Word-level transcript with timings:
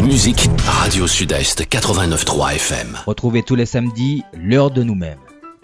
la 0.00 0.06
musique, 0.06 0.48
Radio 0.64 1.06
Sud-Est 1.06 1.60
89.3 1.62 2.54
FM. 2.54 2.98
Retrouvez 3.06 3.42
tous 3.42 3.54
les 3.54 3.66
samedis 3.66 4.22
l'heure 4.32 4.70
de 4.70 4.82
nous-mêmes. 4.82 5.18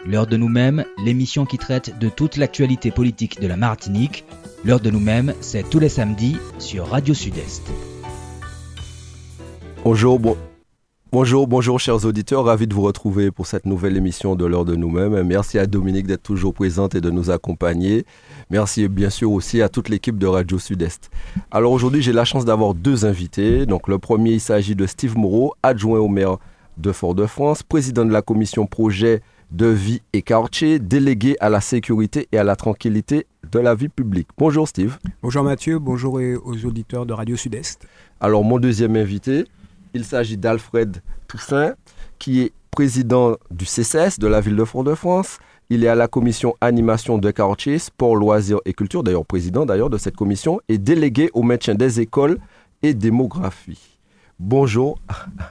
L'heure 0.04 0.26
de 0.26 0.36
nous-mêmes, 0.36 0.84
l'émission 1.02 1.46
qui 1.46 1.56
traite 1.56 1.98
de 1.98 2.08
toute 2.10 2.36
l'actualité 2.36 2.90
politique 2.90 3.40
de 3.40 3.46
la 3.46 3.56
Martinique. 3.56 4.24
L'heure 4.64 4.80
de 4.80 4.90
nous-mêmes, 4.90 5.32
c'est 5.40 5.68
tous 5.68 5.78
les 5.78 5.88
samedis 5.88 6.36
sur 6.58 6.88
Radio 6.88 7.14
Sud-Est. 7.14 7.62
Bonjour, 9.84 10.18
bon- 10.18 10.36
bonjour, 11.18 11.48
bonjour 11.48 11.80
chers 11.80 12.04
auditeurs, 12.04 12.44
ravi 12.44 12.66
de 12.66 12.74
vous 12.74 12.82
retrouver 12.82 13.30
pour 13.30 13.46
cette 13.46 13.64
nouvelle 13.64 13.96
émission 13.96 14.34
de 14.34 14.44
l'heure 14.44 14.66
de 14.66 14.76
nous-mêmes. 14.76 15.22
Merci 15.22 15.58
à 15.58 15.66
Dominique 15.66 16.06
d'être 16.06 16.22
toujours 16.22 16.52
présente 16.52 16.94
et 16.94 17.00
de 17.00 17.08
nous 17.08 17.30
accompagner. 17.30 18.04
Merci 18.50 18.86
bien 18.86 19.08
sûr 19.08 19.32
aussi 19.32 19.62
à 19.62 19.70
toute 19.70 19.88
l'équipe 19.88 20.18
de 20.18 20.26
Radio 20.26 20.58
Sud-Est. 20.58 21.08
Alors 21.50 21.72
aujourd'hui, 21.72 22.02
j'ai 22.02 22.12
la 22.12 22.26
chance 22.26 22.44
d'avoir 22.44 22.74
deux 22.74 23.06
invités. 23.06 23.64
Donc 23.64 23.88
le 23.88 23.96
premier, 23.96 24.32
il 24.32 24.40
s'agit 24.40 24.74
de 24.74 24.86
Steve 24.86 25.16
Moreau, 25.16 25.54
adjoint 25.62 26.00
au 26.00 26.08
maire 26.08 26.36
de 26.76 26.92
Fort-de-France, 26.92 27.62
président 27.62 28.04
de 28.04 28.12
la 28.12 28.20
commission 28.20 28.66
projet 28.66 29.22
de 29.50 29.68
vie 29.68 30.02
et 30.12 30.20
quartier, 30.20 30.78
délégué 30.78 31.36
à 31.40 31.48
la 31.48 31.62
sécurité 31.62 32.28
et 32.30 32.36
à 32.36 32.44
la 32.44 32.56
tranquillité 32.56 33.26
de 33.50 33.58
la 33.58 33.74
vie 33.74 33.88
publique. 33.88 34.28
Bonjour 34.36 34.68
Steve. 34.68 34.98
Bonjour 35.22 35.44
Mathieu, 35.44 35.78
bonjour 35.78 36.20
aux 36.44 36.66
auditeurs 36.66 37.06
de 37.06 37.14
Radio 37.14 37.36
Sud-Est. 37.36 37.86
Alors, 38.20 38.44
mon 38.44 38.58
deuxième 38.58 38.96
invité, 38.96 39.46
il 39.96 40.04
s'agit 40.04 40.36
d'Alfred 40.36 41.02
Toussaint, 41.26 41.74
qui 42.18 42.42
est 42.42 42.52
président 42.70 43.36
du 43.50 43.64
CCS 43.64 44.18
de 44.18 44.26
la 44.26 44.40
ville 44.40 44.54
de 44.56 44.64
Fort-de-France. 44.64 45.38
Il 45.70 45.82
est 45.84 45.88
à 45.88 45.94
la 45.94 46.06
commission 46.06 46.54
animation 46.60 47.18
de 47.18 47.30
quartier, 47.30 47.78
sport, 47.78 48.14
loisirs 48.14 48.60
et 48.66 48.72
culture, 48.74 49.02
d'ailleurs 49.02 49.24
président 49.24 49.64
d'ailleurs 49.66 49.90
de 49.90 49.98
cette 49.98 50.14
commission, 50.14 50.60
et 50.68 50.78
délégué 50.78 51.30
au 51.32 51.42
maintien 51.42 51.74
des 51.74 51.98
écoles 52.00 52.38
et 52.82 52.92
démographie. 52.94 53.98
Bonjour, 54.38 54.98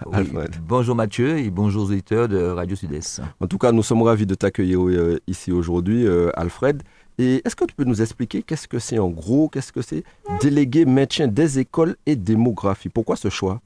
Oui. 0.06 0.14
Alfred. 0.18 0.52
Bonjour 0.68 0.96
Mathieu 0.96 1.40
et 1.40 1.50
bonjour 1.50 1.86
aux 1.86 1.88
auditeurs 1.92 2.28
de 2.28 2.38
Radio 2.38 2.76
Sud-Est. 2.76 3.20
En 3.42 3.48
tout 3.48 3.58
cas, 3.58 3.72
nous 3.72 3.82
sommes 3.82 4.04
ravis 4.04 4.28
de 4.28 4.36
t'accueillir 4.36 4.80
euh, 4.88 5.20
ici 5.26 5.52
aujourd'hui, 5.52 6.06
euh, 6.06 6.30
Alfred. 6.36 6.84
Et 7.18 7.42
est-ce 7.44 7.56
que 7.56 7.66
tu 7.66 7.74
peux 7.74 7.84
nous 7.86 8.02
expliquer 8.04 8.44
qu'est-ce 8.44 8.68
que 8.68 8.78
c'est 8.78 9.00
en 9.00 9.10
gros, 9.10 9.50
qu'est-ce 9.50 9.72
que 9.72 9.82
c'est 9.82 10.04
délégué 10.40 10.86
maintien 10.86 11.28
des 11.28 11.58
écoles 11.58 11.96
et 12.06 12.16
démographie 12.16 12.90
Pourquoi 12.90 13.16
ce 13.16 13.30
choix? 13.30 13.60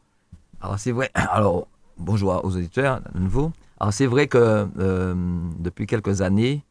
Alors 0.61 0.77
c'est 0.77 0.91
vrai, 0.91 1.09
alors 1.13 1.67
bonjour 1.97 2.41
aux 2.43 2.55
auditeurs 2.55 3.02
de 3.13 3.19
nouveau. 3.19 3.52
Alors 3.79 3.93
c'est 3.93 4.05
vrai 4.05 4.27
que 4.27 4.67
euh, 4.77 5.15
depuis 5.57 5.88
quelques 5.88 6.21
années, 6.21 6.63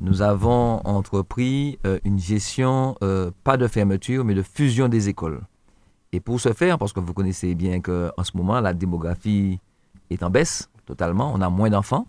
nous 0.00 0.22
avons 0.22 0.80
entrepris 0.84 1.78
euh, 1.86 1.98
une 2.04 2.18
gestion, 2.18 2.96
euh, 3.02 3.30
pas 3.42 3.56
de 3.56 3.66
fermeture, 3.66 4.24
mais 4.24 4.34
de 4.34 4.42
fusion 4.42 4.88
des 4.88 5.08
écoles. 5.08 5.40
Et 6.12 6.20
pour 6.20 6.40
ce 6.40 6.52
faire, 6.52 6.78
parce 6.78 6.92
que 6.92 7.00
vous 7.00 7.12
connaissez 7.12 7.56
bien 7.56 7.80
qu'en 7.80 8.22
ce 8.22 8.36
moment, 8.36 8.60
la 8.60 8.72
démographie 8.72 9.58
est 10.10 10.22
en 10.22 10.30
baisse 10.30 10.70
totalement, 10.86 11.32
on 11.34 11.40
a 11.40 11.48
moins 11.48 11.70
d'enfants, 11.70 12.06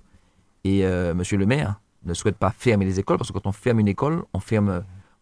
et 0.63 0.85
monsieur 1.15 1.37
le 1.37 1.47
maire 1.47 1.79
ne 2.03 2.13
souhaite 2.13 2.35
pas 2.35 2.51
fermer 2.51 2.85
les 2.85 2.99
écoles, 2.99 3.17
parce 3.17 3.31
que 3.31 3.33
quand 3.33 3.47
on 3.47 3.51
ferme 3.51 3.79
une 3.79 3.87
école, 3.87 4.23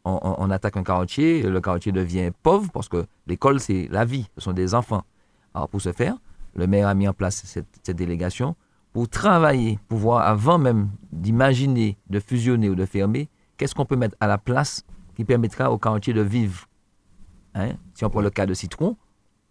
on 0.04 0.50
attaque 0.50 0.76
un 0.76 0.84
quartier, 0.84 1.44
le 1.44 1.62
quartier 1.62 1.94
devient 1.94 2.32
pauvre, 2.42 2.70
parce 2.74 2.90
que 2.90 3.06
l'école, 3.26 3.62
c'est 3.62 3.88
la 3.90 4.04
vie, 4.04 4.28
ce 4.36 4.42
sont 4.42 4.54
des 4.54 4.76
enfants. 4.76 5.06
Alors 5.54 5.70
pour 5.70 5.82
ce 5.82 5.92
faire, 5.92 6.16
le 6.56 6.68
maire 6.68 6.88
a 6.88 6.94
mis 6.94 7.08
en 7.08 7.14
place 7.14 7.42
cette, 7.46 7.68
cette 7.84 7.98
délégation 7.98 8.56
pour 8.92 9.10
travailler, 9.10 9.80
pour 9.88 9.98
voir 10.00 10.28
avant 10.28 10.58
même 10.58 10.90
d'imaginer, 11.12 11.98
de 12.10 12.20
fusionner 12.20 12.70
ou 12.70 12.76
de 12.76 12.86
fermer, 12.86 13.28
qu'est-ce 13.58 13.74
qu'on 13.74 13.86
peut 13.86 13.96
mettre 13.96 14.16
à 14.20 14.28
la 14.28 14.38
place 14.38 14.84
qui 15.16 15.24
permettra 15.26 15.72
au 15.72 15.78
quartier 15.78 16.14
de 16.14 16.22
vivre. 16.22 16.68
Hein? 17.56 17.74
Si 17.94 18.06
on 18.06 18.10
prend 18.10 18.22
le 18.22 18.30
cas 18.30 18.46
de 18.46 18.54
Citron, 18.54 18.96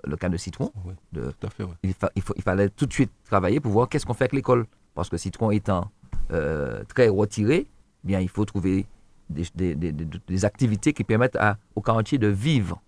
le 0.05 0.17
cas 0.17 0.28
de 0.28 0.36
Citron, 0.36 0.73
de, 1.12 1.33
fait, 1.56 1.62
ouais. 1.64 1.70
il, 1.84 1.92
fa- 1.95 2.11
il 2.17 2.23
faut- 2.23 2.34
il 2.36 2.42
fallait 2.42 2.69
tout 2.69 2.86
de 2.86 2.92
suite 2.92 3.11
travailler 3.25 3.61
pour 3.61 3.70
voir 3.73 3.89
qu'est-ce 3.89 4.05
qu'on 4.06 4.14
fait 4.14 4.25
avec 4.25 4.33
l'école. 4.33 4.67
Parce 4.95 5.08
que 5.08 5.17
Citron 5.17 5.50
étant 5.53 5.91
euh, 6.33 6.83
très 6.89 7.08
retiré, 7.08 7.67
eh 7.69 8.06
bien, 8.06 8.20
il 8.20 8.28
faut 8.28 8.45
trouver 8.45 8.86
des, 9.30 9.45
des- 9.55 9.74
des- 9.77 9.92
des- 9.92 10.07
des 10.27 10.45
activités 10.45 10.92
qui 10.92 11.05
permettent 11.05 11.36
à, 11.36 11.57
au 11.77 11.80
quartier 11.80 12.18
de 12.18 12.27
vivre. 12.29 12.80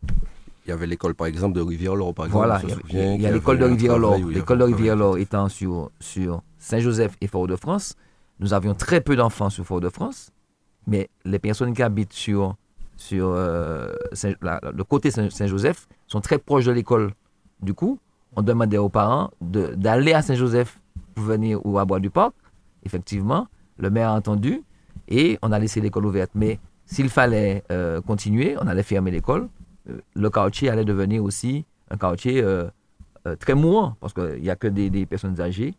Il 0.67 0.71
y 0.71 0.73
avait 0.73 0.87
l'école, 0.87 1.15
par 1.15 1.27
exemple, 1.27 1.55
de 1.55 1.61
Rivière-L'Or, 1.61 2.15
par 2.15 2.27
exemple. 2.27 2.47
Voilà, 2.47 2.61
il 3.17 3.23
y 3.23 3.27
a- 3.27 3.31
l'école 3.33 3.59
de 3.59 3.67
y 3.69 3.69
L'école 4.35 4.59
de. 4.59 4.65
Rivière-L'Or 4.65 5.19
étant 5.19 5.49
sur, 5.49 5.91
sur 6.01 6.43
Saint-Joseph 6.59 7.17
et 7.21 7.27
Fort-de-France, 7.27 7.97
nous 8.41 8.55
avions 8.55 8.75
très 8.75 9.01
peu 9.03 9.15
d'enfants 9.17 9.51
sur 9.51 9.65
Fort-de-France, 9.65 10.31
mais 10.87 11.11
les 11.25 11.39
personnes 11.39 11.75
qui 11.75 11.83
habitent 11.83 12.15
sur, 12.15 12.57
sur 12.97 13.29
euh, 13.29 13.93
la- 14.41 14.61
le 14.75 14.85
côté 14.85 15.11
Saint- 15.11 15.29
Saint-Joseph 15.31 15.87
sont 16.07 16.21
très 16.23 16.39
proches 16.39 16.65
de 16.65 16.73
l'école. 16.73 17.13
Du 17.61 17.75
coup, 17.75 17.99
on 18.37 18.43
demandait 18.43 18.79
aux 18.79 18.89
parents 18.89 19.31
d'aller 19.43 20.15
à 20.15 20.23
Saint-Joseph 20.23 20.81
pour 21.15 21.25
venir 21.25 21.61
ou 21.65 21.79
à 21.79 21.85
Bois 21.85 22.01
du 22.01 22.09
Parc. 22.11 22.33
Effectivement, 22.85 23.47
le 23.79 23.91
maire 23.91 24.09
a 24.11 24.15
entendu 24.15 24.63
et 25.09 25.39
on 25.43 25.53
a 25.53 25.59
laissé 25.59 25.81
l'école 25.81 26.07
ouverte. 26.07 26.31
Mais 26.35 26.59
s'il 26.87 27.09
fallait 27.11 27.63
euh, 27.71 28.01
continuer, 28.01 28.57
on 28.61 28.67
allait 28.67 28.83
fermer 28.83 29.11
l'école. 29.11 29.49
Euh, 29.91 29.99
le 30.15 30.31
quartier 30.31 30.69
allait 30.71 30.85
devenir 30.85 31.23
aussi 31.23 31.65
un 31.91 31.97
quartier 31.97 32.43
euh, 32.43 32.65
euh, 33.27 33.37
très 33.37 33.55
mourant 33.55 33.97
parce 34.01 34.13
qu'il 34.15 34.41
n'y 34.43 34.51
a 34.51 34.57
que 34.57 34.67
des, 34.69 34.91
des 34.91 35.07
personnes 35.07 35.41
âgées. 35.41 35.75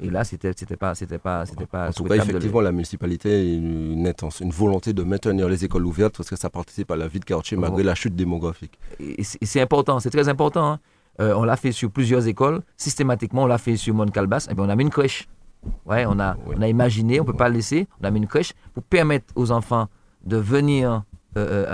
Et 0.00 0.10
là, 0.10 0.24
c'était 0.24 0.52
pas 0.76 0.94
c'était 0.94 1.18
pas 1.18 1.44
c'était 1.44 1.66
pas 1.66 1.88
En 1.88 1.92
tout 1.92 2.04
cas, 2.04 2.16
effectivement, 2.16 2.60
la 2.60 2.72
municipalité 2.72 3.34
a 3.34 3.42
une, 3.42 4.12
une 4.40 4.50
volonté 4.50 4.92
de 4.92 5.02
maintenir 5.02 5.48
les 5.48 5.64
écoles 5.64 5.84
ouvertes 5.86 6.16
parce 6.16 6.30
que 6.30 6.36
ça 6.36 6.48
participe 6.50 6.90
à 6.90 6.96
la 6.96 7.08
vie 7.08 7.20
de 7.20 7.24
quartier 7.24 7.56
malgré 7.56 7.82
la 7.82 7.94
chute 7.94 8.14
démographique. 8.14 8.78
et 9.00 9.22
c'est 9.22 9.60
important, 9.60 10.00
c'est 10.00 10.10
très 10.10 10.28
important. 10.28 10.72
hein. 10.72 10.80
Euh, 11.20 11.34
on 11.34 11.44
l'a 11.44 11.56
fait 11.56 11.72
sur 11.72 11.90
plusieurs 11.90 12.26
écoles. 12.26 12.60
Systématiquement, 12.76 13.44
on 13.44 13.46
l'a 13.46 13.56
fait 13.58 13.76
sur 13.76 13.94
Mont-Calbas. 13.94 14.48
Et 14.50 14.54
bien, 14.54 14.64
on 14.64 14.68
a 14.68 14.76
mis 14.76 14.84
une 14.84 14.90
crèche. 14.90 15.28
Ouais, 15.86 16.04
on 16.06 16.18
a, 16.20 16.36
Oui. 16.46 16.54
on 16.58 16.62
a 16.62 16.68
imaginé, 16.68 17.20
on 17.20 17.24
ne 17.24 17.26
peut 17.30 17.36
pas 17.36 17.48
le 17.48 17.54
laisser. 17.56 17.86
On 18.00 18.04
a 18.04 18.10
mis 18.10 18.18
une 18.20 18.26
crèche 18.26 18.52
pour 18.74 18.82
permettre 18.82 19.32
aux 19.34 19.50
enfants 19.50 19.88
de 20.24 20.36
venir 20.36 20.90
euh, 20.90 21.38
euh, 21.38 21.66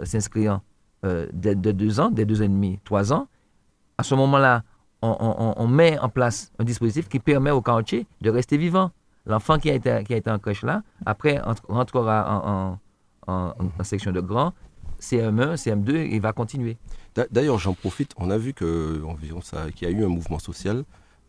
euh, 0.00 0.04
s'inscrire 0.04 0.60
euh, 1.04 1.26
dès 1.32 1.54
deux 1.54 2.00
ans, 2.00 2.10
dès 2.10 2.24
deux 2.24 2.40
ans 2.42 2.44
et 2.44 2.48
demi, 2.48 2.78
trois 2.84 3.12
ans. 3.12 3.26
À 3.98 4.02
ce 4.02 4.14
moment-là, 4.14 4.62
on, 5.02 5.66
met 5.66 5.98
en 5.98 6.08
place 6.08 6.52
un 6.58 6.64
dispositif 6.64 7.08
qui 7.08 7.18
permet 7.20 7.50
au 7.50 7.62
quartier 7.62 8.06
de 8.20 8.30
rester 8.30 8.56
vivant. 8.58 8.90
L'enfant 9.26 9.58
qui 9.58 9.70
a 9.70 9.74
été, 9.74 10.02
qui 10.04 10.14
a 10.14 10.16
été 10.16 10.30
en 10.30 10.38
crèche 10.38 10.62
là, 10.62 10.82
après, 11.06 11.40
entre- 11.42 11.64
rentrera 11.68 12.78
en, 13.26 13.84
section 13.84 14.12
de 14.12 14.20
grand, 14.20 14.52
CM1, 15.00 15.54
CM2, 15.56 15.94
et 15.94 16.14
il 16.16 16.20
va 16.20 16.32
continuer. 16.32 16.76
D'a- 17.14 17.26
D'ailleurs, 17.30 17.58
j'en 17.58 17.74
profite, 17.74 18.12
on 18.16 18.30
a 18.30 18.36
vu 18.38 18.52
qu'il 18.52 18.66
y 18.68 19.86
a 19.86 19.90
eu 19.90 20.04
un 20.04 20.08
mouvement 20.08 20.38
social 20.38 20.84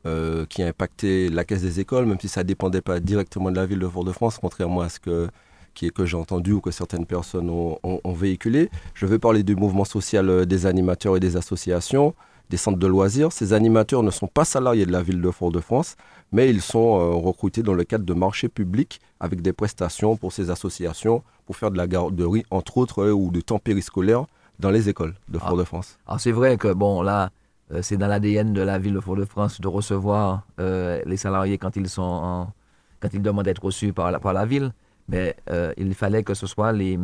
euh, 0.05 0.45
qui 0.47 0.63
a 0.63 0.67
impacté 0.67 1.29
la 1.29 1.43
caisse 1.45 1.61
des 1.61 1.79
écoles, 1.79 2.05
même 2.05 2.19
si 2.19 2.27
ça 2.27 2.41
ne 2.41 2.47
dépendait 2.47 2.81
pas 2.81 2.99
directement 2.99 3.51
de 3.51 3.55
la 3.55 3.65
ville 3.65 3.79
de 3.79 3.87
Fort-de-France, 3.87 4.39
contrairement 4.39 4.81
à 4.81 4.89
ce 4.89 4.99
que, 4.99 5.29
qui 5.73 5.87
est, 5.87 5.89
que 5.91 6.05
j'ai 6.05 6.17
entendu 6.17 6.51
ou 6.53 6.61
que 6.61 6.71
certaines 6.71 7.05
personnes 7.05 7.49
ont, 7.49 7.77
ont- 7.83 7.99
ont 8.03 8.13
véhiculé. 8.13 8.69
Je 8.93 9.05
vais 9.05 9.19
parler 9.19 9.43
du 9.43 9.55
mouvement 9.55 9.85
social 9.85 10.29
euh, 10.29 10.45
des 10.45 10.65
animateurs 10.65 11.17
et 11.17 11.19
des 11.19 11.37
associations, 11.37 12.13
des 12.49 12.57
centres 12.57 12.79
de 12.79 12.87
loisirs. 12.87 13.31
Ces 13.31 13.53
animateurs 13.53 14.03
ne 14.03 14.11
sont 14.11 14.27
pas 14.27 14.45
salariés 14.45 14.85
de 14.85 14.91
la 14.91 15.01
ville 15.01 15.21
de 15.21 15.31
Fort-de-France, 15.31 15.95
mais 16.31 16.49
ils 16.49 16.61
sont 16.61 16.99
euh, 16.99 17.13
recrutés 17.15 17.63
dans 17.63 17.73
le 17.73 17.83
cadre 17.83 18.05
de 18.05 18.13
marchés 18.13 18.49
publics 18.49 18.99
avec 19.19 19.41
des 19.41 19.53
prestations 19.53 20.17
pour 20.17 20.33
ces 20.33 20.49
associations, 20.49 21.23
pour 21.45 21.55
faire 21.55 21.71
de 21.71 21.77
la 21.77 21.87
garderie, 21.87 22.43
entre 22.51 22.77
autres, 22.77 23.03
euh, 23.03 23.11
ou 23.11 23.31
de 23.31 23.41
temps 23.41 23.59
périscolaire 23.59 24.25
dans 24.59 24.69
les 24.71 24.89
écoles 24.89 25.15
de 25.29 25.39
Ah. 25.41 25.47
Fort-de-France. 25.47 25.97
Alors 26.07 26.19
c'est 26.19 26.31
vrai 26.31 26.57
que 26.57 26.71
bon 26.73 27.01
là, 27.01 27.29
euh, 27.71 27.81
c'est 27.81 27.97
dans 27.97 28.07
l'ADN 28.07 28.53
de 28.53 28.61
la 28.61 28.77
ville 28.77 28.93
de 28.93 28.99
Fort-de-France 28.99 29.59
de 29.61 29.67
recevoir 29.67 30.43
les 30.59 31.17
salariés 31.17 31.57
quand 31.57 31.75
ils 31.77 31.89
sont 31.89 32.01
en- 32.01 32.51
quand 32.99 33.09
ils 33.13 33.21
demandent 33.21 33.45
d'être 33.45 33.63
reçus 33.63 33.93
par 33.93 34.11
la, 34.11 34.19
par 34.19 34.33
la 34.33 34.45
ville, 34.45 34.73
mais 35.07 35.35
euh, 35.49 35.73
il 35.77 35.93
fallait 35.93 36.23
que 36.23 36.33
ce 36.33 36.47
soit 36.47 36.71
les, 36.71 36.97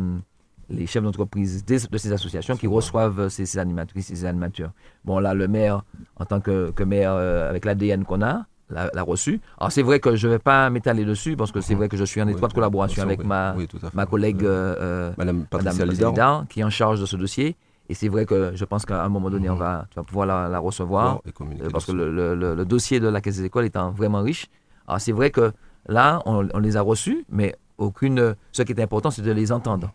les 0.70 0.86
chefs 0.86 1.02
d'entreprise 1.02 1.64
de 1.64 1.98
ces 1.98 2.12
associations 2.12 2.56
qui 2.56 2.66
reçoivent 2.66 3.28
ces, 3.28 3.46
ces 3.46 3.58
animatrices, 3.58 4.06
ces 4.08 4.24
animateurs. 4.24 4.72
Bon 5.04 5.18
là, 5.18 5.34
le 5.34 5.48
maire, 5.48 5.82
en 6.16 6.24
tant 6.24 6.40
que, 6.40 6.70
que 6.70 6.82
maire 6.84 7.12
euh, 7.12 7.48
avec 7.48 7.64
l'ADN 7.64 8.04
qu'on 8.04 8.22
a, 8.22 8.46
l'a 8.70 9.02
reçu. 9.02 9.40
Alors 9.58 9.72
c'est 9.72 9.82
vrai 9.82 9.98
que 9.98 10.14
je 10.14 10.26
ne 10.26 10.32
vais 10.34 10.38
pas 10.38 10.68
m'étaler 10.68 11.04
dessus 11.06 11.36
parce 11.36 11.52
que 11.52 11.60
c'est 11.62 11.74
vrai 11.74 11.88
que 11.88 11.96
je 11.96 12.04
suis 12.04 12.20
en 12.20 12.28
étroite 12.28 12.50
Oui, 12.52 12.54
collaboration 12.56 13.02
avec 13.02 13.20
oui, 13.20 13.26
ma, 13.26 13.54
oui, 13.56 13.66
ma 13.94 14.04
collègue 14.04 14.44
euh, 14.44 15.12
Madame 15.16 15.46
Patricia 15.46 15.86
Madame 15.86 15.88
Lidard. 16.06 16.44
Qui 16.48 16.60
est 16.60 16.64
en 16.64 16.70
charge 16.70 17.00
de 17.00 17.06
ce 17.06 17.16
dossier. 17.16 17.56
Et 17.88 17.94
c'est 17.94 18.08
vrai 18.08 18.26
que 18.26 18.52
je 18.54 18.64
pense 18.66 18.84
qu'à 18.84 19.02
un 19.02 19.08
moment 19.08 19.30
donné, 19.30 19.48
on 19.48 19.54
va, 19.54 19.86
tu 19.90 19.94
vas 19.96 20.02
pouvoir 20.04 20.26
la, 20.26 20.48
la 20.48 20.58
recevoir. 20.58 21.22
et 21.26 21.62
euh, 21.62 21.70
parce 21.70 21.86
que 21.86 21.92
le, 21.92 22.12
le- 22.14 22.34
le- 22.34 22.54
le 22.54 22.64
dossier 22.66 23.00
de 23.00 23.08
la 23.08 23.22
Caisse 23.22 23.38
des 23.38 23.46
écoles 23.46 23.64
étant 23.64 23.90
vraiment 23.90 24.20
riche. 24.20 24.48
Alors 24.86 25.00
c'est 25.00 25.12
vrai 25.12 25.30
que 25.30 25.52
là, 25.88 26.20
on, 26.26 26.46
on 26.52 26.58
les 26.58 26.76
a 26.76 26.82
reçus, 26.82 27.24
mais 27.30 27.56
aucune. 27.78 28.34
Ce 28.52 28.62
qui 28.62 28.72
est 28.72 28.80
important, 28.80 29.10
c'est 29.10 29.22
de 29.22 29.30
les 29.32 29.50
entendre. 29.52 29.92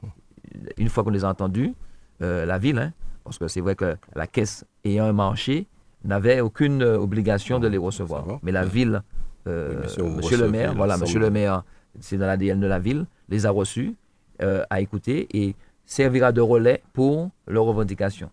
Une 0.78 0.90
fois 0.90 1.04
qu'on 1.04 1.10
les 1.12 1.24
a 1.26 1.30
entendus, 1.30 1.74
euh, 2.22 2.46
la 2.46 2.58
ville, 2.58 2.80
hein, 2.80 2.94
parce 3.24 3.38
que 3.38 3.48
c'est 3.48 3.62
vrai 3.62 3.76
que 3.76 3.96
la 4.16 4.28
Caisse 4.28 4.66
ayant 4.84 5.06
un 5.06 5.14
marché, 5.14 5.68
n'avait 6.04 6.42
aucune 6.42 6.82
euh, 6.82 6.98
obligation 6.98 7.60
de 7.60 7.68
les 7.68 7.78
recevoir. 7.78 8.26
Mais 8.44 8.52
la 8.52 8.66
ville, 8.66 9.02
euh, 9.48 9.82
monsieur 10.18 10.38
le 10.38 10.50
maire, 10.52 10.74
voilà, 10.76 10.94
l'ensemble 10.94 11.04
monsieur 11.06 11.20
de- 11.20 11.26
le 11.26 11.32
maire, 11.32 11.64
c'est 12.00 12.18
dans 12.18 12.26
l'ADN 12.28 12.60
de 12.60 12.68
la 12.68 12.80
ville, 12.80 13.06
les 13.30 13.46
a 13.46 13.52
reçus, 13.52 13.96
euh, 14.42 14.64
a 14.70 14.82
écouté 14.82 15.28
et 15.34 15.56
servira 15.86 16.32
de 16.32 16.42
relais 16.42 16.84
pour 16.94 17.30
leurs 17.48 17.64
revendications. 17.66 18.30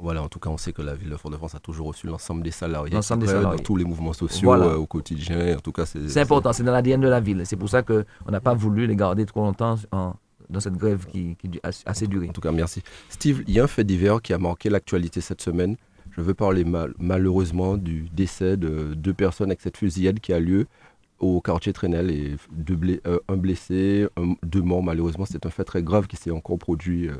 Voilà, 0.00 0.22
en 0.22 0.28
tout 0.28 0.38
cas, 0.38 0.50
on 0.50 0.56
sait 0.56 0.72
que 0.72 0.82
la 0.82 0.94
ville 0.94 1.10
de 1.10 1.16
Fort-de-France 1.16 1.54
a 1.54 1.58
toujours 1.60 1.88
reçu 1.88 2.06
l'ensemble 2.06 2.42
des 2.42 2.50
salariés. 2.50 2.92
L'ensemble 2.94 3.22
des 3.22 3.28
salariés. 3.28 3.56
Dans 3.58 3.62
tous 3.62 3.76
les 3.76 3.84
mouvements 3.84 4.12
sociaux 4.12 4.46
Voilà. 4.48 4.66
euh, 4.66 4.76
au 4.76 4.86
quotidien. 4.86 5.56
En 5.56 5.60
tout 5.60 5.72
cas, 5.72 5.86
c'est 5.86 6.08
C'est 6.08 6.20
important, 6.20 6.52
c'est 6.52 6.62
dans 6.62 6.72
l'ADN 6.72 7.00
de 7.00 7.08
la 7.08 7.20
ville. 7.20 7.42
C'est 7.44 7.56
pour 7.56 7.68
ça 7.68 7.82
qu'on 7.82 8.04
n'a 8.30 8.40
pas 8.40 8.54
voulu 8.54 8.86
les 8.86 8.96
garder 8.96 9.24
trop 9.26 9.42
longtemps 9.42 9.76
en- 9.92 10.14
dans 10.50 10.60
cette 10.60 10.76
grève 10.76 11.06
qui, 11.06 11.36
qui 11.36 11.48
a 11.62 11.70
assez 11.86 12.06
duré. 12.06 12.28
En 12.28 12.32
tout 12.32 12.40
cas, 12.42 12.52
merci. 12.52 12.82
Steve, 13.08 13.42
il 13.46 13.54
y 13.54 13.60
a 13.60 13.64
un 13.64 13.66
fait 13.66 13.84
divers 13.84 14.20
qui 14.20 14.32
a 14.32 14.38
marqué 14.38 14.68
l'actualité 14.68 15.20
cette 15.20 15.40
semaine. 15.40 15.76
Je 16.10 16.20
veux 16.20 16.34
parler 16.34 16.64
mal- 16.64 16.94
malheureusement 16.98 17.76
du 17.76 18.08
décès 18.12 18.56
de 18.56 18.94
deux 18.94 19.14
personnes 19.14 19.48
avec 19.48 19.60
cette 19.62 19.76
fusillade 19.78 20.20
qui 20.20 20.32
a 20.32 20.38
lieu 20.38 20.66
au 21.18 21.40
quartier 21.40 21.72
Trenel 21.72 22.10
et 22.10 22.36
deux 22.52 22.76
blé- 22.76 23.00
euh, 23.06 23.18
un 23.28 23.36
blessé, 23.36 24.06
un- 24.16 24.34
deux 24.44 24.60
morts 24.62 24.82
malheureusement. 24.82 25.24
C'est 25.24 25.46
un 25.46 25.50
fait 25.50 25.64
très 25.64 25.82
grave 25.82 26.06
qui 26.06 26.16
s'est 26.16 26.30
encore 26.30 26.58
produit 26.58 27.08
euh, 27.08 27.16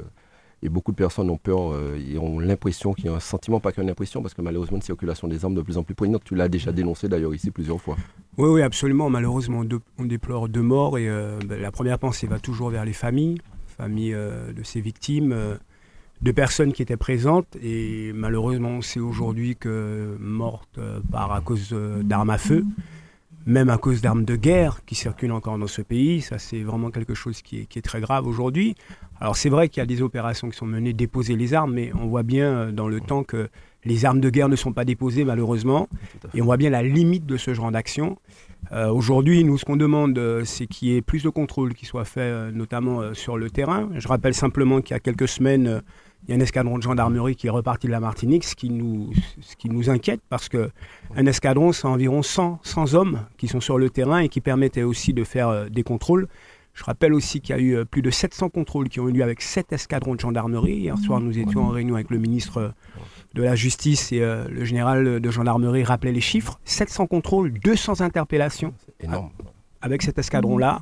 et 0.65 0.71
beaucoup 0.71 0.93
de 0.93 0.97
personnes 0.97 1.29
ont 1.29 1.37
peur 1.37 1.73
euh, 1.73 1.99
et 2.11 2.19
ont 2.19 2.41
l'impression 2.41 2.95
qu'il 2.95 3.05
y 3.05 3.09
a 3.09 3.13
un 3.13 3.21
sentiment, 3.21 3.61
pas 3.61 3.71
qu'une 3.71 3.91
impression, 3.91 4.23
parce 4.23 4.33
que 4.33 4.41
malheureusement 4.41 4.79
une 4.79 4.83
circulation 4.83 5.29
des 5.29 5.45
armes 5.45 5.55
de 5.55 5.61
plus 5.61 5.77
en 5.77 5.83
plus 5.83 5.95
prégnante. 5.95 6.25
Tu 6.25 6.35
l'as 6.35 6.49
déjà 6.49 6.73
dénoncé 6.73 7.07
d'ailleurs 7.07 7.35
ici 7.35 7.51
plusieurs 7.51 7.81
fois. 7.81 7.97
Oui, 8.39 8.49
oui, 8.49 8.63
absolument. 8.63 9.11
Malheureusement, 9.11 9.63
on, 9.99 10.05
déplore 10.07 10.49
deux 10.49 10.63
morts 10.63 10.97
et 10.99 11.09
euh, 11.09 11.39
ben, 11.47 11.61
la 11.61 11.71
première 11.71 11.99
pensée 11.99 12.27
va 12.27 12.39
toujours 12.39 12.71
vers 12.71 12.87
les 12.87 12.95
familles, 12.95 13.39
familles 13.67 14.15
euh, 14.15 14.55
de 14.55 14.63
ces 14.63 14.81
victimes, 14.81 15.37
de 16.23 16.33
personnes 16.33 16.73
qui 16.73 16.81
étaient 16.81 16.97
présentes 16.97 17.59
et 17.63 18.13
malheureusement, 18.15 18.71
on 18.71 18.81
sait 18.81 19.01
aujourd'hui 19.01 19.57
que 19.57 20.17
mortes 20.19 20.81
par 21.13 21.31
à 21.33 21.43
cause 21.43 21.77
d'armes 22.03 22.31
à 22.31 22.39
feu, 22.39 22.65
même 23.47 23.69
à 23.69 23.77
cause 23.77 24.01
d'armes 24.01 24.25
de 24.25 24.37
guerre 24.37 24.85
qui 24.87 24.95
circulent 24.95 25.33
encore 25.33 25.59
dans 25.59 25.67
ce 25.67 25.83
pays. 25.83 26.21
Ça, 26.21 26.39
c'est 26.39 26.63
vraiment 26.63 26.91
quelque 26.91 27.15
chose 27.15 27.43
qui 27.43 27.61
est, 27.61 27.67
qui 27.67 27.79
est 27.79 27.83
très 27.83 28.01
grave 28.01 28.27
aujourd'hui. 28.27 28.75
Alors, 29.21 29.37
c'est 29.37 29.49
vrai 29.49 29.69
qu'il 29.69 29.81
y 29.81 29.83
a 29.83 29.87
des 29.87 30.03
opérations 30.03 30.49
qui 30.49 30.57
sont 30.57 30.67
menées 30.67 30.93
déposer 30.93 31.37
les 31.37 31.55
armes, 31.55 31.75
mais 31.75 31.93
on 31.95 32.07
voit 32.07 32.23
bien 32.23 32.47
euh, 32.47 32.73
dans 32.73 32.89
le 32.89 33.01
temps 33.01 33.23
que 33.23 33.49
les 33.85 34.05
armes 34.05 34.21
de 34.21 34.31
guerre 34.31 34.49
ne 34.49 34.57
sont 34.57 34.73
pas 34.73 34.85
déposées, 34.85 35.25
malheureusement. 35.25 35.89
Et 36.33 36.41
on 36.41 36.47
voit 36.47 36.57
bien 36.57 36.71
la 36.71 36.83
limite 36.83 37.27
de 37.27 37.37
ce 37.37 37.53
genre 37.53 37.71
d'action. 37.71 38.19
Euh, 38.73 38.89
Aujourd'hui, 38.89 39.45
nous, 39.45 39.59
ce 39.59 39.65
qu'on 39.67 39.77
demande, 39.77 40.17
euh, 40.19 40.45
c'est 40.45 40.67
qu'il 40.67 40.89
y 40.89 40.97
ait 40.97 41.03
plus 41.03 41.23
de 41.23 41.29
contrôle 41.29 41.75
qui 41.75 41.85
soit 41.85 42.07
fait, 42.07 42.51
notamment 42.51 43.13
sur 43.13 43.37
le 43.37 43.51
terrain. 43.51 43.91
Je 43.95 44.09
rappelle 44.09 44.35
simplement 44.35 44.81
qu'il 44.81 44.95
y 44.95 44.97
a 44.97 45.01
quelques 45.01 45.29
semaines, 45.29 45.83
il 46.27 46.31
y 46.31 46.35
a 46.35 46.37
un 46.37 46.41
escadron 46.41 46.79
de 46.79 46.83
gendarmerie 46.83 47.37
qui 47.37 47.49
est 47.49 47.51
reparti 47.51 47.87
de 47.87 47.93
la 47.93 48.01
Martinique, 48.01 48.45
ce 48.45 48.55
qui 48.55 48.71
nous, 48.71 49.13
ce 49.41 49.57
qui 49.57 49.69
nous 49.69 49.91
inquiète 49.91 50.21
parce 50.31 50.49
que 50.49 50.71
un 51.17 51.27
escadron, 51.27 51.73
c'est 51.73 51.87
environ 51.87 52.23
100, 52.23 52.61
100 52.63 52.95
hommes 52.95 53.27
qui 53.37 53.47
sont 53.47 53.61
sur 53.61 53.79
le 53.79 53.91
terrain 53.91 54.21
et 54.21 54.29
qui 54.29 54.41
permettaient 54.41 54.83
aussi 54.83 55.13
de 55.13 55.23
faire 55.23 55.49
euh, 55.49 55.69
des 55.69 55.83
contrôles. 55.83 56.29
Je 56.73 56.83
rappelle 56.83 57.13
aussi 57.13 57.41
qu'il 57.41 57.55
y 57.55 57.59
a 57.59 57.61
eu 57.61 57.77
euh, 57.77 57.85
plus 57.85 58.01
de 58.01 58.11
700 58.11 58.49
contrôles 58.49 58.89
qui 58.89 59.01
ont 59.01 59.09
eu 59.09 59.13
lieu 59.13 59.23
avec 59.23 59.43
7 59.43 59.73
escadrons 59.73 60.15
de 60.15 60.21
gendarmerie. 60.21 60.77
Hier 60.77 60.97
soir, 60.99 61.21
nous 61.21 61.39
étions 61.39 61.65
en 61.65 61.69
réunion 61.69 61.95
avec 61.95 62.11
le 62.11 62.19
ministre 62.19 62.59
euh, 62.59 62.69
de 63.35 63.43
la 63.43 63.55
Justice 63.55 64.13
et 64.13 64.21
le 64.21 64.65
général 64.65 65.19
de 65.19 65.31
gendarmerie 65.31 65.83
rappelait 65.83 66.13
les 66.13 66.21
chiffres. 66.21 66.61
700 66.65 67.09
contrôles, 67.09 67.53
200 67.53 68.01
interpellations 68.01 68.73
C'est 68.87 69.07
énorme. 69.07 69.31
Avec 69.85 70.01
cet 70.01 70.19
escadron-là. 70.19 70.81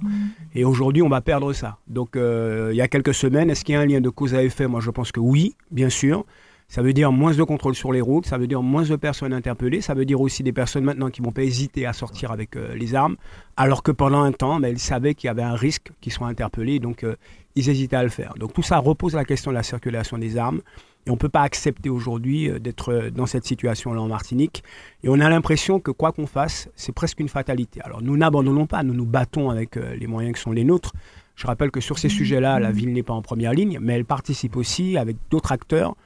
Et 0.55 0.65
aujourd'hui, 0.65 1.03
on 1.03 1.09
va 1.09 1.21
perdre 1.21 1.53
ça. 1.53 1.79
Donc, 1.89 2.15
euh, 2.15 2.71
il 2.73 2.77
y 2.77 2.81
a 2.81 2.87
quelques 2.87 3.15
semaines, 3.15 3.51
est-ce 3.51 3.65
qu'il 3.65 3.75
y 3.75 3.77
a 3.77 3.81
un 3.81 3.87
lien 3.87 4.01
de 4.01 4.09
cause 4.09 4.33
à 4.33 4.43
effet? 4.45 4.69
Moi, 4.69 4.81
je 4.81 4.91
pense 4.91 5.11
que 5.11 5.19
oui, 5.19 5.57
bien 5.73 5.89
sûr. 5.89 6.25
Ça 6.73 6.81
veut 6.81 6.95
dire 6.95 7.13
moins 7.13 7.35
de 7.35 7.43
contrôle 7.43 7.75
sur 7.75 7.93
les 7.93 8.01
routes, 8.01 8.25
ça 8.25 8.39
veut 8.39 8.47
dire 8.47 8.63
moins 8.63 8.85
de 8.85 8.97
personnes 8.97 9.35
interpellées, 9.35 9.83
ça 9.83 9.93
veut 9.93 10.07
dire 10.07 10.23
aussi 10.23 10.43
des 10.43 10.55
personnes 10.55 10.85
maintenant 10.85 11.11
qui 11.11 11.21
ne 11.21 11.27
vont 11.27 11.31
pas 11.31 11.43
hésiter 11.43 11.85
à 11.85 11.93
sortir 11.93 12.33
avec 12.33 12.57
euh, 12.57 12.75
les 12.75 12.95
armes, 12.95 13.17
alors 13.59 13.83
que 13.83 13.91
pendant 13.91 14.23
un 14.23 14.33
temps, 14.33 14.59
ben, 14.59 14.69
ils 14.69 14.79
savaient 14.79 15.15
qu'il 15.15 15.29
y 15.29 15.31
avait 15.31 15.43
un 15.43 15.55
risque 15.55 15.91
qu'ils 16.01 16.13
soient 16.13 16.29
interpellés, 16.29 16.79
donc 16.79 17.05
euh, 17.05 17.15
ils 17.57 17.69
hésitaient 17.69 17.97
à 17.97 18.03
le 18.03 18.09
faire. 18.09 18.33
Donc 18.39 18.55
tout 18.55 18.63
ça 18.63 18.79
repose 18.79 19.13
la 19.13 19.27
question 19.27 19.51
de 19.51 19.57
la 19.57 19.63
circulation 19.63 20.17
des 20.17 20.39
armes, 20.39 20.63
et 21.07 21.11
on 21.11 21.13
ne 21.13 21.19
peut 21.19 21.29
pas 21.29 21.43
accepter 21.43 21.91
aujourd'hui 21.91 22.49
euh, 22.49 22.59
d'être 22.59 23.11
dans 23.15 23.27
cette 23.27 23.45
situation-là 23.45 24.01
en 24.01 24.09
Martinique. 24.09 24.65
Et 25.05 25.11
on 25.11 25.21
a 25.21 25.29
l'impression 25.29 25.79
que 25.79 25.91
quoi 25.91 26.13
qu'on 26.13 26.27
fasse, 26.27 26.71
c'est 26.75 26.93
presque 26.93 27.21
une 27.21 27.29
fatalité. 27.29 27.83
Alors 27.83 28.01
nous 28.01 28.17
n'abandonnons 28.17 28.65
pas, 28.67 28.83
nous 28.83 28.95
nous 28.95 29.05
battons 29.05 29.51
avec 29.51 29.77
les 29.77 30.07
moyens 30.07 30.37
qui 30.37 30.41
sont 30.41 30.53
les 30.53 30.65
nôtres. 30.65 30.95
Je 31.37 31.47
rappelle 31.47 31.71
que 31.71 31.83
sur 31.83 31.99
ces 31.99 32.09
sujets-là, 32.09 32.59
la 32.61 32.73
ville 32.73 32.95
n'est 32.95 33.03
pas 33.03 33.13
en 33.13 33.21
première 33.21 33.53
ligne, 33.53 33.79
mais 33.83 33.93
elle 33.93 34.07
participe 34.07 34.57
aussi 34.57 34.97
avec 34.97 35.19
d'autres 35.31 35.53
acteurs 35.53 35.97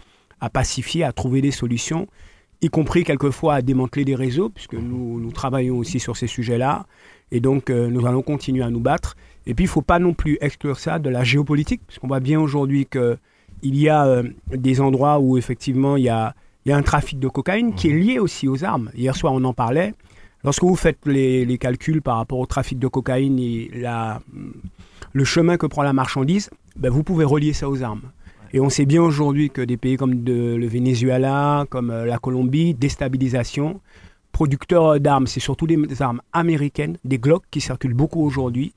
à 0.41 0.50
pacifier, 0.50 1.05
à 1.05 1.12
trouver 1.12 1.41
des 1.41 1.50
solutions, 1.50 2.06
y 2.62 2.69
compris 2.69 3.05
quelquefois 3.05 3.55
à 3.55 3.62
démanteler 3.62 4.05
des 4.05 4.15
réseaux, 4.15 4.49
puisque 4.49 4.75
nous, 4.75 5.21
nous 5.21 5.33
travaillons 5.33 5.79
aussi 5.79 6.00
sur 6.00 6.17
ces 6.17 6.27
sujets-là. 6.27 6.87
Et 7.33 7.41
donc, 7.41 7.71
euh, 7.71 7.88
nous 7.88 8.06
allons 8.06 8.23
continuer 8.23 8.62
à 8.62 8.71
nous 8.71 8.81
battre. 8.81 9.17
Et 9.47 9.55
puis, 9.55 9.65
il 9.65 9.69
ne 9.69 9.73
faut 9.73 9.83
pas 9.83 9.99
non 9.99 10.15
plus 10.15 10.38
exclure 10.41 10.79
ça 10.79 10.99
de 10.99 11.11
la 11.11 11.25
géopolitique, 11.25 11.83
puisqu'on 11.87 12.09
voit 12.09 12.21
bien 12.21 12.41
aujourd'hui 12.41 12.87
qu'il 12.87 13.77
y 13.77 13.88
a 13.88 14.06
euh, 14.06 14.23
des 14.50 14.81
endroits 14.81 15.19
où, 15.19 15.37
effectivement, 15.37 15.97
il 15.97 16.05
y 16.05 16.09
a, 16.09 16.35
il 16.65 16.71
y 16.71 16.73
a 16.73 16.77
un 16.77 16.82
trafic 16.82 17.19
de 17.19 17.29
cocaïne 17.29 17.75
qui 17.75 17.89
est 17.89 17.93
lié 17.93 18.19
aussi 18.19 18.49
aux 18.49 18.65
armes. 18.65 18.91
Hier 18.94 19.15
soir, 19.15 19.32
on 19.32 19.44
en 19.44 19.53
parlait. 19.53 19.94
Lorsque 20.44 20.62
vous 20.62 20.77
faites 20.77 21.05
les, 21.06 21.44
les 21.44 21.59
calculs 21.59 22.03
par 22.03 22.19
rapport 22.19 22.39
au 22.39 22.47
trafic 22.47 22.79
de 22.79 22.87
cocaïne 22.87 23.39
et 23.39 23.71
la, 23.75 24.21
le 25.12 25.25
chemin 25.25 25.56
que 25.56 25.67
prend 25.67 25.82
la 25.82 25.93
marchandise, 25.93 26.50
ben, 26.77 26.91
vous 26.91 27.03
pouvez 27.03 27.25
relier 27.25 27.53
ça 27.53 27.69
aux 27.69 27.82
armes. 27.82 28.03
Et 28.52 28.60
on 28.60 28.70
sait 28.70 28.87
bien 28.87 29.02
aujourd'hui 29.02 29.50
que 29.50 29.60
des 29.60 29.76
pays 29.76 29.96
comme 29.96 30.25
le 30.25 30.66
Venezuela, 30.66 31.66
comme 31.69 31.90
euh, 31.90 32.04
la 32.04 32.19
Colombie, 32.19 32.75
déstabilisation, 32.75 33.81
producteurs 34.32 35.00
d'armes, 35.00 35.26
c'est 35.26 35.40
surtout 35.40 35.66
des 35.66 36.02
armes 36.02 36.20
américaines, 36.32 36.98
des 37.04 37.19
Glock 37.19 37.44
qui 37.50 37.60
circulent 37.60 37.94
beaucoup 37.94 38.25
aujourd'hui. 38.25 38.72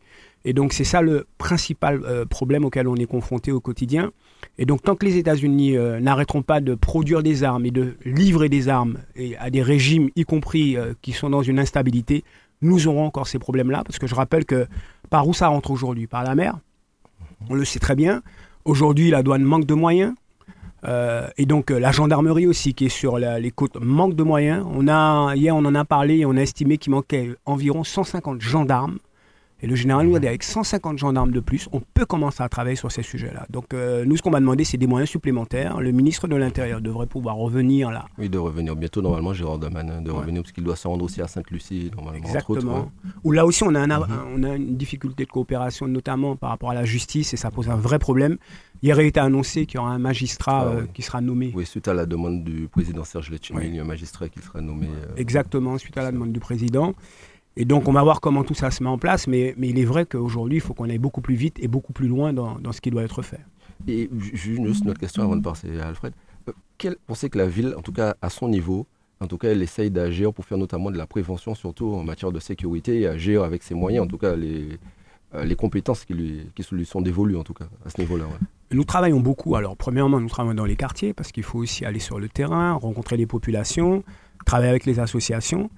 Et 0.45 0.53
donc 0.53 0.71
c'est 0.73 0.85
ça 0.85 1.01
le 1.01 1.27
principal 1.37 2.01
euh, 2.05 2.25
problème 2.25 2.65
auquel 2.65 2.87
on 2.87 2.95
est 2.95 3.05
confronté 3.05 3.51
au 3.51 3.59
quotidien. 3.59 4.11
Et 4.57 4.65
donc 4.65 4.81
tant 4.81 4.95
que 4.95 5.05
les 5.05 5.17
États-Unis 5.17 5.77
euh, 5.77 5.99
n'arrêteront 5.99 6.41
pas 6.41 6.61
de 6.61 6.75
produire 6.75 7.21
des 7.21 7.43
armes 7.43 7.65
et 7.65 7.71
de 7.71 7.97
livrer 8.05 8.49
des 8.49 8.69
armes 8.69 8.97
à 9.37 9.49
des 9.49 9.61
régimes, 9.61 10.09
y 10.15 10.23
compris 10.23 10.77
qui 11.01 11.11
sont 11.11 11.29
dans 11.29 11.43
une 11.43 11.59
instabilité, 11.59 12.23
nous 12.61 12.87
aurons 12.87 13.05
encore 13.05 13.27
ces 13.27 13.39
problèmes-là. 13.39 13.83
Parce 13.85 13.99
que 13.99 14.07
je 14.07 14.15
rappelle 14.15 14.45
que 14.45 14.67
par 15.09 15.27
où 15.27 15.33
ça 15.33 15.47
rentre 15.47 15.71
aujourd'hui? 15.71 16.07
Par 16.07 16.23
la 16.23 16.35
mer. 16.35 16.57
On 17.49 17.53
le 17.53 17.65
sait 17.65 17.79
très 17.79 17.95
bien. 17.95 18.21
Aujourd'hui, 18.65 19.09
la 19.09 19.23
douane 19.23 19.43
manque 19.43 19.65
de 19.65 19.73
moyens. 19.73 20.13
Euh, 20.85 21.27
et 21.37 21.45
donc 21.45 21.71
euh, 21.71 21.79
la 21.79 21.91
gendarmerie 21.91 22.47
aussi 22.47 22.73
qui 22.73 22.85
est 22.85 22.89
sur 22.89 23.17
les 23.17 23.51
côtes 23.51 23.75
manque 23.81 24.15
de 24.15 24.23
moyens. 24.23 24.65
Hier 25.35 25.55
on 25.55 25.65
en 25.65 25.75
a 25.75 25.83
parlé 25.83 26.19
et 26.19 26.25
on 26.25 26.37
a 26.37 26.41
estimé 26.41 26.77
qu'il 26.77 26.91
manquait 26.91 27.35
environ 27.45 27.83
150 27.83 28.39
gendarmes. 28.41 28.97
Et 29.61 29.67
le 29.67 29.75
général 29.75 30.07
nous 30.07 30.15
a 30.15 30.19
dit 30.19 30.27
avec 30.27 30.43
150 30.43 30.97
gendarmes 30.97 31.31
de 31.31 31.39
plus, 31.41 31.67
on 31.73 31.81
peut 31.81 32.05
commencer 32.05 32.41
à 32.43 32.47
travailler 32.49 32.75
sur 32.77 32.91
ces 32.91 33.03
sujets-là. 33.03 33.45
Donc 33.49 33.73
euh, 33.73 34.05
nous 34.05 34.15
ce 34.15 34.21
qu'on 34.21 34.29
m'a 34.29 34.39
demandé 34.39 34.63
c'est 34.63 34.77
des 34.77 34.87
moyens 34.87 35.09
supplémentaires. 35.09 35.81
Le 35.81 35.91
ministre 35.91 36.27
de 36.27 36.35
l'Intérieur 36.37 36.79
devrait 36.81 37.07
pouvoir 37.07 37.35
revenir 37.35 37.91
là. 37.91 38.05
Oui, 38.17 38.29
de 38.29 38.37
revenir 38.37 38.75
bientôt, 38.75 39.01
normalement, 39.01 39.33
Gérard 39.33 39.59
Damanin, 39.59 40.01
de 40.01 40.11
Ouais. 40.11 40.17
revenir, 40.17 40.41
parce 40.43 40.53
qu'il 40.53 40.63
doit 40.63 40.75
se 40.77 40.87
rendre 40.87 41.03
aussi 41.05 41.21
à 41.21 41.27
Sainte-Lucie, 41.27 41.91
normalement, 41.95 42.19
entre 42.29 42.49
autres. 42.51 42.59
Exactement. 42.61 42.89
hein. 43.05 43.11
Où 43.23 43.31
là 43.31 43.45
aussi 43.45 43.63
on 43.63 43.75
a, 43.75 43.79
un 43.81 43.89
av- 43.91 44.07
Mhm. 44.09 44.17
on 44.35 44.43
a 44.43 44.55
une 44.55 44.75
difficulté 44.77 45.25
de 45.25 45.29
coopération 45.29 45.87
notamment 45.87 46.35
par 46.37 46.51
rapport 46.51 46.69
à 46.71 46.73
la 46.73 46.85
justice 46.85 47.33
et 47.33 47.37
ça 47.37 47.51
pose 47.51 47.69
un 47.69 47.75
vrai 47.75 47.99
problème. 47.99 48.37
Hier 48.81 48.95
il 48.97 49.01
a 49.01 49.03
été 49.03 49.19
annoncé 49.19 49.65
qu'il 49.65 49.75
y 49.75 49.79
aura 49.79 49.91
un 49.91 49.99
magistrat 49.99 50.61
Ah 50.61 50.71
euh, 50.71 50.85
qui 50.93 51.01
sera 51.01 51.19
nommé. 51.19 51.51
Oui, 51.53 51.65
suite 51.65 51.89
à 51.89 51.93
la 51.93 52.05
demande 52.05 52.45
du 52.45 52.69
président 52.69 53.03
Serge 53.03 53.29
Letchimy, 53.29 53.59
Oui. 53.59 53.65
il 53.67 53.75
y 53.75 53.79
a 53.79 53.81
un 53.81 53.85
magistrat 53.85 54.29
qui 54.29 54.39
sera 54.39 54.61
nommé. 54.61 54.87
euh, 54.87 55.13
Exactement, 55.17 55.77
suite 55.77 55.97
à 55.97 56.03
la 56.03 56.13
demande 56.13 56.31
du 56.31 56.39
président. 56.39 56.93
Et 57.59 57.65
donc, 57.65 57.87
on 57.87 57.91
va 57.91 58.01
voir 58.01 58.21
comment 58.21 58.43
tout 58.43 58.53
ça 58.55 58.71
se 58.71 58.81
met 58.81 58.89
en 58.89 58.97
place. 58.97 59.27
Mais, 59.27 59.53
mais 59.57 59.67
il 59.69 59.77
est 59.77 59.85
vrai 59.85 60.05
qu'aujourd'hui, 60.05 60.57
il 60.57 60.61
faut 60.61 60.73
qu'on 60.73 60.89
aille 60.89 60.97
beaucoup 60.97 61.21
plus 61.21 61.35
vite 61.35 61.57
et 61.61 61.67
beaucoup 61.67 61.93
plus 61.93 62.07
loin 62.07 62.33
dans, 62.33 62.57
dans 62.57 62.71
ce 62.71 62.79
qui 62.81 62.89
doit 62.89 63.03
être 63.03 63.21
fait. 63.21 63.41
Et 63.87 64.09
ju- 64.17 64.35
ju- 64.35 64.65
juste 64.65 64.83
une 64.83 64.89
autre 64.91 64.99
question 64.99 65.21
avant 65.23 65.35
de 65.35 65.41
passer 65.41 65.77
à 65.79 65.89
Alfred. 65.89 66.13
Euh, 66.47 66.53
Quel, 66.77 66.95
on 67.09 67.15
sait 67.15 67.29
que 67.29 67.37
la 67.37 67.47
ville, 67.47 67.73
en 67.77 67.81
tout 67.81 67.91
cas 67.91 68.15
à 68.21 68.29
son 68.29 68.47
niveau, 68.47 68.87
en 69.19 69.27
tout 69.27 69.37
cas, 69.37 69.49
elle 69.49 69.61
essaye 69.61 69.91
d'agir 69.91 70.33
pour 70.33 70.45
faire 70.45 70.57
notamment 70.57 70.89
de 70.89 70.97
la 70.97 71.05
prévention, 71.05 71.53
surtout 71.53 71.93
en 71.93 72.03
matière 72.03 72.31
de 72.31 72.39
sécurité, 72.39 73.01
et 73.01 73.07
agir 73.07 73.43
avec 73.43 73.61
ses 73.63 73.75
moyens, 73.75 74.05
en 74.05 74.07
tout 74.07 74.17
cas 74.17 74.35
les, 74.37 74.69
euh, 75.35 75.43
les 75.43 75.55
compétences 75.55 76.05
qui 76.05 76.13
lui, 76.13 76.47
qui 76.55 76.63
lui 76.73 76.85
sont 76.85 77.01
dévolues, 77.01 77.35
en 77.35 77.43
tout 77.43 77.53
cas, 77.53 77.67
à 77.85 77.89
ce 77.89 77.99
niveau-là. 77.99 78.23
ouais. 78.25 78.39
Nous 78.71 78.83
travaillons 78.85 79.19
beaucoup. 79.19 79.55
Alors, 79.55 79.75
premièrement, 79.75 80.19
nous 80.21 80.29
travaillons 80.29 80.55
dans 80.55 80.65
les 80.65 80.75
quartiers 80.77 81.13
parce 81.13 81.31
qu'il 81.33 81.43
faut 81.43 81.59
aussi 81.59 81.83
aller 81.83 81.99
sur 81.99 82.19
le 82.19 82.29
terrain, 82.29 82.73
rencontrer 82.73 83.17
les 83.17 83.25
populations, 83.25 84.03
travailler 84.45 84.69
avec 84.69 84.85
les 84.85 84.99
associations. 84.99 85.69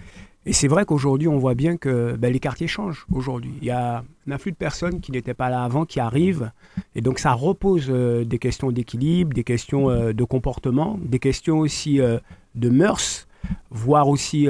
Et 0.46 0.54
c'est 0.54 0.68
vrai 0.68 0.86
qu'aujourd'hui, 0.86 1.28
on 1.28 1.38
voit 1.38 1.54
bien 1.54 1.78
que 1.78 2.16
ben, 2.18 2.34
les 2.34 2.40
quartiers 2.40 2.68
changent 2.68 3.06
aujourd'hui. 3.14 3.54
Il 3.62 3.68
y 3.68 3.72
a 3.72 4.04
un 4.28 4.32
afflux 4.32 4.52
de 4.52 4.58
personnes 4.58 5.00
qui 5.00 5.12
n'étaient 5.12 5.36
pas 5.36 5.50
là 5.50 5.64
avant 5.64 5.86
qui 5.86 6.00
arrivent. 6.00 6.52
Et 6.96 7.02
donc, 7.02 7.20
ça 7.20 7.34
repose 7.34 7.88
euh, 7.90 8.26
des 8.26 8.40
questions 8.40 8.72
d'équilibre, 8.72 9.34
des 9.34 9.44
questions 9.44 9.90
euh, 9.90 10.14
de 10.14 10.24
comportement, 10.24 10.98
des 11.04 11.20
questions 11.20 11.60
aussi 11.60 12.02
euh, 12.02 12.18
de 12.56 12.70
mœurs, 12.70 13.28
voire 13.70 14.08
aussi 14.08 14.48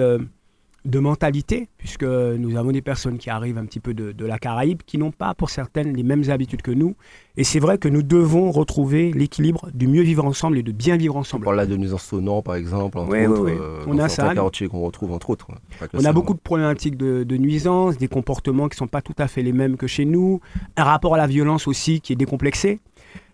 de 0.83 0.97
mentalité, 0.99 1.67
puisque 1.77 2.03
nous 2.03 2.57
avons 2.57 2.71
des 2.71 2.81
personnes 2.81 3.17
qui 3.19 3.29
arrivent 3.29 3.57
un 3.59 3.65
petit 3.65 3.79
peu 3.79 3.93
de, 3.93 4.11
de 4.13 4.25
la 4.25 4.39
Caraïbe 4.39 4.81
qui 4.85 4.97
n'ont 4.97 5.11
pas, 5.11 5.33
pour 5.35 5.49
certaines, 5.51 5.95
les 5.95 6.01
mêmes 6.03 6.23
habitudes 6.29 6.61
que 6.63 6.71
nous. 6.71 6.95
Et 7.37 7.43
c'est 7.43 7.59
vrai 7.59 7.77
que 7.77 7.87
nous 7.87 8.01
devons 8.03 8.51
retrouver 8.51 9.11
l'équilibre 9.13 9.69
du 9.73 9.87
mieux 9.87 10.01
vivre 10.01 10.25
ensemble 10.25 10.57
et 10.57 10.63
de 10.63 10.71
bien 10.71 10.97
vivre 10.97 11.15
On 11.15 11.19
ensemble. 11.19 11.43
parle 11.45 11.57
là 11.57 11.65
de 11.67 11.77
nuisances 11.77 12.03
sonores, 12.05 12.43
par 12.43 12.55
exemple, 12.55 12.97
entre 12.97 13.11
Oui, 13.11 13.25
autres, 13.25 13.43
oui. 13.43 13.51
euh, 13.59 13.83
On 13.87 13.99
a 13.99 14.09
ça. 14.09 14.33
qu'on 14.33 14.81
retrouve, 14.81 15.11
entre 15.11 15.29
autres. 15.29 15.47
que 15.79 15.85
On 15.97 16.03
a 16.03 16.11
beaucoup 16.13 16.31
ouais. 16.33 16.37
de 16.37 16.41
problématiques 16.41 16.97
de, 16.97 17.23
de 17.23 17.37
nuisances, 17.37 17.97
des 17.97 18.07
comportements 18.07 18.67
qui 18.67 18.75
ne 18.75 18.79
sont 18.79 18.87
pas 18.87 19.01
tout 19.01 19.15
à 19.19 19.27
fait 19.27 19.43
les 19.43 19.53
mêmes 19.53 19.77
que 19.77 19.87
chez 19.87 20.05
nous, 20.05 20.41
un 20.77 20.83
rapport 20.83 21.13
à 21.13 21.17
la 21.17 21.27
violence 21.27 21.67
aussi 21.67 22.01
qui 22.01 22.11
est 22.13 22.17
décomplexé. 22.17 22.79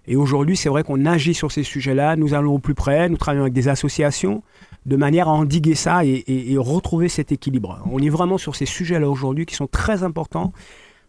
Et 0.08 0.16
aujourd'hui, 0.16 0.56
c'est 0.56 0.70
vrai 0.70 0.84
qu'on 0.84 1.06
agit 1.06 1.34
sur 1.34 1.52
ces 1.52 1.64
sujets-là, 1.64 2.16
nous 2.16 2.34
allons 2.34 2.56
au 2.56 2.60
plus 2.60 2.74
près, 2.74 3.10
nous 3.10 3.18
travaillons 3.18 3.44
avec 3.44 3.54
des 3.54 3.68
associations 3.68 4.42
de 4.86 4.96
manière 4.96 5.28
à 5.28 5.34
endiguer 5.34 5.76
ça 5.76 6.06
et, 6.06 6.56
retrouver 6.58 7.10
cet 7.10 7.34
équilibre. 7.34 7.80
On 7.92 8.00
est 8.00 8.10
vraiment 8.10 8.38
sur 8.38 8.56
ces 8.56 8.66
sujets-là 8.66 9.10
aujourd'hui 9.10 9.46
qui 9.46 9.56
sont 9.56 9.68
très 9.68 10.04
importants. 10.04 10.54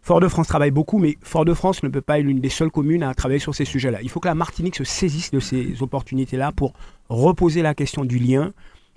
Fort-de-France 0.01 0.47
travaille 0.47 0.71
beaucoup, 0.71 0.97
mais 0.97 1.17
Fort-de-France 1.21 1.83
ne 1.83 1.89
peut 1.89 2.01
pas 2.01 2.19
être 2.19 2.25
l'une 2.25 2.41
des 2.41 2.49
seules 2.49 2.71
communes 2.71 3.03
à 3.03 3.13
travailler 3.13 3.39
sur 3.39 3.55
ces 3.55 3.65
sujets-là. 3.65 3.99
Il 4.01 4.09
faut 4.09 4.19
que 4.19 4.27
la 4.27 4.35
Martinique 4.35 4.75
se 4.75 4.83
saisisse 4.83 5.31
de 5.31 5.39
ces 5.39 5.81
opportunités-là 5.81 6.51
pour 6.51 6.73
reposer 7.07 7.61
la 7.61 7.73
question 7.73 8.03
du 8.03 8.19
lien, 8.19 8.51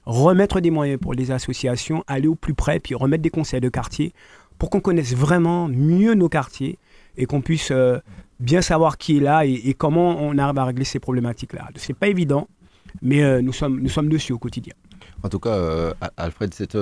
remettre 0.04 0.60
des 0.60 0.70
moyens 0.70 0.98
pour 1.00 1.14
les 1.14 1.30
associations, 1.30 2.02
aller 2.08 2.26
au 2.26 2.34
plus 2.34 2.54
près, 2.54 2.80
puis 2.80 2.96
remettre 2.96 3.22
des 3.22 3.30
conseils 3.30 3.60
de 3.60 3.68
quartier 3.68 4.12
pour 4.58 4.70
qu'on 4.70 4.80
connaisse 4.80 5.14
vraiment 5.14 5.68
mieux 5.68 6.14
nos 6.14 6.28
quartiers 6.28 6.78
et 7.16 7.26
qu'on 7.26 7.40
puisse 7.40 7.70
euh, 7.70 7.98
bien 8.42 8.60
savoir 8.60 8.98
qui 8.98 9.18
est 9.18 9.20
là 9.20 9.46
et, 9.46 9.74
comment 9.74 10.20
on 10.20 10.36
arrive 10.36 10.58
à 10.58 10.64
régler 10.64 10.84
ces 10.84 10.98
problématiques-là. 10.98 11.68
Ce 11.76 11.88
n'est 11.88 11.94
pas 11.94 12.08
évident, 12.08 12.48
mais 13.00 13.22
euh, 13.22 13.40
nous, 13.40 13.52
sommes, 13.52 13.80
nous 13.80 13.88
sommes 13.88 14.08
dessus 14.08 14.32
au 14.32 14.38
quotidien. 14.38 14.74
En 15.22 15.28
tout 15.28 15.38
cas, 15.38 15.50
euh, 15.50 15.94
Alfred, 16.16 16.52
c'est 16.52 16.76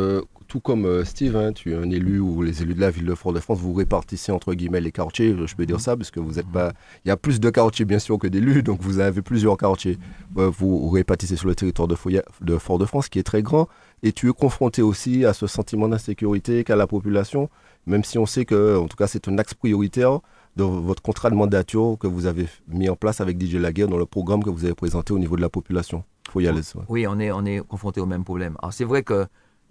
tout 0.49 0.61
comme 0.61 1.05
Steve, 1.05 1.37
hein, 1.37 1.53
tu 1.53 1.73
es 1.73 1.77
un 1.77 1.91
élu 1.91 2.19
ou 2.19 2.43
les 2.43 2.63
élus 2.63 2.75
de 2.75 2.81
la 2.81 2.91
ville 2.91 3.05
de 3.05 3.15
Fort-de-France, 3.15 3.59
vous 3.61 3.75
répartissez 3.75 4.33
entre 4.33 4.55
guillemets 4.55 4.81
les 4.81 4.91
quartiers, 4.91 5.37
je 5.47 5.55
peux 5.55 5.67
dire 5.67 5.79
ça, 5.79 5.97
parce 5.97 6.11
que 6.11 6.19
vous 6.19 6.39
êtes 6.39 6.51
pas. 6.51 6.73
Il 7.05 7.09
y 7.09 7.11
a 7.11 7.17
plus 7.17 7.39
de 7.39 7.51
quartiers 7.51 7.85
bien 7.85 7.99
sûr 7.99 8.19
que 8.19 8.27
d'élus, 8.27 8.63
donc 8.63 8.81
vous 8.81 8.99
avez 8.99 9.23
plusieurs 9.23 9.57
quartiers. 9.57 9.99
vous 10.35 10.89
répartissez 10.89 11.37
sur 11.37 11.47
le 11.47 11.55
territoire 11.55 11.87
de, 11.87 11.97
de 12.41 12.59
Fort-de-France 12.59 13.11
qui 13.11 13.19
est 13.19 13.25
très 13.25 13.43
grand, 13.43 13.69
et 14.03 14.13
tu 14.13 14.31
es 14.31 14.33
confronté 14.33 14.81
aussi 14.81 15.27
à 15.27 15.35
ce 15.35 15.47
sentiment 15.47 15.87
d'insécurité 15.87 16.65
qu'a 16.65 16.77
la 16.77 16.87
population 16.87 17.51
même 17.87 18.05
si 18.05 18.19
on 18.19 18.27
sait 18.27 18.45
que, 18.45 18.77
en 18.77 18.87
tout 18.87 18.97
cas, 18.97 19.07
c'est 19.07 19.29
un 19.29 19.39
axe 19.39 19.55
prioritaire 19.55 20.21
de 20.57 20.65
votre 20.65 21.03
contrat 21.03 21.31
de 21.31 21.35
mandature 21.35 21.97
que 21.99 22.07
vous 22.07 22.27
avez 22.27 22.47
mis 22.69 22.89
en 22.89 22.97
place 22.97 23.21
avec 23.21 23.41
DJ 23.41 23.55
Laguerre 23.55 23.89
dans 23.89 23.99
le 23.99 24.07
programme 24.07 24.43
que 24.43 24.51
vous 24.51 24.65
avez 24.65 24.75
présenté 24.75 25.13
au 25.13 25.19
niveau 25.19 25.37
de 25.37 25.41
la 25.41 25.49
population. 25.49 26.05
faut 26.31 26.41
y 26.41 26.49
aller. 26.49 26.63
Oui, 26.89 27.07
on 27.07 27.19
est, 27.19 27.31
on 27.31 27.45
est 27.45 27.61
confronté 27.67 28.01
au 28.01 28.07
même 28.07 28.25
problème. 28.25 28.57
Alors, 28.61 28.73
c'est 28.73 28.85
vrai 28.85 29.03
que 29.03 29.27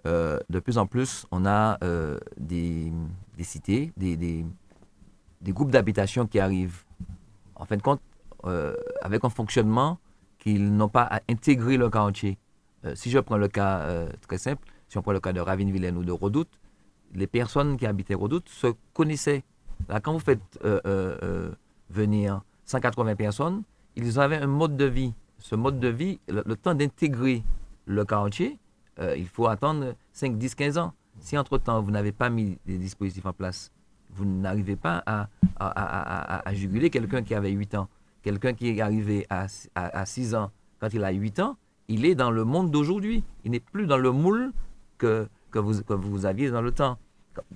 euh, 0.06 0.38
de 0.48 0.60
plus 0.60 0.78
en 0.78 0.86
plus, 0.86 1.26
on 1.30 1.44
a 1.44 1.78
euh, 1.84 2.18
des, 2.38 2.92
cités, 3.42 3.92
des, 3.96 4.16
des, 4.16 4.44
groupes 5.52 5.70
d'habitation 5.70 6.26
qui 6.26 6.38
arrivent, 6.38 6.84
en 7.54 7.64
fin 7.64 7.76
de 7.76 7.82
compte, 7.82 8.00
euh, 8.44 8.74
avec 9.02 9.24
un 9.24 9.28
fonctionnement 9.28 9.98
qu'ils 10.38 10.74
n'ont 10.74 10.88
pas 10.88 11.02
à 11.02 11.20
intégrer 11.28 11.76
le 11.76 11.90
quartier. 11.90 12.38
si 12.94 13.10
je 13.10 13.18
prends 13.18 13.36
le 13.36 13.48
cas 13.48 14.06
très 14.26 14.38
simple, 14.38 14.66
si 14.88 14.96
on 14.96 15.02
prend 15.02 15.12
le 15.12 15.20
cas 15.20 15.34
de 15.34 15.40
Ravine-Vilaine 15.40 15.98
ou 15.98 16.04
de 16.04 16.12
Redoute, 16.12 16.48
les 17.14 17.26
personnes 17.26 17.76
qui 17.76 17.84
habitaient 17.84 18.14
Redoute 18.14 18.48
se 18.48 18.68
connaissaient. 18.94 19.44
Quand 20.02 20.12
vous 20.12 20.20
faites 20.20 20.40
euh, 20.64 20.80
euh, 20.86 21.16
euh, 21.22 21.50
venir 21.90 22.42
180 22.66 23.16
personnes, 23.16 23.62
ils 23.96 24.18
avaient 24.18 24.36
un 24.38 24.46
mode 24.46 24.76
de 24.76 24.84
vie. 24.84 25.12
Ce 25.38 25.54
mode 25.54 25.80
de 25.80 25.88
vie, 25.88 26.20
le, 26.28 26.42
temps 26.54 26.74
d'intégrer 26.74 27.42
le 27.86 28.04
quartier, 28.04 28.58
il 29.16 29.26
faut 29.26 29.46
attendre 29.46 29.94
5, 30.12 30.36
10, 30.36 30.54
15 30.54 30.78
ans. 30.78 30.92
Si 31.20 31.36
entre-temps, 31.38 31.80
vous 31.80 31.90
n'avez 31.90 32.12
pas 32.12 32.28
mis 32.28 32.58
des 32.66 32.76
dispositifs 32.76 33.24
en 33.24 33.32
place, 33.32 33.72
vous 34.10 34.26
n'arrivez 34.26 34.76
pas 34.76 35.02
à, 35.06 36.52
juguler 36.52 36.90
quelqu'un 36.90 37.22
qui 37.22 37.34
avait 37.34 37.50
8 37.50 37.74
ans. 37.76 37.88
Quelqu'un 38.22 38.52
qui 38.52 38.68
est 38.68 38.80
arrivé 38.82 39.26
à, 39.30 39.46
à, 39.74 40.04
6 40.04 40.34
ans 40.34 40.50
quand 40.78 40.92
il 40.92 41.02
a 41.02 41.10
8 41.10 41.40
ans, 41.40 41.56
il 41.88 42.04
est 42.04 42.14
dans 42.14 42.30
le 42.30 42.44
monde 42.44 42.70
d'aujourd'hui. 42.70 43.24
Il 43.44 43.52
n'est 43.52 43.60
plus 43.60 43.86
dans 43.86 43.96
le 43.96 44.12
moule 44.12 44.52
que 44.98 45.28
vous 45.54 46.26
aviez 46.26 46.50
dans 46.50 46.62
le 46.62 46.72
temps. 46.72 46.98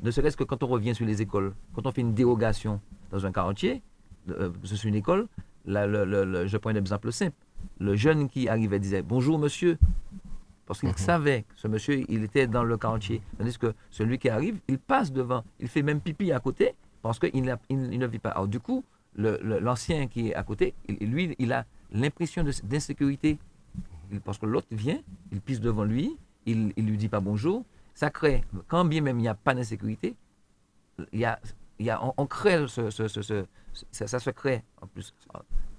Ne 0.02 0.10
serait-ce 0.10 0.36
que 0.36 0.44
quand 0.44 0.62
on 0.62 0.66
revient 0.66 0.94
sur 0.94 1.06
les 1.06 1.22
écoles, 1.22 1.54
quand 1.74 1.86
on 1.86 1.92
fait 1.92 2.00
une 2.00 2.14
dérogation 2.14 2.80
dans 3.10 3.24
un 3.26 3.32
quartier, 3.32 3.82
euh, 4.30 4.50
c'est 4.64 4.84
une 4.84 4.94
école, 4.94 5.28
je 5.66 6.56
prends 6.56 6.70
un 6.70 6.76
exemple 6.76 7.12
simple. 7.12 7.36
Le 7.78 7.96
jeune 7.96 8.28
qui 8.28 8.48
arrivait 8.48 8.78
disait 8.78 9.02
bonjour 9.02 9.38
monsieur, 9.38 9.78
parce 10.66 10.80
qu'il 10.80 10.90
mhm. 10.90 10.96
savait 10.96 11.42
que 11.42 11.54
ce 11.56 11.68
monsieur, 11.68 12.04
il 12.08 12.24
était 12.24 12.46
dans 12.46 12.64
le 12.64 12.76
quartier. 12.76 13.20
Tandis 13.38 13.58
que 13.58 13.74
celui 13.90 14.18
qui 14.18 14.28
arrive, 14.28 14.58
il 14.68 14.78
passe 14.78 15.12
devant, 15.12 15.44
il 15.60 15.68
fait 15.68 15.82
même 15.82 16.00
pipi 16.00 16.32
à 16.32 16.40
côté, 16.40 16.74
parce 17.02 17.18
qu'il 17.18 17.30
il, 17.34 17.56
il 17.70 17.98
ne 17.98 18.06
vit 18.06 18.18
pas. 18.18 18.30
Alors 18.30 18.48
du 18.48 18.60
coup, 18.60 18.84
l'ancien 19.16 20.06
qui 20.06 20.28
est 20.28 20.34
à 20.34 20.42
côté, 20.42 20.74
lui, 20.88 21.34
il 21.38 21.52
a 21.52 21.66
l'impression 21.92 22.44
d'insécurité. 22.64 23.38
Parce 24.24 24.38
que 24.38 24.46
l'autre 24.46 24.68
vient, 24.70 25.00
il 25.32 25.40
pisse 25.40 25.60
devant 25.60 25.84
lui, 25.84 26.16
il 26.46 26.68
ne 26.68 26.82
lui 26.82 26.96
dit 26.96 27.08
pas 27.08 27.20
bonjour, 27.20 27.64
ça 27.94 28.10
crée, 28.10 28.44
quand 28.68 28.84
bien 28.84 29.00
même 29.00 29.18
il 29.18 29.22
n'y 29.22 29.28
a 29.28 29.34
pas 29.34 29.54
d'insécurité, 29.54 30.16
il 31.12 31.20
y 31.20 31.24
a, 31.24 31.40
il 31.78 31.86
y 31.86 31.90
a, 31.90 32.00
on, 32.16 32.26
crée, 32.26 32.66
ce, 32.68 32.90
ce, 32.90 33.08
ce, 33.08 33.44
ça, 33.90 34.18
se 34.18 34.30
crée 34.30 34.62
en 34.80 34.86
plus. 34.86 35.14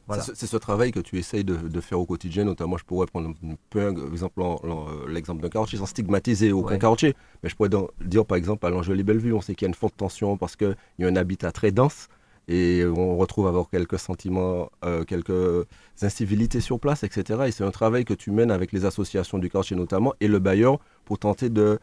Voilà. 0.08 0.22
C'est 0.22 0.46
ce 0.46 0.58
travail 0.58 0.92
que 0.92 1.00
tu 1.00 1.18
essayes 1.18 1.44
de, 1.44 1.56
de, 1.56 1.82
faire 1.82 2.00
au 2.00 2.06
quotidien, 2.06 2.44
notamment 2.44 2.78
je 2.78 2.86
pourrais 2.86 3.08
prendre 3.08 3.30
un 3.30 3.56
peu 3.72 3.92
exemple 4.12 4.40
l'exemple 5.08 5.42
d'un 5.42 5.50
quartier 5.50 5.80
sans 5.80 5.88
stigmatiser 5.88 6.52
aucun 6.52 6.78
quartier, 6.78 7.16
mais 7.42 7.50
je 7.50 7.56
pourrais 7.56 7.70
dire 8.02 8.26
par 8.26 8.38
exemple 8.38 8.66
à 8.68 8.70
l'Angely 8.70 9.02
Bellevue, 9.04 9.34
on 9.34 9.42
sait 9.42 9.56
qu'il 9.56 9.66
y 9.66 9.68
a 9.68 9.70
une 9.70 9.76
forte 9.76 9.98
tension 9.98 10.38
parce 10.38 10.56
qu'il 10.56 10.76
y 11.00 11.06
a 11.06 11.08
un 11.08 11.16
habitat 11.16 11.52
très 11.52 11.72
dense, 11.72 12.08
et 12.48 12.86
on 12.86 13.18
retrouve 13.18 13.48
avoir 13.48 13.70
quelques 13.70 13.98
sentiments, 13.98 14.70
euh, 14.84 15.04
quelques 15.04 15.66
incivilités 16.02 16.62
sur 16.62 16.80
place, 16.80 17.04
etc. 17.04 17.44
Et 17.48 17.52
c'est 17.52 17.64
un 17.64 17.72
travail 17.72 18.06
que 18.06 18.14
tu 18.14 18.32
mènes 18.32 18.52
avec 18.52 18.72
les 18.72 18.86
associations 18.86 19.38
du 19.38 19.50
quartier 19.50 19.76
notamment 19.76 20.14
et 20.20 20.28
le 20.28 20.40
bailleur 20.40 20.80
pour 21.06 21.18
tenter 21.18 21.50
de, 21.50 21.80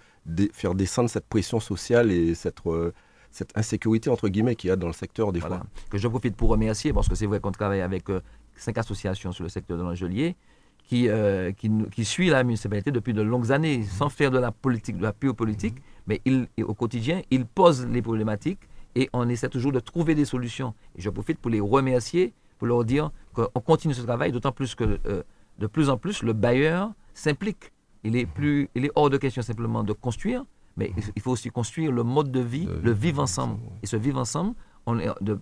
faire 0.53 0.75
descendre 0.75 1.11
cette 1.11 1.27
pression 1.27 1.59
sociale 1.59 2.13
et 2.13 2.35
cette, 2.35 2.59
euh, 2.67 2.93
cette 3.31 3.57
insécurité 3.57 4.11
entre 4.11 4.29
guillemets 4.29 4.55
qu'il 4.55 4.69
y 4.69 4.71
a 4.71 4.77
dans 4.77 4.87
le 4.87 4.93
secteur 4.93 5.33
des 5.33 5.41
fois. 5.41 5.63
Que 5.91 5.99
je 5.99 6.07
profite 6.07 6.37
pour 6.37 6.51
remercier 6.51 6.93
parce 6.93 7.09
que 7.09 7.15
c'est 7.15 7.27
vrai 7.27 7.41
qu'on 7.41 7.53
travaille 7.53 7.81
avec 7.81 8.09
euh, 8.11 8.21
cinq 8.55 8.79
associations 8.79 9.33
sur 9.33 9.43
le 9.43 9.51
secteur 9.51 9.77
de 9.79 9.83
l'Angelier. 9.83 10.37
Qui, 10.85 11.09
qui, 11.57 11.71
qui, 11.95 12.05
suit 12.05 12.29
la 12.29 12.43
municipalité 12.45 12.91
depuis 12.91 13.15
de 13.15 13.23
longues 13.23 13.51
années 13.51 13.83
sans 13.85 14.11
faire 14.11 14.31
de 14.31 14.39
la 14.39 14.51
politique, 14.51 14.99
de 14.99 15.03
la 15.03 15.13
pure 15.13 15.35
politique, 15.35 15.77
mais 16.07 16.21
il, 16.27 16.49
au 16.63 16.75
quotidien, 16.75 17.23
il 17.31 17.47
pose 17.47 17.87
les 17.87 18.03
problématiques 18.03 18.59
et 18.95 19.09
on 19.13 19.29
essaie 19.29 19.49
toujours 19.49 19.73
de 19.73 19.81
trouver 19.81 20.15
des 20.15 20.25
solutions. 20.25 20.75
Et 20.97 21.01
je 21.01 21.11
profite 21.11 21.39
pour 21.39 21.51
les 21.51 21.61
remercier, 21.61 22.35
pour 22.59 22.67
leur 22.67 22.85
dire 22.85 23.11
qu'on 23.33 23.61
continue 23.61 23.95
ce 23.95 24.03
travail, 24.03 24.33
d'autant 24.33 24.53
plus 24.53 24.75
que 24.75 24.99
euh, 25.07 25.23
de 25.59 25.67
plus 25.67 25.89
en 25.89 25.97
plus, 25.97 26.23
le 26.23 26.33
bailleur 26.33 26.93
s'implique. 27.15 27.73
Il 28.05 28.17
est, 28.17 28.27
plus, 28.27 28.69
il 28.75 28.85
est 28.85 28.91
hors 28.95 29.11
de 29.11 29.17
question 29.17 29.43
simplement 29.43 29.85
de 29.85 29.93
construire, 29.93 30.45
mais 30.77 30.93
il 31.15 31.23
faut 31.23 31.31
aussi 31.31 31.51
construire 31.51 31.93
le 31.93 32.03
mode 32.03 32.33
de 32.33 32.41
vie, 32.41 32.69
le 32.83 32.91
vivre 32.91 33.23
ensemble. 33.23 33.59
Et 33.83 33.87
ce 33.87 33.97
vivre 33.97 34.19
ensemble, 34.19 34.55
on, 34.87 34.97
de, 34.97 35.41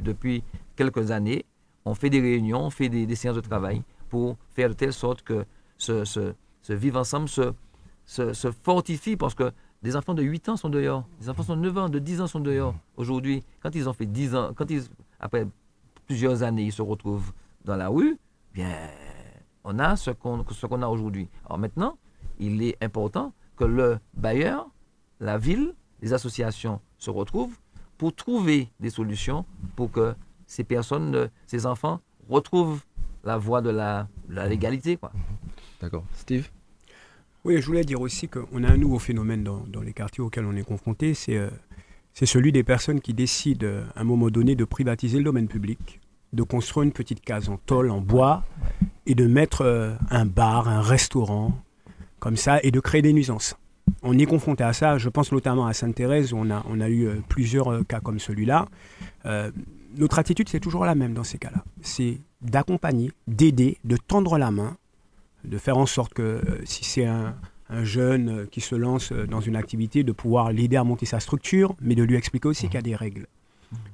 depuis 0.00 0.42
quelques 0.76 1.10
années, 1.10 1.44
on 1.84 1.94
fait 1.94 2.10
des 2.10 2.20
réunions, 2.20 2.64
on 2.64 2.70
fait 2.70 2.88
des, 2.88 3.14
séances 3.14 3.36
de 3.36 3.42
travail 3.42 3.82
pour 4.08 4.36
faire 4.50 4.70
de 4.70 4.74
telle 4.74 4.92
sorte 4.92 5.22
que 5.22 5.44
ce, 5.76 6.04
ce, 6.04 6.32
ce 6.62 6.72
vivre 6.72 6.98
ensemble 6.98 7.28
se, 7.28 7.52
se, 8.06 8.32
se 8.32 8.50
fortifie 8.50 9.16
parce 9.16 9.34
que 9.34 9.52
des 9.82 9.96
enfants 9.96 10.14
de 10.14 10.22
8 10.22 10.48
ans 10.48 10.56
sont 10.56 10.68
dehors. 10.68 11.04
Des 11.20 11.28
enfants 11.28 11.54
de 11.54 11.60
9 11.60 11.78
ans, 11.78 11.88
de 11.88 11.98
10 11.98 12.20
ans 12.20 12.26
sont 12.26 12.40
dehors. 12.40 12.74
Aujourd'hui, 12.96 13.44
quand 13.60 13.74
ils 13.74 13.88
ont 13.88 13.92
fait 13.92 14.06
10 14.06 14.34
ans, 14.34 14.52
quand 14.54 14.70
ils, 14.70 14.82
après 15.20 15.46
plusieurs 16.06 16.42
années, 16.42 16.64
ils 16.64 16.72
se 16.72 16.82
retrouvent 16.82 17.32
dans 17.64 17.76
la 17.76 17.88
rue, 17.88 18.18
bien, 18.54 18.70
on 19.64 19.78
a 19.78 19.96
ce 19.96 20.10
qu'on 20.10 20.82
a 20.82 20.88
aujourd'hui. 20.88 21.28
Alors 21.46 21.58
maintenant, 21.58 21.98
il 22.38 22.62
est 22.62 22.82
important 22.82 23.32
que 23.56 23.64
le 23.64 23.98
bailleur, 24.14 24.68
la 25.20 25.38
ville, 25.38 25.74
les 26.00 26.12
associations 26.12 26.80
se 26.98 27.10
retrouvent 27.10 27.56
pour 27.98 28.14
trouver 28.14 28.70
des 28.80 28.90
solutions 28.90 29.44
pour 29.76 29.90
que 29.90 30.14
ces 30.46 30.64
personnes, 30.64 31.30
ces 31.46 31.66
enfants 31.66 32.00
retrouvent 32.28 32.82
la 33.24 33.36
voie 33.36 33.60
de 33.60 33.70
la, 33.70 34.08
la 34.28 34.48
légalité. 34.48 34.98
D'accord. 35.80 36.04
Steve? 36.14 36.48
Oui, 37.44 37.60
je 37.60 37.66
voulais 37.66 37.84
dire 37.84 38.00
aussi 38.00 38.28
qu'on 38.28 38.64
a 38.64 38.68
un 38.68 38.76
nouveau 38.76 38.98
phénomène 38.98 39.44
dans, 39.44 39.80
les 39.80 39.92
quartiers 39.92 40.22
auxquels 40.22 40.44
on 40.44 40.56
est 40.56 40.64
confronté, 40.64 41.14
euh, 41.28 41.50
c'est 42.12 42.26
celui 42.26 42.50
des 42.50 42.64
personnes 42.64 43.00
qui 43.00 43.14
décident 43.14 43.66
à 43.94 44.00
un 44.00 44.04
moment 44.04 44.28
donné 44.28 44.56
de 44.56 44.64
privatiser 44.64 45.18
le 45.18 45.24
domaine 45.24 45.46
public, 45.46 46.00
de 46.32 46.42
construire 46.42 46.84
une 46.84 46.92
petite 46.92 47.20
case 47.20 47.48
en 47.48 47.56
tôle, 47.56 47.90
en 47.90 48.00
bois, 48.00 48.44
et 49.06 49.14
de 49.14 49.26
mettre 49.26 49.62
euh, 49.62 49.94
un 50.10 50.26
bar, 50.26 50.68
un 50.68 50.82
restaurant, 50.82 51.52
comme 52.18 52.36
ça, 52.36 52.58
et 52.62 52.72
de 52.72 52.80
créer 52.80 53.02
des 53.02 53.12
nuisances. 53.12 53.56
On 54.02 54.18
est 54.18 54.26
confronté 54.26 54.64
à 54.64 54.72
ça, 54.72 54.98
je 54.98 55.08
pense 55.08 55.30
notamment 55.30 55.66
à 55.66 55.72
Sainte-Thérèse, 55.72 56.32
où 56.32 56.38
on 56.38 56.50
a, 56.50 56.64
on 56.68 56.80
a 56.80 56.88
eu 56.88 57.06
euh, 57.06 57.14
plusieurs 57.28 57.86
cas 57.86 58.00
comme 58.00 58.18
celui-là. 58.18 58.66
notre 59.96 60.18
attitude, 60.18 60.48
c'est 60.48 60.60
toujours 60.60 60.84
la 60.84 60.96
même 60.96 61.14
dans 61.14 61.24
ces 61.24 61.38
cas-là. 61.38 61.64
C'est 61.82 62.18
d'accompagner, 62.42 63.12
d'aider, 63.26 63.78
de 63.84 63.96
tendre 63.96 64.38
la 64.38 64.50
main 64.50 64.76
de 65.44 65.58
faire 65.58 65.78
en 65.78 65.86
sorte 65.86 66.14
que 66.14 66.22
euh, 66.22 66.40
si 66.64 66.84
c'est 66.84 67.06
un, 67.06 67.34
jeune 67.82 68.28
euh, 68.30 68.46
qui 68.46 68.60
se 68.60 68.74
lance 68.74 69.12
euh, 69.12 69.26
dans 69.26 69.40
une 69.40 69.56
activité, 69.56 70.02
de 70.02 70.12
pouvoir 70.12 70.52
l'aider 70.52 70.76
à 70.76 70.84
monter 70.84 71.06
sa 71.06 71.20
structure, 71.20 71.74
mais 71.80 71.94
de 71.94 72.02
lui 72.02 72.16
expliquer 72.16 72.48
aussi 72.48 72.66
qu'il 72.66 72.74
y 72.74 72.78
a 72.78 72.82
des 72.82 72.96
règles. 72.96 73.26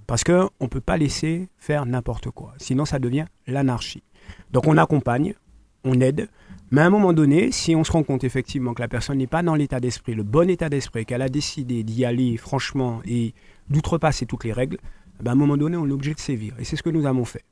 Parce 0.07 0.23
qu'on 0.23 0.49
ne 0.61 0.67
peut 0.69 0.81
pas 0.81 0.97
laisser 0.97 1.49
faire 1.59 1.85
n'importe 1.85 2.31
quoi, 2.31 2.55
sinon 2.59 2.85
ça 2.85 3.01
devient 3.01 3.25
l'anarchie. 3.49 4.05
Donc 4.53 4.69
on 4.69 4.77
accompagne, 4.77 5.35
on 5.83 6.01
aide, 6.01 6.29
mais 6.71 6.81
à 6.81 6.87
un 6.87 6.91
moment 6.91 7.13
donné, 7.13 7.53
si 7.53 7.77
on 7.77 7.85
se 7.85 7.93
rend 7.93 8.03
compte 8.03 8.25
effectivement 8.25 8.75
que 8.75 8.83
la 8.83 8.89
personne 8.89 9.19
n'est 9.19 9.27
pas 9.27 9.43
dans 9.43 9.55
l'état 9.55 9.81
d'esprit, 9.81 10.15
le 10.15 10.23
bon 10.23 10.49
état 10.49 10.69
d'esprit, 10.69 11.05
qu'elle 11.07 11.23
a 11.23 11.29
décidé 11.29 11.83
d'y 11.85 12.05
aller 12.05 12.37
franchement 12.37 13.01
et 13.07 13.35
d'outrepasser 13.69 14.27
toutes 14.27 14.45
les 14.45 14.53
règles, 14.53 14.79
ben 15.21 15.31
à 15.31 15.35
un 15.35 15.37
moment 15.37 15.57
donné, 15.57 15.77
on 15.77 15.87
est 15.87 15.93
obligé 15.93 16.15
de 16.15 16.21
sévir. 16.21 16.55
Et 16.59 16.65
c'est 16.65 16.77
ce 16.77 16.83
que 16.83 16.91
nous 16.91 17.07
avons 17.07 17.25
fait. 17.25 17.45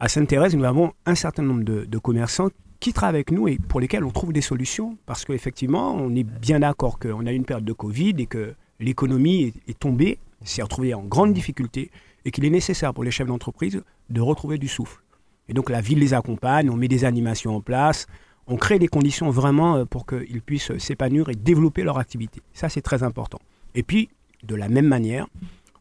à 0.00 0.08
Sainte-Thérèse, 0.08 0.56
nous 0.56 0.64
avons 0.64 0.92
un 1.06 1.14
certain 1.14 1.42
nombre 1.42 1.64
de, 1.64 1.98
commerçants 1.98 2.48
qui 2.84 2.92
travaillent 2.92 3.16
avec 3.16 3.30
nous 3.30 3.48
et 3.48 3.56
pour 3.56 3.80
lesquels 3.80 4.04
on 4.04 4.10
trouve 4.10 4.34
des 4.34 4.42
solutions 4.42 4.98
parce 5.06 5.24
qu'effectivement, 5.24 5.94
on 5.94 6.14
est 6.14 6.22
bien 6.22 6.60
d'accord 6.60 6.98
qu'on 6.98 7.24
a 7.24 7.32
une 7.32 7.46
période 7.46 7.64
de 7.64 7.72
Covid 7.72 8.14
et 8.18 8.26
que 8.26 8.54
l'économie 8.78 9.44
est, 9.44 9.70
est 9.70 9.78
tombée, 9.78 10.18
s'est 10.42 10.60
retrouvée 10.60 10.92
en 10.92 11.02
grande 11.02 11.32
difficulté 11.32 11.90
et 12.26 12.30
qu'il 12.30 12.44
est 12.44 12.50
nécessaire 12.50 12.92
pour 12.92 13.02
les 13.02 13.10
chefs 13.10 13.26
d'entreprise 13.26 13.82
de 14.10 14.20
retrouver 14.20 14.58
du 14.58 14.68
souffle. 14.68 15.00
Et 15.48 15.54
donc 15.54 15.70
la 15.70 15.80
ville 15.80 15.98
les 15.98 16.12
accompagne, 16.12 16.68
on 16.68 16.76
met 16.76 16.88
des 16.88 17.06
animations 17.06 17.56
en 17.56 17.62
place, 17.62 18.06
on 18.48 18.56
crée 18.56 18.78
des 18.78 18.88
conditions 18.88 19.30
vraiment 19.30 19.76
euh, 19.76 19.84
pour 19.86 20.04
qu'ils 20.04 20.42
puissent 20.42 20.76
s'épanouir 20.76 21.30
et 21.30 21.34
développer 21.34 21.84
leur 21.84 21.96
activité. 21.96 22.42
Ça, 22.52 22.68
c'est 22.68 22.82
très 22.82 23.02
important. 23.02 23.38
Et 23.74 23.82
puis, 23.82 24.10
de 24.42 24.54
la 24.54 24.68
même 24.68 24.88
manière, 24.88 25.26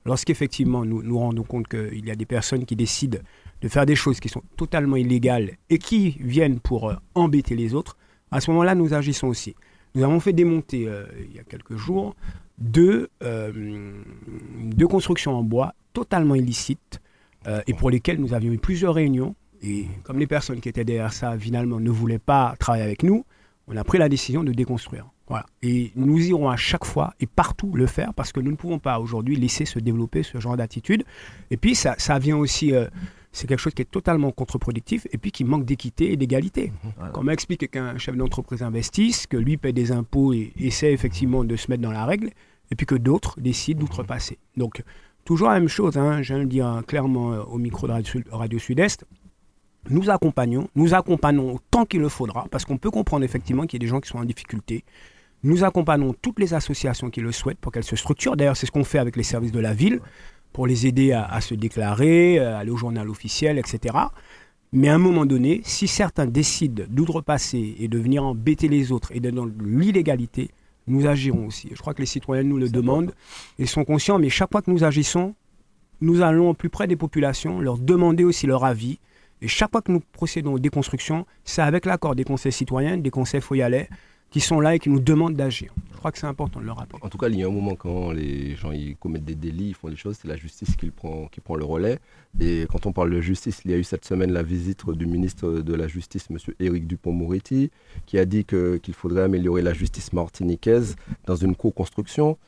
lorsqu'effectivement 0.05 0.85
nous 0.85 1.03
nous 1.03 1.19
rendons 1.19 1.43
compte 1.43 1.67
qu'il 1.67 2.05
y 2.05 2.11
a 2.11 2.15
des 2.15 2.25
personnes 2.25 2.65
qui 2.65 2.77
décident 2.77 3.19
de 3.63 3.67
faire 3.67 3.87
des 3.87 3.95
choses 3.95 4.19
qui 4.19 4.29
sont 4.29 4.43
totalement 4.57 4.97
illégales 4.97 5.53
et 5.71 5.79
qui 5.79 6.17
viennent 6.19 6.59
pour 6.59 6.89
euh, 6.89 6.95
embêter 7.15 7.55
les 7.55 7.73
autres, 7.73 7.97
à 8.29 8.39
ce 8.39 8.51
moment-là, 8.51 8.75
nous 8.75 8.93
agissons 8.93 9.27
aussi. 9.27 9.55
Nous 9.95 10.03
avons 10.03 10.19
fait 10.19 10.33
démonter, 10.33 10.87
euh, 10.87 11.05
il 11.27 11.35
y 11.35 11.39
a 11.39 11.43
quelques 11.43 11.77
jours, 11.77 12.15
deux, 12.59 13.09
deux 13.19 14.87
constructions 14.87 15.35
en 15.35 15.41
bois 15.41 15.73
totalement 15.93 16.35
illicites 16.35 17.01
et 17.65 17.73
pour 17.73 17.89
lesquelles 17.89 18.21
nous 18.21 18.35
avions 18.35 18.53
eu 18.53 18.59
plusieurs 18.59 18.93
réunions 18.93 19.35
et 19.63 19.87
comme 20.03 20.19
les 20.19 20.27
personnes 20.27 20.59
qui 20.59 20.69
étaient 20.69 20.83
derrière 20.83 21.13
ça, 21.13 21.37
finalement, 21.37 21.79
ne 21.79 21.89
voulaient 21.89 22.19
pas 22.19 22.55
travailler 22.59 22.83
avec 22.83 23.01
nous, 23.01 23.25
on 23.67 23.77
a 23.77 23.83
pris 23.83 23.97
la 23.97 24.09
décision 24.09 24.43
de 24.43 24.51
déconstruire. 24.51 25.07
Voilà. 25.33 25.47
Et 25.63 25.91
nous 25.95 26.19
irons 26.19 26.47
à 26.47 26.55
chaque 26.57 26.85
fois 26.85 27.15
et 27.19 27.25
partout 27.25 27.71
le 27.73 27.87
faire 27.87 28.13
parce 28.13 28.31
que 28.31 28.39
nous 28.39 28.51
ne 28.51 28.55
pouvons 28.55 28.77
pas 28.77 28.99
aujourd'hui 28.99 29.35
laisser 29.35 29.65
se 29.65 29.79
développer 29.79 30.21
ce 30.21 30.39
genre 30.39 30.55
d'attitude. 30.55 31.03
Et 31.49 31.57
puis, 31.57 31.73
ça, 31.73 31.95
ça 31.97 32.19
vient 32.19 32.37
aussi. 32.37 32.71
Euh, 32.71 32.87
c'est 33.31 33.47
quelque 33.47 33.59
chose 33.59 33.73
qui 33.73 33.81
est 33.81 33.89
totalement 33.89 34.31
contre-productif 34.31 35.07
et 35.11 35.17
puis 35.17 35.31
qui 35.31 35.43
manque 35.43 35.65
d'équité 35.65 36.13
et 36.13 36.17
d'égalité. 36.17 36.71
Quand 37.13 37.21
on 37.21 37.23
m'explique 37.23 37.71
qu'un 37.71 37.97
chef 37.97 38.15
d'entreprise 38.15 38.61
investisse, 38.61 39.25
que 39.25 39.37
lui 39.37 39.57
paie 39.57 39.73
des 39.73 39.91
impôts 39.91 40.33
et 40.33 40.53
essaie 40.55 40.93
effectivement 40.93 41.43
de 41.43 41.55
se 41.55 41.71
mettre 41.71 41.81
dans 41.81 41.91
la 41.91 42.05
règle, 42.05 42.29
et 42.69 42.75
puis 42.75 42.85
que 42.85 42.93
d'autres 42.93 43.41
décident 43.41 43.79
d'outrepasser. 43.79 44.37
Donc, 44.55 44.83
toujours 45.25 45.49
la 45.49 45.59
même 45.59 45.67
chose, 45.67 45.97
hein, 45.97 46.21
je 46.21 46.35
viens 46.35 46.43
de 46.43 46.47
dire 46.47 46.83
clairement 46.87 47.33
euh, 47.33 47.41
au 47.41 47.57
micro 47.57 47.87
de 47.87 47.93
Radio 48.31 48.59
Sud-Est, 48.59 49.03
nous 49.89 50.11
accompagnons, 50.11 50.67
nous 50.75 50.93
accompagnons 50.93 51.59
tant 51.71 51.85
qu'il 51.85 52.01
le 52.01 52.09
faudra, 52.09 52.45
parce 52.51 52.65
qu'on 52.65 52.77
peut 52.77 52.91
comprendre 52.91 53.25
effectivement 53.25 53.63
qu'il 53.63 53.81
y 53.81 53.81
a 53.81 53.85
des 53.85 53.89
gens 53.89 53.99
qui 53.99 54.09
sont 54.09 54.19
en 54.19 54.25
difficulté. 54.25 54.85
Nous 55.43 55.63
accompagnons 55.63 56.13
toutes 56.21 56.39
les 56.39 56.53
associations 56.53 57.09
qui 57.09 57.19
le 57.19 57.31
souhaitent 57.31 57.59
pour 57.59 57.71
qu'elles 57.71 57.83
se 57.83 57.95
structurent. 57.95 58.37
D'ailleurs, 58.37 58.55
c'est 58.55 58.65
ce 58.65 58.71
qu'on 58.71 58.83
fait 58.83 58.99
avec 58.99 59.17
les 59.17 59.23
services 59.23 59.51
de 59.51 59.59
la 59.59 59.73
ville, 59.73 59.99
pour 60.53 60.67
les 60.67 60.87
aider 60.87 61.11
à, 61.11 61.41
se 61.41 61.53
déclarer, 61.55 62.39
à 62.39 62.59
aller 62.59 62.71
au 62.71 62.77
journal 62.77 63.09
officiel, 63.09 63.57
etc. 63.57 63.95
Mais 64.71 64.89
à 64.89 64.95
un 64.95 64.99
moment 64.99 65.25
donné, 65.25 65.61
si 65.63 65.87
certains 65.87 66.27
décident 66.27 66.83
d'outrepasser 66.87 67.75
et 67.79 67.87
de 67.87 67.97
venir 67.97 68.23
embêter 68.23 68.67
les 68.67 68.91
autres 68.91 69.11
et 69.11 69.19
d'être 69.19 69.35
dans 69.35 69.49
l'illégalité, 69.63 70.51
nous 70.87 71.07
agirons 71.07 71.47
aussi. 71.47 71.69
Je 71.73 71.79
crois 71.79 71.93
que 71.93 72.01
les 72.01 72.07
citoyens 72.07 72.43
nous 72.43 72.57
le 72.57 72.69
demandent 72.69 73.13
et 73.59 73.65
sont 73.65 73.83
conscients, 73.83 74.19
mais 74.19 74.29
chaque 74.29 74.51
fois 74.51 74.61
que 74.61 74.71
nous 74.71 74.83
agissons, 74.83 75.35
nous 76.01 76.21
allons 76.21 76.49
au 76.49 76.53
plus 76.53 76.69
près 76.69 76.87
des 76.87 76.95
populations, 76.95 77.59
leur 77.59 77.77
demander 77.77 78.23
aussi 78.23 78.47
leur 78.47 78.65
avis, 78.65 78.99
et 79.41 79.47
chaque 79.47 79.71
fois 79.71 79.81
que 79.81 79.91
nous 79.91 80.01
procédons 80.11 80.53
aux 80.53 80.59
déconstructions, 80.59 81.25
c'est 81.43 81.61
avec 81.61 81.85
l'accord 81.85 82.15
des 82.15 82.23
conseils 82.23 82.51
citoyens, 82.51 82.97
des 82.97 83.09
conseils 83.09 83.41
foyalais, 83.41 83.89
qui 84.33 84.39
sont 84.39 84.59
là 84.59 84.73
et 84.73 84.79
qui 84.79 84.89
nous 84.89 84.99
demandent 84.99 85.35
d'agir. 85.35 85.71
Je 85.91 85.97
crois 85.99 86.11
que 86.11 86.17
c'est 86.17 86.25
important 86.25 86.59
de 86.59 86.65
le 86.65 86.71
rappeler. 86.71 86.97
En 87.03 87.07
tout 87.07 87.19
cas, 87.19 87.29
il 87.29 87.37
y 87.37 87.43
a 87.43 87.47
un 87.47 87.51
moment 87.51 87.75
quand 87.75 88.11
les 88.11 88.55
gens 88.55 88.71
ils 88.71 88.97
commettent 88.97 89.25
des 89.25 89.35
délits, 89.35 89.69
ils 89.69 89.75
font 89.75 89.89
des 89.89 89.95
choses, 89.95 90.17
c'est 90.19 90.27
la 90.27 90.35
justice 90.35 90.75
qui 90.75 90.89
prend, 90.89 91.27
qui 91.27 91.39
prend 91.39 91.55
le 91.55 91.63
relais. 91.63 91.99
Et 92.39 92.65
quand 92.71 92.87
on 92.87 92.91
parle 92.91 93.11
de 93.11 93.21
justice, 93.21 93.61
il 93.63 93.69
y 93.69 93.75
a 93.75 93.77
eu 93.77 93.83
cette 93.83 94.05
semaine 94.05 94.31
la 94.31 94.41
visite 94.41 94.89
du 94.89 95.05
ministre 95.05 95.47
de 95.47 95.73
la 95.75 95.87
Justice, 95.87 96.25
M. 96.31 96.37
Éric 96.59 96.87
Dupont-Moretti, 96.87 97.69
qui 98.07 98.17
a 98.17 98.25
dit 98.25 98.43
qu'il 98.43 98.93
faudrait 98.95 99.21
améliorer 99.21 99.61
la 99.61 99.73
justice 99.73 100.11
martiniquaise 100.13 100.95
dans 101.27 101.35
une 101.35 101.55
co-construction. 101.55 102.39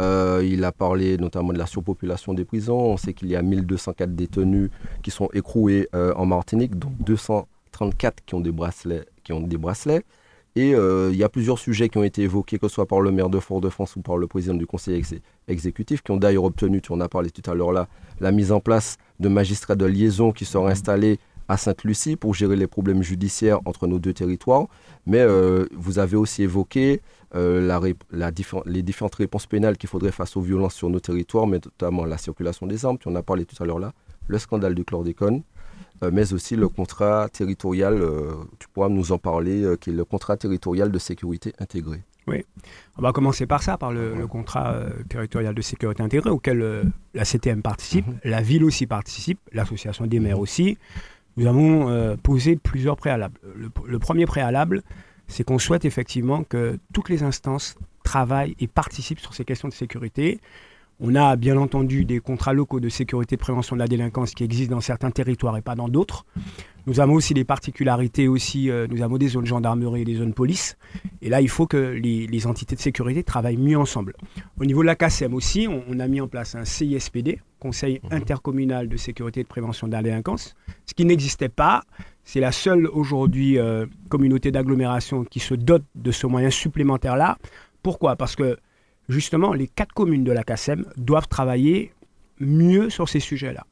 Euh, 0.00 0.46
il 0.48 0.62
a 0.62 0.70
parlé 0.70 1.18
notamment 1.18 1.52
de 1.52 1.58
la 1.58 1.66
surpopulation 1.66 2.34
des 2.34 2.44
prisons. 2.44 2.78
On 2.78 2.96
sait 2.96 3.14
qu'il 3.14 3.28
y 3.28 3.34
a 3.34 3.42
1204 3.42 4.14
détenus 4.14 4.70
qui 5.02 5.10
sont 5.10 5.28
écroués 5.34 5.88
euh, 5.96 6.14
en 6.14 6.24
Martinique, 6.24 6.78
dont 6.78 6.92
234 7.00 8.24
qui 8.24 8.36
ont 8.36 8.40
des 8.40 8.52
bracelets. 8.52 9.06
Qui 9.24 9.32
ont 9.32 9.40
des 9.40 9.58
bracelets. 9.58 10.04
Et 10.54 10.74
euh, 10.74 11.10
il 11.12 11.16
y 11.16 11.24
a 11.24 11.28
plusieurs 11.28 11.58
sujets 11.58 11.88
qui 11.88 11.98
ont 11.98 12.04
été 12.04 12.22
évoqués, 12.22 12.58
que 12.58 12.68
ce 12.68 12.74
soit 12.74 12.86
par 12.86 13.00
le 13.00 13.10
maire 13.10 13.30
de 13.30 13.40
Fort-de-France 13.40 13.96
ou 13.96 14.02
par 14.02 14.18
le 14.18 14.26
président 14.26 14.54
du 14.54 14.66
conseil 14.66 15.02
exécutif, 15.48 16.02
qui 16.02 16.10
ont 16.10 16.18
d'ailleurs 16.18 16.44
obtenu, 16.44 16.82
tu 16.82 16.92
en 16.92 17.00
as 17.00 17.08
parlé 17.08 17.30
tout 17.30 17.48
à 17.50 17.54
l'heure 17.54 17.72
là, 17.72 17.88
la 18.20 18.32
mise 18.32 18.52
en 18.52 18.60
place 18.60 18.98
de 19.18 19.28
magistrats 19.28 19.76
de 19.76 19.86
liaison 19.86 20.30
qui 20.32 20.44
seront 20.44 20.66
installés 20.66 21.18
à 21.48 21.56
Sainte-Lucie 21.56 22.16
pour 22.16 22.34
gérer 22.34 22.56
les 22.56 22.66
problèmes 22.66 23.02
judiciaires 23.02 23.60
entre 23.64 23.86
nos 23.86 23.98
deux 23.98 24.12
territoires. 24.12 24.66
Mais 25.06 25.24
vous 25.74 25.98
avez 25.98 26.16
aussi 26.16 26.42
évoqué 26.42 27.00
euh, 27.34 27.66
la, 28.12 28.30
les 28.66 28.82
différentes 28.82 29.14
réponses 29.14 29.46
pénales 29.46 29.78
qu'il 29.78 29.88
faudrait 29.88 30.12
face 30.12 30.36
aux 30.36 30.42
violences 30.42 30.74
sur 30.74 30.90
nos 30.90 31.00
territoires, 31.00 31.46
mais 31.46 31.60
notamment 31.64 32.04
la 32.04 32.18
circulation 32.18 32.66
des 32.66 32.84
armes, 32.84 32.98
tu 32.98 33.08
en 33.08 33.14
as 33.14 33.22
parlé 33.22 33.46
tout 33.46 33.60
à 33.62 33.66
l'heure 33.66 33.78
là, 33.78 33.92
le 34.26 34.38
scandale 34.38 34.74
du 34.74 34.84
chlordécone, 34.84 35.36
euh, 35.36 35.51
mais 36.10 36.32
aussi 36.32 36.56
le 36.56 36.68
contrat 36.68 37.28
territorial, 37.28 37.94
euh, 38.00 38.32
tu 38.58 38.68
pourras 38.68 38.88
nous 38.88 39.12
en 39.12 39.18
parler, 39.18 39.76
qui 39.80 39.90
est 39.90 39.92
le 39.92 40.04
contrat 40.04 40.36
territorial 40.36 40.90
de 40.90 40.98
sécurité 40.98 41.52
intégré. 41.58 42.00
Oui, 42.28 42.44
on 42.98 43.02
va 43.02 43.12
commencer 43.12 43.46
par 43.46 43.62
ça, 43.62 43.76
par 43.76 43.92
le, 43.92 44.26
contrat 44.28 44.76
territorial 45.08 45.54
de 45.54 45.62
sécurité 45.62 46.02
intégré 46.02 46.30
auquel 46.30 46.92
la 47.14 47.24
CTM 47.24 47.62
participe, 47.62 48.06
mhm. 48.06 48.18
la 48.24 48.40
ville 48.40 48.64
aussi 48.64 48.86
participe, 48.86 49.40
l'association 49.52 50.06
des 50.06 50.20
maires 50.20 50.36
mhm. 50.36 50.42
aussi. 50.42 50.78
Nous 51.36 51.46
avons 51.46 52.16
posé 52.22 52.56
plusieurs 52.56 52.96
préalables. 52.96 53.40
le 53.86 53.98
premier 53.98 54.26
préalable, 54.26 54.82
c'est 55.28 55.44
qu'on 55.44 55.58
souhaite 55.58 55.84
effectivement 55.84 56.44
que 56.44 56.78
toutes 56.92 57.08
les 57.08 57.22
instances 57.22 57.76
travaillent 58.04 58.54
et 58.60 58.68
participent 58.68 59.20
sur 59.20 59.34
ces 59.34 59.44
questions 59.44 59.68
de 59.68 59.72
sécurité. 59.72 60.40
On 61.00 61.14
a 61.14 61.36
bien 61.36 61.56
entendu 61.56 62.04
des 62.04 62.20
contrats 62.20 62.52
locaux 62.52 62.80
de 62.80 62.88
sécurité 62.88 63.34
et 63.34 63.36
de 63.36 63.42
prévention 63.42 63.76
de 63.76 63.80
la 63.80 63.88
délinquance 63.88 64.32
qui 64.34 64.44
existent 64.44 64.74
dans 64.74 64.80
certains 64.80 65.10
territoires 65.10 65.56
et 65.56 65.62
pas 65.62 65.74
dans 65.74 65.88
d'autres. 65.88 66.24
Nous 66.86 66.98
avons 66.98 67.14
aussi 67.14 67.32
des 67.32 67.44
particularités 67.44 68.26
aussi, 68.26 68.68
euh, 68.68 68.88
nous 68.90 69.02
avons 69.02 69.16
des 69.16 69.28
zones 69.28 69.46
gendarmerie 69.46 70.02
et 70.02 70.04
des 70.04 70.16
zones 70.16 70.34
police. 70.34 70.76
Et 71.20 71.28
là, 71.28 71.40
il 71.40 71.48
faut 71.48 71.66
que 71.66 71.76
les, 71.76 72.46
entités 72.46 72.74
de 72.74 72.80
sécurité 72.80 73.22
travaillent 73.22 73.56
mieux 73.56 73.78
ensemble. 73.78 74.14
Au 74.60 74.64
niveau 74.64 74.82
de 74.82 74.86
la 74.86 74.96
CACEM 74.96 75.32
aussi, 75.34 75.68
on, 75.68 76.00
a 76.00 76.08
mis 76.08 76.20
en 76.20 76.26
place 76.26 76.56
un 76.56 76.64
CISPD, 76.64 77.40
Conseil 77.60 78.00
mhm. 78.02 78.12
intercommunal 78.12 78.88
de 78.88 78.96
sécurité 78.96 79.40
et 79.40 79.42
de 79.44 79.48
prévention 79.48 79.86
de 79.86 79.92
la 79.92 80.02
délinquance, 80.02 80.56
ce 80.86 80.94
qui 80.94 81.04
n'existait 81.04 81.48
pas. 81.48 81.84
C'est 82.24 82.40
la 82.40 82.50
seule 82.50 82.88
aujourd'hui 82.88 83.58
euh, 83.58 83.86
communauté 84.08 84.50
d'agglomération 84.50 85.24
qui 85.24 85.38
se 85.38 85.54
dote 85.54 85.84
de 85.94 86.10
ce 86.10 86.26
moyen 86.26 86.50
supplémentaire-là. 86.50 87.38
Pourquoi? 87.82 88.16
Parce 88.16 88.34
que 88.34 88.58
justement, 89.08 89.52
les 89.52 89.68
quatre 89.68 89.92
communes 89.92 90.24
de 90.24 90.32
la 90.32 90.42
CACEM 90.42 90.86
doivent 90.96 91.28
travailler 91.28 91.92
mieux 92.38 92.90
sur 92.90 93.08
ces 93.08 93.20
sujets-là 93.20 93.66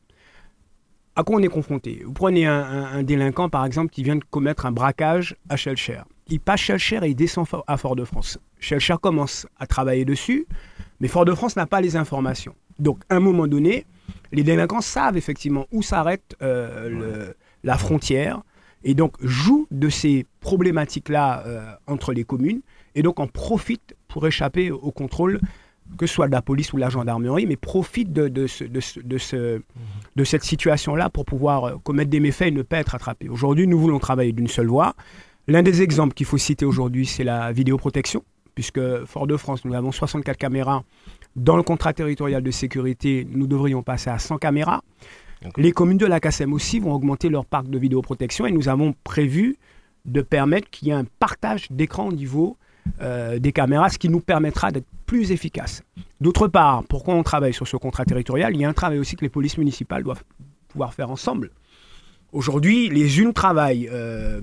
à 1.16 1.22
quoi 1.22 1.36
on 1.36 1.42
est 1.42 1.48
confronté? 1.48 2.02
Vous 2.04 2.12
prenez 2.12 2.46
un, 2.46 3.02
délinquant, 3.02 3.48
par 3.48 3.64
exemple, 3.64 3.90
qui 3.90 4.02
vient 4.02 4.16
de 4.16 4.24
commettre 4.24 4.66
un 4.66 4.72
braquage 4.72 5.36
à 5.48 5.56
Shellshare. 5.56 6.06
Il 6.28 6.40
passe 6.40 6.60
Shellshare 6.60 7.04
et 7.04 7.10
il 7.10 7.14
descend 7.14 7.46
à 7.66 7.76
Fort-de-France. 7.76 8.38
Shellshare 8.58 9.00
commence 9.00 9.46
à 9.58 9.66
travailler 9.66 10.04
dessus, 10.04 10.46
mais 11.00 11.08
Fort-de-France 11.08 11.56
n'a 11.56 11.66
pas 11.66 11.80
les 11.80 11.96
informations. 11.96 12.54
Donc, 12.78 13.00
à 13.10 13.16
un 13.16 13.20
moment 13.20 13.46
donné, 13.46 13.84
les 14.32 14.42
délinquants 14.42 14.80
savent 14.80 15.16
effectivement 15.16 15.66
où 15.72 15.82
s'arrête 15.82 16.36
euh, 16.40 17.32
la 17.64 17.76
frontière 17.76 18.40
et 18.82 18.94
donc 18.94 19.14
jouent 19.20 19.66
de 19.70 19.90
ces 19.90 20.24
problématiques-là 20.40 21.42
euh, 21.46 21.70
entre 21.86 22.14
les 22.14 22.24
communes 22.24 22.62
et 22.94 23.02
donc 23.02 23.20
en 23.20 23.26
profitent 23.26 23.94
pour 24.08 24.26
échapper 24.26 24.70
au 24.70 24.90
contrôle 24.90 25.40
que 25.96 26.06
ce 26.06 26.14
soit 26.14 26.26
de 26.26 26.32
la 26.32 26.42
police 26.42 26.72
ou 26.72 26.76
de 26.76 26.80
la 26.80 26.88
gendarmerie, 26.88 27.46
mais 27.46 27.56
profite 27.56 28.12
de, 28.12 28.28
de, 28.28 28.46
de, 28.64 30.24
cette 30.24 30.44
situation-là 30.44 31.10
pour 31.10 31.24
pouvoir 31.24 31.64
euh, 31.64 31.76
commettre 31.82 32.10
des 32.10 32.20
méfaits 32.20 32.42
et 32.42 32.50
ne 32.50 32.62
pas 32.62 32.78
être 32.78 32.94
attrapé. 32.94 33.28
Aujourd'hui, 33.28 33.66
nous 33.66 33.78
voulons 33.78 33.98
travailler 33.98 34.32
d'une 34.32 34.48
seule 34.48 34.68
voie. 34.68 34.94
L'un 35.48 35.62
des 35.62 35.82
exemples 35.82 36.14
qu'il 36.14 36.26
faut 36.26 36.38
citer 36.38 36.64
aujourd'hui, 36.64 37.06
c'est 37.06 37.24
la 37.24 37.52
vidéoprotection, 37.52 38.22
puisque 38.54 39.04
Fort-de-France, 39.06 39.64
nous 39.64 39.74
avons 39.74 39.90
64 39.92 40.36
caméras. 40.36 40.84
Dans 41.36 41.56
le 41.56 41.62
contrat 41.62 41.92
territorial 41.92 42.42
de 42.42 42.50
sécurité, 42.50 43.26
nous 43.30 43.46
devrions 43.46 43.82
passer 43.82 44.10
à 44.10 44.18
100 44.18 44.38
caméras. 44.38 44.82
Les 45.56 45.72
communes 45.72 45.98
de 45.98 46.06
la 46.06 46.20
CACEM 46.20 46.52
aussi 46.52 46.80
vont 46.80 46.92
augmenter 46.92 47.30
leur 47.30 47.46
parc 47.46 47.68
de 47.68 47.78
vidéoprotection 47.78 48.46
et 48.46 48.52
nous 48.52 48.68
avons 48.68 48.94
prévu 49.04 49.56
de 50.04 50.20
permettre 50.20 50.68
qu'il 50.70 50.88
y 50.88 50.90
ait 50.90 50.94
un 50.94 51.06
partage 51.18 51.66
d'écran 51.70 52.08
au 52.08 52.12
niveau 52.12 52.58
euh, 53.00 53.38
des 53.38 53.52
caméras, 53.52 53.90
ce 53.90 53.98
qui 53.98 54.08
nous 54.08 54.20
permettra 54.20 54.70
d'être 54.70 54.86
plus 55.06 55.32
efficaces. 55.32 55.82
D'autre 56.20 56.48
part, 56.48 56.84
pourquoi 56.84 57.14
on 57.14 57.22
travaille 57.22 57.54
sur 57.54 57.66
ce 57.66 57.76
contrat 57.76 58.04
territorial? 58.04 58.54
Il 58.54 58.60
y 58.60 58.64
a 58.64 58.68
un 58.68 58.74
travail 58.74 58.98
aussi 58.98 59.16
que 59.16 59.22
les 59.22 59.28
polices 59.28 59.58
municipales 59.58 60.02
doivent 60.02 60.24
pouvoir 60.68 60.94
faire 60.94 61.10
ensemble. 61.10 61.50
Aujourd'hui, 62.32 62.88
les 62.88 63.20
unes 63.20 63.32
travaillent 63.32 63.88
euh, 63.90 64.40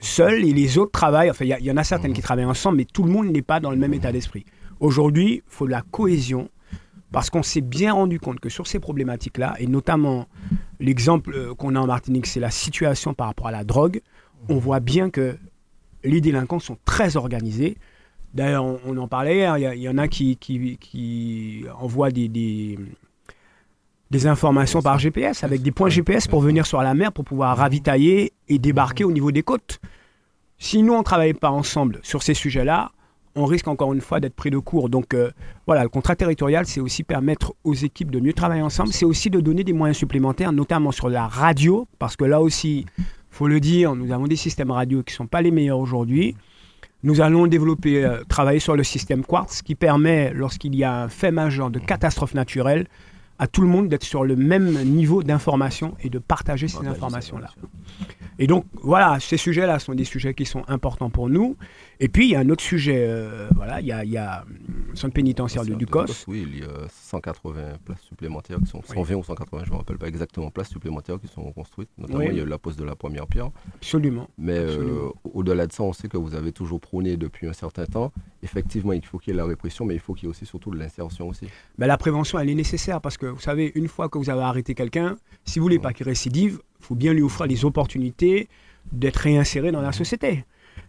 seules 0.00 0.44
et 0.44 0.52
les 0.52 0.78
autres 0.78 0.90
travaillent, 0.90 1.30
enfin 1.30 1.44
il 1.44 1.64
y, 1.64 1.70
en 1.70 1.76
a 1.76 1.84
certaines 1.84 2.12
qui 2.12 2.22
travaillent 2.22 2.44
ensemble, 2.44 2.78
mais 2.78 2.84
tout 2.84 3.04
le 3.04 3.10
monde 3.10 3.28
n'est 3.28 3.42
pas 3.42 3.60
dans 3.60 3.70
le 3.70 3.76
même 3.76 3.94
état 3.94 4.10
d'esprit. 4.10 4.44
Aujourd'hui, 4.80 5.34
il 5.36 5.42
faut 5.46 5.66
de 5.66 5.70
la 5.70 5.82
cohésion, 5.82 6.48
parce 7.12 7.30
qu'on 7.30 7.42
s'est 7.42 7.60
bien 7.60 7.92
rendu 7.92 8.18
compte 8.18 8.40
que 8.40 8.48
sur 8.48 8.66
ces 8.66 8.80
problématiques-là, 8.80 9.54
et 9.58 9.66
notamment 9.66 10.26
l'exemple 10.80 11.34
euh, 11.34 11.54
qu'on 11.54 11.76
a 11.76 11.80
en 11.80 11.86
Martinique, 11.86 12.26
c'est 12.26 12.40
la 12.40 12.50
situation 12.50 13.14
par 13.14 13.28
rapport 13.28 13.46
à 13.46 13.52
la 13.52 13.62
drogue. 13.62 14.00
On 14.48 14.56
voit 14.56 14.80
bien 14.80 15.10
que 15.10 15.36
les 16.04 16.20
délinquants 16.20 16.58
sont 16.58 16.76
très 16.84 17.16
organisés. 17.16 17.76
D'ailleurs, 18.34 18.64
on, 18.64 18.96
en 18.96 19.08
parlait 19.08 19.36
hier, 19.36 19.58
il 19.58 19.80
y, 19.80 19.88
en 19.88 19.98
a 19.98 20.08
qui, 20.08 20.36
qui, 20.36 21.64
envoient 21.78 22.10
des, 22.10 22.78
informations 24.24 24.80
par 24.80 24.98
GPS, 24.98 25.44
avec 25.44 25.62
des 25.62 25.70
points 25.70 25.90
GPS 25.90 26.28
pour 26.28 26.40
venir 26.40 26.66
sur 26.66 26.80
la 26.80 26.94
mer, 26.94 27.12
pour 27.12 27.24
pouvoir 27.24 27.56
ravitailler 27.56 28.32
et 28.48 28.58
débarquer 28.58 29.04
au 29.04 29.12
niveau 29.12 29.32
des 29.32 29.42
côtes. 29.42 29.80
Si 30.58 30.82
nous, 30.82 30.94
on 30.94 30.98
ne 30.98 31.04
travaille 31.04 31.34
pas 31.34 31.50
ensemble 31.50 32.00
sur 32.02 32.22
ces 32.22 32.34
sujets-là, 32.34 32.92
on 33.34 33.46
risque 33.46 33.68
encore 33.68 33.92
une 33.92 34.00
fois 34.00 34.20
d'être 34.20 34.34
pris 34.34 34.50
de 34.50 34.58
court. 34.58 34.88
Donc 34.88 35.14
euh, 35.14 35.30
voilà, 35.66 35.82
le 35.82 35.88
contrat 35.88 36.16
territorial, 36.16 36.66
c'est 36.66 36.80
aussi 36.80 37.02
permettre 37.02 37.54
aux 37.64 37.74
équipes 37.74 38.10
de 38.10 38.20
mieux 38.20 38.32
travailler 38.32 38.62
ensemble. 38.62 38.92
C'est 38.92 39.04
aussi 39.04 39.30
de 39.30 39.40
donner 39.40 39.64
des 39.64 39.72
moyens 39.72 39.96
supplémentaires, 39.96 40.52
notamment 40.52 40.92
sur 40.92 41.08
la 41.08 41.26
radio, 41.26 41.86
parce 41.98 42.16
que 42.16 42.24
là 42.24 42.40
aussi, 42.40 42.86
faut 43.32 43.48
le 43.48 43.60
dire, 43.60 43.96
nous 43.96 44.12
avons 44.12 44.26
des 44.26 44.36
systèmes 44.36 44.70
radio 44.70 45.02
qui 45.02 45.14
ne 45.14 45.16
sont 45.16 45.26
pas 45.26 45.40
les 45.40 45.50
meilleurs 45.50 45.78
aujourd'hui. 45.78 46.36
Nous 47.02 47.20
allons 47.20 47.46
développer, 47.46 48.04
euh, 48.04 48.22
travailler 48.28 48.60
sur 48.60 48.76
le 48.76 48.84
système 48.84 49.24
Quartz 49.24 49.62
qui 49.62 49.74
permet, 49.74 50.32
lorsqu'il 50.34 50.76
y 50.76 50.84
a 50.84 51.02
un 51.02 51.08
fait 51.08 51.32
majeur 51.32 51.70
de 51.70 51.78
catastrophe 51.78 52.34
naturelle, 52.34 52.86
à 53.38 53.46
tout 53.48 53.62
le 53.62 53.68
monde 53.68 53.88
d'être 53.88 54.04
sur 54.04 54.22
le 54.22 54.36
même 54.36 54.84
niveau 54.84 55.22
d'information 55.22 55.96
et 56.00 56.10
de 56.10 56.18
partager 56.18 56.68
ces 56.68 56.86
informations-là. 56.86 57.50
Et 58.38 58.46
donc, 58.46 58.66
voilà, 58.74 59.18
ces 59.18 59.38
sujets-là 59.38 59.78
sont 59.78 59.94
des 59.94 60.04
sujets 60.04 60.34
qui 60.34 60.44
sont 60.44 60.62
importants 60.68 61.10
pour 61.10 61.28
nous. 61.28 61.56
Et 62.02 62.08
puis, 62.08 62.26
il 62.26 62.30
y 62.32 62.34
a 62.34 62.40
un 62.40 62.48
autre 62.48 62.64
sujet, 62.64 63.06
euh, 63.08 63.48
voilà, 63.54 63.80
il 63.80 63.86
y 63.86 63.92
a, 63.92 64.04
il 64.04 64.10
y 64.10 64.16
a 64.16 64.44
le 64.90 64.96
centre 64.96 65.14
pénitentiaire 65.14 65.64
de 65.64 65.74
Ducos. 65.74 66.06
Oui, 66.26 66.44
il 66.52 66.58
y 66.58 66.62
a 66.64 66.88
180 66.88 67.78
places 67.84 68.02
supplémentaires 68.02 68.58
qui 68.58 68.66
sont, 68.66 68.82
120 68.82 69.14
ou 69.14 69.22
180, 69.22 69.62
je 69.62 69.68
ne 69.68 69.74
me 69.74 69.78
rappelle 69.78 69.98
pas 69.98 70.08
exactement, 70.08 70.50
places 70.50 70.70
supplémentaires 70.70 71.20
qui 71.20 71.28
sont 71.28 71.52
construites. 71.52 71.90
Notamment, 71.96 72.22
il 72.22 72.36
y 72.36 72.40
a 72.40 72.42
eu 72.42 72.46
la 72.46 72.58
pose 72.58 72.74
de 72.74 72.82
la 72.82 72.96
première 72.96 73.28
pierre. 73.28 73.50
Absolument. 73.76 74.28
Mais 74.36 74.58
euh, 74.58 75.10
au-delà 75.32 75.68
de 75.68 75.72
ça, 75.72 75.84
on 75.84 75.92
sait 75.92 76.08
que 76.08 76.16
vous 76.16 76.34
avez 76.34 76.50
toujours 76.50 76.80
prôné 76.80 77.16
depuis 77.16 77.46
un 77.46 77.52
certain 77.52 77.86
temps. 77.86 78.12
Effectivement, 78.42 78.94
il 78.94 79.06
faut 79.06 79.18
qu'il 79.18 79.32
y 79.32 79.36
ait 79.36 79.38
la 79.38 79.46
répression, 79.46 79.84
mais 79.84 79.94
il 79.94 80.00
faut 80.00 80.14
qu'il 80.14 80.24
y 80.24 80.26
ait 80.26 80.30
aussi 80.30 80.44
surtout 80.44 80.72
de 80.72 80.78
l'insertion 80.80 81.28
aussi. 81.28 81.46
Ben, 81.78 81.86
la 81.86 81.98
prévention, 81.98 82.36
elle 82.40 82.50
est 82.50 82.56
nécessaire 82.56 83.00
parce 83.00 83.16
que, 83.16 83.26
vous 83.26 83.40
savez, 83.40 83.70
une 83.76 83.86
fois 83.86 84.08
que 84.08 84.18
vous 84.18 84.28
avez 84.28 84.42
arrêté 84.42 84.74
quelqu'un, 84.74 85.18
si 85.44 85.60
vous 85.60 85.66
voulez 85.66 85.78
pas 85.78 85.92
qu'il 85.92 86.06
récidive, 86.06 86.58
il 86.80 86.84
faut 86.84 86.96
bien 86.96 87.12
lui 87.12 87.22
offrir 87.22 87.46
les 87.46 87.64
opportunités 87.64 88.48
d'être 88.90 89.18
réinséré 89.18 89.70
dans 89.70 89.82
la 89.82 89.92
société. 89.92 90.44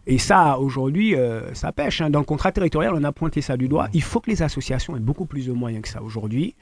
Et 0.05 0.17
ça, 0.17 0.59
aujourd'hui, 0.59 1.15
euh, 1.15 1.53
ça 1.53 1.71
pêche. 1.71 2.01
Hein. 2.01 2.09
Dans 2.09 2.19
le 2.19 2.25
contrat 2.25 2.51
territorial, 2.51 2.93
on 2.93 3.03
a 3.03 3.11
pointé 3.11 3.41
ça 3.41 3.55
du 3.55 3.67
doigt. 3.69 3.87
Il 3.93 4.01
faut 4.01 4.19
que 4.19 4.29
les 4.29 4.41
associations 4.41 4.97
aient 4.97 5.01
beaucoup 5.01 5.25
plus 5.25 5.47
de 5.47 5.53
moyens 5.53 5.81
que 5.83 5.89
ça 5.89 6.01
aujourd'hui. 6.01 6.55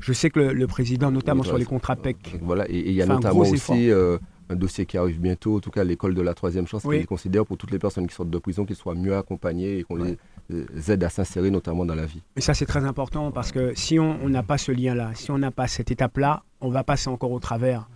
Je 0.00 0.12
sais 0.12 0.30
que 0.30 0.40
le, 0.40 0.66
président, 0.66 1.10
notamment 1.10 1.42
sur 1.42 1.58
les 1.58 1.64
contrats 1.64 1.96
PEC. 1.96 2.38
Voilà, 2.42 2.68
et 2.68 2.78
il 2.78 2.94
y 2.94 3.02
a 3.02 3.06
notamment 3.06 3.40
aussi 3.40 3.90
euh, 3.90 4.18
un 4.48 4.56
dossier 4.56 4.86
qui 4.86 4.96
arrive 4.96 5.20
bientôt, 5.20 5.56
en 5.56 5.60
tout 5.60 5.70
cas 5.70 5.84
l'école 5.84 6.14
de 6.14 6.22
la 6.22 6.34
troisième 6.34 6.66
chance, 6.66 6.82
qui 6.82 7.04
considère 7.04 7.44
pour 7.44 7.56
toutes 7.56 7.70
les 7.70 7.78
personnes 7.78 8.06
qui 8.06 8.14
sortent 8.14 8.30
de 8.30 8.38
prison 8.38 8.64
qu'ils 8.64 8.76
soient 8.76 8.94
mieux 8.94 9.16
accompagnés 9.16 9.78
et 9.78 9.82
qu'on 9.82 9.96
les 9.96 10.16
euh, 10.52 10.66
aide 10.88 11.02
à 11.02 11.08
s'insérer 11.08 11.50
notamment 11.50 11.84
dans 11.84 11.94
la 11.94 12.06
vie. 12.06 12.22
Et 12.36 12.40
ça, 12.40 12.54
c'est 12.54 12.66
très 12.66 12.84
important 12.84 13.32
parce 13.32 13.50
que 13.50 13.72
si 13.74 13.98
on 13.98 14.28
n'a 14.28 14.42
pas 14.42 14.58
ce 14.58 14.72
lien-là, 14.72 15.12
si 15.14 15.30
on 15.30 15.38
n'a 15.38 15.50
pas 15.50 15.66
cette 15.66 15.90
étape-là, 15.90 16.42
on 16.60 16.70
va 16.70 16.84
passer 16.84 17.08
encore 17.08 17.32
au 17.32 17.40
travers. 17.40 17.88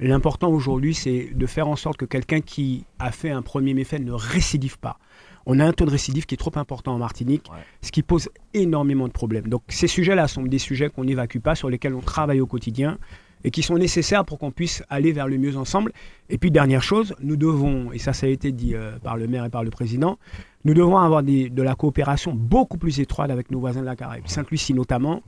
L'important 0.00 0.50
aujourd'hui, 0.50 0.94
c'est 0.94 1.30
de 1.34 1.46
faire 1.46 1.66
en 1.66 1.74
sorte 1.74 1.96
que 1.96 2.04
quelqu'un 2.04 2.40
qui 2.40 2.84
a 3.00 3.10
fait 3.10 3.30
un 3.30 3.42
premier 3.42 3.74
méfait 3.74 3.98
ne 3.98 4.12
récidive 4.12 4.78
pas. 4.78 4.98
On 5.44 5.58
a 5.58 5.66
un 5.66 5.72
taux 5.72 5.86
de 5.86 5.90
récidive 5.90 6.26
qui 6.26 6.34
est 6.34 6.38
trop 6.38 6.52
important 6.54 6.94
en 6.94 6.98
Martinique, 6.98 7.50
ce 7.82 7.90
qui 7.90 8.02
pose 8.02 8.28
énormément 8.54 9.08
de 9.08 9.12
problèmes. 9.12 9.48
Donc 9.48 9.62
ces 9.68 9.88
sujets-là 9.88 10.28
sont 10.28 10.42
des 10.42 10.58
sujets 10.58 10.88
qu'on 10.88 11.04
n'évacue 11.04 11.38
pas, 11.38 11.54
sur 11.54 11.68
lesquels 11.68 11.94
on 11.94 12.00
travaille 12.00 12.40
au 12.40 12.46
quotidien 12.46 12.98
et 13.44 13.50
qui 13.50 13.62
sont 13.62 13.76
nécessaires 13.76 14.24
pour 14.24 14.38
qu'on 14.38 14.50
puisse 14.50 14.82
aller 14.88 15.10
vers 15.10 15.26
le 15.26 15.38
mieux 15.38 15.56
ensemble. 15.56 15.92
Et 16.28 16.38
puis 16.38 16.50
dernière 16.50 16.82
chose, 16.82 17.14
nous 17.20 17.36
devons, 17.36 17.92
et 17.92 17.98
ça 17.98 18.12
ça 18.12 18.26
a 18.26 18.28
été 18.28 18.52
dit 18.52 18.74
euh, 18.74 18.98
par 18.98 19.16
le 19.16 19.26
maire 19.26 19.44
et 19.44 19.50
par 19.50 19.64
le 19.64 19.70
président, 19.70 20.18
nous 20.64 20.74
devons 20.74 20.98
avoir 20.98 21.22
de 21.22 21.62
la 21.62 21.74
coopération 21.74 22.34
beaucoup 22.34 22.78
plus 22.78 23.00
étroite 23.00 23.30
avec 23.30 23.50
nos 23.50 23.58
voisins 23.58 23.80
de 23.80 23.86
la 23.86 23.96
Caraïbe, 23.96 24.26
Sainte-Lucie 24.26 24.74
notamment. 24.74 25.22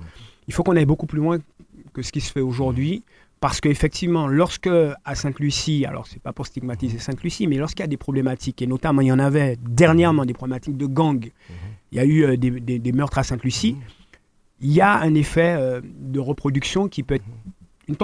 Il 0.49 0.55
faut 0.55 0.63
qu'on 0.63 0.77
aille 0.77 0.87
beaucoup 0.87 1.07
plus 1.07 1.19
loin 1.19 1.39
que 1.93 2.03
ce 2.03 2.13
qui 2.13 2.21
se 2.21 2.31
fait 2.31 2.41
aujourd'hui 2.41 3.05
parce 3.41 3.63
qu'effectivement, 3.63 4.27
lorsque 4.27 4.69
à 5.05 5.15
Sainte-Lucie, 5.15 5.87
alors 5.87 6.07
c'est 6.07 6.23
pas 6.23 6.33
pour 6.33 6.47
stigmatiser 6.47 6.99
Sainte-Lucie, 6.99 7.47
mais 7.47 7.57
lorsqu'il 7.57 7.81
y 7.81 7.85
a 7.85 7.89
des 7.89 7.97
problématiques, 7.97 8.61
et 8.61 8.67
notamment 8.67 9.01
il 9.01 9.09
y 9.09 9.13
en 9.13 9.19
avait 9.19 9.57
dernièrement 9.63 10.27
des 10.27 10.35
problématiques 10.35 10.77
de 10.77 10.87
gang, 10.87 11.31
il 11.91 11.97
y 11.97 12.01
a 12.01 12.05
eu 12.05 12.25
euh, 12.25 12.37
des, 12.37 12.93
meurtres 12.93 13.19
à 13.19 13.23
Sainte-Lucie, 13.23 13.77
il 14.61 14.71
y 14.71 14.83
a 14.83 14.95
un 14.99 15.15
effet 15.15 15.57
euh, 15.59 15.81
de 15.83 16.21
reproduction 16.21 16.89
qui 16.89 17.03
peut 17.03 17.15
être 17.15 17.25
une 17.89 17.97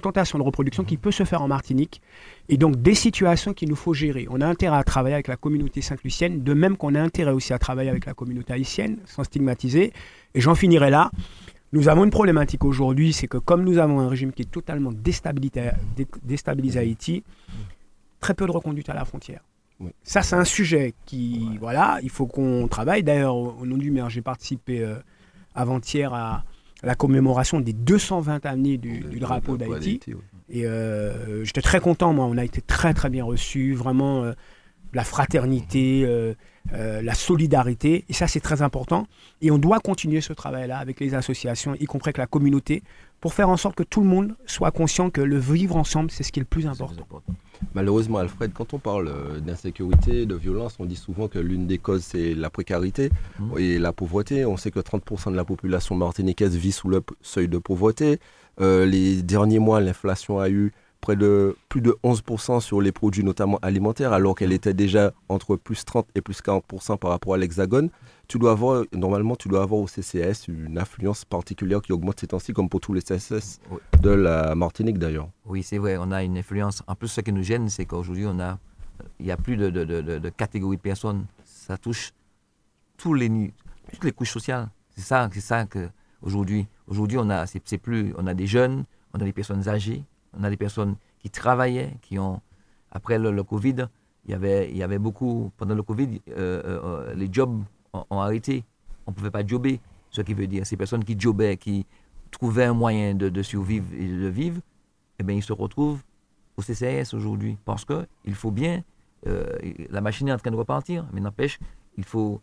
tentation 0.00 0.38
de 0.38 0.44
reproduction 0.44 0.84
qui 0.84 0.98
peut 0.98 1.10
se 1.10 1.24
faire 1.24 1.42
en 1.42 1.48
Martinique, 1.48 2.00
et 2.48 2.56
donc 2.56 2.76
des 2.76 2.94
situations 2.94 3.54
qu'il 3.54 3.68
nous 3.68 3.74
faut 3.74 3.94
gérer. 3.94 4.26
On 4.30 4.40
a 4.40 4.46
intérêt 4.46 4.76
à 4.76 4.84
travailler 4.84 5.14
avec 5.14 5.26
la 5.26 5.36
communauté 5.36 5.80
sainte-lucienne, 5.80 6.44
de 6.44 6.54
même 6.54 6.76
qu'on 6.76 6.94
a 6.94 7.00
intérêt 7.00 7.32
aussi 7.32 7.52
à 7.52 7.58
travailler 7.58 7.90
avec 7.90 8.06
la 8.06 8.14
communauté 8.14 8.52
haïtienne, 8.52 8.98
sans 9.04 9.24
stigmatiser. 9.24 9.92
Et 10.34 10.40
j'en 10.40 10.54
finirai 10.54 10.90
là. 10.90 11.10
Nous 11.72 11.88
avons 11.88 12.04
une 12.04 12.10
problématique 12.10 12.64
aujourd'hui, 12.64 13.12
c'est 13.12 13.26
que 13.26 13.38
comme 13.38 13.64
nous 13.64 13.78
avons 13.78 14.00
un 14.00 14.08
régime 14.08 14.32
qui 14.32 14.42
est 14.42 14.50
totalement 14.50 14.92
déstabilisé, 14.92 15.70
déstabilisé 16.22 16.78
à 16.78 16.82
Haïti, 16.82 17.24
très 18.20 18.34
peu 18.34 18.46
de 18.46 18.52
reconduite 18.52 18.88
à 18.88 18.94
la 18.94 19.04
frontière. 19.04 19.40
Ça, 20.02 20.22
c'est 20.22 20.36
un 20.36 20.44
sujet 20.44 20.94
qui, 21.04 21.58
voilà, 21.60 21.98
il 22.02 22.08
faut 22.08 22.26
qu'on 22.26 22.66
travaille. 22.68 23.02
D'ailleurs, 23.02 23.36
au, 23.36 23.66
nom 23.66 23.76
du 23.76 23.90
maire, 23.90 24.08
j'ai 24.08 24.22
participé 24.22 24.80
euh, 24.80 24.96
avant-hier 25.54 26.14
à, 26.14 26.44
la 26.82 26.94
commémoration 26.94 27.60
des 27.60 27.72
220 27.72 28.46
années 28.46 28.78
du, 28.78 29.00
drapeau 29.18 29.56
d'Haïti. 29.56 30.00
Et 30.48 30.66
euh, 30.66 31.44
j'étais 31.44 31.62
très 31.62 31.80
content, 31.80 32.12
moi. 32.12 32.26
On 32.26 32.38
a 32.38 32.44
été 32.44 32.60
très, 32.62 32.94
très 32.94 33.10
bien 33.10 33.24
reçus. 33.24 33.74
Vraiment, 33.74 34.22
euh, 34.22 34.32
la 34.94 35.04
fraternité, 35.04 36.06
euh, 36.72 37.02
la 37.02 37.14
solidarité. 37.14 38.04
Et 38.08 38.12
ça, 38.12 38.26
c'est 38.26 38.40
très 38.40 38.62
important. 38.62 39.06
Et 39.42 39.50
on 39.50 39.58
doit 39.58 39.80
continuer 39.80 40.20
ce 40.20 40.32
travail-là 40.32 40.78
avec 40.78 41.00
les 41.00 41.14
associations, 41.14 41.74
y 41.78 41.84
compris 41.84 42.08
avec 42.08 42.18
la 42.18 42.26
communauté, 42.26 42.82
pour 43.20 43.34
faire 43.34 43.48
en 43.48 43.56
sorte 43.56 43.74
que 43.74 43.82
tout 43.82 44.00
le 44.00 44.06
monde 44.06 44.34
soit 44.46 44.70
conscient 44.70 45.10
que 45.10 45.20
le 45.20 45.38
vivre 45.38 45.76
ensemble, 45.76 46.10
c'est 46.10 46.22
ce 46.22 46.32
qui 46.32 46.38
est 46.38 46.42
le 46.42 46.46
plus 46.46 46.66
important. 46.66 47.04
Malheureusement, 47.74 48.18
Alfred, 48.18 48.52
quand 48.52 48.74
on 48.74 48.78
parle 48.78 49.08
euh, 49.08 49.40
d'insécurité, 49.40 50.26
de 50.26 50.34
violence, 50.34 50.76
on 50.78 50.84
dit 50.84 50.96
souvent 50.96 51.26
que 51.26 51.38
l'une 51.38 51.66
des 51.66 51.78
causes, 51.78 52.04
c'est 52.04 52.34
la 52.34 52.50
précarité 52.50 53.10
mmh. 53.38 53.58
et 53.58 53.78
la 53.78 53.92
pauvreté. 53.92 54.44
On 54.44 54.56
sait 54.56 54.70
que 54.70 54.80
30% 54.80 55.30
de 55.30 55.36
la 55.36 55.44
population 55.44 55.94
martiniquaise 55.94 56.54
vit 56.56 56.72
sous 56.72 56.88
le 56.88 57.02
seuil 57.22 57.48
de 57.48 57.58
pauvreté. 57.58 58.20
Euh, 58.60 58.86
les 58.86 59.22
derniers 59.22 59.58
mois, 59.58 59.80
l'inflation 59.80 60.38
a 60.38 60.48
eu 60.48 60.72
près 61.06 61.14
de 61.14 61.56
plus 61.68 61.80
de 61.80 61.96
11% 62.02 62.58
sur 62.58 62.80
les 62.80 62.90
produits 62.90 63.22
notamment 63.22 63.60
alimentaires, 63.62 64.12
alors 64.12 64.34
qu'elle 64.34 64.52
était 64.52 64.74
déjà 64.74 65.12
entre 65.28 65.54
plus 65.54 65.84
30 65.84 66.04
et 66.16 66.20
plus 66.20 66.42
40% 66.42 66.98
par 66.98 67.12
rapport 67.12 67.34
à 67.34 67.38
l'Hexagone. 67.38 67.90
Tu 68.26 68.40
dois 68.40 68.50
avoir, 68.50 68.82
normalement, 68.92 69.36
tu 69.36 69.46
dois 69.46 69.62
avoir 69.62 69.80
au 69.80 69.86
CCS 69.86 70.48
une 70.48 70.78
influence 70.78 71.24
particulière 71.24 71.80
qui 71.80 71.92
augmente 71.92 72.18
ces 72.18 72.26
temps-ci, 72.26 72.52
comme 72.52 72.68
pour 72.68 72.80
tous 72.80 72.92
les 72.92 73.02
CSS 73.02 73.60
de 74.02 74.10
la 74.10 74.56
Martinique 74.56 74.98
d'ailleurs. 74.98 75.28
Oui, 75.44 75.62
c'est 75.62 75.78
vrai, 75.78 75.96
on 75.96 76.10
a 76.10 76.24
une 76.24 76.36
influence. 76.36 76.82
En 76.88 76.96
plus, 76.96 77.06
ce 77.06 77.20
qui 77.20 77.32
nous 77.32 77.44
gêne, 77.44 77.68
c'est 77.68 77.84
qu'aujourd'hui, 77.84 78.26
on 78.26 78.40
a, 78.40 78.58
il 79.20 79.26
n'y 79.26 79.30
a 79.30 79.36
plus 79.36 79.56
de, 79.56 79.70
de, 79.70 79.84
de, 79.84 80.18
de, 80.18 80.28
catégories 80.30 80.76
de 80.76 80.82
personnes. 80.82 81.26
Ça 81.44 81.78
touche 81.78 82.10
tous 82.96 83.14
les, 83.14 83.30
toutes 83.92 84.02
les 84.02 84.10
couches 84.10 84.32
sociales. 84.32 84.70
C'est 84.96 85.04
ça, 85.04 85.28
c'est 85.32 85.40
ça 85.40 85.66
que 85.66 85.88
aujourd'hui, 86.20 86.66
aujourd'hui, 86.88 87.18
on 87.18 87.30
a, 87.30 87.46
c'est 87.46 87.78
plus, 87.78 88.12
on 88.18 88.26
a 88.26 88.34
des 88.34 88.48
jeunes, 88.48 88.86
on 89.14 89.20
a 89.20 89.24
des 89.24 89.32
personnes 89.32 89.68
âgées, 89.68 90.02
on 90.38 90.44
a 90.44 90.50
des 90.50 90.56
personnes 90.56 90.96
qui 91.18 91.30
travaillaient, 91.30 91.96
qui 92.02 92.18
ont, 92.18 92.40
après 92.90 93.18
le, 93.18 93.42
Covid, 93.42 93.86
il 94.26 94.30
y, 94.30 94.82
avait, 94.82 94.98
beaucoup, 94.98 95.50
pendant 95.56 95.74
le 95.74 95.82
Covid, 95.82 96.20
euh, 96.30 96.62
euh, 96.64 96.80
euh, 96.84 97.14
les 97.14 97.28
jobs 97.32 97.62
ont, 97.92 98.20
arrêté. 98.20 98.64
On 99.06 99.10
ne 99.10 99.16
pouvait 99.16 99.30
pas 99.30 99.46
jobber. 99.46 99.80
Ce 100.10 100.20
qui 100.22 100.34
veut 100.34 100.46
dire, 100.46 100.66
ces 100.66 100.76
personnes 100.76 101.04
qui 101.04 101.18
jobaient, 101.18 101.56
qui 101.56 101.86
trouvaient 102.30 102.64
un 102.64 102.74
moyen 102.74 103.14
de, 103.14 103.42
survivre 103.42 103.86
et 103.94 104.06
de 104.08 104.28
vivre, 104.28 104.60
eh 105.18 105.22
bien, 105.22 105.36
ils 105.36 105.42
se 105.42 105.52
retrouvent 105.52 106.02
au 106.56 106.62
CCS 106.62 107.14
aujourd'hui. 107.14 107.58
Parce 107.64 107.84
qu'il 107.84 108.34
faut 108.34 108.50
bien, 108.50 108.82
la 109.24 110.00
machine 110.00 110.28
est 110.28 110.32
en 110.32 110.38
train 110.38 110.50
de 110.50 110.56
repartir, 110.56 111.06
mais 111.12 111.20
n'empêche, 111.20 111.58
ils 111.96 112.16
ont, 112.16 112.40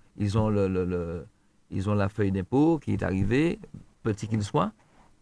ils 1.72 1.90
ont 1.90 1.96
la 1.96 2.10
feuille 2.10 2.32
d'impôt 2.32 2.80
qui 2.80 2.94
est 2.94 3.04
arrivée, 3.04 3.60
petit 4.04 4.28
qu'il 4.28 4.44
soit, 4.44 4.72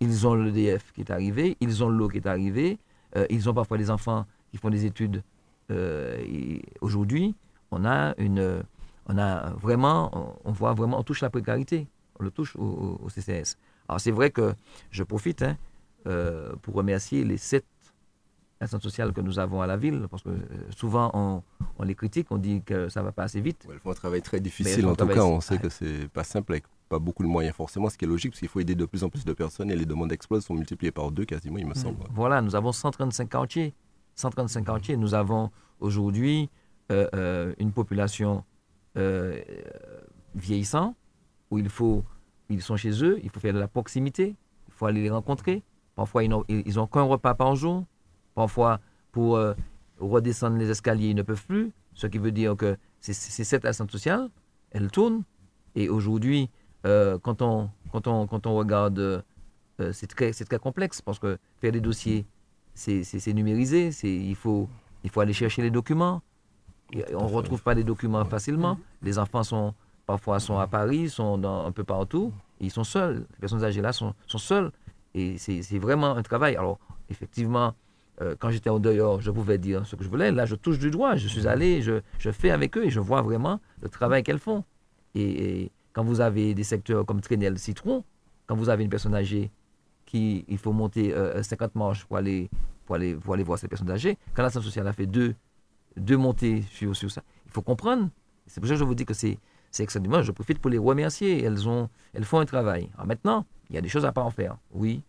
ils 0.02 0.28
ont 0.28 0.34
l'EDF 0.34 0.92
qui 0.94 1.02
est 1.02 1.12
arrivé, 1.12 1.56
ils 1.62 1.84
ont 1.84 1.90
l'eau 1.90 2.10
qui 2.10 2.18
est 2.18 2.28
arrivé, 2.28 2.80
euh, 3.16 3.26
ils 3.30 3.48
ont 3.48 3.54
parfois 3.54 3.78
des 3.78 3.90
enfants 3.90 4.26
qui 4.50 4.58
font 4.58 4.70
des 4.70 4.86
études. 4.86 5.24
Euh, 5.70 6.22
aujourd'hui, 6.82 7.36
on 7.70 7.86
a 7.86 8.14
une, 8.18 8.64
on 9.06 9.18
a 9.18 9.52
vraiment, 9.52 10.38
on, 10.44 10.52
voit 10.52 10.74
vraiment, 10.74 11.00
on 11.00 11.04
touche 11.04 11.22
la 11.22 11.30
précarité, 11.30 11.88
on 12.20 12.24
le 12.24 12.32
touche 12.32 12.56
au, 12.58 13.08
CCS. 13.10 13.58
Alors 13.88 14.02
c'est 14.02 14.12
vrai 14.12 14.32
que 14.32 14.54
je 14.90 15.04
profite 15.04 15.44
hein, 15.44 15.56
euh, 16.08 16.54
pour 16.64 16.74
remercier 16.74 17.24
les 17.24 17.38
sept 17.38 17.66
instances 18.60 18.84
sociales 18.84 19.14
que 19.14 19.22
nous 19.22 19.38
avons 19.38 19.62
à 19.62 19.68
la 19.68 19.78
ville, 19.78 20.08
parce 20.10 20.24
que 20.24 20.30
souvent 20.76 21.12
on, 21.14 21.84
les 21.84 21.96
critique, 21.96 22.28
on 22.32 22.38
dit 22.38 22.62
que 22.64 22.90
ça 22.90 23.02
va 23.02 23.12
pas 23.12 23.24
assez 23.24 23.42
vite. 23.42 23.68
elles 23.72 23.80
font 23.80 23.92
un 23.92 23.96
travail 23.96 24.22
très 24.22 24.40
difficile, 24.40 24.86
en 24.88 24.96
tout 24.96 25.08
cas, 25.08 25.24
on 25.24 25.42
sait 25.42 25.58
que 25.58 25.70
c'est 25.70 26.08
pas 26.10 26.24
simple 26.24 26.60
pas 26.92 27.00
beaucoup 27.00 27.24
de 27.24 27.30
moyens 27.30 27.56
forcément, 27.56 27.90
ce 27.90 27.98
qui 27.98 28.04
est 28.04 28.08
logique, 28.08 28.32
parce 28.32 28.40
qu'il 28.40 28.50
faut 28.50 28.60
aider 28.60 28.76
de 28.76 28.86
plus 28.86 29.04
en 29.04 29.10
plus 29.10 29.24
de 29.24 29.32
personnes 29.34 29.72
et 29.72 29.76
les 29.78 29.86
demandes 29.86 30.10
d'explosion 30.10 30.48
sont 30.48 30.54
multipliées 30.54 30.92
par 30.92 31.10
deux 31.10 31.24
quasiment, 31.24 31.58
il 31.58 31.66
me 31.66 31.74
semble. 31.74 32.04
Voilà, 32.14 32.42
nous 32.42 32.54
avons 32.54 32.74
135 32.74 33.30
quartiers. 33.30 33.74
135 34.16 34.66
quartiers. 34.66 34.98
Nous 34.98 35.14
avons 35.14 35.52
aujourd'hui 35.80 36.50
euh, 36.92 37.08
euh, 37.16 37.54
une 37.60 37.72
population 37.72 38.44
euh, 38.98 39.40
vieillissante 40.36 40.96
où 41.50 41.60
il 41.60 41.70
faut, 41.70 42.04
ils 42.50 42.62
sont 42.62 42.76
chez 42.76 43.04
eux, 43.04 43.20
il 43.24 43.30
faut 43.30 43.40
faire 43.40 43.54
de 43.54 43.60
la 43.60 43.70
proximité, 43.70 44.36
il 44.68 44.74
faut 44.74 44.86
aller 44.86 45.02
les 45.02 45.10
rencontrer. 45.10 45.64
Parfois, 45.96 46.26
ils 46.26 46.30
n'ont 46.30 46.44
ils 46.50 46.78
ont 46.78 46.88
qu'un 46.88 47.04
repas 47.04 47.36
par 47.36 47.56
jour. 47.56 47.86
Parfois, 48.36 48.80
pour 49.12 49.40
redescendre 50.00 50.58
les 50.58 50.70
escaliers, 50.70 51.10
ils 51.10 51.16
ne 51.16 51.22
peuvent 51.22 51.46
plus. 51.46 51.72
Ce 51.94 52.08
qui 52.08 52.18
veut 52.18 52.32
dire 52.32 52.56
que 52.56 52.78
c'est 53.00 53.14
cette 53.14 53.66
assistance 53.66 53.92
sociale, 53.92 54.30
elle 54.72 54.90
tourne. 54.90 55.24
Et 55.76 55.90
aujourd'hui, 55.90 56.50
quand, 56.84 57.42
on, 57.42 57.70
quand, 57.92 58.08
on, 58.08 58.28
quand 58.28 58.48
on 58.48 58.56
regarde, 58.56 59.24
c'est 59.92 60.08
très, 60.08 60.32
très 60.32 60.60
complexe 60.60 61.02
parce 61.02 61.20
que 61.20 61.38
faire 61.60 61.72
des 61.72 61.82
dossiers, 61.82 62.26
c'est 62.74 63.34
numérisé. 63.34 63.90
Il 64.04 64.36
faut, 64.36 64.68
il 65.04 65.10
faut 65.10 65.22
aller 65.22 65.34
chercher 65.34 65.62
les 65.62 65.72
documents. 65.72 66.22
On 67.14 67.28
ne 67.28 67.34
retrouve 67.34 67.62
pas 67.64 67.74
les 67.74 67.84
documents 67.84 68.26
facilement. 68.26 68.78
Les 69.02 69.18
enfants 69.18 69.44
sont 69.44 69.74
parfois 70.06 70.40
sont 70.40 70.58
à 70.60 70.68
Paris, 70.68 71.10
sont 71.10 71.38
dans, 71.38 71.66
un 71.66 71.72
peu 71.72 71.84
partout. 71.84 72.34
Et 72.60 72.66
ils 72.66 72.72
sont 72.72 72.84
seuls. 72.84 73.26
Les 73.34 73.40
personnes 73.40 73.64
âgées 73.64 73.82
là 73.82 73.94
sont, 73.94 74.14
sont 74.28 74.38
seules. 74.38 74.72
Et 75.14 75.38
c'est 75.38 75.80
vraiment 75.80 76.16
un 76.16 76.22
travail. 76.22 76.56
Alors, 76.56 76.80
effectivement, 77.10 77.74
euh, 78.22 78.36
quand 78.40 78.50
j'étais 78.50 78.70
au 78.70 78.80
dehors, 78.80 79.22
je 79.22 79.32
pouvais 79.32 79.58
dire 79.58 79.86
ce 79.86 79.96
que 79.96 80.04
je 80.04 80.10
voulais. 80.10 80.32
Là, 80.32 80.46
je 80.46 80.56
touche 80.56 80.80
du 80.80 80.92
doigt. 80.92 81.16
Je 81.16 81.28
suis 81.28 81.48
allé, 81.48 81.82
je, 81.82 82.02
je 82.20 82.32
fais 82.32 82.52
avec 82.52 82.78
eux 82.78 82.86
et 82.86 82.90
je 82.90 83.00
vois 83.00 83.22
vraiment 83.22 83.60
le 83.82 83.90
travail 83.90 84.24
qu'elles 84.24 84.40
font. 84.40 84.64
Et, 85.16 85.72
quand 85.94 86.04
vous 86.04 86.22
avez 86.22 86.54
des 86.54 86.64
secteurs 86.64 87.06
comme 87.06 87.22
Trénel, 87.22 87.60
Citron, 87.60 88.04
quand 88.48 88.56
vous 88.56 88.70
avez 88.70 88.84
une 88.84 88.90
personne 88.90 89.16
âgée 89.16 89.52
qui 90.06 90.46
il 90.48 90.58
faut 90.58 90.74
monter 90.74 91.14
50 91.42 91.62
euh, 91.76 91.80
marches 91.80 92.06
pour 92.06 92.18
aller, 92.18 92.50
pour, 92.86 92.96
aller, 92.96 93.16
pour 93.16 93.34
aller 93.34 93.44
voir 93.44 93.58
cette 93.58 93.70
personne 93.70 93.90
âgée, 93.92 94.18
quand 94.34 94.44
la 94.44 94.50
sociale 94.50 94.88
a 94.88 94.94
fait 94.94 95.06
deux, 95.06 95.36
deux 95.98 96.18
montées 96.18 96.64
sur, 96.64 96.96
sur 96.96 97.10
ça, 97.10 97.24
il 97.46 97.52
faut 97.52 97.62
comprendre. 97.62 98.10
C'est 98.48 98.60
pour 98.60 98.68
ça 98.68 98.74
que 98.76 98.80
je 98.80 98.84
vous 98.84 98.96
dis 98.96 99.06
que 99.06 99.14
c'est 99.14 99.40
extrêmement. 99.80 100.22
Je 100.22 100.32
profite 100.32 100.60
pour 100.60 100.70
les 100.70 100.78
remercier. 100.78 101.44
Elles, 101.44 101.68
ont, 101.68 101.90
elles 102.14 102.26
font 102.26 102.40
un 102.40 102.46
travail. 102.46 102.90
Alors 102.96 103.08
maintenant, 103.08 103.46
il 103.70 103.76
y 103.76 103.78
a 103.78 103.82
des 103.82 103.90
choses 103.90 104.06
à 104.06 104.12
pas 104.12 104.22
en 104.22 104.32
faire. 104.32 104.58
Oui. 104.72 105.04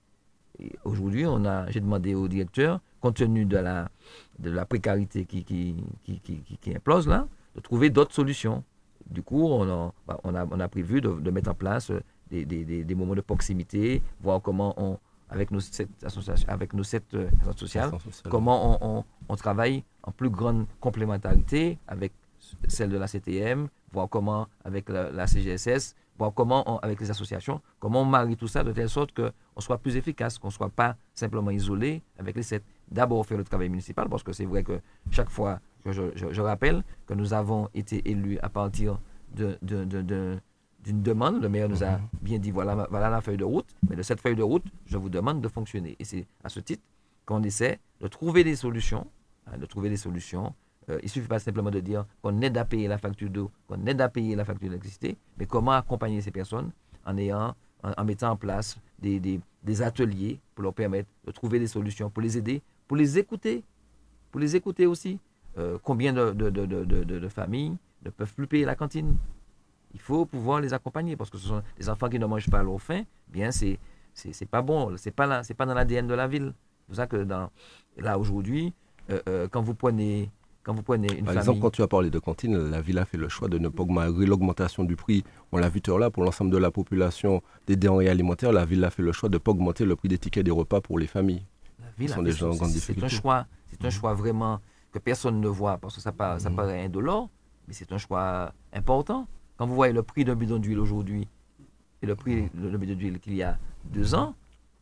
Aujourd'hui, 0.85 1.25
j'ai 1.71 1.81
demandé 1.81 2.15
au 2.15 2.29
directeur, 2.29 2.81
compte 3.01 3.17
tenu 3.17 3.45
de 3.45 3.57
la, 3.57 3.91
de 4.39 4.51
la 4.51 4.65
précarité 4.65 5.25
qui, 5.25 5.43
qui, 5.45 5.75
qui, 6.05 6.21
qui, 6.21 6.59
qui 6.61 6.77
implose 6.77 7.09
là, 7.09 7.27
de 7.57 7.61
trouver 7.61 7.91
d'autres 7.91 8.15
solutions. 8.15 8.63
Du 9.11 9.23
coup, 9.23 9.47
on 9.47 9.63
a, 9.69 9.93
bah, 10.07 10.21
on 10.25 10.35
a, 10.35 10.47
on 10.51 10.61
a 10.61 10.69
prévu 10.69 11.01
de, 11.01 11.11
de, 11.11 11.31
mettre 11.31 11.51
en 11.51 11.55
place 11.55 11.93
des, 12.31 12.45
des, 12.45 12.65
des, 12.85 12.95
moments 12.95 13.15
de 13.15 13.21
proximité, 13.21 14.03
voir 14.21 14.41
comment 14.41 14.75
on, 14.77 14.99
avec 15.29 15.51
nos 15.51 15.61
sept 15.61 15.89
associations, 16.05 16.49
avec 16.49 16.73
nos 16.75 16.85
sept 16.85 17.05
euh, 17.15 17.29
sociales, 17.57 17.91
comment 18.31 18.79
on, 18.83 18.99
on, 18.99 19.05
on, 19.29 19.37
travaille 19.37 19.85
en 20.03 20.13
plus 20.13 20.31
grande 20.31 20.67
complémentarité 20.81 21.79
avec 21.89 22.13
celle 22.69 22.91
de 22.91 22.99
la 22.99 23.07
CTM, 23.07 23.69
voir 23.93 24.09
comment 24.09 24.49
avec 24.65 24.89
la, 24.89 25.27
CGSS, 25.27 25.95
voir 26.19 26.33
comment 26.35 26.79
avec 26.81 27.01
les 27.01 27.11
associations, 27.11 27.61
comment 27.79 28.03
on 28.03 28.05
marie 28.05 28.37
tout 28.37 28.49
ça 28.49 28.65
de 28.65 28.73
telle 28.73 28.89
sorte 28.89 29.13
qu'on 29.15 29.61
soit 29.61 29.79
plus 29.79 29.97
efficace, 29.97 30.39
qu'on 30.39 30.49
ne 30.49 30.53
soit 30.53 30.69
pas 30.69 30.97
simplement 31.15 31.51
isolé 31.51 32.03
avec 32.19 32.37
les 32.37 32.43
sept. 32.43 32.63
D'abord 32.91 33.25
faire 33.25 33.39
le 33.39 33.45
travail 33.45 33.69
municipal, 33.71 34.09
parce 34.09 34.23
que 34.23 34.33
c'est 34.33 34.45
vrai 34.45 34.63
que 34.63 34.81
chaque 35.11 35.31
fois, 35.31 35.61
je, 35.87 36.03
je, 36.15 36.41
rappelle 36.41 36.83
que 37.07 37.15
nous 37.15 37.33
avons 37.35 37.69
été 37.75 38.09
élus 38.11 38.39
à 38.41 38.49
partir 38.49 39.01
d'une 39.35 39.57
de, 39.61 40.39
demande. 40.87 41.43
Le 41.43 41.49
maire 41.49 41.69
nous 41.69 41.83
a 41.83 41.99
mhm. 41.99 42.09
bien 42.21 42.39
dit 42.39 42.51
voilà, 42.51 42.87
voilà 42.91 43.11
la 43.11 43.21
feuille 43.21 43.37
de 43.37 43.45
route, 43.45 43.69
mais 43.89 43.97
de 43.97 44.03
cette 44.03 44.21
feuille 44.21 44.37
de 44.37 44.43
route, 44.43 44.65
je 44.87 44.97
vous 44.97 45.09
demande 45.09 45.41
de 45.41 45.49
fonctionner. 45.49 45.97
Et 45.99 46.05
c'est 46.05 46.27
à 46.45 46.49
ce 46.49 46.61
titre 46.61 46.83
qu'on 47.27 47.43
essaie 47.43 47.79
de 48.01 48.09
trouver 48.09 48.45
des 48.45 48.57
solutions, 48.57 49.07
hein, 49.47 49.59
de 49.59 49.67
trouver 49.67 49.89
des 49.91 49.97
solutions 49.97 50.55
euh, 50.91 50.99
il 51.03 51.05
ne 51.07 51.11
suffit 51.11 51.29
pas 51.29 51.39
simplement 51.39 51.71
de 51.71 51.81
dire 51.81 52.05
qu'on 52.23 52.41
aide 52.41 52.57
à 52.59 52.65
payer 52.65 52.89
la 52.89 52.99
facture 52.99 53.31
d'eau, 53.31 53.51
qu'on 53.69 53.85
aide 53.87 54.01
à 54.01 54.09
payer 54.09 54.35
la 54.35 54.45
facture 54.45 54.69
d'électricité, 54.69 55.17
mais 55.39 55.47
comment 55.47 55.73
accompagner 55.73 56.21
ces 56.21 56.31
personnes 56.31 56.71
en, 57.05 57.17
ayant, 57.17 57.55
en, 57.83 58.05
mettant 58.05 58.31
en 58.31 58.37
place 58.37 58.77
des, 58.99 59.21
des, 59.21 59.83
ateliers 59.83 60.41
pour 60.55 60.63
leur 60.65 60.75
permettre 60.75 61.09
de 61.25 61.31
trouver 61.31 61.59
des 61.59 61.67
solutions, 61.67 62.11
pour 62.11 62.23
les 62.23 62.37
aider, 62.37 62.63
pour 62.89 62.97
les 62.97 63.19
écouter, 63.19 63.65
pour 64.31 64.41
les 64.41 64.57
écouter 64.57 64.87
aussi. 64.87 65.19
Euh, 65.59 65.79
combien 65.83 66.13
de, 66.13 66.33
de, 66.33 66.49
de, 66.49 66.65
de, 66.65 67.29
familles 67.29 67.77
ne 68.05 68.11
peuvent 68.11 68.33
plus 68.35 68.47
payer 68.47 68.65
la 68.65 68.75
cantine? 68.75 69.17
Il 69.93 70.01
faut 70.01 70.25
pouvoir 70.25 70.61
les 70.61 70.73
accompagner 70.73 71.17
parce 71.17 71.29
que 71.29 71.37
ce 71.37 71.49
sont 71.49 71.63
des 71.79 71.91
enfants 71.91 72.09
qui 72.09 72.19
ne 72.19 72.25
mangent 72.25 72.49
pas 72.49 72.61
à 72.61 72.63
leur 72.63 72.81
faim. 72.81 73.03
Bien, 73.29 73.51
c'est 73.51 73.79
c'est 74.15 74.49
pas 74.49 74.63
bon, 74.63 74.97
c'est 74.97 75.11
pas 75.11 75.43
c'est 75.43 75.55
pas 75.55 75.67
dans 75.67 75.75
l'ADN 75.75 76.07
de 76.07 76.15
la 76.15 76.27
ville. 76.27 76.55
C'est 76.81 76.87
pour 76.87 76.97
ça 76.97 77.07
que 77.07 77.25
dans, 77.25 77.51
là 77.99 78.19
aujourd'hui, 78.19 78.73
euh, 79.11 79.49
quand 79.51 79.63
vous 79.63 79.75
prenez 79.75 80.31
quand 80.63 80.75
vous 80.75 80.83
prenez 80.83 81.13
une 81.13 81.25
Par 81.25 81.37
exemple, 81.37 81.61
quand 81.61 81.71
tu 81.71 81.83
as 81.83 81.89
parlé 81.89 82.11
de 82.11 82.19
cantine, 82.19 82.57
la 82.71 82.81
ville 82.81 82.99
a 82.99 83.05
fait 83.05 83.19
le 83.19 83.29
choix 83.29 83.49
de 83.49 83.59
ne 83.59 83.69
pas 83.69 83.83
augmenter 83.83 84.27
l'augmentation 84.27 84.85
du 84.85 84.95
prix. 84.95 85.25
On 85.51 85.59
l'a 85.59 85.69
vu 85.69 85.81
tout 85.81 85.93
à 85.93 85.99
l'heure, 85.99 86.13
pour 86.13 86.25
l'ensemble 86.25 86.53
de 86.53 86.59
la 86.59 86.71
population 86.71 87.43
des 87.67 87.75
denrées 87.75 88.09
alimentaires, 88.09 88.53
la 88.53 88.65
ville 88.65 88.85
a 88.85 88.91
fait 88.91 89.03
le 89.03 89.13
choix 89.13 89.29
de 89.29 89.35
ne 89.35 89.39
pas 89.39 89.51
augmenter 89.51 89.85
le 89.85 89.97
prix 89.97 90.09
des 90.09 90.19
tickets 90.19 90.45
des 90.45 90.53
repas 90.53 90.81
pour 90.81 90.99
les 90.99 91.09
familles. 91.09 91.45
La 91.81 91.87
ville 91.99 92.09
sont 92.09 92.23
déjà 92.23 92.47
en 92.47 92.55
grande 92.55 92.71
difficulté. 92.71 93.09
C'est 93.09 93.17
un 93.17 93.21
choix, 93.21 93.47
c'est 93.71 93.85
un 93.85 93.91
choix 93.91 94.15
vraiment 94.15 94.61
que 94.93 94.99
personne 94.99 95.41
ne 95.41 95.49
voit 95.49 95.79
parce 95.79 95.97
que 95.97 96.01
ça, 96.01 96.13
paraît, 96.13 96.39
ça 96.39 96.51
mhm. 96.51 96.57
paraît 96.57 96.85
indolore, 96.85 97.29
mais 97.67 97.75
c'est 97.75 97.91
un 97.93 97.99
choix 97.99 98.53
important. 98.73 99.27
Quand 99.57 99.67
vous 99.67 99.75
voyez 99.75 99.93
le 99.93 100.03
prix 100.03 100.25
d'un 100.25 100.35
bidon 100.35 100.59
d'huile 100.59 100.79
aujourd'hui 100.79 101.27
et 102.03 102.07
le 102.07 102.15
prix 102.15 102.49
d'un 102.55 102.79
bidon 102.79 102.95
d'huile 102.95 103.21
qu'il 103.21 103.35
y 103.35 103.43
a 103.43 103.59
deux 103.85 104.15
ans, 104.15 104.35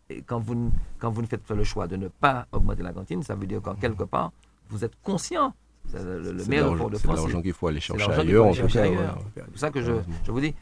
et 0.08 0.22
quand 0.22 0.40
vous, 0.40 0.72
quand 0.98 1.10
vous 1.10 1.22
ne 1.22 1.26
faites 1.26 1.44
pas 1.44 1.54
le 1.54 1.64
choix 1.64 1.86
de 1.86 1.96
ne 1.96 2.08
pas 2.08 2.46
augmenter 2.52 2.82
la 2.82 2.92
cantine, 2.92 3.22
ça 3.22 3.34
veut 3.34 3.46
dire 3.46 3.62
qu'en 3.62 3.76
quelque 3.76 4.02
part, 4.02 4.32
vous 4.68 4.84
êtes 4.84 5.00
conscient 5.02 5.54
le, 5.92 6.32
le 6.32 6.44
meilleur 6.46 6.72
de 6.90 6.98
France. 6.98 7.16
C'est 7.16 7.22
l'argent 7.22 7.42
qu'il 7.42 7.52
faut 7.52 7.68
aller 7.68 7.80
chercher 7.80 8.10
ailleurs. 8.10 9.18
C'est 9.34 9.44
pour 9.46 9.58
ça 9.58 9.70
que 9.70 9.80
je, 9.80 9.92
je 10.24 10.32
vous 10.32 10.40
dis, 10.40 10.54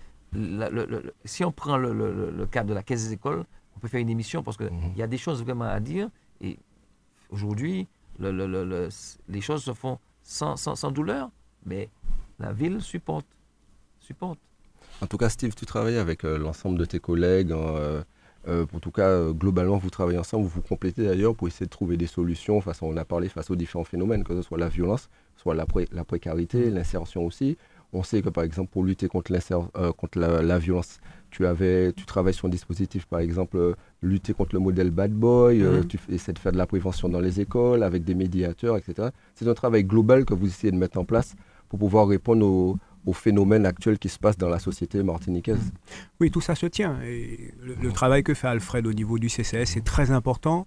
si 1.24 1.44
on 1.44 1.52
prend 1.52 1.76
le, 1.76 2.46
cadre 2.50 2.68
de 2.68 2.74
la 2.74 2.82
caisse 2.82 3.06
des 3.06 3.14
écoles, 3.14 3.44
on 3.76 3.80
peut 3.80 3.88
faire 3.88 4.00
une 4.00 4.10
émission 4.10 4.42
parce 4.42 4.56
qu'il 4.56 4.66
mhm. 4.66 4.94
y 4.96 5.02
a 5.02 5.06
des 5.06 5.18
choses 5.18 5.42
vraiment 5.42 5.64
à 5.66 5.80
dire. 5.80 6.08
Et 6.40 6.58
aujourd'hui, 7.30 7.88
les 8.18 9.40
choses 9.40 9.64
se 9.64 9.72
font 9.72 9.98
sans, 10.22 10.56
sans, 10.56 10.90
douleur, 10.90 11.30
mais 11.64 11.88
la 12.38 12.52
ville 12.52 12.80
supporte. 12.80 13.26
supporte. 14.00 14.38
En 15.00 15.06
tout 15.06 15.16
cas, 15.16 15.28
Steve, 15.28 15.54
tu 15.54 15.64
travailles 15.64 15.98
avec 15.98 16.24
euh, 16.24 16.38
l'ensemble 16.38 16.78
de 16.78 16.84
tes 16.84 16.98
collègues. 16.98 17.52
Euh, 17.52 18.02
euh, 18.46 18.66
en 18.72 18.80
tout 18.80 18.90
cas, 18.90 19.30
globalement, 19.32 19.78
vous 19.78 19.90
travaillez 19.90 20.18
ensemble, 20.18 20.44
vous 20.44 20.48
vous 20.48 20.62
complétez 20.62 21.04
d'ailleurs 21.04 21.34
pour 21.34 21.48
essayer 21.48 21.66
de 21.66 21.70
trouver 21.70 21.96
des 21.96 22.06
solutions 22.06 22.60
face, 22.60 22.82
on 22.82 22.96
a 22.96 23.04
parlé, 23.04 23.28
face 23.28 23.50
aux 23.50 23.56
différents 23.56 23.84
phénomènes, 23.84 24.24
que 24.24 24.34
ce 24.34 24.42
soit 24.42 24.58
la 24.58 24.68
violence, 24.68 25.08
soit 25.36 25.54
la, 25.54 25.66
la 25.92 26.04
précarité, 26.04 26.70
l'insertion 26.70 27.24
aussi. 27.24 27.56
On 27.92 28.02
sait 28.02 28.22
que 28.22 28.28
par 28.28 28.44
exemple, 28.44 28.70
pour 28.70 28.84
lutter 28.84 29.08
contre, 29.08 29.32
contre 29.92 30.18
la, 30.18 30.58
violence, 30.58 31.00
tu, 31.30 31.46
avais, 31.46 31.92
tu 31.92 32.04
travailles 32.04 32.34
sur 32.34 32.46
un 32.46 32.50
dispositif, 32.50 33.06
par 33.06 33.20
exemple, 33.20 33.74
lutter 34.02 34.34
contre 34.34 34.54
le 34.54 34.60
modèle 34.60 34.90
bad 34.90 35.12
boy, 35.12 35.58
mm. 35.58 35.86
tu 35.86 35.98
essaies 36.10 36.32
de 36.32 36.38
faire 36.38 36.52
de 36.52 36.58
la 36.58 36.66
prévention 36.66 37.08
dans 37.08 37.20
les 37.20 37.40
écoles 37.40 37.82
avec 37.82 38.04
des 38.04 38.14
médiateurs, 38.14 38.76
etc. 38.76 39.08
C'est 39.34 39.48
un 39.48 39.54
travail 39.54 39.84
global 39.84 40.24
que 40.24 40.34
vous 40.34 40.46
essayez 40.46 40.72
de 40.72 40.78
mettre 40.78 40.98
en 40.98 41.04
place 41.04 41.34
pour 41.68 41.78
pouvoir 41.78 42.08
répondre 42.08 42.46
aux, 42.46 42.78
aux 43.08 43.12
phénomènes 43.12 43.64
actuels 43.64 43.98
qui 43.98 44.08
se 44.08 44.18
passent 44.18 44.36
dans 44.36 44.48
la 44.48 44.58
société 44.58 45.02
martiniquaise. 45.02 45.72
Oui, 46.20 46.30
tout 46.30 46.40
ça 46.40 46.54
se 46.54 46.66
tient. 46.66 46.98
Et 47.04 47.54
le, 47.62 47.90
travail 47.90 48.22
que 48.22 48.34
fait 48.34 48.48
Alfred 48.48 48.86
au 48.86 48.92
niveau 48.92 49.18
du 49.18 49.28
CCS 49.28 49.76
est 49.76 49.84
très 49.84 50.10
important 50.10 50.66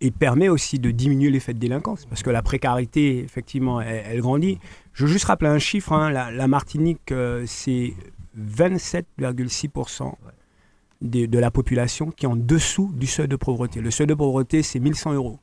et 0.00 0.10
permet 0.10 0.48
aussi 0.48 0.78
de 0.78 0.90
diminuer 0.90 1.30
l'effet 1.30 1.54
de 1.54 1.58
délinquance, 1.58 2.04
parce 2.04 2.22
que 2.22 2.28
la 2.28 2.42
précarité, 2.42 3.20
effectivement, 3.20 3.80
elle, 3.80 4.20
grandit. 4.20 4.58
Je 4.92 5.06
veux 5.06 5.12
juste 5.12 5.24
rappeler 5.24 5.48
un 5.48 5.58
chiffre, 5.58 5.92
hein. 5.92 6.10
la, 6.10 6.48
Martinique, 6.48 7.12
euh, 7.12 7.44
c'est 7.46 7.94
27,6% 8.38 10.12
de, 11.02 11.26
de, 11.26 11.38
la 11.38 11.50
population 11.50 12.10
qui 12.10 12.26
est 12.26 12.28
en 12.28 12.36
dessous 12.36 12.92
du 12.94 13.06
seuil 13.06 13.28
de 13.28 13.36
pauvreté. 13.36 13.80
Le 13.80 13.90
seuil 13.90 14.06
de 14.06 14.14
pauvreté, 14.14 14.62
c'est 14.62 14.80
1100 14.80 15.14
euros. 15.14 15.38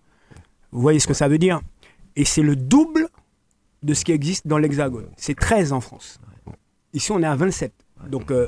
Vous 0.71 0.81
voyez 0.81 0.99
ce 0.99 1.07
que 1.07 1.13
ça 1.13 1.27
veut 1.27 1.37
dire? 1.37 1.61
Et 2.15 2.25
c'est 2.25 2.41
le 2.41 2.55
double 2.55 3.07
de 3.83 3.93
ce 3.93 4.05
qui 4.05 4.11
existe 4.11 4.47
dans 4.47 4.57
l'Hexagone. 4.57 5.07
C'est 5.17 5.35
13 5.35 5.73
en 5.73 5.81
France. 5.81 6.19
Ici, 6.93 7.11
on 7.11 7.21
est 7.21 7.27
à 7.27 7.35
27. 7.35 7.73
Donc, 8.09 8.31
euh, 8.31 8.47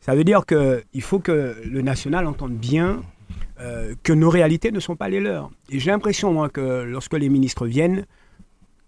ça 0.00 0.14
veut 0.14 0.24
dire 0.24 0.44
qu'il 0.46 1.02
faut 1.02 1.18
que 1.18 1.56
le 1.64 1.82
national 1.82 2.26
entende 2.26 2.54
bien 2.54 3.02
euh, 3.60 3.94
que 4.02 4.12
nos 4.12 4.30
réalités 4.30 4.72
ne 4.72 4.80
sont 4.80 4.96
pas 4.96 5.08
les 5.08 5.20
leurs. 5.20 5.50
Et 5.70 5.78
j'ai 5.78 5.90
l'impression, 5.90 6.32
moi, 6.32 6.48
que 6.48 6.82
lorsque 6.82 7.14
les 7.14 7.28
ministres 7.28 7.66
viennent, 7.66 8.04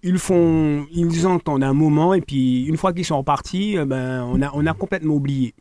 ils 0.07 0.19
font, 0.19 0.87
ils 0.93 1.27
entendent 1.27 1.65
un 1.65 1.73
moment, 1.75 2.15
et 2.15 2.21
puis 2.21 2.65
une 2.67 2.77
fois 2.77 2.93
qu'ils 2.93 3.05
sont 3.05 3.19
repartis, 3.19 3.77
euh, 3.77 3.85
ben, 3.85 4.23
on, 4.33 4.41
a, 4.41 4.51
on 4.55 4.65
a 4.67 4.73
complètement 4.73 5.15
oublié. 5.15 5.53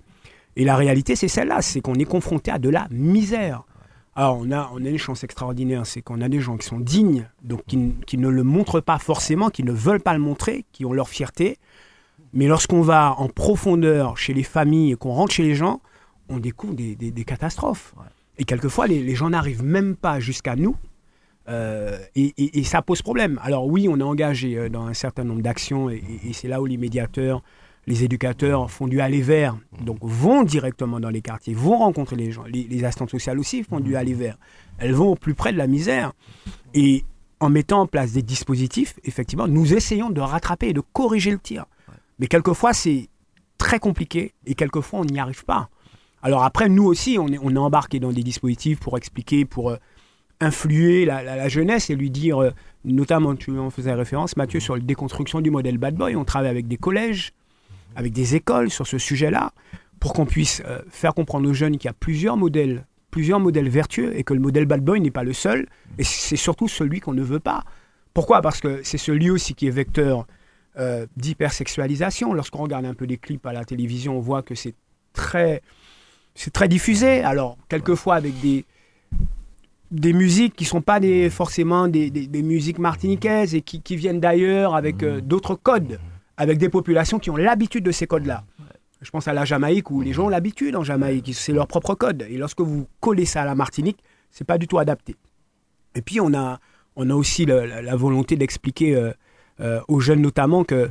Et 0.55 0.63
la 0.63 0.75
réalité, 0.77 1.15
c'est 1.15 1.27
celle-là, 1.27 1.61
c'est 1.61 1.81
qu'on 1.81 1.95
est 1.95 2.05
confronté 2.05 2.51
à 2.51 2.59
de 2.59 2.69
la 2.69 2.87
misère. 2.91 3.63
Alors, 4.15 4.37
on 4.39 4.49
a, 4.51 4.71
on 4.73 4.85
a 4.85 4.87
une 4.89 4.97
chance 4.97 5.23
extraordinaire, 5.25 5.85
c'est 5.85 6.01
qu'on 6.01 6.21
a 6.21 6.29
des 6.29 6.39
gens 6.39 6.55
qui 6.55 6.65
sont 6.65 6.79
dignes, 6.79 7.27
donc 7.43 7.61
qui, 7.67 7.93
qui, 8.07 8.17
ne 8.17 8.29
le 8.29 8.43
montrent 8.43 8.79
pas 8.79 8.97
forcément, 8.99 9.49
qui 9.49 9.63
ne 9.63 9.73
veulent 9.73 9.99
pas 9.99 10.13
le 10.13 10.21
montrer, 10.21 10.63
qui 10.71 10.85
ont 10.85 10.93
leur 10.93 11.09
fierté. 11.09 11.57
Mais 12.31 12.47
lorsqu'on 12.47 12.81
va 12.81 13.15
en 13.17 13.27
profondeur 13.27 14.17
chez 14.17 14.33
les 14.33 14.43
familles 14.43 14.91
et 14.93 14.95
qu'on 14.95 15.11
rentre 15.11 15.33
chez 15.33 15.43
les 15.43 15.55
gens, 15.55 15.81
on 16.29 16.37
découvre 16.39 16.75
des, 16.75 16.95
des- 16.95 17.11
des 17.11 17.23
catastrophes. 17.25 17.93
Et 18.37 18.45
quelquefois, 18.45 18.87
les, 18.87 19.01
les 19.03 19.15
gens 19.15 19.29
n'arrivent 19.29 19.63
même 19.63 19.95
pas 19.95 20.19
jusqu'à 20.19 20.55
nous. 20.55 20.75
Euh, 21.47 21.97
et, 22.15 22.63
ça 22.63 22.81
pose 22.81 23.01
problème. 23.01 23.39
Alors 23.43 23.67
oui, 23.67 23.87
on 23.89 23.99
est 23.99 24.03
engagé 24.03 24.57
euh, 24.57 24.69
dans 24.69 24.85
un 24.85 24.93
certain 24.93 25.23
nombre 25.23 25.41
d'actions 25.41 25.89
et, 25.89 26.01
c'est 26.33 26.47
là 26.47 26.61
où 26.61 26.65
les 26.65 26.77
médiateurs, 26.77 27.43
les 27.87 28.03
éducateurs 28.03 28.71
font 28.71 28.87
du 28.87 28.99
aller 28.99 29.21
vers, 29.21 29.55
donc 29.81 29.99
vont 30.01 30.43
directement 30.43 30.99
dans 30.99 31.09
les 31.09 31.21
quartiers, 31.21 31.53
vont 31.53 31.77
rencontrer 31.77 32.15
les 32.15 32.31
gens. 32.31 32.43
Les, 32.45 32.63
les 32.63 32.83
assistantes 32.83 33.11
sociales 33.11 33.39
aussi 33.39 33.63
font 33.63 33.79
du 33.79 33.95
aller 33.95 34.13
vers. 34.13 34.37
Elles 34.79 34.93
vont 34.93 35.11
au 35.11 35.15
plus 35.15 35.35
près 35.35 35.53
de 35.53 35.57
la 35.57 35.67
misère. 35.67 36.13
Et 36.73 37.05
en 37.39 37.49
mettant 37.49 37.81
en 37.81 37.87
place 37.87 38.13
des 38.13 38.23
dispositifs, 38.23 38.95
effectivement, 39.03 39.47
nous 39.47 39.73
essayons 39.73 40.09
de 40.09 40.21
rattraper 40.21 40.69
et 40.69 40.73
de 40.73 40.81
corriger 40.81 41.31
le 41.31 41.39
tir. 41.39 41.65
Mais 42.17 42.27
quelquefois, 42.27 42.73
c'est 42.73 43.09
très 43.57 43.79
compliqué 43.79 44.33
et 44.45 44.55
quelquefois, 44.55 45.01
on 45.01 45.05
n'y 45.05 45.19
arrive 45.19 45.45
pas. 45.45 45.69
Alors 46.21 46.43
après, 46.43 46.69
nous 46.69 46.85
aussi, 46.85 47.17
on 47.19 47.27
est, 47.27 47.37
on 47.41 47.51
est 47.51 47.59
embarqué 47.59 47.99
dans 47.99 48.11
des 48.11 48.23
dispositifs 48.23 48.79
pour 48.79 48.97
expliquer, 48.97 49.45
pour 49.45 49.69
euh, 49.69 49.77
influer 50.39 51.05
la, 51.05 51.23
la- 51.23 51.35
la 51.35 51.47
jeunesse 51.47 51.89
et 51.89 51.95
lui 51.95 52.09
dire, 52.09 52.41
euh, 52.41 52.51
notamment, 52.83 53.35
tu 53.35 53.57
en 53.57 53.69
faisais 53.69 53.93
référence, 53.93 54.35
Mathieu, 54.37 54.59
sur 54.59 54.75
la 54.75 54.81
déconstruction 54.81 55.41
du 55.41 55.49
modèle 55.51 55.77
bad 55.77 55.95
boy. 55.95 56.15
On 56.15 56.25
travaille 56.25 56.49
avec 56.49 56.67
des 56.67 56.77
collèges, 56.77 57.31
avec 57.95 58.13
des 58.13 58.35
écoles 58.35 58.69
sur 58.69 58.85
ce 58.85 58.97
sujet-là, 58.97 59.51
pour 59.99 60.13
qu'on 60.13 60.25
puisse 60.25 60.61
euh, 60.65 60.79
faire 60.89 61.13
comprendre 61.13 61.49
aux 61.49 61.53
jeunes 61.53 61.77
qu'il 61.77 61.87
y 61.87 61.89
a 61.89 61.93
plusieurs 61.93 62.37
modèles, 62.37 62.85
plusieurs 63.11 63.39
modèles 63.39 63.69
vertueux 63.69 64.17
et 64.17 64.23
que 64.23 64.33
le 64.33 64.39
modèle 64.41 64.65
bad 64.65 64.81
boy 64.81 64.99
n'est 64.99 65.11
pas 65.11 65.23
le 65.23 65.33
seul, 65.33 65.67
et 65.97 66.03
c'est 66.03 66.35
surtout 66.35 66.67
celui 66.67 66.99
qu'on 66.99 67.13
ne 67.13 67.23
veut 67.23 67.39
pas. 67.39 67.63
Pourquoi? 68.13 68.41
Parce 68.41 68.59
que 68.59 68.81
c'est 68.83 68.97
celui 68.97 69.29
aussi 69.29 69.55
qui 69.55 69.67
est 69.67 69.71
vecteur 69.71 70.27
euh, 70.77 71.05
d'hypersexualisation. 71.15 72.33
Lorsqu'on 72.33 72.63
regarde 72.63 72.85
un 72.85 72.93
peu 72.93 73.05
les 73.05 73.17
clips 73.17 73.45
à 73.45 73.53
la 73.53 73.63
télévision, 73.63 74.17
on 74.17 74.19
voit 74.21 74.41
que 74.41 74.55
c'est 74.55 74.75
très, 75.13 75.61
c'est 76.33 76.51
très 76.51 76.67
diffusé. 76.67 77.21
Alors, 77.23 77.57
quelquefois 77.69 78.15
avec 78.15 78.39
des, 78.41 78.65
des 79.91 80.13
musiques 80.13 80.55
qui 80.55 80.65
sont 80.65 80.81
pas 80.81 80.99
des, 80.99 81.29
forcément 81.29 81.87
des, 81.87 82.09
des- 82.09 82.27
des 82.27 82.41
musiques 82.43 82.79
martiniquaises 82.79 83.55
et 83.55 83.61
qui, 83.61 83.81
qui 83.81 83.95
viennent 83.95 84.19
d'ailleurs 84.19 84.75
avec 84.75 85.03
euh, 85.03 85.21
d'autres 85.21 85.55
codes, 85.55 85.99
avec 86.37 86.57
des 86.57 86.69
populations 86.69 87.19
qui 87.19 87.29
ont 87.29 87.37
l'habitude 87.37 87.83
de 87.83 87.91
ces 87.91 88.07
codes-là. 88.07 88.43
Je 89.01 89.11
pense 89.11 89.27
à 89.27 89.33
la 89.33 89.45
Jamaïque 89.45 89.91
où 89.91 90.01
les 90.01 90.13
gens 90.13 90.25
ont 90.25 90.29
l'habitude 90.29 90.75
en 90.75 90.83
Jamaïque, 90.83 91.31
c'est 91.33 91.53
leur 91.53 91.67
propre 91.67 91.93
code. 91.95 92.25
Et 92.29 92.37
lorsque 92.37 92.61
vous 92.61 92.87
collez 92.99 93.25
ça 93.25 93.43
à 93.43 93.45
la 93.45 93.53
Martinique, 93.55 93.99
c'est 94.31 94.45
pas 94.45 94.57
du 94.57 94.67
tout 94.67 94.79
adapté. 94.79 95.15
Et 95.93 96.01
puis 96.01 96.19
on 96.19 96.33
a, 96.33 96.59
on 96.95 97.09
a 97.09 97.13
aussi 97.13 97.45
le- 97.45 97.65
la, 97.65 97.81
la 97.81 97.95
volonté 97.95 98.35
d'expliquer 98.35 98.95
euh, 98.95 99.11
euh, 99.61 99.79
aux 99.87 99.99
jeunes 99.99 100.21
notamment 100.21 100.63
que 100.63 100.89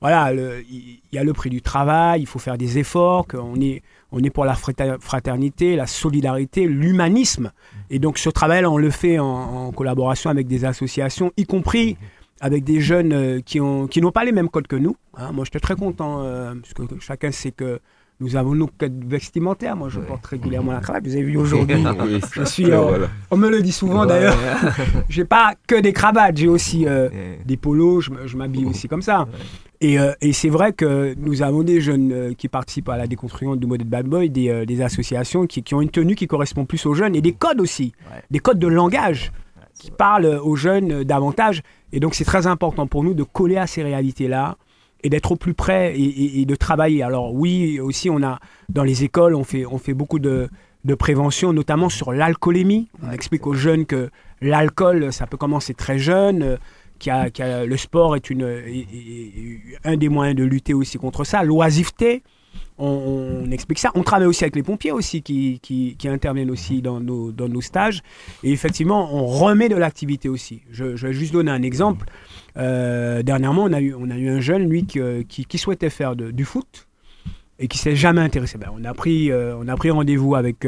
voilà, 0.00 0.32
il 0.34 1.00
y 1.12 1.16
a 1.18 1.24
le 1.24 1.32
prix 1.32 1.48
du 1.48 1.62
travail, 1.62 2.20
il 2.20 2.26
faut 2.26 2.38
faire 2.38 2.58
des 2.58 2.76
efforts, 2.76 3.26
qu'on 3.26 3.58
est, 3.62 3.82
on 4.16 4.20
est 4.20 4.30
pour 4.30 4.44
la 4.44 4.54
frater- 4.54 4.96
fraternité, 5.00 5.74
la 5.76 5.86
solidarité, 5.86 6.66
l'humanisme. 6.66 7.50
Et 7.90 7.98
donc 7.98 8.16
ce 8.18 8.30
travail, 8.30 8.64
on 8.64 8.78
le 8.78 8.90
fait 8.90 9.18
en, 9.18 9.26
en 9.66 9.72
collaboration 9.72 10.30
avec 10.30 10.46
des 10.46 10.64
associations, 10.64 11.32
y 11.36 11.44
compris 11.44 11.96
avec 12.40 12.62
des 12.64 12.80
jeunes 12.80 13.12
euh, 13.12 13.40
qui 13.44 13.60
ont 13.60 13.86
qui 13.86 14.00
n'ont 14.00 14.12
pas 14.12 14.24
les 14.24 14.32
mêmes 14.32 14.48
codes 14.48 14.66
que 14.68 14.76
nous. 14.76 14.96
hein. 15.16 15.32
Moi, 15.32 15.44
j'étais 15.44 15.60
très 15.60 15.76
content 15.76 16.20
euh, 16.22 16.54
parce 16.60 16.74
que 16.74 16.82
chacun 17.00 17.30
sait 17.32 17.52
que 17.52 17.80
nous 18.20 18.36
avons 18.36 18.54
nos 18.54 18.68
codes 18.68 19.04
vestimentaires. 19.04 19.74
Moi, 19.76 19.88
je 19.88 19.98
Ouais. 19.98 20.06
porte 20.06 20.24
régulièrement 20.26 20.72
la 20.72 20.80
cravate. 20.80 21.04
Vous 21.06 21.12
avez 21.14 21.22
vu 21.24 21.36
aujourd'hui, 21.36 21.76
Oui, 22.04 22.20
je 22.32 22.44
suis. 22.44 22.70
euh, 22.70 22.80
voilà. 22.80 23.06
On 23.32 23.36
me 23.36 23.48
le 23.50 23.60
dit 23.62 23.72
souvent 23.72 24.02
Ouais. 24.02 24.06
d'ailleurs. 24.08 24.36
J'ai 25.08 25.24
pas 25.24 25.54
que 25.66 25.80
des 25.80 25.92
cravates, 25.92 26.36
j'ai 26.36 26.48
aussi 26.48 26.86
euh, 26.86 27.08
des 27.44 27.56
polos. 27.56 28.00
Je, 28.26 28.36
m'habille 28.36 28.66
aussi 28.66 28.86
comme 28.88 29.02
ça. 29.02 29.26
Et, 29.84 29.98
euh, 29.98 30.12
et 30.22 30.32
c'est 30.32 30.48
vrai 30.48 30.72
que 30.72 31.14
nous 31.18 31.42
avons 31.42 31.62
des 31.62 31.80
jeunes 31.82 32.10
euh, 32.12 32.32
qui 32.32 32.48
participent 32.48 32.88
à 32.88 32.96
la 32.96 33.06
déconstruction 33.06 33.54
du 33.54 33.66
modèle 33.66 33.86
bad 33.86 34.06
boy, 34.06 34.30
des, 34.30 34.48
euh, 34.48 34.64
des 34.64 34.80
associations 34.80 35.46
qui, 35.46 35.62
qui 35.62 35.74
ont 35.74 35.82
une 35.82 35.90
tenue 35.90 36.14
qui 36.14 36.26
correspond 36.26 36.64
plus 36.64 36.86
aux 36.86 36.94
jeunes 36.94 37.14
et 37.14 37.20
des 37.20 37.32
codes 37.32 37.60
aussi, 37.60 37.92
Ouais. 38.10 38.22
des 38.30 38.38
codes 38.38 38.58
de 38.58 38.66
langage 38.66 39.30
Ouais, 39.58 39.62
qui 39.78 39.88
vrai. 39.88 39.96
parlent 39.98 40.40
aux 40.42 40.56
jeunes 40.56 41.04
davantage. 41.04 41.60
Et 41.92 42.00
donc 42.00 42.14
c'est 42.14 42.24
très 42.24 42.46
important 42.46 42.86
pour 42.86 43.04
nous 43.04 43.12
de 43.12 43.24
coller 43.24 43.58
à 43.58 43.66
ces 43.66 43.82
réalités-là 43.82 44.56
et 45.02 45.10
d'être 45.10 45.32
au 45.32 45.36
plus 45.36 45.52
près 45.52 45.94
et, 45.94 46.02
et- 46.02 46.40
et 46.40 46.46
de 46.46 46.54
travailler. 46.54 47.02
Alors 47.02 47.34
oui, 47.34 47.78
aussi 47.78 48.08
on 48.08 48.22
a 48.22 48.38
dans 48.70 48.84
les 48.84 49.04
écoles, 49.04 49.34
on 49.34 49.44
fait, 49.44 49.66
on 49.66 49.76
fait 49.76 49.92
beaucoup 49.92 50.18
de, 50.18 50.48
de 50.86 50.94
prévention, 50.94 51.52
notamment 51.52 51.90
sur 51.90 52.10
l'alcoolémie. 52.10 52.88
On 53.02 53.08
Ouais, 53.08 53.14
explique 53.14 53.46
aux 53.46 53.52
jeunes 53.52 53.84
que 53.84 54.08
l'alcool, 54.40 55.12
ça 55.12 55.26
peut 55.26 55.36
commencer 55.36 55.74
très 55.74 55.98
jeune. 55.98 56.56
A- 57.10 57.64
le 57.64 57.76
sport 57.76 58.16
est, 58.16 58.30
une, 58.30 58.62
un 59.84 59.96
des 59.96 60.08
moyens 60.08 60.36
de 60.36 60.44
lutter 60.44 60.74
aussi 60.74 60.98
contre 60.98 61.24
ça. 61.24 61.42
L'oisiveté, 61.42 62.22
on, 62.78 63.50
explique 63.50 63.78
ça. 63.78 63.90
On 63.94 64.02
travaille 64.02 64.26
aussi 64.26 64.44
avec 64.44 64.56
les 64.56 64.62
pompiers 64.62 64.92
aussi 64.92 65.22
qui, 65.22 65.60
qui, 65.62 65.96
qui 65.96 66.08
interviennent 66.08 66.50
aussi 66.50 66.82
dans 66.82 67.00
nos, 67.00 67.30
dans 67.30 67.48
nos 67.48 67.60
stages. 67.60 68.02
Et 68.42 68.52
effectivement, 68.52 69.14
on 69.14 69.26
remet 69.26 69.68
de 69.68 69.76
l'activité 69.76 70.28
aussi. 70.28 70.62
Je, 70.70 70.84
vais 70.84 71.12
juste 71.12 71.32
donner 71.32 71.50
un 71.50 71.62
exemple. 71.62 72.06
Euh, 72.56 73.22
dernièrement, 73.22 73.64
on 73.64 73.72
a, 73.72 73.80
eu, 73.80 73.94
on 73.94 74.10
a 74.10 74.16
eu 74.16 74.28
un 74.28 74.40
jeune, 74.40 74.68
lui, 74.68 74.86
qui, 74.86 75.00
euh, 75.00 75.22
qui, 75.28 75.44
qui 75.44 75.58
souhaitait 75.58 75.90
faire 75.90 76.16
du 76.16 76.44
foot 76.44 76.88
et 77.58 77.68
qui 77.68 77.78
s'est 77.78 77.96
jamais 77.96 78.20
intéressé. 78.20 78.58
Ben, 78.58 78.70
on 78.76 78.84
a 78.84 78.94
pris, 78.94 79.30
euh, 79.30 79.62
pris 79.76 79.90
rendez-vous 79.90 80.34
avec 80.34 80.66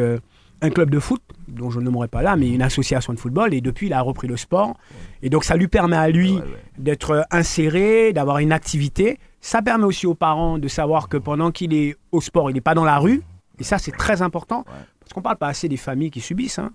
un 0.62 0.70
club 0.70 0.90
de 0.90 0.98
foot, 0.98 1.22
dont 1.48 1.70
je 1.70 1.78
ne 1.80 1.84
nommerai 1.84 2.08
pas 2.08 2.22
là, 2.22 2.34
mais 2.36 2.48
une 2.50 2.62
association 2.62 3.12
de 3.12 3.18
football. 3.18 3.52
Et 3.54 3.60
depuis, 3.60 3.86
il 3.88 3.92
a 3.92 4.00
repris 4.00 4.26
le 4.26 4.36
sport. 4.36 4.76
Et 5.22 5.28
donc, 5.30 5.44
ça 5.44 5.54
lui 5.56 5.68
permet 5.68 5.96
à 5.96 6.08
lui 6.08 6.32
Ouais, 6.34 6.40
ouais. 6.40 6.62
d'être 6.78 7.26
inséré, 7.30 8.12
d'avoir 8.12 8.38
une 8.38 8.52
activité. 8.52 9.18
Ça 9.40 9.62
permet 9.62 9.84
aussi 9.84 10.06
aux 10.06 10.14
parents 10.14 10.58
de 10.58 10.68
savoir 10.68 11.08
que 11.08 11.16
pendant 11.18 11.50
qu'il 11.52 11.72
est 11.74 11.96
au 12.10 12.20
sport, 12.20 12.50
il 12.50 12.54
n'est 12.54 12.60
pas 12.60 12.74
dans 12.74 12.84
la 12.84 12.98
rue. 12.98 13.22
Et 13.58 13.64
ça, 13.64 13.78
c'est 13.78 13.92
très 13.92 14.22
important. 14.22 14.60
Ouais. 14.66 14.72
Parce 15.00 15.12
qu'on 15.12 15.22
parle 15.22 15.36
pas 15.36 15.48
assez 15.48 15.68
des 15.68 15.76
familles 15.76 16.10
qui 16.10 16.20
subissent. 16.20 16.58
hein. 16.58 16.72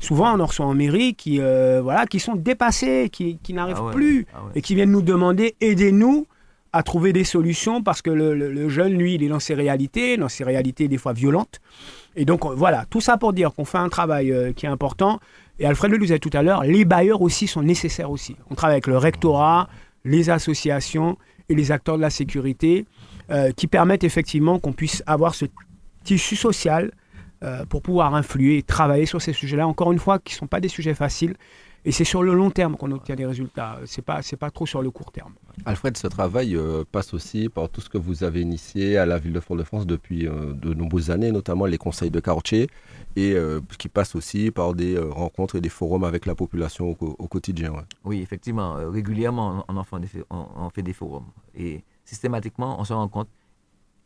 Souvent, 0.00 0.34
on 0.36 0.40
en 0.40 0.46
reçoit 0.46 0.66
en 0.66 0.74
mairie 0.74 1.14
qui, 1.14 1.38
euh, 1.40 1.80
voilà, 1.82 2.06
qui 2.06 2.18
sont 2.20 2.34
dépassées, 2.34 3.08
qui, 3.12 3.38
qui 3.42 3.52
n'arrivent 3.52 3.82
Ah 3.88 3.92
plus 3.92 4.26
ah 4.34 4.38
et 4.54 4.62
qui 4.62 4.74
viennent 4.74 4.90
nous 4.90 5.02
demander 5.02 5.54
aidez-nous 5.60 6.26
à 6.72 6.82
trouver 6.82 7.12
des 7.12 7.24
solutions 7.24 7.82
parce 7.82 8.02
que 8.02 8.10
le, 8.10 8.68
jeune, 8.68 8.92
lui, 8.94 9.14
il 9.14 9.22
est 9.22 9.28
dans 9.28 9.40
ses 9.40 9.54
réalités, 9.54 10.16
dans 10.16 10.28
ses 10.28 10.44
réalités 10.44 10.88
des 10.88 10.98
fois 10.98 11.12
violentes. 11.12 11.60
Et 12.16 12.24
donc, 12.24 12.44
voilà, 12.44 12.84
tout 12.90 13.00
ça 13.00 13.16
pour 13.16 13.32
dire 13.32 13.54
qu'on 13.54 13.64
fait 13.64 13.78
un 13.78 13.88
travail 13.88 14.32
euh, 14.32 14.52
qui 14.52 14.66
est 14.66 14.68
important. 14.68 15.20
Et 15.58 15.66
Alfred 15.66 15.90
le 15.90 15.98
disait 15.98 16.18
tout 16.18 16.30
à 16.32 16.42
l'heure, 16.42 16.64
les 16.64 16.84
bailleurs 16.84 17.22
aussi 17.22 17.46
sont 17.46 17.62
nécessaires 17.62 18.10
aussi. 18.10 18.36
On 18.50 18.54
travaille 18.54 18.74
avec 18.74 18.86
le 18.86 18.98
rectorat, 18.98 19.68
les 20.04 20.30
associations 20.30 21.16
et 21.48 21.54
les 21.54 21.72
acteurs 21.72 21.96
de 21.96 22.02
la 22.02 22.10
sécurité 22.10 22.86
euh, 23.30 23.50
qui 23.52 23.66
permettent 23.66 24.04
effectivement 24.04 24.58
qu'on 24.58 24.72
puisse 24.72 25.02
avoir 25.06 25.34
ce 25.34 25.46
tissu 26.04 26.36
social 26.36 26.92
euh, 27.42 27.64
pour 27.66 27.82
pouvoir 27.82 28.14
influer 28.14 28.58
et 28.58 28.62
travailler 28.62 29.06
sur 29.06 29.22
ces 29.22 29.32
sujets-là. 29.32 29.66
Encore 29.66 29.92
une 29.92 29.98
fois, 29.98 30.18
qui 30.18 30.34
ne 30.34 30.38
sont 30.38 30.46
pas 30.46 30.60
des 30.60 30.68
sujets 30.68 30.94
faciles. 30.94 31.34
Et 31.84 31.92
c'est 31.92 32.04
sur 32.04 32.22
le 32.22 32.34
long 32.34 32.50
terme 32.50 32.76
qu'on 32.76 32.90
obtient 32.90 33.14
des 33.14 33.24
résultats. 33.24 33.78
C'est 33.86 34.02
pas, 34.02 34.20
c'est 34.20 34.36
pas 34.36 34.50
trop 34.50 34.66
sur 34.66 34.82
le 34.82 34.90
court 34.90 35.10
terme. 35.12 35.32
Alfred, 35.64 35.96
ce 35.96 36.06
travail 36.08 36.54
euh, 36.56 36.84
passe 36.90 37.14
aussi 37.14 37.48
par 37.48 37.68
tout 37.70 37.80
ce 37.80 37.88
que 37.88 37.98
vous 37.98 38.24
avez 38.24 38.40
initié 38.42 38.98
à 38.98 39.06
la 39.06 39.18
ville 39.18 39.32
de 39.32 39.40
Fort-de-France 39.40 39.86
depuis 39.86 40.26
euh, 40.26 40.52
de 40.54 40.74
nombreuses 40.74 41.10
années, 41.10 41.30
notamment 41.32 41.66
les 41.66 41.78
conseils 41.78 42.10
de 42.10 42.20
quartier, 42.20 42.68
et 43.16 43.32
euh, 43.32 43.60
qui 43.78 43.88
passe 43.88 44.14
aussi 44.16 44.50
par 44.50 44.74
des 44.74 44.96
euh, 44.96 45.08
rencontres 45.10 45.56
et 45.56 45.60
des 45.60 45.68
forums 45.68 46.04
avec 46.04 46.26
la 46.26 46.34
population 46.34 46.90
au, 47.00 47.28
quotidien. 47.28 47.72
ouais. 47.72 47.82
Oui, 48.04 48.20
effectivement, 48.22 48.76
euh, 48.76 48.90
régulièrement, 48.90 49.64
on 49.68 49.76
en, 49.76 49.84
fait 49.84 50.00
des, 50.00 50.08
on, 50.30 50.46
on 50.56 50.70
fait 50.70 50.82
des 50.82 50.92
forums. 50.92 51.26
Et 51.56 51.84
systématiquement, 52.04 52.78
on 52.80 52.84
se 52.84 52.92
rend 52.92 53.08
compte, 53.08 53.28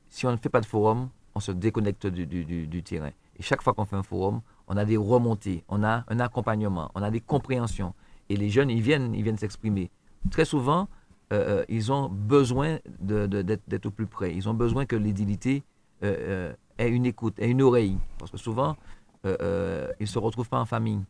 si 0.08 0.26
on 0.26 0.30
ne 0.32 0.36
fait 0.36 0.50
pas 0.50 0.60
de 0.60 0.66
forum, 0.66 1.08
on 1.34 1.40
se 1.40 1.52
déconnecte 1.52 2.06
du, 2.06 2.26
du- 2.26 2.44
du- 2.44 2.66
du 2.66 2.82
terrain. 2.82 3.10
Et 3.38 3.42
chaque 3.42 3.62
fois 3.62 3.72
qu'on 3.72 3.86
fait 3.86 3.96
un 3.96 4.02
forum, 4.02 4.42
on 4.68 4.76
a 4.76 4.84
des 4.84 4.96
remontées, 4.96 5.64
on 5.68 5.82
a 5.82 6.04
un 6.08 6.20
accompagnement, 6.20 6.90
on 6.94 7.02
a 7.02 7.10
des 7.10 7.20
compréhensions. 7.20 7.94
Et 8.28 8.36
les 8.36 8.50
jeunes, 8.50 8.70
ils 8.70 8.80
viennent 8.80 9.14
ils 9.14 9.22
viennent 9.22 9.38
s'exprimer. 9.38 9.90
Très 10.30 10.44
souvent, 10.44 10.88
euh, 11.32 11.60
euh, 11.60 11.64
ils 11.68 11.90
ont 11.90 12.08
besoin 12.08 12.78
d'être 13.00 13.86
au 13.86 13.90
plus 13.90 14.06
près. 14.06 14.34
Ils 14.34 14.48
ont 14.48 14.54
besoin 14.54 14.84
que 14.84 14.96
l'édilité 14.96 15.62
euh, 16.04 16.52
ait 16.78 16.90
une 16.90 17.06
écoute, 17.06 17.38
ait 17.38 17.48
une 17.48 17.62
oreille. 17.62 17.98
Parce 18.18 18.30
que 18.30 18.36
souvent, 18.36 18.76
ils 19.24 19.30
ne 19.30 20.06
se 20.06 20.18
retrouvent 20.18 20.48
pas 20.48 20.60
en 20.60 20.66
famille. 20.66 21.00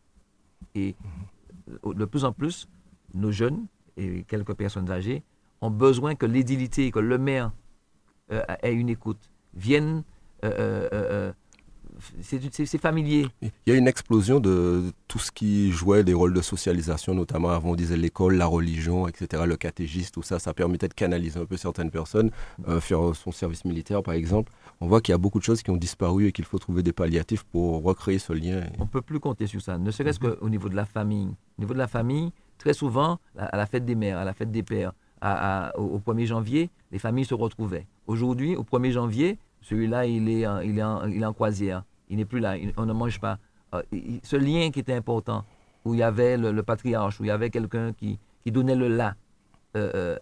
Et 0.75 0.95
de 1.85 2.05
plus 2.05 2.25
en 2.25 2.33
plus, 2.33 2.69
nos 3.15 3.33
jeunes 3.33 3.67
et 3.97 4.23
quelques 4.25 4.55
personnes 4.55 4.91
âgées 4.91 5.23
ont 5.61 5.71
besoin 5.71 6.15
que 6.15 6.27
l'édilité, 6.27 6.91
que 6.91 6.99
le 6.99 7.19
maire 7.19 7.51
ait 8.31 8.73
une 8.73 8.89
écoute, 8.89 9.31
vienne. 9.55 10.05
C'est 12.21 12.79
familier. 12.81 13.27
Il 13.43 13.51
y 13.67 13.73
a 13.73 13.75
une 13.77 13.89
explosion 13.89 14.41
de 14.41 14.93
tout 15.09 15.19
ce 15.19 15.31
qui 15.33 15.71
jouait 15.73 16.05
des 16.05 16.15
rôles 16.15 16.35
de 16.35 16.41
socialisation, 16.41 17.15
notamment 17.15 17.51
avant 17.51 17.71
on 17.71 17.75
disait 17.75 17.97
l'école, 17.97 18.37
la 18.37 18.47
religion, 18.47 19.09
etc., 19.09 19.43
le 19.47 19.57
catégiste, 19.57 20.15
tout 20.15 20.23
ça, 20.23 20.39
ça 20.39 20.53
permettait 20.55 20.89
de 20.89 20.95
canaliser 20.95 21.39
un 21.41 21.45
peu 21.47 21.57
certaines 21.57 21.91
personnes, 21.91 22.31
euh, 22.69 22.81
faire 22.81 23.15
son 23.15 23.33
service 23.33 23.65
militaire 23.65 24.03
par 24.03 24.15
exemple. 24.15 24.53
On 24.81 24.87
voit 24.87 25.01
qu'il 25.01 25.13
y 25.13 25.15
a 25.15 25.19
beaucoup 25.19 25.39
de 25.39 25.45
choses 25.45 25.63
qui 25.63 25.71
ont 25.71 25.77
disparu 25.77 26.27
et 26.27 26.33
qu'il 26.33 26.45
faut 26.45 26.59
trouver 26.59 26.83
des 26.83 26.93
palliatifs 26.93 27.45
pour 27.45 27.83
recréer 27.83 28.19
ce 28.19 28.33
lien. 28.33 28.63
On 28.79 28.85
ne 28.85 28.89
peut 28.89 29.03
plus 29.03 29.21
compter 29.21 29.47
sur 29.47 29.61
ça, 29.63 29.79
ne 29.79 29.91
serait-ce 29.91 30.19
qu'au 30.21 30.49
niveau 30.49 30.69
de 30.69 30.77
la 30.77 30.85
famille. 30.85 31.29
Au 31.59 31.63
niveau 31.63 31.75
de 31.75 31.79
la 31.79 31.89
famille, 31.89 32.33
très 32.59 32.73
souvent, 32.75 33.19
à 33.37 33.57
la 33.57 33.67
fête 33.67 33.85
des 33.85 33.95
mères, 33.95 34.19
à 34.19 34.25
la 34.25 34.35
fête 34.35 34.51
des 34.51 34.63
pères, 34.63 34.93
à- 35.21 35.69
à- 35.69 35.79
au, 35.79 35.85
au 35.97 35.99
1er 36.01 36.27
janvier, 36.27 36.71
les 36.91 36.99
familles 36.99 37.25
se 37.25 37.35
retrouvaient. 37.35 37.87
Aujourd'hui, 38.07 38.57
au 38.57 38.65
1er 38.65 38.91
janvier, 38.93 39.39
celui-là, 39.61 40.07
il 40.07 40.29
est, 40.29 40.45
il, 40.65 40.79
est 40.79 40.83
en, 40.83 41.07
il 41.07 41.23
est 41.23 41.25
en 41.27 41.33
croisière. 41.33 41.85
Il 42.13 42.19
n'est 42.19 42.27
plus 42.27 42.41
là. 42.41 42.57
Il- 42.59 42.75
on 42.77 42.85
ne 42.87 42.93
mange 42.93 43.19
pas. 43.19 43.39
Euh, 43.75 43.83
il- 43.91 44.21
ce 44.23 44.37
lien 44.37 44.71
qui 44.71 44.81
était 44.81 44.93
important, 44.95 45.45
où 45.85 45.95
il 45.95 46.01
y 46.01 46.03
avait 46.03 46.37
le, 46.37 46.53
le 46.53 46.63
patriarche, 46.63 47.19
où 47.19 47.25
il 47.25 47.29
y 47.29 47.31
avait 47.31 47.49
quelqu'un 47.51 47.93
qui, 47.95 48.19
qui 48.45 48.53
donnait 48.53 48.77
le 48.77 48.89
là, 48.89 49.15
euh, 49.77 49.91
euh, 49.95 50.19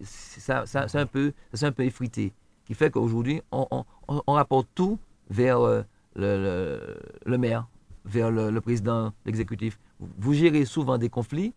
ça, 0.00 0.64
ça, 0.66 0.86
c'est 0.88 0.98
un 1.00 1.06
peu, 1.06 1.32
ça 1.52 1.66
un 1.66 1.72
peu 1.72 1.82
effrité. 1.84 2.32
Qui 2.64 2.74
fait 2.74 2.90
qu'aujourd'hui, 2.92 3.42
on, 3.50 3.66
on- 3.72 3.84
on- 4.08 4.32
rapporte 4.32 4.68
tout 4.74 4.98
vers 5.28 5.58
euh, 5.60 5.82
le, 6.14 6.30
le- 6.44 6.96
le 7.26 7.38
maire, 7.38 7.66
vers 8.04 8.30
le, 8.30 8.50
le 8.50 8.60
président, 8.60 9.12
l'exécutif. 9.26 9.80
Vous 9.98 10.32
gérez 10.34 10.64
souvent 10.64 10.96
des 10.96 11.08
conflits, 11.08 11.52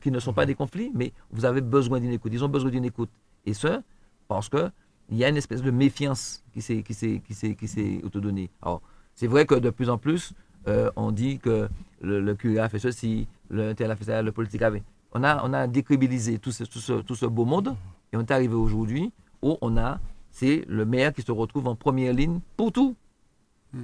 qui 0.00 0.10
ne 0.10 0.20
sont 0.20 0.32
pas 0.34 0.46
des 0.46 0.54
conflits, 0.54 0.90
mais 0.94 1.12
vous 1.30 1.44
avez 1.44 1.60
besoin 1.62 2.00
d'une 2.00 2.12
écoute. 2.12 2.32
Ils 2.34 2.44
ont 2.44 2.48
besoin 2.48 2.70
d'une 2.70 2.84
écoute. 2.84 3.10
Et 3.46 3.54
ce, 3.54 3.80
parce 4.28 4.48
que 4.48 4.70
il 5.10 5.16
y 5.16 5.24
a 5.24 5.28
une 5.28 5.36
espèce 5.36 5.62
de 5.62 5.70
méfiance 5.70 6.42
qui 6.52 6.62
s'est 6.62 6.82
qui 6.82 6.94
s'est 6.94 7.20
qui 7.26 7.34
s'est 7.34 7.54
qui 7.54 7.68
s'est 7.68 8.00
autodonnée. 8.04 8.50
Alors 8.62 8.80
c'est 9.14 9.26
vrai 9.26 9.46
que 9.46 9.54
de 9.54 9.70
plus 9.70 9.90
en 9.90 9.98
plus 9.98 10.32
euh, 10.66 10.90
on 10.96 11.12
dit 11.12 11.38
que 11.38 11.68
le, 12.00 12.20
le 12.20 12.34
curé 12.34 12.58
a 12.58 12.68
fait 12.68 12.78
ceci, 12.78 13.28
le 13.50 13.74
tel 13.74 13.90
a 13.90 13.96
fait 13.96 14.04
ça, 14.04 14.22
le 14.22 14.32
politique 14.32 14.62
avait. 14.62 14.82
On 15.12 15.22
a 15.22 15.42
on 15.44 15.52
a 15.52 15.66
décrédibilisé 15.66 16.38
tout 16.38 16.52
ce, 16.52 16.64
tout 16.64 16.78
ce 16.80 16.94
tout 17.02 17.14
ce 17.14 17.26
beau 17.26 17.44
monde 17.44 17.76
et 18.12 18.16
on 18.16 18.20
est 18.20 18.30
arrivé 18.30 18.54
aujourd'hui 18.54 19.12
où 19.42 19.58
on 19.60 19.76
a 19.76 20.00
c'est 20.30 20.64
le 20.68 20.84
maire 20.84 21.12
qui 21.12 21.22
se 21.22 21.30
retrouve 21.30 21.68
en 21.68 21.76
première 21.76 22.12
ligne 22.12 22.40
pour 22.56 22.72
tout, 22.72 22.96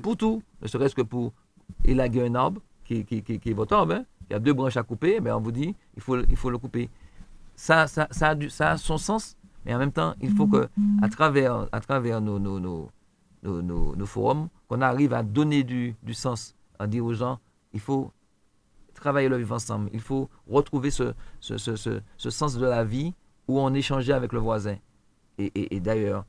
pour 0.03 0.17
tout, 0.17 0.43
ne 0.63 0.67
serait-ce 0.67 0.97
que 0.97 1.03
pour 1.03 1.33
élaguer 1.85 2.27
un 2.27 2.35
arbre 2.35 2.61
qui, 2.85 3.05
qui, 3.05 3.23
qui, 3.23 3.39
qui 3.39 3.51
est 3.51 3.53
votre 3.55 3.77
arbre, 3.77 3.95
hein, 3.95 4.05
qui 4.27 4.35
a 4.35 4.41
deux 4.41 4.53
branches 4.53 4.77
à 4.77 4.83
couper, 4.83 5.21
ben 5.21 5.37
on 5.37 5.41
vous 5.41 5.53
dit 5.53 5.77
il 5.97 6.03
faut 6.03 6.19
il 6.19 6.37
faut 6.37 6.51
le 6.51 6.59
couper. 6.59 6.89
Ça 7.55 7.87
ça 7.87 8.09
ça 8.11 8.31
a, 8.31 8.35
du, 8.35 8.51
ça 8.51 8.73
a 8.73 8.77
son 8.79 8.99
sens 8.99 9.37
mais 9.65 9.75
en 9.75 9.79
même 9.79 9.93
temps, 9.93 10.15
il 10.21 10.31
faut 10.35 10.47
que, 10.47 10.69
à 11.03 11.09
travers, 11.09 11.69
à 11.73 11.81
travers 11.81 12.21
nos, 12.21 12.39
nos, 12.39 12.59
nos, 12.61 12.91
nos, 13.43 13.63
nos- 13.63 13.97
nos 13.97 14.07
forums, 14.07 14.49
qu'on 14.69 14.81
arrive 14.81 15.13
à 15.15 15.23
donner 15.23 15.63
du, 15.65 15.95
du 16.03 16.15
sens, 16.15 16.55
à 16.79 16.87
dire 16.87 17.05
aux 17.05 17.15
gens, 17.15 17.39
il 17.73 17.81
faut 17.81 18.11
travailler 18.95 19.29
le 19.29 19.37
vivre 19.37 19.55
ensemble, 19.55 19.89
il 19.93 20.01
faut 20.01 20.29
retrouver 20.49 20.91
ce, 20.91 21.15
ce, 21.41 21.57
ce, 21.59 21.77
ce, 21.77 22.31
sens 22.31 22.57
de 22.57 22.67
la 22.67 22.85
vie 22.85 23.15
où 23.49 23.59
on 23.61 23.73
échangeait 23.75 24.13
avec 24.13 24.33
le 24.33 24.39
voisin. 24.41 24.77
Et, 25.39 25.47
et, 25.55 25.77
et 25.77 25.81
d'ailleurs, 25.81 26.25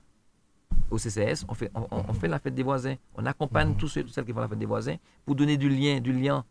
au 0.89 0.97
CCS, 0.97 1.45
on 1.49 1.53
fait, 1.53 1.69
on, 1.75 1.81
on- 1.91 2.03
on 2.09 2.13
fait 2.13 2.27
la 2.27 2.39
fête 2.39 2.55
des 2.55 2.63
voisins. 2.63 2.95
On 3.15 3.25
accompagne 3.25 3.75
tous 3.75 3.87
ceux, 3.87 4.03
toutes 4.03 4.13
celles 4.13 4.25
qui 4.25 4.33
font 4.33 4.39
la 4.39 4.47
fête 4.47 4.59
des 4.59 4.65
voisins 4.65 4.95
pour 5.25 5.35
donner 5.35 5.57
du 5.57 5.69
lien, 5.69 5.99
du 5.99 6.13
lien. 6.13 6.43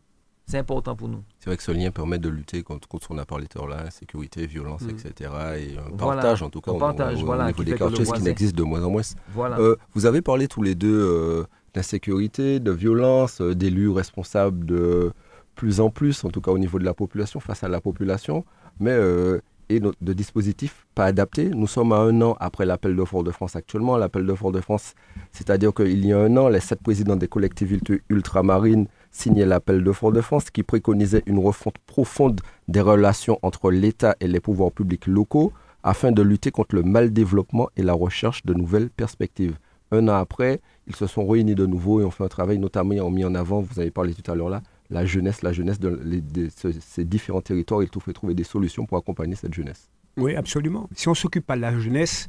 C'est 0.47 0.57
important 0.57 0.95
pour 0.95 1.07
nous. 1.07 1.23
C'est 1.39 1.49
vrai 1.49 1.55
que 1.57 1.63
ce 1.63 1.71
lien 1.71 1.91
permet 1.91 2.17
de 2.19 2.27
lutter 2.27 2.61
contre, 2.61 2.87
contre 2.87 3.03
ce 3.03 3.07
qu'on 3.09 3.17
a 3.19 3.25
parlé 3.25 3.47
tout 3.47 3.59
à 3.59 3.65
l'heure, 3.65 3.77
là, 3.77 3.85
insécurité, 3.87 4.45
violence, 4.47 4.81
Mm. 4.81 4.89
etc. 4.89 5.13
Et 5.57 5.77
un 5.77 5.83
Voilà. 5.97 6.21
partage, 6.21 6.43
en 6.43 6.49
tout 6.49 6.59
cas, 6.61 6.73
partage, 6.73 7.23
voilà, 7.23 7.45
au 7.45 7.47
niveau 7.47 7.63
des 7.63 7.75
quartiers, 7.75 8.03
ce 8.05 8.11
qui 8.11 8.21
n'existe 8.23 8.55
de 8.55 8.63
moins 8.63 8.83
en 8.83 8.89
moins. 8.89 9.01
Voilà. 9.33 9.57
Euh, 9.59 9.75
vous 9.93 10.05
avez 10.05 10.21
parlé 10.21 10.47
tous 10.47 10.61
les 10.61 10.75
deux 10.75 10.99
euh, 10.99 11.43
d'insécurité, 11.73 12.59
de 12.59 12.71
violence, 12.71 13.39
euh, 13.41 13.55
d'élus 13.55 13.89
responsables 13.89 14.65
de 14.65 15.13
plus 15.55 15.79
en 15.79 15.89
plus, 15.89 16.23
en 16.25 16.29
tout 16.29 16.41
cas 16.41 16.51
au 16.51 16.57
niveau 16.59 16.79
de 16.79 16.85
la 16.85 16.93
population, 16.93 17.39
face 17.39 17.63
à 17.63 17.69
la 17.69 17.79
population, 17.81 18.43
mais 18.79 18.91
euh, 18.91 19.39
et 19.69 19.79
no- 19.79 19.93
de 20.01 20.11
dispositifs 20.11 20.85
pas 20.95 21.05
adaptés. 21.05 21.49
Nous 21.49 21.67
sommes 21.67 21.93
à 21.93 21.97
un 21.99 22.21
an 22.21 22.35
après 22.41 22.65
l'appel 22.65 22.93
d'offres 22.95 23.23
de 23.23 23.31
France 23.31 23.55
actuellement. 23.55 23.95
L'appel 23.97 24.25
d'offres 24.25 24.51
de 24.51 24.59
France, 24.59 24.95
c'est-à-dire 25.31 25.73
qu'il 25.73 26.05
y 26.05 26.11
a 26.11 26.19
un 26.19 26.35
an, 26.35 26.49
les 26.49 26.59
sept 26.59 26.81
présidents 26.81 27.15
des 27.15 27.29
collectivités 27.29 28.01
ultramarines 28.09 28.87
signaient 29.11 29.45
l'appel 29.45 29.83
de 29.83 29.91
France 29.91 30.49
qui 30.49 30.63
préconisait 30.63 31.23
une 31.25 31.39
refonte 31.39 31.77
profonde 31.85 32.41
des 32.67 32.81
relations 32.81 33.37
entre 33.41 33.71
l'État 33.71 34.15
et 34.19 34.27
les 34.27 34.39
pouvoirs 34.39 34.71
publics 34.71 35.07
locaux 35.07 35.53
afin 35.83 36.11
de 36.11 36.21
lutter 36.21 36.51
contre 36.51 36.75
le 36.75 36.83
mal 36.83 37.11
développement 37.11 37.69
et 37.75 37.83
la 37.83 37.93
recherche 37.93 38.45
de 38.45 38.53
nouvelles 38.53 38.89
perspectives. 38.89 39.57
Un 39.91 40.07
an 40.07 40.15
après, 40.15 40.61
ils 40.87 40.95
se 40.95 41.05
sont 41.05 41.27
réunis 41.27 41.55
de 41.55 41.65
nouveau 41.65 41.99
et 41.99 42.05
ont 42.05 42.11
fait 42.11 42.23
un 42.23 42.29
travail, 42.29 42.59
notamment 42.59 42.93
ils 42.93 43.01
ont 43.01 43.11
mis 43.11 43.25
en 43.25 43.35
avant, 43.35 43.59
vous 43.61 43.79
avez 43.79 43.91
parlé 43.91 44.13
tout 44.13 44.29
à 44.31 44.35
l'heure 44.35 44.49
là, 44.49 44.61
la 44.89 45.05
jeunesse, 45.05 45.41
la 45.41 45.51
jeunesse 45.51 45.79
de, 45.79 45.99
ces 46.79 47.03
différents 47.03 47.41
territoires. 47.41 47.83
Ils 47.83 47.89
ont 47.95 47.99
fait 47.99 48.13
trouver 48.13 48.33
des 48.33 48.43
solutions 48.43 48.85
pour 48.85 48.97
accompagner 48.97 49.35
cette 49.35 49.53
jeunesse. 49.53 49.89
Oui, 50.17 50.35
absolument. 50.35 50.89
Si 50.95 51.07
on 51.07 51.11
ne 51.11 51.15
s'occupe 51.15 51.45
pas 51.45 51.55
de 51.55 51.61
la 51.61 51.77
jeunesse, 51.77 52.27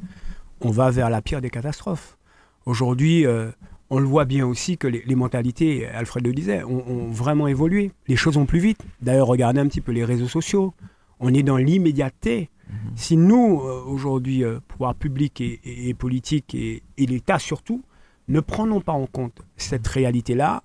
on 0.60 0.70
va 0.70 0.90
vers 0.90 1.10
la 1.10 1.22
pire 1.22 1.40
des 1.40 1.50
catastrophes. 1.50 2.16
Aujourd'hui, 2.64 3.26
euh, 3.26 3.50
on 3.94 3.98
le 3.98 4.06
voit 4.06 4.24
bien 4.24 4.46
aussi 4.46 4.78
que 4.78 4.86
les, 4.88 5.02
les 5.06 5.14
mentalités, 5.14 5.86
Alfred 5.86 6.26
le 6.26 6.32
disait, 6.32 6.62
ont, 6.64 6.82
ont 6.88 7.08
vraiment 7.10 7.46
évolué. 7.46 7.92
Les 8.08 8.16
choses 8.16 8.34
vont 8.36 8.46
plus 8.46 8.58
vite. 8.58 8.80
D'ailleurs, 9.02 9.26
regardez 9.26 9.60
un 9.60 9.66
petit 9.66 9.80
peu 9.82 9.92
les 9.92 10.04
réseaux 10.04 10.28
sociaux. 10.28 10.72
On 11.20 11.32
est 11.34 11.42
dans 11.42 11.58
l'immédiateté. 11.58 12.48
Si 12.96 13.16
nous, 13.18 13.60
euh, 13.60 13.82
aujourd'hui, 13.86 14.44
euh, 14.44 14.58
pouvoir 14.66 14.94
public 14.94 15.40
et, 15.42 15.60
et- 15.64 15.90
et 15.90 15.94
politique 15.94 16.54
et, 16.54 16.82
et 16.96 17.06
l'État 17.06 17.38
surtout, 17.38 17.82
ne 18.28 18.40
prenons 18.40 18.80
pas 18.80 18.92
en 18.92 19.06
compte 19.06 19.42
cette 19.56 19.86
réalité-là, 19.86 20.62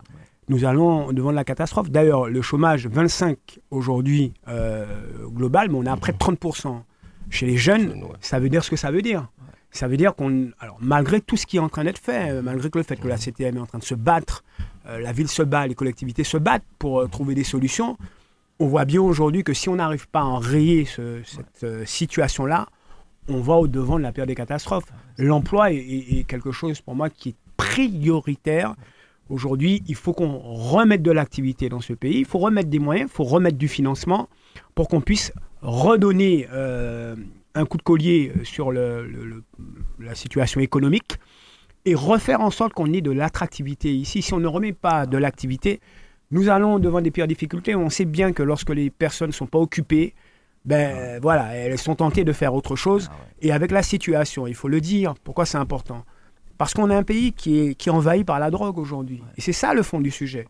nous 0.48 0.64
allons 0.64 1.12
devant 1.12 1.32
la 1.32 1.44
catastrophe. 1.44 1.90
D'ailleurs, 1.92 2.30
le 2.30 2.42
chômage 2.42 2.88
25 2.88 3.60
aujourd'hui 3.72 4.34
euh, 4.48 4.86
global, 5.28 5.70
mais 5.70 5.78
on 5.78 5.84
est 5.84 5.90
à 5.90 5.98
près 5.98 6.14
de 6.14 6.18
30% 6.18 6.82
chez 7.30 7.46
les 7.46 7.58
jeunes. 7.58 8.02
Ça 8.22 8.40
veut 8.40 8.48
dire 8.48 8.64
ce 8.64 8.70
que 8.70 8.78
ça 8.78 8.90
veut 8.90 9.02
dire. 9.02 9.28
Ça 9.72 9.88
veut 9.88 9.98
dire 9.98 10.16
qu'on, 10.16 10.50
alors 10.60 10.78
malgré 10.82 11.22
tout 11.22 11.38
ce 11.38 11.46
qui 11.46 11.58
est 11.58 11.60
en 11.60 11.70
train 11.70 11.84
d'être 11.84 12.00
fait, 12.00 12.32
euh, 12.32 12.42
malgré 12.42 12.70
que 12.70 12.78
le 12.80 12.84
fait 12.84 12.96
que 12.96 13.08
la 13.08 13.18
CTM 13.18 13.58
est 13.58 13.60
en 13.60 13.66
train 13.66 13.78
de 13.80 13.84
se 13.84 13.96
battre, 13.96 14.44
euh, 14.88 15.00
la 15.00 15.12
ville 15.12 15.28
se 15.28 15.44
bat, 15.44 15.68
les 15.68 15.76
collectivités 15.76 16.24
se 16.24 16.38
battent 16.38 16.64
pour 16.80 17.02
euh, 17.02 17.08
trouver 17.08 17.36
des 17.36 17.44
solutions, 17.44 17.98
on 18.60 18.68
voit 18.68 18.86
bien 18.86 19.02
aujourd'hui 19.02 19.44
que 19.44 19.54
si 19.54 19.70
on 19.70 19.76
n'arrive 19.76 20.08
pas 20.08 20.22
à 20.22 20.24
enrayer 20.24 20.86
ce- 20.86 21.22
cette 21.26 21.64
euh, 21.64 21.86
situation-là, 21.86 22.68
on 23.28 23.40
va 23.42 23.56
au 23.56 23.68
devant 23.68 23.98
de 23.98 24.04
la 24.04 24.12
pire 24.14 24.26
des 24.26 24.36
catastrophes. 24.36 24.86
L'emploi 25.18 25.72
est, 25.74 25.76
est- 25.78 26.20
est 26.20 26.24
quelque 26.24 26.52
chose 26.52 26.80
pour 26.82 26.96
moi 26.96 27.10
qui 27.10 27.30
est 27.30 27.36
prioritaire. 27.58 28.74
Aujourd'hui, 29.30 29.84
il 29.88 29.96
faut 29.96 30.14
qu'on 30.14 30.38
remette 30.40 31.04
de 31.04 31.12
l'activité 31.12 31.68
dans 31.68 31.82
ce 31.82 31.92
pays, 31.94 32.20
il 32.20 32.26
faut 32.26 32.40
remettre 32.40 32.70
des 32.70 32.80
moyens, 32.80 33.10
il 33.12 33.14
faut 33.14 33.26
remettre 33.26 33.58
du 33.58 33.68
financement 33.68 34.30
pour 34.74 34.88
qu'on 34.88 35.02
puisse 35.02 35.34
redonner 35.62 36.48
un 37.58 37.66
coup 37.66 37.78
de 37.78 37.84
collier 37.84 38.32
sur 38.44 38.72
le- 38.72 39.06
le- 39.08 39.26
le- 39.26 39.44
la 40.00 40.16
situation 40.16 40.60
économique 40.62 41.18
et 41.86 41.96
refaire 41.96 42.42
en 42.42 42.52
sorte 42.52 42.74
qu'on 42.74 42.92
ait 42.94 43.02
de 43.02 43.12
l'attractivité 43.12 43.94
ici. 43.94 44.22
Si 44.22 44.34
on 44.34 44.40
ne 44.40 44.48
remet 44.48 44.74
pas 44.74 45.06
de 45.06 45.18
l'activité, 45.18 45.80
nous 46.32 46.50
allons 46.50 46.80
devant 46.80 47.02
des 47.02 47.12
pires 47.12 47.28
difficultés. 47.28 47.76
On 47.76 47.90
sait 47.90 48.06
bien 48.06 48.34
que 48.34 48.44
lorsque 48.44 48.70
les 48.72 48.90
personnes 48.90 49.30
ne 49.30 49.34
sont 49.34 49.48
pas 49.48 49.60
occupées, 49.60 50.14
ben 50.66 51.20
voilà, 51.22 51.56
elles 51.56 51.78
sont 51.78 51.96
tentées 51.96 52.26
de 52.26 52.34
faire 52.34 52.54
autre 52.54 52.76
chose. 52.76 53.08
Ah 53.10 53.14
ouais. 53.16 53.48
Et 53.48 53.52
avec 53.54 53.72
la 53.72 53.82
situation, 53.84 54.48
il 54.48 54.56
faut 54.56 54.68
le 54.68 54.82
dire, 54.82 55.14
pourquoi 55.24 55.46
c'est 55.46 55.58
important? 55.58 56.04
Parce 56.58 56.74
qu'on 56.74 56.90
a 56.90 56.98
un 56.98 57.04
pays 57.04 57.32
qui 57.34 57.60
est, 57.60 57.76
qui 57.76 57.88
est 57.90 57.92
envahi 57.92 58.24
par 58.24 58.40
la 58.40 58.50
drogue 58.52 58.78
aujourd'hui. 58.80 59.22
Et 59.38 59.42
c'est 59.42 59.54
ça 59.54 59.74
le 59.74 59.84
fond 59.84 60.02
du 60.02 60.12
sujet. 60.12 60.46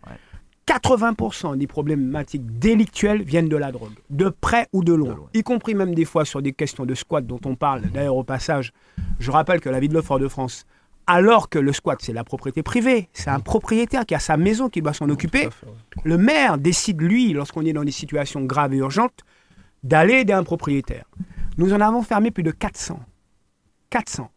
Ouais. 0.70 0.76
80% 0.76 1.58
des 1.58 1.68
problématiques 1.68 2.60
délictuelles 2.60 3.22
viennent 3.24 3.50
de 3.50 3.56
la 3.58 3.72
drogue, 3.72 3.94
de 4.10 4.30
près 4.30 4.68
ou 4.74 4.84
de 4.84 4.94
loin, 4.94 5.12
De 5.12 5.16
loin. 5.16 5.30
y 5.34 5.44
compris 5.44 5.76
même 5.76 5.96
des 5.96 6.06
fois 6.06 6.26
sur 6.26 6.42
des 6.42 6.54
questions 6.54 6.86
de 6.86 6.94
squat 6.94 7.26
dont 7.26 7.40
on 7.46 7.56
parle. 7.56 7.82
D'ailleurs, 7.94 8.16
au 8.18 8.24
passage, 8.24 8.74
je 9.20 9.32
rappelle 9.32 9.62
que 9.62 9.70
la 9.70 9.80
ville 9.80 9.94
de 9.94 10.02
Fort-de-France, 10.02 10.66
alors 11.08 11.50
que 11.50 11.58
le 11.58 11.72
squat, 11.72 12.00
c'est 12.02 12.12
la 12.14 12.26
propriété 12.26 12.64
privée, 12.64 13.08
c'est 13.14 13.30
un 13.30 13.40
propriétaire 13.40 14.06
qui 14.06 14.14
a 14.14 14.20
sa 14.20 14.36
maison 14.36 14.68
qui 14.70 14.82
doit 14.82 14.94
s'en 14.94 15.10
occuper, 15.10 15.44
fait, 15.44 15.66
ouais. 15.66 16.02
le 16.04 16.18
maire 16.18 16.58
décide, 16.58 17.02
lui, 17.02 17.32
lorsqu'on 17.32 17.66
est 17.66 17.72
dans 17.74 17.86
des 17.86 17.92
situations 17.92 18.44
graves 18.44 18.74
et 18.74 18.78
urgentes, 18.78 19.22
d'aller 19.84 20.16
aider 20.16 20.34
un 20.34 20.44
propriétaire. 20.44 21.06
Nous 21.58 21.72
en 21.74 21.80
avons 21.80 22.02
fermé 22.04 22.30
plus 22.30 22.44
de 22.44 22.52
400. 22.52 23.00
400. 23.90 24.30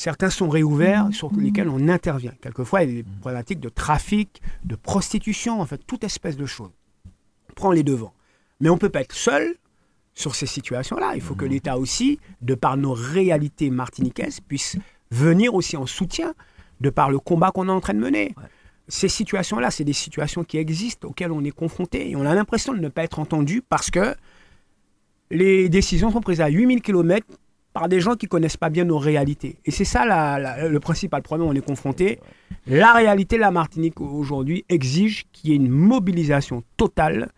Certains 0.00 0.30
sont 0.30 0.48
réouverts 0.48 1.10
sur 1.12 1.30
lesquels 1.36 1.68
on 1.68 1.86
intervient. 1.86 2.32
Quelquefois, 2.40 2.84
il 2.84 2.88
y 2.88 2.92
a 2.92 3.02
des 3.02 3.08
problématiques 3.20 3.60
de 3.60 3.68
trafic, 3.68 4.40
de 4.64 4.74
prostitution, 4.74 5.60
en 5.60 5.66
fait, 5.66 5.76
toute 5.86 6.04
espèce 6.04 6.38
de 6.38 6.46
choses. 6.46 6.70
On 7.50 7.52
prend 7.52 7.70
les 7.70 7.82
devants. 7.82 8.14
Mais 8.60 8.70
on 8.70 8.76
ne 8.76 8.78
peut 8.78 8.88
pas 8.88 9.02
être 9.02 9.14
seul 9.14 9.56
sur 10.14 10.34
ces 10.34 10.46
situations-là. 10.46 11.12
Il 11.16 11.20
faut 11.20 11.34
que 11.34 11.44
l'État 11.44 11.76
aussi, 11.76 12.18
de 12.40 12.54
par 12.54 12.78
nos 12.78 12.94
réalités 12.94 13.68
martiniquaises, 13.68 14.40
puisse 14.40 14.78
venir 15.10 15.52
aussi 15.52 15.76
en 15.76 15.84
soutien 15.84 16.32
de 16.80 16.88
par 16.88 17.10
le 17.10 17.18
combat 17.18 17.50
qu'on 17.50 17.68
est 17.68 17.70
en 17.70 17.80
train 17.82 17.92
de 17.92 17.98
mener. 17.98 18.34
Ces 18.88 19.10
situations-là, 19.10 19.70
c'est 19.70 19.84
des 19.84 19.92
situations 19.92 20.44
qui 20.44 20.56
existent, 20.56 21.08
auxquelles 21.08 21.30
on 21.30 21.44
est 21.44 21.50
confronté. 21.50 22.08
Et 22.08 22.16
on 22.16 22.24
a 22.24 22.34
l'impression 22.34 22.72
de 22.72 22.80
ne 22.80 22.88
pas 22.88 23.02
être 23.04 23.18
entendu 23.18 23.60
parce 23.60 23.90
que 23.90 24.14
les 25.30 25.68
décisions 25.68 26.10
sont 26.10 26.22
prises 26.22 26.40
à 26.40 26.48
8000 26.48 26.80
km 26.80 27.26
par 27.72 27.88
des 27.88 28.00
gens 28.00 28.14
qui 28.16 28.26
connaissent 28.26 28.56
pas 28.56 28.70
bien 28.70 28.84
nos 28.84 28.98
réalités. 28.98 29.58
Et 29.64 29.70
c'est 29.70 29.84
ça 29.84 30.04
la- 30.04 30.38
la- 30.38 30.68
le 30.68 30.80
principal 30.80 31.22
problème 31.22 31.46
on 31.48 31.52
est 31.54 31.64
confronté. 31.64 32.18
La 32.66 32.92
réalité 32.92 33.36
de 33.36 33.40
la 33.40 33.50
Martinique 33.50 34.00
aujourd'hui 34.00 34.64
exige 34.68 35.24
qu'il 35.32 35.50
y 35.50 35.52
ait 35.52 35.56
une 35.56 35.68
mobilisation 35.68 36.62
totale 36.76 37.30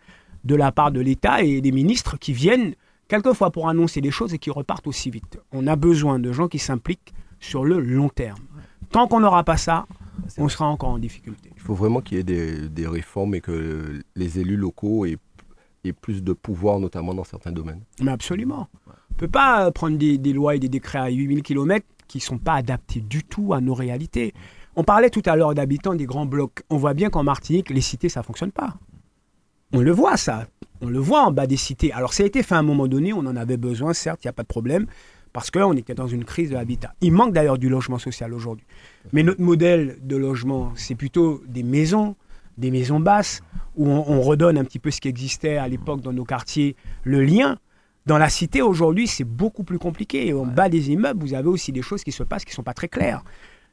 de 0.43 0.55
la 0.55 0.71
part 0.71 0.91
de 0.91 0.99
l'État 1.01 1.41
et 1.43 1.61
des 1.61 1.71
ministres 1.71 2.17
qui 2.17 2.33
viennent 2.33 2.73
quelquefois 3.07 3.51
pour 3.51 3.69
annoncer 3.69 4.01
des 4.01 4.11
choses 4.11 4.33
et 4.33 4.39
qui 4.39 4.49
repartent 4.49 4.87
aussi 4.87 5.09
vite. 5.11 5.39
On 5.51 5.67
a 5.67 5.75
besoin 5.75 6.19
de 6.19 6.31
gens 6.31 6.47
qui 6.47 6.59
s'impliquent 6.59 7.13
sur 7.39 7.63
le 7.63 7.79
long 7.79 8.09
terme. 8.09 8.39
Tant 8.91 9.07
qu'on 9.07 9.19
n'aura 9.19 9.43
pas 9.43 9.57
ça, 9.57 9.85
on 10.37 10.49
sera 10.49 10.67
encore 10.67 10.89
en 10.89 10.99
difficulté. 10.99 11.49
Il 11.55 11.61
faut 11.61 11.73
vraiment 11.75 12.01
qu'il 12.01 12.17
y 12.17 12.19
ait 12.19 12.23
des, 12.23 12.69
des 12.69 12.87
réformes 12.87 13.35
et 13.35 13.41
que 13.41 14.01
les 14.15 14.39
élus 14.39 14.57
locaux 14.57 15.05
aient, 15.05 15.17
aient 15.83 15.93
plus 15.93 16.23
de 16.23 16.33
pouvoir, 16.33 16.79
notamment 16.79 17.13
dans 17.13 17.23
certains 17.23 17.51
domaines. 17.51 17.81
Mais 18.01 18.11
absolument. 18.11 18.67
On 19.13 19.15
ne 19.15 19.19
peut 19.19 19.31
pas 19.31 19.71
prendre 19.71 19.97
des, 19.97 20.17
des 20.17 20.33
lois 20.33 20.55
et 20.55 20.59
des 20.59 20.69
décrets 20.69 20.97
à 20.97 21.09
8000 21.09 21.43
km 21.43 21.85
qui 22.07 22.17
ne 22.17 22.23
sont 22.23 22.39
pas 22.39 22.55
adaptés 22.55 22.99
du 22.99 23.23
tout 23.23 23.53
à 23.53 23.61
nos 23.61 23.75
réalités. 23.75 24.33
On 24.75 24.83
parlait 24.83 25.11
tout 25.11 25.21
à 25.25 25.35
l'heure 25.35 25.53
d'habitants 25.53 25.93
des 25.93 26.05
grands 26.05 26.25
blocs. 26.25 26.63
On 26.71 26.77
voit 26.77 26.95
bien 26.95 27.11
qu'en 27.11 27.23
Martinique, 27.23 27.69
les 27.69 27.81
cités, 27.81 28.09
ça 28.09 28.21
ne 28.21 28.25
fonctionne 28.25 28.51
pas. 28.51 28.75
On 29.71 29.81
le 29.81 29.91
voit, 29.91 30.17
ça. 30.17 30.47
On 30.81 30.87
le 30.87 30.97
voit 30.99 31.23
en 31.23 31.31
bas 31.31 31.45
des 31.45 31.57
cités. 31.57 31.93
Alors, 31.93 32.13
ça 32.13 32.23
a 32.23 32.25
été 32.25 32.41
fait 32.41 32.55
à 32.55 32.57
un 32.57 32.63
moment 32.63 32.87
donné, 32.87 33.13
on 33.13 33.19
en 33.19 33.35
avait 33.35 33.57
besoin, 33.57 33.93
certes, 33.93 34.23
il 34.23 34.27
n'y 34.27 34.29
a 34.29 34.33
pas 34.33 34.43
de 34.43 34.47
problème, 34.47 34.87
parce 35.31 35.51
qu'on 35.51 35.73
était 35.73 35.93
dans 35.93 36.07
une 36.07 36.25
crise 36.25 36.49
de 36.49 36.55
l'habitat. 36.55 36.93
Il 37.01 37.11
manque 37.11 37.33
d'ailleurs 37.33 37.57
du 37.57 37.69
logement 37.69 37.99
social 37.99 38.33
aujourd'hui. 38.33 38.65
Mais 39.11 39.23
notre 39.23 39.41
modèle 39.41 39.97
de 40.01 40.15
logement, 40.15 40.71
c'est 40.75 40.95
plutôt 40.95 41.41
des 41.47 41.63
maisons, 41.63 42.15
des 42.57 42.71
maisons 42.71 42.99
basses, 42.99 43.41
où 43.75 43.87
on, 43.87 44.21
redonne 44.21 44.57
un 44.57 44.63
petit 44.63 44.77
peu 44.79 44.91
ce 44.91 45.01
qui 45.01 45.07
existait 45.07 45.57
à 45.57 45.67
l'époque 45.67 46.01
dans 46.01 46.13
nos 46.13 46.25
quartiers, 46.25 46.75
le 47.03 47.23
lien. 47.23 47.57
Dans 48.05 48.17
la 48.17 48.29
cité, 48.29 48.61
aujourd'hui, 48.61 49.07
c'est 49.07 49.23
beaucoup 49.23 49.63
plus 49.63 49.79
compliqué. 49.79 50.27
Et 50.27 50.33
en 50.33 50.45
bas 50.45 50.69
des 50.69 50.91
immeubles, 50.91 51.23
vous 51.23 51.33
avez 51.33 51.47
aussi 51.47 51.71
des 51.71 51.81
choses 51.81 52.03
qui 52.03 52.11
se 52.11 52.23
passent 52.23 52.43
qui 52.43 52.51
ne 52.51 52.55
sont 52.55 52.63
pas 52.63 52.73
très 52.73 52.89
claires. 52.89 53.23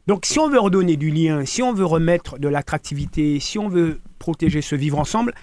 Donc, 0.07 0.25
si 0.25 0.39
on 0.39 0.49
veut 0.49 0.61
redonner 0.61 0.97
du 0.97 1.11
lien, 1.11 1.45
si 1.45 1.63
on 1.63 1.73
veut 1.73 1.85
remettre 1.85 2.39
de 2.39 2.49
l'attractivité, 2.49 3.41
si 3.41 3.59
on 3.59 3.69
veut 3.69 4.01
protéger 4.19 4.63
ce 4.63 4.77
vivre 4.77 4.99
ensemble, 4.99 5.35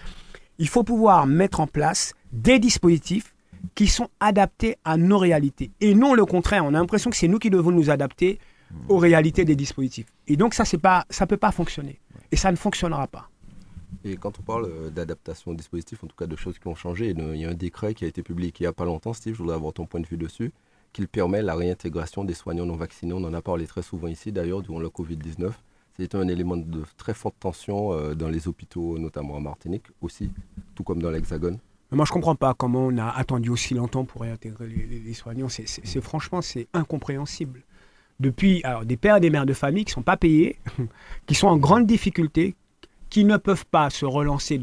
il 0.57 0.67
faut 0.67 0.83
pouvoir 0.83 1.27
mettre 1.27 1.59
en 1.59 1.67
place 1.67 2.13
des 2.31 2.59
dispositifs 2.59 3.33
qui 3.75 3.87
sont 3.87 4.09
adaptés 4.19 4.77
à 4.85 4.97
nos 4.97 5.17
réalités. 5.17 5.71
Et 5.81 5.93
non 5.93 6.13
le 6.13 6.25
contraire. 6.25 6.65
On 6.65 6.69
a 6.69 6.79
l'impression 6.79 7.09
que 7.09 7.17
c'est 7.17 7.27
nous 7.27 7.39
qui 7.39 7.49
devons 7.49 7.71
nous 7.71 7.89
adapter 7.89 8.39
aux 8.89 8.97
réalités 8.97 9.45
des 9.45 9.55
dispositifs. 9.55 10.07
Et 10.27 10.35
donc 10.35 10.53
ça, 10.53 10.63
pas, 10.81 11.05
ça 11.09 11.27
peut 11.27 11.37
pas 11.37 11.51
fonctionner. 11.51 11.99
Et 12.31 12.35
ça 12.35 12.51
ne 12.51 12.57
fonctionnera 12.57 13.07
pas. 13.07 13.29
Et 14.03 14.17
quand 14.17 14.39
on 14.39 14.43
parle 14.43 14.65
euh, 14.65 14.89
d'adaptation 14.89 15.51
aux 15.51 15.55
dispositifs, 15.55 16.03
en 16.03 16.07
tout 16.07 16.15
cas 16.15 16.27
de 16.27 16.35
choses 16.35 16.59
qui 16.59 16.67
ont 16.67 16.75
changé, 16.75 17.09
il 17.09 17.37
y 17.37 17.45
a 17.45 17.49
un 17.49 17.53
décret 17.53 17.93
qui 17.93 18.05
a 18.05 18.07
été 18.07 18.23
publié 18.23 18.53
il 18.57 18.63
n'y 18.63 18.67
a 18.67 18.73
pas 18.73 18.85
longtemps, 18.85 19.13
Steve, 19.13 19.33
je 19.33 19.39
voudrais 19.39 19.55
avoir 19.55 19.73
ton 19.73 19.85
point 19.85 19.99
de 19.99 20.07
vue 20.07 20.17
dessus, 20.17 20.51
qui 20.93 21.05
permet 21.07 21.41
la 21.41 21.55
réintégration 21.55 22.23
des 22.23 22.33
soignants 22.33 22.65
non 22.65 22.75
vaccinés. 22.75 23.13
On 23.13 23.23
en 23.23 23.33
a 23.33 23.41
parlé 23.41 23.67
très 23.67 23.81
souvent 23.81 24.07
ici 24.07 24.31
d'ailleurs 24.31 24.61
durant 24.61 24.79
le 24.79 24.89
Covid-19. 24.89 25.51
C'est 25.97 26.15
un 26.15 26.27
élément 26.27 26.57
de 26.57 26.83
très 26.97 27.13
forte 27.13 27.35
tension 27.39 27.93
euh, 27.93 28.13
dans 28.13 28.29
les 28.29 28.47
hôpitaux, 28.47 28.99
notamment 28.99 29.35
en 29.35 29.41
Martinique 29.41 29.85
aussi, 30.01 30.31
tout 30.75 30.83
comme 30.83 31.01
dans 31.01 31.09
l'Hexagone. 31.09 31.57
Moi, 31.91 32.05
je 32.05 32.11
ne 32.11 32.13
comprends 32.13 32.35
pas 32.35 32.53
comment 32.53 32.87
on 32.87 32.97
a 32.97 33.09
attendu 33.09 33.49
aussi 33.49 33.73
longtemps 33.73 34.03
pour 34.03 34.21
réintégrer 34.21 34.67
les, 34.67 35.13
soignants. 35.13 35.47
C'est 35.47 36.01
franchement, 36.01 36.41
c'est 36.41 36.67
incompréhensible. 36.73 37.63
Depuis, 38.19 38.61
des 38.83 38.97
pères 38.97 39.17
et 39.17 39.19
des 39.21 39.29
mères 39.29 39.45
de 39.45 39.53
famille 39.53 39.85
qui 39.85 39.91
ne 39.91 39.95
sont 39.95 40.01
pas 40.01 40.17
payés, 40.17 40.59
qui 41.27 41.35
sont 41.35 41.47
en 41.47 41.57
grande 41.57 41.85
difficulté, 41.85 42.55
qui 43.09 43.23
ne 43.25 43.37
peuvent 43.37 43.65
pas 43.65 43.89
se 43.89 44.05
relancer 44.05 44.59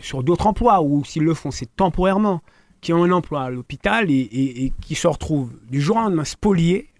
sur 0.00 0.22
d'autres 0.22 0.46
emplois, 0.46 0.82
ou 0.82 1.04
s'ils 1.04 1.24
le 1.24 1.34
font, 1.34 1.50
c'est 1.50 1.74
temporairement, 1.76 2.42
qui 2.80 2.92
ont 2.92 3.02
un 3.02 3.12
emploi 3.12 3.44
à 3.44 3.50
l'hôpital 3.50 4.10
et, 4.10 4.28
et, 4.32 4.72
qui 4.82 4.94
se 4.94 5.06
retrouvent 5.06 5.52
du 5.70 5.80
jour 5.80 5.96
au 5.96 6.00
lendemain 6.00 6.24
spoliés, 6.24 6.90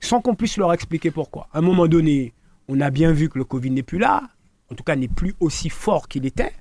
sans 0.00 0.20
qu'on 0.20 0.34
puisse 0.34 0.58
leur 0.58 0.72
expliquer 0.72 1.10
pourquoi. 1.10 1.48
À 1.52 1.58
un 1.58 1.62
moment 1.62 1.86
donné, 1.86 2.34
on 2.68 2.80
a 2.80 2.90
bien 2.90 3.12
vu 3.12 3.28
que 3.28 3.38
le 3.38 3.44
Covid 3.44 3.70
n'est 3.70 3.82
plus 3.82 3.98
là, 3.98 4.22
en 4.70 4.74
tout 4.74 4.84
cas 4.84 4.96
n'est 4.96 5.08
plus 5.08 5.34
aussi 5.40 5.70
fort 5.70 6.08
qu'il 6.08 6.26
était. 6.26 6.52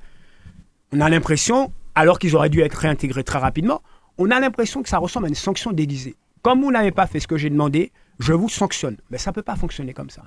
On 0.94 1.02
a 1.02 1.10
l'impression, 1.10 1.74
alors 1.96 2.20
qu'ils 2.20 2.36
auraient 2.36 2.50
dû 2.50 2.62
être 2.62 2.76
réintégrés 2.76 3.24
très 3.24 3.40
rapidement, 3.40 3.82
on 4.18 4.32
a 4.32 4.40
l'impression 4.40 4.82
que 4.82 4.90
ça 4.90 4.98
ressemble 4.98 5.26
à 5.26 5.30
une 5.30 5.36
sanction 5.36 5.72
déguisée. 5.72 6.16
Comme 6.42 6.62
vous 6.62 6.72
n'avez 6.72 6.92
pas 6.92 7.08
fait 7.08 7.20
ce 7.20 7.28
que 7.28 7.38
j'ai 7.38 7.50
demandé, 7.50 7.92
je 8.20 8.34
vous 8.34 8.50
sanctionne. 8.50 8.98
Mais 9.10 9.18
ça 9.18 9.32
ne 9.32 9.36
peut 9.36 9.42
pas 9.42 9.56
fonctionner 9.56 9.94
comme 9.94 10.10
ça. 10.10 10.24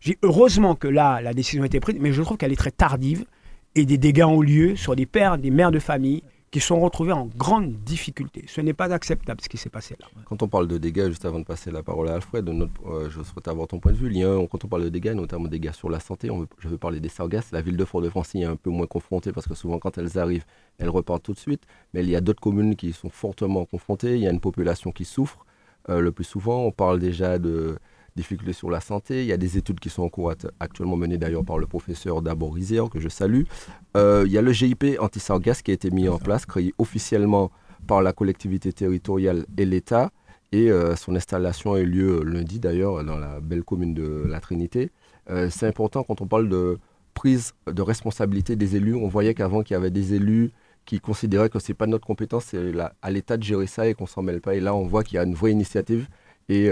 J'ai 0.00 0.18
heureusement 0.22 0.74
que 0.74 0.88
là, 0.88 1.20
la 1.20 1.34
décision 1.34 1.62
a 1.62 1.66
été 1.66 1.80
prise, 1.80 1.96
mais 2.00 2.12
je 2.12 2.22
trouve 2.22 2.36
qu'elle 2.36 2.52
est 2.52 2.56
très 2.56 2.70
tardive 2.70 3.24
et 3.74 3.84
des 3.84 3.98
dégâts 3.98 4.24
ont 4.24 4.40
lieu 4.40 4.76
sur 4.76 4.96
des 4.96 5.06
pères, 5.06 5.38
des 5.38 5.50
mères 5.50 5.70
de 5.70 5.78
famille 5.78 6.22
qui 6.50 6.60
sont 6.60 6.80
retrouvés 6.80 7.12
en 7.12 7.26
grande 7.26 7.72
difficulté. 7.84 8.44
Ce 8.46 8.60
n'est 8.60 8.72
pas 8.72 8.92
acceptable 8.92 9.40
ce 9.42 9.48
qui 9.48 9.58
s'est 9.58 9.68
passé 9.68 9.96
là. 10.00 10.06
Quand 10.24 10.42
on 10.42 10.48
parle 10.48 10.68
de 10.68 10.78
dégâts, 10.78 11.08
juste 11.08 11.24
avant 11.24 11.40
de 11.40 11.44
passer 11.44 11.70
la 11.70 11.82
parole 11.82 12.08
à 12.08 12.14
Alfred, 12.14 12.48
euh, 12.48 13.10
je 13.10 13.22
souhaite 13.22 13.48
avoir 13.48 13.66
ton 13.66 13.78
point 13.78 13.92
de 13.92 13.96
vue. 13.96 14.10
quand 14.50 14.64
on 14.64 14.68
parle 14.68 14.84
de 14.84 14.88
dégâts, 14.88 15.12
notamment 15.12 15.48
dégâts 15.48 15.72
sur 15.72 15.90
la 15.90 16.00
santé, 16.00 16.30
je 16.58 16.68
veux 16.68 16.78
parler 16.78 17.00
des 17.00 17.08
sargasses. 17.08 17.50
La 17.52 17.60
ville 17.60 17.76
de 17.76 17.84
Fort-de-France 17.84 18.34
est 18.36 18.44
un 18.44 18.56
peu 18.56 18.70
moins 18.70 18.86
confrontée 18.86 19.32
parce 19.32 19.46
que 19.46 19.54
souvent 19.54 19.78
quand 19.78 19.98
elles 19.98 20.18
arrivent, 20.18 20.46
elles 20.78 20.88
repartent 20.88 21.24
tout 21.24 21.34
de 21.34 21.38
suite. 21.38 21.64
Mais 21.92 22.02
il 22.02 22.08
y 22.08 22.16
a 22.16 22.20
d'autres 22.20 22.40
communes 22.40 22.76
qui 22.76 22.92
sont 22.92 23.10
fortement 23.10 23.64
confrontées. 23.66 24.14
Il 24.14 24.22
y 24.22 24.26
a 24.26 24.30
une 24.30 24.40
population 24.40 24.92
qui 24.92 25.04
souffre. 25.04 25.44
Euh, 25.88 26.00
le 26.00 26.12
plus 26.12 26.24
souvent, 26.24 26.62
on 26.62 26.72
parle 26.72 27.00
déjà 27.00 27.38
de 27.38 27.76
difficultés 28.16 28.52
sur 28.52 28.70
la 28.70 28.80
santé. 28.80 29.20
Il 29.20 29.26
y 29.26 29.32
a 29.32 29.36
des 29.36 29.56
études 29.58 29.78
qui 29.78 29.90
sont 29.90 30.02
en 30.02 30.08
cours 30.08 30.32
actuellement 30.58 30.96
menées 30.96 31.18
d'ailleurs 31.18 31.44
par 31.44 31.58
le 31.58 31.66
professeur 31.66 32.22
Dabor 32.22 32.56
que 32.90 32.98
je 32.98 33.08
salue. 33.08 33.42
Euh, 33.96 34.24
il 34.26 34.32
y 34.32 34.38
a 34.38 34.42
le 34.42 34.52
GIP 34.52 34.84
anti-sargasse 34.98 35.62
qui 35.62 35.70
a 35.70 35.74
été 35.74 35.90
mis 35.90 36.08
en 36.08 36.18
place, 36.18 36.46
créé 36.46 36.74
officiellement 36.78 37.52
par 37.86 38.02
la 38.02 38.12
collectivité 38.12 38.72
territoriale 38.72 39.46
et 39.56 39.64
l'État. 39.64 40.10
Et 40.52 40.70
euh, 40.70 40.96
son 40.96 41.14
installation 41.14 41.74
a 41.74 41.80
eu 41.80 41.86
lieu 41.86 42.22
lundi 42.24 42.58
d'ailleurs 42.58 43.04
dans 43.04 43.18
la 43.18 43.40
belle 43.40 43.62
commune 43.62 43.94
de 43.94 44.24
la 44.26 44.40
Trinité. 44.40 44.90
Euh, 45.30 45.48
c'est 45.50 45.66
important 45.66 46.02
quand 46.02 46.20
on 46.20 46.26
parle 46.26 46.48
de 46.48 46.78
prise 47.14 47.52
de 47.66 47.82
responsabilité 47.82 48.56
des 48.56 48.76
élus. 48.76 48.94
On 48.94 49.08
voyait 49.08 49.34
qu'avant 49.34 49.62
qu'il 49.62 49.74
y 49.74 49.76
avait 49.76 49.90
des 49.90 50.14
élus 50.14 50.52
qui 50.84 51.00
considéraient 51.00 51.50
que 51.50 51.58
ce 51.58 51.72
n'est 51.72 51.74
pas 51.74 51.86
notre 51.86 52.06
compétence, 52.06 52.46
c'est 52.46 52.72
à 53.02 53.10
l'État 53.10 53.36
de 53.36 53.42
gérer 53.42 53.66
ça 53.66 53.88
et 53.88 53.94
qu'on 53.94 54.06
s'en 54.06 54.22
mêle 54.22 54.40
pas. 54.40 54.54
Et 54.54 54.60
là, 54.60 54.74
on 54.74 54.86
voit 54.86 55.02
qu'il 55.02 55.16
y 55.16 55.18
a 55.18 55.24
une 55.24 55.34
vraie 55.34 55.50
initiative. 55.50 56.08
Et 56.48 56.70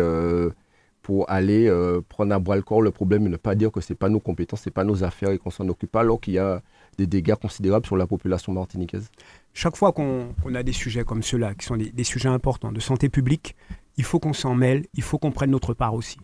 pour 1.04 1.30
aller 1.30 1.68
euh, 1.68 2.00
prendre 2.08 2.34
à 2.34 2.38
bras 2.38 2.56
le 2.56 2.62
corps 2.62 2.80
le 2.80 2.90
problème 2.90 3.26
et 3.26 3.28
ne 3.28 3.36
pas 3.36 3.54
dire 3.54 3.70
que 3.70 3.82
ce 3.82 3.92
n'est 3.92 3.96
pas 3.96 4.08
nos 4.08 4.20
compétences, 4.20 4.62
ce 4.62 4.70
n'est 4.70 4.72
pas 4.72 4.84
nos 4.84 5.04
affaires 5.04 5.30
et 5.30 5.38
qu'on 5.38 5.50
s'en 5.50 5.68
occupe 5.68 5.92
pas, 5.92 6.00
alors 6.00 6.18
qu'il 6.18 6.32
y 6.32 6.38
a 6.38 6.62
des 6.96 7.06
dégâts 7.06 7.34
considérables 7.34 7.84
sur 7.84 7.98
la 7.98 8.06
population 8.06 8.54
martiniquaise. 8.54 9.10
Chaque 9.52 9.76
fois 9.76 9.92
qu'on 9.92 10.32
a 10.54 10.62
des 10.62 10.72
sujets 10.72 11.04
comme 11.04 11.22
ceux-là, 11.22 11.54
qui 11.54 11.66
sont 11.66 11.76
des, 11.76 12.04
sujets 12.04 12.30
importants 12.30 12.72
de 12.72 12.80
santé 12.80 13.10
publique, 13.10 13.54
il 13.98 14.04
faut 14.04 14.18
qu'on 14.18 14.32
s'en 14.32 14.54
mêle, 14.54 14.86
il 14.94 15.02
faut 15.02 15.18
qu'on 15.18 15.30
prenne 15.30 15.50
notre 15.50 15.74
part 15.74 15.92
aussi. 15.92 16.16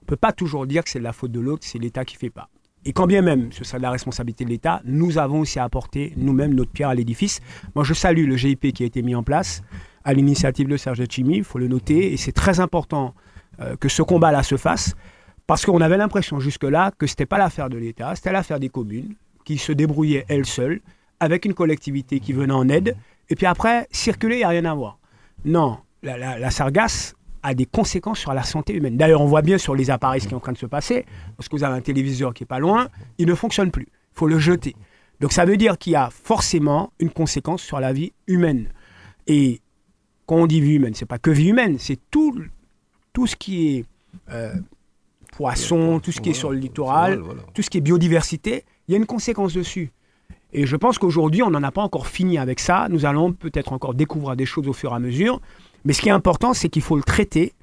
On 0.00 0.04
ne 0.04 0.06
peut 0.06 0.16
pas 0.16 0.32
toujours 0.32 0.66
dire 0.66 0.82
que 0.82 0.88
c'est 0.88 0.98
de 0.98 1.04
la 1.04 1.12
faute 1.12 1.30
de 1.30 1.38
l'autre, 1.38 1.66
c'est 1.66 1.78
l'État 1.78 2.06
qui 2.06 2.16
ne 2.16 2.20
fait 2.20 2.30
pas. 2.30 2.48
Et 2.86 2.94
quand 2.94 3.06
bien 3.06 3.20
même 3.20 3.52
ce 3.52 3.64
serait 3.64 3.80
la 3.80 3.90
responsabilité 3.90 4.46
de 4.46 4.50
l'État, 4.50 4.80
nous 4.86 5.18
avons 5.18 5.40
aussi 5.40 5.58
à 5.58 5.64
apporter 5.64 6.14
nous-mêmes 6.16 6.54
notre 6.54 6.72
pierre 6.72 6.88
à 6.88 6.94
l'édifice. 6.94 7.40
Moi, 7.74 7.84
je 7.84 7.92
salue 7.92 8.26
le 8.26 8.38
GIP 8.38 8.72
qui 8.72 8.82
a 8.82 8.86
été 8.86 9.02
mis 9.02 9.14
en 9.14 9.22
place 9.22 9.62
à 10.04 10.14
l'initiative 10.14 10.68
de 10.68 10.78
Serge 10.78 11.04
Chimi, 11.10 11.36
il 11.36 11.44
faut 11.44 11.58
le 11.58 11.68
noter, 11.68 12.14
et 12.14 12.16
c'est 12.16 12.32
très 12.32 12.60
important 12.60 13.14
euh, 13.60 13.76
que 13.76 13.88
ce 13.88 14.02
combat-là 14.02 14.42
se 14.42 14.56
fasse, 14.56 14.94
parce 15.46 15.66
qu'on 15.66 15.80
avait 15.80 15.96
l'impression 15.96 16.40
jusque-là 16.40 16.92
que 16.96 17.06
ce 17.06 17.12
n'était 17.12 17.26
pas 17.26 17.38
l'affaire 17.38 17.68
de 17.68 17.76
l'État, 17.76 18.14
c'était 18.14 18.32
l'affaire 18.32 18.60
des 18.60 18.68
communes 18.68 19.14
qui 19.44 19.58
se 19.58 19.72
débrouillaient 19.72 20.24
elles 20.28 20.46
seules, 20.46 20.80
avec 21.20 21.44
une 21.44 21.54
collectivité 21.54 22.20
qui 22.20 22.32
venait 22.32 22.52
en 22.52 22.68
aide, 22.68 22.96
et 23.28 23.34
puis 23.34 23.46
après, 23.46 23.86
circuler, 23.90 24.36
il 24.36 24.38
n'y 24.38 24.44
a 24.44 24.48
rien 24.48 24.64
à 24.64 24.74
voir. 24.74 24.98
Non, 25.44 25.78
la, 26.02 26.50
sargasse 26.50 27.14
a 27.42 27.54
des 27.54 27.66
conséquences 27.66 28.18
sur 28.18 28.34
la 28.34 28.42
santé 28.42 28.74
humaine. 28.74 28.96
D'ailleurs, 28.96 29.20
on 29.20 29.26
voit 29.26 29.42
bien 29.42 29.58
sur 29.58 29.74
les 29.74 29.90
appareils 29.90 30.20
ce 30.20 30.28
qui 30.28 30.34
est 30.34 30.36
en 30.36 30.40
train 30.40 30.52
de 30.52 30.58
se 30.58 30.66
passer, 30.66 31.04
parce 31.36 31.48
que 31.48 31.56
vous 31.56 31.64
avez 31.64 31.76
un 31.76 31.80
téléviseur 31.80 32.34
qui 32.34 32.44
est 32.44 32.46
pas 32.46 32.58
loin, 32.58 32.88
il 33.18 33.26
ne 33.26 33.34
fonctionne 33.34 33.70
plus. 33.70 33.88
Il 33.88 34.18
faut 34.18 34.28
le 34.28 34.38
jeter. 34.38 34.76
Donc 35.20 35.32
ça 35.32 35.44
veut 35.44 35.56
dire 35.56 35.78
qu'il 35.78 35.92
y 35.92 35.96
a 35.96 36.10
forcément 36.10 36.92
une 36.98 37.10
conséquence 37.10 37.62
sur 37.62 37.80
la 37.80 37.92
vie 37.92 38.12
humaine. 38.26 38.68
Et 39.26 39.60
quand 40.26 40.36
on 40.36 40.46
dit 40.46 40.60
vie 40.60 40.74
humaine, 40.74 40.94
c'est 40.94 41.06
pas 41.06 41.18
que 41.18 41.30
vie 41.30 41.48
humaine, 41.48 41.76
c'est 41.78 41.98
tout 42.10 42.36
tout 43.12 43.26
ce 43.26 43.36
qui 43.36 43.68
est 43.68 43.84
euh, 44.30 44.54
poisson, 45.32 46.00
tout 46.00 46.12
ce 46.12 46.20
qui 46.20 46.30
est 46.30 46.34
sur 46.34 46.50
le 46.50 46.58
littoral, 46.58 47.22
tout 47.54 47.62
ce 47.62 47.70
qui 47.70 47.78
est 47.78 47.80
biodiversité, 47.80 48.64
il 48.86 48.92
y 48.92 48.94
a 48.94 48.98
une 48.98 49.06
conséquence 49.06 49.52
dessus. 49.52 49.90
Et 50.52 50.66
je 50.66 50.76
pense 50.76 50.98
qu'aujourd'hui, 50.98 51.42
on 51.42 51.50
n'en 51.50 51.62
a 51.62 51.70
pas 51.70 51.82
encore 51.82 52.06
fini 52.06 52.36
avec 52.38 52.60
ça. 52.60 52.86
Nous 52.90 53.06
allons 53.06 53.32
peut-être 53.32 53.72
encore 53.72 53.94
découvrir 53.94 54.36
des 54.36 54.44
choses 54.44 54.68
au 54.68 54.74
fur 54.74 54.92
et 54.92 54.96
à 54.96 54.98
mesure. 54.98 55.40
Mais 55.84 55.94
ce 55.94 56.02
qui 56.02 56.08
est 56.08 56.12
important, 56.12 56.52
c'est 56.52 56.68
qu'il 56.68 56.82
faut 56.82 56.96
le 56.96 57.02
traiter. 57.02 57.54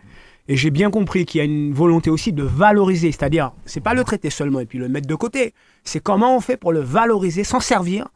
Et 0.47 0.55
j'ai 0.55 0.71
bien 0.71 0.89
compris 0.89 1.25
qu'il 1.25 1.37
y 1.37 1.41
a 1.41 1.45
une 1.45 1.71
volonté 1.71 2.09
aussi 2.09 2.33
de 2.33 2.41
valoriser. 2.41 3.11
C'est-à-dire, 3.11 3.51
c'est 3.65 3.81
pas 3.81 3.93
le 3.93 4.03
traiter 4.03 4.31
seulement 4.31 4.59
et 4.59 4.65
puis 4.65 4.79
le 4.79 4.89
mettre 4.89 5.07
de 5.07 5.13
côté. 5.13 5.53
C'est 5.83 6.01
comment 6.01 6.35
on 6.35 6.39
fait 6.39 6.57
pour 6.57 6.73
le 6.73 6.79
valoriser, 6.79 7.43
s'en 7.43 7.59
servir, 7.59 8.07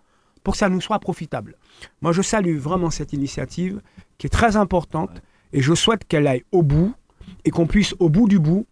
pour 0.44 0.54
que 0.54 0.58
ça 0.58 0.70
nous 0.70 0.82
soit 0.82 0.98
profitable. 0.98 1.56
Moi, 2.02 2.12
je 2.12 2.24
salue 2.24 2.58
vraiment 2.58 2.90
cette 2.90 3.14
initiative 3.14 3.80
qui 4.18 4.26
est 4.26 4.32
très 4.32 4.58
importante. 4.58 5.22
Et 5.56 5.62
je 5.62 5.76
souhaite 5.76 6.06
qu'elle 6.08 6.26
aille 6.26 6.44
au 6.52 6.64
bout 6.64 6.96
et 7.46 7.52
qu'on 7.52 7.68
puisse 7.68 7.96
au 8.00 8.10
bout 8.10 8.28
du 8.28 8.40
bout 8.40 8.66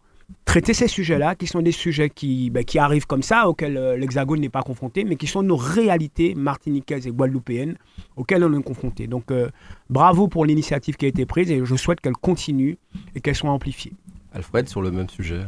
traiter 0.45 0.73
ces 0.73 0.87
sujets-là, 0.87 1.35
qui 1.35 1.47
sont 1.47 1.61
des 1.61 1.71
sujets 1.71 2.09
qui, 2.09 2.49
ben, 2.49 2.63
qui 2.63 2.79
arrivent 2.79 3.07
comme 3.07 3.23
ça, 3.23 3.47
auxquels 3.47 3.77
euh, 3.77 3.97
l'Hexagone 3.97 4.39
n'est 4.39 4.49
pas 4.49 4.63
confronté, 4.63 5.03
mais 5.03 5.15
qui 5.15 5.27
sont 5.27 5.43
nos 5.43 5.55
réalités 5.55 6.35
martiniquaises 6.35 7.07
et 7.07 7.11
guadeloupéennes 7.11 7.75
auxquelles 8.15 8.43
on 8.43 8.57
est 8.57 8.63
confronté. 8.63 9.07
Donc 9.07 9.31
euh, 9.31 9.49
bravo 9.89 10.27
pour 10.27 10.45
l'initiative 10.45 10.95
qui 10.95 11.05
a 11.05 11.07
été 11.09 11.25
prise 11.25 11.51
et 11.51 11.63
je 11.63 11.75
souhaite 11.75 12.01
qu'elle 12.01 12.13
continue 12.13 12.77
et 13.15 13.21
qu'elle 13.21 13.35
soit 13.35 13.51
amplifiée. 13.51 13.93
Alfred, 14.33 14.67
sur 14.67 14.81
le 14.81 14.91
même 14.91 15.09
sujet. 15.09 15.41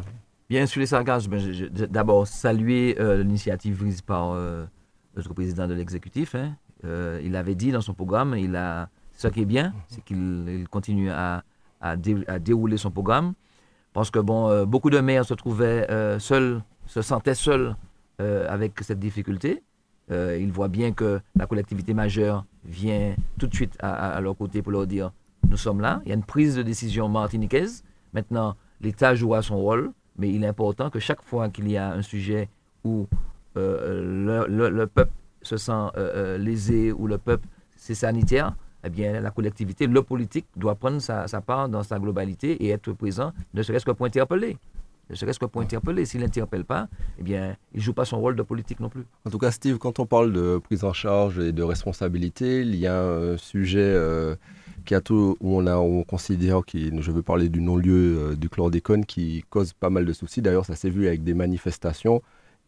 Bien 0.50 0.66
sûr, 0.66 0.82
les 0.82 0.88
sargasses, 0.88 1.28
ben, 1.28 1.40
d'abord 1.90 2.28
saluer 2.28 2.96
euh, 3.00 3.24
l'initiative 3.24 3.78
prise 3.78 4.02
par 4.02 4.36
notre 5.16 5.34
président 5.34 5.68
de 5.68 5.74
l'exécutif. 5.74 6.36
Hein. 6.36 6.56
il 7.24 7.36
avait 7.36 7.56
dit 7.56 7.72
dans 7.72 7.82
son 7.82 7.94
programme, 7.94 8.36
il 8.38 8.56
a, 8.56 8.90
ce 9.18 9.28
qui 9.28 9.42
est 9.42 9.46
bien, 9.46 9.74
c'est 9.88 10.04
qu'il 10.04 10.66
continue 10.70 11.10
à 11.10 11.44
à, 11.84 12.40
dérouler 12.40 12.78
son 12.78 12.90
programme. 12.92 13.34
Parce 13.92 14.10
que 14.10 14.20
bon, 14.20 14.50
euh, 14.50 14.66
beaucoup 14.66 14.90
de 14.90 15.00
maires 15.00 15.26
se 15.26 15.34
trouvaient 15.34 15.90
euh, 15.92 16.18
seuls, 16.18 16.64
se 16.88 17.02
sentaient 17.02 17.36
seuls 17.36 17.76
euh, 18.22 18.48
avec 18.50 18.80
cette 18.82 19.00
difficulté. 19.00 19.62
ils 20.10 20.52
voient 20.52 20.68
bien 20.70 20.92
que 20.94 21.20
la 21.36 21.46
collectivité 21.46 21.94
majeure 21.94 22.46
vient 22.66 23.16
tout 23.40 23.48
de 23.48 23.56
suite 23.56 23.76
à, 23.80 24.20
leur 24.22 24.36
côté 24.38 24.62
pour 24.62 24.72
leur 24.72 24.88
dire 24.88 25.12
nous 25.50 25.58
sommes 25.58 25.82
là. 25.82 26.02
Il 26.06 26.10
y 26.10 26.12
a 26.12 26.16
une 26.16 26.24
prise 26.24 26.56
de 26.56 26.64
décision 26.64 27.10
martiniquaise 27.10 27.84
Maintenant, 28.14 28.56
l'État 28.80 29.16
jouera 29.16 29.42
son 29.42 29.58
rôle, 29.58 29.92
mais 30.20 30.30
il 30.30 30.44
est 30.44 30.48
important 30.48 30.92
que 30.92 31.00
chaque 31.00 31.24
fois 31.24 31.50
qu'il 31.50 31.68
y 31.68 31.78
a 31.78 31.92
un 31.92 32.04
sujet 32.04 32.48
où 32.84 33.08
le, 33.56 34.86
peuple 34.86 35.12
se 35.42 35.58
sent 35.58 35.88
lésé, 36.38 36.92
ou 36.92 37.08
le 37.08 37.18
peuple, 37.18 37.48
c'est 37.76 37.96
sanitaire, 37.96 38.56
eh 38.84 38.90
bien, 38.90 39.22
la 39.22 39.32
collectivité, 39.32 39.88
le 39.88 40.02
politique 40.02 40.46
doit 40.56 40.76
prendre 40.76 41.00
sa, 41.00 41.26
part 41.42 41.70
dans 41.70 41.84
sa 41.84 42.00
globalité 42.00 42.64
et 42.64 42.70
être 42.70 42.92
présent, 42.94 43.32
ne 43.54 43.64
serait-ce 43.64 43.86
que 43.86 43.92
pour 43.92 44.06
interpeller. 44.06 44.58
Ne 45.10 45.16
serait-ce 45.16 45.40
que 45.40 45.46
pour 45.46 45.62
interpeller. 45.62 46.06
S'il 46.06 46.22
n'interpelle 46.22 46.64
pas, 46.66 46.88
eh 47.20 47.24
bien, 47.24 47.56
il 47.74 47.78
ne 47.78 47.84
joue 47.84 47.94
pas 47.94 48.06
son 48.06 48.20
rôle 48.20 48.36
de 48.36 48.42
politique 48.42 48.80
non 48.80 48.90
plus. 48.90 49.04
En 49.26 49.30
tout 49.30 49.38
cas, 49.38 49.52
Steve, 49.52 49.78
quand 49.78 50.00
on 50.00 50.06
parle 50.06 50.32
de 50.32 50.60
prise 50.64 50.84
en 50.84 50.94
charge 50.94 51.40
et 51.40 51.52
de 51.52 51.64
responsabilité, 51.64 52.62
il 52.62 52.76
y 52.76 52.88
a 52.88 53.02
un 53.02 53.38
sujet 53.38 53.98
qui 54.86 54.96
a 54.96 55.02
tout, 55.02 55.38
où 55.40 55.58
on, 55.58 55.68
a, 55.68 55.76
on 55.76 56.04
considère, 56.04 56.64
qui, 56.66 56.92
je 57.02 57.12
veux 57.12 57.22
parler 57.22 57.50
du 57.50 57.62
non-lieu 57.62 58.36
du 58.38 58.50
chlordécone, 58.50 59.06
qui 59.06 59.44
cause 59.50 59.74
pas 59.74 59.90
mal 59.90 60.06
de 60.06 60.14
soucis. 60.14 60.42
D'ailleurs, 60.42 60.66
ça 60.66 60.76
s'est 60.76 60.90
vu 60.90 61.08
avec 61.08 61.24
des 61.24 61.34
manifestations 61.34 62.22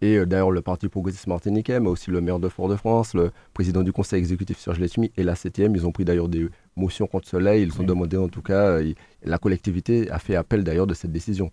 et 0.05 0.17
euh, 0.17 0.25
d'ailleurs, 0.25 0.51
le 0.51 0.61
Parti 0.61 0.87
progressiste 0.87 1.27
martiniquais, 1.27 1.79
mais 1.79 1.89
aussi 1.89 2.11
le 2.11 2.21
maire 2.21 2.39
de 2.39 2.49
Fort-de-France, 2.49 3.13
le 3.15 3.31
président 3.53 3.83
du 3.83 3.91
conseil 3.91 4.19
exécutif 4.19 4.59
Serge 4.59 4.79
Letchimi 4.79 5.11
et 5.17 5.23
la 5.23 5.35
CTM, 5.35 5.75
ils 5.75 5.85
ont 5.85 5.91
pris 5.91 6.05
d'ailleurs 6.05 6.29
des 6.29 6.47
motions 6.75 7.07
contre 7.07 7.27
cela. 7.27 7.57
Ils 7.57 7.79
ont 7.81 7.83
demandé, 7.83 8.17
en 8.17 8.27
tout 8.27 8.41
cas, 8.41 8.67
euh, 8.67 8.93
la 9.23 9.37
collectivité 9.37 10.09
a 10.11 10.19
fait 10.19 10.35
appel 10.35 10.63
d'ailleurs 10.63 10.87
de 10.87 10.93
cette 10.93 11.11
décision. 11.11 11.51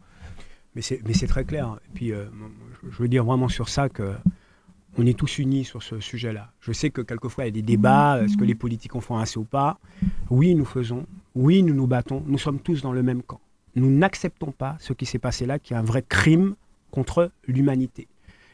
Mais 0.74 0.82
c'est 0.82 1.26
très 1.26 1.44
clair. 1.44 1.78
Et 1.86 1.90
puis, 1.94 2.12
euh, 2.12 2.26
je 2.90 3.03
veux 3.03 3.09
dire 3.09 3.24
vraiment 3.24 3.48
sur 3.48 3.68
ça 3.68 3.88
que 3.88 4.12
on 4.98 5.07
est 5.07 5.18
tous 5.18 5.38
unis 5.38 5.64
sur 5.64 5.82
ce 5.82 6.00
sujet-là. 6.00 6.53
Je 6.61 6.72
sais 6.72 6.90
que 6.90 7.00
quelquefois 7.00 7.44
il 7.44 7.46
y 7.46 7.50
a 7.50 7.53
des 7.53 7.62
débats, 7.62 8.22
est-ce 8.22 8.36
que 8.36 8.44
les 8.44 8.55
politiques 8.55 8.94
en 8.94 9.00
font 9.00 9.16
assez 9.16 9.38
ou 9.38 9.44
pas 9.44 9.78
Oui, 10.28 10.55
nous 10.55 10.66
faisons. 10.66 11.07
Oui, 11.34 11.62
nous 11.62 11.72
nous 11.72 11.86
battons. 11.86 12.22
Nous 12.26 12.36
sommes 12.36 12.59
tous 12.59 12.82
dans 12.82 12.92
le 12.92 13.03
même 13.03 13.22
camp. 13.22 13.40
Nous 13.74 13.90
n'acceptons 13.90 14.53
pas 14.53 14.76
ce 14.80 14.92
qui 14.92 15.07
s'est 15.07 15.18
passé 15.18 15.46
là, 15.46 15.59
qui 15.59 15.72
est 15.72 15.76
un 15.76 15.82
vrai 15.82 16.05
crime 16.07 16.57
contre 16.90 17.30
l'humanité. 17.46 18.07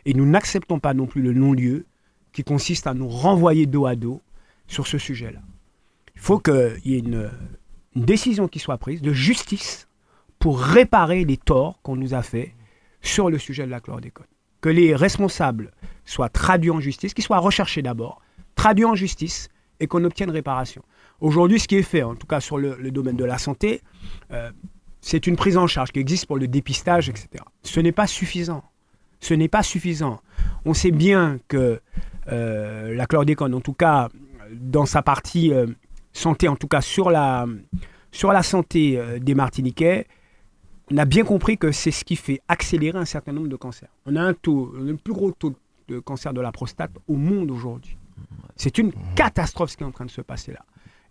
Et 0.08 0.14
nous 0.14 0.24
n'acceptons 0.24 0.78
pas 0.78 0.94
non 0.94 1.04
plus 1.04 1.20
le 1.20 1.34
non-lieu 1.34 1.84
qui 2.32 2.42
consiste 2.42 2.86
à 2.86 2.94
nous 2.94 3.08
renvoyer 3.08 3.66
dos 3.66 3.84
à 3.84 3.94
dos 3.94 4.22
sur 4.66 4.86
ce 4.86 4.96
sujet-là. 4.96 5.40
Il 6.14 6.20
faut 6.22 6.38
qu'il 6.38 6.80
y 6.86 6.94
ait 6.94 7.00
une, 7.00 7.30
décision 7.94 8.48
qui 8.48 8.58
soit 8.58 8.78
prise 8.78 9.02
de 9.02 9.12
justice 9.12 9.86
pour 10.38 10.60
réparer 10.60 11.26
les 11.26 11.36
torts 11.36 11.78
qu'on 11.82 11.96
nous 11.96 12.14
a 12.14 12.22
faits 12.22 12.52
sur 13.02 13.28
le 13.28 13.36
sujet 13.36 13.66
de 13.66 13.70
la 13.70 13.80
chlordécone. 13.80 14.24
Que 14.62 14.70
les 14.70 14.96
responsables 14.96 15.72
soient 16.06 16.30
traduits 16.30 16.70
en 16.70 16.80
justice, 16.80 17.12
qu'ils 17.12 17.24
soient 17.24 17.36
recherchés 17.36 17.82
d'abord, 17.82 18.22
traduits 18.54 18.86
en 18.86 18.94
justice 18.94 19.50
et 19.78 19.88
qu'on 19.88 20.04
obtienne 20.04 20.30
réparation. 20.30 20.82
Aujourd'hui, 21.20 21.60
ce 21.60 21.68
qui 21.68 21.76
est 21.76 21.82
fait, 21.82 22.02
en 22.02 22.14
tout 22.14 22.26
cas 22.26 22.40
sur 22.40 22.56
le, 22.56 22.90
domaine 22.90 23.16
de 23.16 23.26
la 23.26 23.36
santé, 23.36 23.82
euh, 24.30 24.50
c'est 25.02 25.26
une 25.26 25.36
prise 25.36 25.58
en 25.58 25.66
charge 25.66 25.92
qui 25.92 25.98
existe 25.98 26.24
pour 26.24 26.38
le 26.38 26.48
dépistage, 26.48 27.10
etc. 27.10 27.44
Ce 27.62 27.78
n'est 27.80 27.92
pas 27.92 28.06
suffisant 28.06 28.64
ce 29.20 29.34
n'est 29.34 29.48
pas 29.48 29.62
suffisant. 29.62 30.20
On 30.64 30.74
sait 30.74 30.90
bien 30.90 31.38
que 31.48 31.80
euh, 32.30 32.94
la 32.94 33.06
chlordécone, 33.06 33.54
en 33.54 33.60
tout 33.60 33.72
cas 33.72 34.08
dans 34.52 34.86
sa 34.86 35.02
partie 35.02 35.52
euh, 35.52 35.66
santé, 36.12 36.48
en 36.48 36.56
tout 36.56 36.68
cas 36.68 36.80
sur 36.80 37.10
la, 37.10 37.46
sur 38.12 38.32
la 38.32 38.42
santé 38.42 38.98
euh, 38.98 39.18
des 39.18 39.34
Martiniquais, 39.34 40.06
on 40.90 40.96
a 40.96 41.04
bien 41.04 41.24
compris 41.24 41.58
que 41.58 41.70
c'est 41.70 41.90
ce 41.90 42.04
qui 42.04 42.16
fait 42.16 42.40
accélérer 42.48 42.98
un 42.98 43.04
certain 43.04 43.32
nombre 43.32 43.48
de 43.48 43.56
cancers. 43.56 43.90
On 44.06 44.16
a 44.16 44.22
un 44.22 44.32
taux, 44.32 44.72
le 44.74 44.96
plus 44.96 45.12
gros 45.12 45.32
taux 45.32 45.54
de 45.88 45.98
cancer 45.98 46.32
de 46.32 46.40
la 46.40 46.52
prostate 46.52 46.92
au 47.06 47.14
monde 47.14 47.50
aujourd'hui. 47.50 47.96
C'est 48.56 48.78
une 48.78 48.92
catastrophe 49.14 49.70
ce 49.70 49.76
qui 49.76 49.84
est 49.84 49.86
en 49.86 49.92
train 49.92 50.06
de 50.06 50.10
se 50.10 50.22
passer 50.22 50.52
là. 50.52 50.64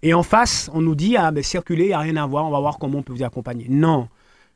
Et 0.03 0.14
en 0.14 0.24
face, 0.24 0.70
on 0.74 0.82
nous 0.82 0.95
dit, 0.95 1.18
ah 1.18 1.32
ben 1.32 1.43
circuler, 1.43 1.86
il 1.86 1.88
n'y 1.88 1.93
a 1.93 1.99
rien 1.99 2.18
à 2.18 2.26
voir, 2.26 2.45
on 2.45 2.51
va 2.51 2.60
voir 2.60 2.78
comment 2.78 2.99
on 2.99 3.03
peut 3.03 3.14
vous 3.14 3.24
accompagner. 3.24 3.68
Non, 3.70 4.10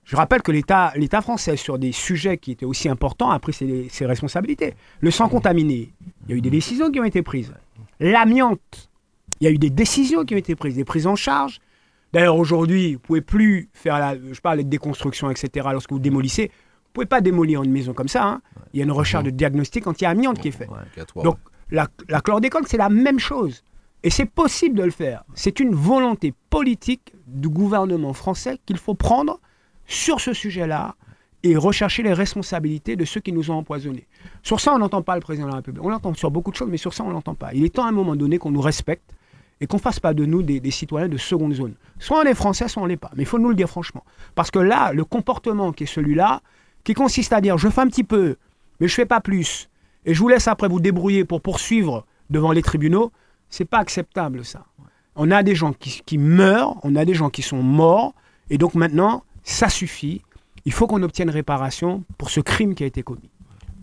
je 0.03 0.15
rappelle 0.15 0.41
que 0.41 0.51
l'État, 0.51 1.21
français, 1.21 1.55
sur 1.55 1.77
des 1.77 1.91
sujets 1.91 2.37
qui 2.37 2.51
étaient 2.51 2.65
aussi 2.65 2.89
importants, 2.89 3.31
a 3.31 3.39
pris 3.39 3.53
ses, 3.53 4.05
responsabilités. 4.05 4.73
Le 4.99 5.11
sang 5.11 5.29
contaminé, 5.29 5.93
il 6.25 6.31
y 6.31 6.33
a 6.33 6.35
eu 6.37 6.41
des 6.41 6.49
décisions 6.49 6.91
qui 6.91 6.99
ont 6.99 7.03
été 7.03 7.21
prises. 7.21 7.53
L'amiante, 7.99 8.89
il 9.39 9.45
y 9.45 9.47
a 9.47 9.51
eu 9.51 9.57
des 9.57 9.69
décisions 9.69 10.25
qui 10.25 10.33
ont 10.33 10.37
été 10.37 10.55
prises, 10.55 10.75
des 10.75 10.85
prises 10.85 11.07
en 11.07 11.15
charge. 11.15 11.59
D'ailleurs, 12.13 12.35
aujourd'hui, 12.35 12.93
vous 12.93 12.93
ne 12.93 12.97
pouvez 12.97 13.21
plus 13.21 13.69
faire 13.73 13.99
la, 13.99 14.15
je 14.15 14.41
parle 14.41 14.57
de 14.57 14.63
déconstruction, 14.63 15.29
etc. 15.29 15.67
Lorsque 15.71 15.91
vous 15.91 15.99
démolissez, 15.99 16.47
vous 16.47 16.89
ne 16.89 16.93
pouvez 16.93 17.05
pas 17.05 17.21
démolir 17.21 17.63
une 17.63 17.71
maison 17.71 17.93
comme 17.93 18.09
ça. 18.09 18.25
Hein. 18.25 18.41
Il 18.73 18.79
y 18.79 18.81
a 18.81 18.85
une 18.85 18.91
recherche 18.91 19.23
de 19.23 19.29
diagnostic 19.29 19.87
anti-amiante 19.87 20.39
qui 20.39 20.49
est 20.49 20.51
faite. 20.51 20.69
Donc, 21.23 21.37
la, 21.69 21.87
la 22.09 22.19
chlordécone, 22.19 22.65
c'est 22.67 22.77
la 22.77 22.89
même 22.89 23.19
chose. 23.19 23.63
Et 24.03 24.09
c'est 24.09 24.25
possible 24.25 24.77
de 24.77 24.83
le 24.83 24.91
faire. 24.91 25.23
C'est 25.35 25.59
une 25.59 25.73
volonté 25.73 26.33
politique 26.49 27.13
du 27.27 27.47
gouvernement 27.47 28.13
français 28.13 28.57
qu'il 28.65 28.77
faut 28.77 28.95
prendre 28.95 29.39
sur 29.91 30.21
ce 30.21 30.33
sujet-là 30.33 30.95
et 31.43 31.55
rechercher 31.55 32.03
les 32.03 32.13
responsabilités 32.13 32.95
de 32.95 33.03
ceux 33.03 33.19
qui 33.19 33.31
nous 33.31 33.49
ont 33.51 33.55
empoisonnés. 33.55 34.07
Sur 34.43 34.59
ça, 34.59 34.73
on 34.73 34.77
n'entend 34.77 35.01
pas 35.01 35.15
le 35.15 35.21
président 35.21 35.47
de 35.47 35.51
la 35.51 35.57
République. 35.57 35.83
On 35.83 35.89
l'entend 35.89 36.13
sur 36.13 36.29
beaucoup 36.31 36.51
de 36.51 36.55
choses, 36.55 36.69
mais 36.69 36.77
sur 36.77 36.93
ça, 36.93 37.03
on 37.03 37.07
ne 37.07 37.13
l'entend 37.13 37.35
pas. 37.35 37.53
Il 37.53 37.65
est 37.65 37.73
temps 37.75 37.85
à 37.85 37.89
un 37.89 37.93
moment 37.93 38.15
donné 38.15 38.37
qu'on 38.37 38.51
nous 38.51 38.61
respecte 38.61 39.15
et 39.59 39.67
qu'on 39.67 39.77
ne 39.77 39.81
fasse 39.81 39.99
pas 39.99 40.13
de 40.13 40.25
nous 40.25 40.43
des, 40.43 40.71
citoyens 40.71 41.07
de 41.07 41.17
seconde 41.17 41.53
zone. 41.53 41.73
Soit 41.99 42.19
on 42.19 42.23
est 42.23 42.35
français, 42.35 42.67
soit 42.67 42.81
on 42.81 42.85
ne 42.85 42.91
l'est 42.91 42.97
pas. 42.97 43.11
Mais 43.15 43.23
il 43.23 43.25
faut 43.25 43.39
nous 43.39 43.49
le 43.49 43.55
dire 43.55 43.69
franchement. 43.69 44.03
Parce 44.35 44.51
que 44.51 44.59
là, 44.59 44.93
le 44.93 45.03
comportement 45.03 45.71
qui 45.71 45.83
est 45.83 45.87
celui-là, 45.87 46.41
qui 46.83 46.93
consiste 46.93 47.33
à 47.33 47.41
dire 47.41 47.57
je 47.57 47.69
fais 47.69 47.81
un 47.81 47.87
petit 47.87 48.03
peu, 48.03 48.37
mais 48.79 48.87
je 48.87 48.93
ne 48.93 48.95
fais 48.95 49.05
pas 49.05 49.21
plus, 49.21 49.69
et 50.05 50.13
je 50.13 50.19
vous 50.19 50.29
laisse 50.29 50.47
après 50.47 50.67
vous 50.67 50.79
débrouiller 50.79 51.25
pour 51.25 51.41
poursuivre 51.41 52.05
devant 52.29 52.51
les 52.51 52.61
tribunaux, 52.61 53.11
c'est 53.49 53.65
pas 53.65 53.79
acceptable 53.79 54.45
ça. 54.45 54.65
On 55.15 55.29
a 55.29 55.43
des 55.43 55.53
gens 55.53 55.73
qui, 55.73 56.01
qui 56.05 56.17
meurent, 56.17 56.77
on 56.83 56.95
a 56.95 57.05
des 57.05 57.13
gens 57.13 57.29
qui 57.29 57.41
sont 57.41 57.61
morts, 57.61 58.15
et 58.49 58.57
donc 58.57 58.73
maintenant, 58.73 59.23
ça 59.43 59.69
suffit. 59.69 60.21
Il 60.65 60.71
faut 60.71 60.87
qu'on 60.87 61.01
obtienne 61.03 61.29
réparation 61.29 62.03
pour 62.17 62.29
ce 62.29 62.39
crime 62.39 62.75
qui 62.75 62.83
a 62.83 62.85
été 62.85 63.03
commis. 63.03 63.29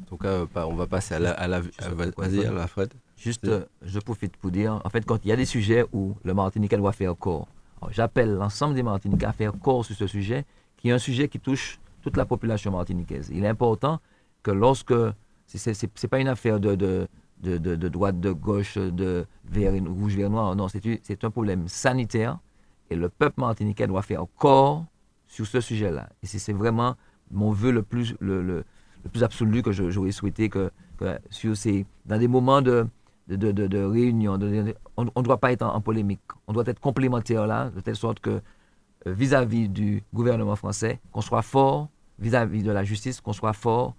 En 0.02 0.06
tout 0.06 0.16
cas, 0.16 0.44
on 0.54 0.74
va 0.74 0.86
passer 0.86 1.14
à 1.14 1.18
la. 1.18 1.32
À 1.32 1.48
la 1.48 1.60
Vas-y, 1.60 2.44
à 2.44 2.52
la 2.52 2.66
Fred. 2.66 2.92
Juste, 3.16 3.46
euh, 3.46 3.64
je 3.82 3.98
profite 3.98 4.36
pour 4.36 4.50
dire, 4.50 4.80
en 4.84 4.90
fait, 4.90 5.04
quand 5.04 5.18
il 5.24 5.28
y 5.28 5.32
a 5.32 5.36
des 5.36 5.44
sujets 5.44 5.84
où 5.92 6.14
le 6.22 6.34
Martiniquais 6.34 6.76
doit 6.76 6.92
faire 6.92 7.16
corps, 7.16 7.48
j'appelle 7.90 8.32
l'ensemble 8.34 8.74
des 8.74 8.84
Martiniquais 8.84 9.26
à 9.26 9.32
faire 9.32 9.52
corps 9.58 9.84
sur 9.84 9.96
ce 9.96 10.06
sujet, 10.06 10.44
qui 10.76 10.88
est 10.88 10.92
un 10.92 10.98
sujet 10.98 11.28
qui 11.28 11.40
touche 11.40 11.80
toute 12.02 12.16
la 12.16 12.24
population 12.24 12.70
martiniquaise. 12.70 13.28
Il 13.32 13.44
est 13.44 13.48
important 13.48 14.00
que 14.42 14.50
lorsque. 14.50 14.94
Ce 15.46 15.70
n'est 15.70 16.08
pas 16.10 16.18
une 16.20 16.28
affaire 16.28 16.60
de, 16.60 16.74
de, 16.74 17.08
de, 17.40 17.56
de, 17.56 17.88
droite, 17.88 18.20
de 18.20 18.32
gauche, 18.32 18.76
de 18.76 19.26
vert, 19.46 19.72
rouge, 19.72 20.14
vert, 20.14 20.28
noir. 20.28 20.54
Non, 20.54 20.68
c'est 20.68 21.24
un 21.24 21.30
problème 21.30 21.68
sanitaire 21.68 22.38
et 22.90 22.96
le 22.96 23.08
peuple 23.08 23.40
martiniquais 23.40 23.86
doit 23.86 24.02
faire 24.02 24.24
corps 24.36 24.84
sur 25.28 25.46
ce 25.46 25.60
sujet-là. 25.60 26.08
Et 26.22 26.26
c'est 26.26 26.52
vraiment 26.52 26.96
mon 27.30 27.52
vœu 27.52 27.70
le 27.70 27.82
plus, 27.82 28.16
absolu 29.22 29.62
que 29.62 29.70
j'aurais 29.70 30.12
souhaité 30.12 30.48
que, 30.48 30.70
sur 31.30 31.56
ces, 31.56 31.86
dans 32.06 32.18
des 32.18 32.26
moments 32.28 32.62
de, 32.62 32.86
réunion, 33.28 34.38
on 34.96 35.04
ne 35.04 35.22
doit 35.22 35.38
pas 35.38 35.52
être 35.52 35.62
en, 35.62 35.80
polémique. 35.80 36.20
On 36.46 36.52
doit 36.52 36.64
être 36.66 36.80
complémentaire 36.80 37.46
là, 37.46 37.70
de 37.70 37.80
telle 37.80 37.96
sorte 37.96 38.20
que 38.20 38.40
euh, 39.06 39.12
vis-à-vis 39.12 39.68
du 39.68 40.02
gouvernement 40.12 40.56
français, 40.56 40.98
qu'on 41.12 41.20
soit 41.20 41.42
fort, 41.42 41.88
vis-à-vis 42.18 42.62
de 42.64 42.72
la 42.72 42.82
justice, 42.82 43.20
qu'on 43.20 43.32
soit 43.32 43.52
fort, 43.52 43.94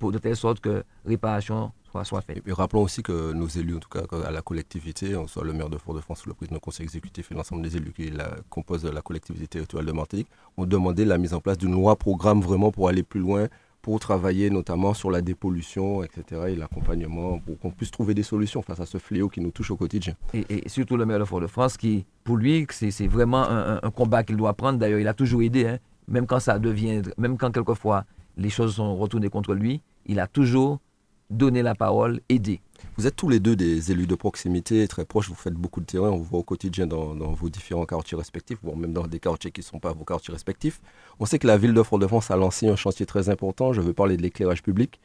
de 0.00 0.18
telle 0.18 0.36
sorte 0.36 0.60
que 0.60 0.84
réparation 1.06 1.72
soit, 2.02 2.24
Et 2.28 2.52
rappelons 2.52 2.82
aussi 2.82 3.02
que 3.02 3.32
nos 3.32 3.46
élus, 3.46 3.76
en 3.76 3.78
tout 3.78 3.88
cas 3.88 4.02
à 4.26 4.30
la 4.32 4.42
collectivité, 4.42 5.14
on 5.14 5.28
soit 5.28 5.44
le 5.44 5.52
maire 5.52 5.68
de 5.68 5.78
Fort-de-France, 5.78 6.26
le 6.26 6.34
président 6.34 6.56
du 6.56 6.60
conseil 6.60 6.84
exécutif 6.84 7.30
et 7.30 7.34
l'ensemble 7.34 7.62
des 7.62 7.76
élus 7.76 7.92
qui 7.92 8.10
la, 8.10 8.30
composent 8.50 8.84
la 8.84 9.02
collectivité 9.02 9.46
territoriale 9.46 9.86
de 9.86 9.92
Martinique, 9.92 10.28
ont 10.56 10.66
demandé 10.66 11.04
la 11.04 11.18
mise 11.18 11.34
en 11.34 11.40
place 11.40 11.58
d'une 11.58 11.72
loi 11.72 11.94
programme 11.94 12.40
vraiment 12.40 12.72
pour 12.72 12.88
aller 12.88 13.04
plus 13.04 13.20
loin, 13.20 13.46
pour 13.84 14.00
travailler 14.00 14.48
notamment 14.48 14.94
sur 14.94 15.10
la 15.10 15.20
dépollution, 15.20 16.02
etc., 16.02 16.40
et 16.48 16.56
l'accompagnement, 16.56 17.38
pour 17.38 17.58
qu'on 17.58 17.70
puisse 17.70 17.90
trouver 17.90 18.14
des 18.14 18.22
solutions 18.22 18.62
face 18.62 18.80
à 18.80 18.86
ce 18.86 18.96
fléau 18.96 19.28
qui 19.28 19.42
nous 19.42 19.50
touche 19.50 19.70
au 19.70 19.76
quotidien. 19.76 20.14
Et, 20.32 20.66
surtout 20.68 20.96
le 20.96 21.04
maire 21.04 21.18
de 21.18 21.24
Fort-de-France, 21.24 21.76
qui, 21.76 22.06
pour 22.24 22.38
lui, 22.38 22.66
c'est 22.70 23.06
vraiment 23.06 23.44
un, 23.46 23.90
combat 23.90 24.24
qu'il 24.24 24.38
doit 24.38 24.54
prendre. 24.54 24.78
D'ailleurs, 24.78 25.00
il 25.00 25.06
a 25.06 25.12
toujours 25.12 25.42
aidé, 25.42 25.66
hein. 25.66 25.78
même 26.08 26.26
quand 26.26 26.40
ça 26.40 26.58
devient, 26.58 27.02
même 27.18 27.36
quand 27.36 27.52
quelquefois 27.52 28.06
les 28.38 28.48
choses 28.50 28.76
sont 28.76 28.96
retournées 28.96 29.28
contre 29.28 29.52
lui, 29.54 29.82
il 30.06 30.18
a 30.18 30.26
toujours 30.26 30.80
donner 31.36 31.62
la 31.62 31.74
parole, 31.74 32.20
aider. 32.28 32.60
Vous 32.96 33.06
êtes 33.06 33.16
tous 33.16 33.28
les 33.28 33.40
deux 33.40 33.56
des 33.56 33.90
élus 33.90 34.06
de 34.06 34.14
proximité, 34.14 34.86
très 34.86 35.04
proches, 35.04 35.28
vous 35.28 35.34
faites 35.34 35.54
beaucoup 35.54 35.80
de 35.80 35.86
terrain, 35.86 36.10
on 36.10 36.16
vous 36.16 36.24
voit 36.24 36.38
au 36.38 36.44
quotidien 36.44 36.86
dans, 36.86 37.14
vos 37.14 37.48
différents 37.48 37.86
quartiers 37.86 38.16
respectifs, 38.16 38.58
voire 38.62 38.76
même 38.76 38.92
dans 38.92 39.06
des 39.06 39.18
quartiers 39.18 39.50
qui 39.50 39.60
ne 39.60 39.64
sont 39.64 39.80
pas 39.80 39.92
vos 39.92 40.04
quartiers 40.04 40.32
respectifs. 40.32 40.80
On 41.18 41.26
sait 41.26 41.38
que 41.38 41.46
la 41.46 41.56
ville 41.56 41.74
de 41.74 41.82
Fort-de-France 41.82 42.30
a 42.30 42.36
lancé 42.36 42.68
un 42.68 42.76
chantier 42.76 43.04
très 43.06 43.28
important, 43.30 43.72
je 43.72 43.80
veux 43.80 43.92
parler 43.92 44.16
de 44.16 44.22
l'éclairage 44.22 44.62
public. 44.62 45.00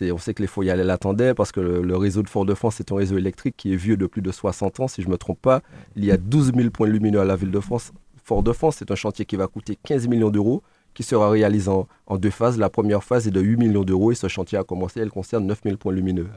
On 0.00 0.18
sait 0.18 0.34
que 0.34 0.40
les 0.40 0.48
foyers 0.48 0.74
l'attendaient 0.76 1.34
parce 1.34 1.52
que 1.52 1.60
le, 1.60 1.96
réseau 1.96 2.22
de 2.22 2.28
Fort-de-France 2.28 2.80
est 2.80 2.90
un 2.92 2.96
réseau 2.96 3.18
électrique 3.18 3.56
qui 3.56 3.72
est 3.72 3.76
vieux 3.76 3.96
de 3.96 4.06
plus 4.06 4.22
de 4.22 4.32
60 4.32 4.80
ans, 4.80 4.88
si 4.88 5.02
je 5.02 5.06
ne 5.06 5.12
me 5.12 5.18
trompe 5.18 5.40
pas. 5.40 5.62
Il 5.96 6.04
y 6.04 6.10
a 6.10 6.16
12 6.16 6.52
000 6.54 6.70
points 6.70 6.88
lumineux 6.88 7.20
à 7.20 7.24
la 7.24 7.36
ville 7.36 7.50
de 7.50 7.60
France. 7.60 7.92
Fort-de-France, 8.24 8.76
c'est 8.78 8.90
un 8.90 8.94
chantier 8.94 9.26
qui 9.26 9.36
va 9.36 9.48
coûter 9.48 9.76
15 9.82 10.08
millions 10.08 10.30
d'euros 10.30 10.62
qui 10.94 11.02
sera 11.02 11.30
réalisé 11.30 11.70
en, 11.70 12.16
deux 12.18 12.30
phases. 12.30 12.58
La 12.58 12.68
première 12.70 13.02
phase 13.02 13.26
est 13.26 13.30
de 13.30 13.40
8 13.40 13.56
millions 13.56 13.84
d'euros 13.84 14.12
et 14.12 14.14
ce 14.14 14.28
chantier 14.28 14.58
a 14.58 14.64
commencé. 14.64 15.00
Elle 15.00 15.10
concerne 15.10 15.46
9000 15.46 15.78
points 15.78 15.92
lumineux. 15.92 16.28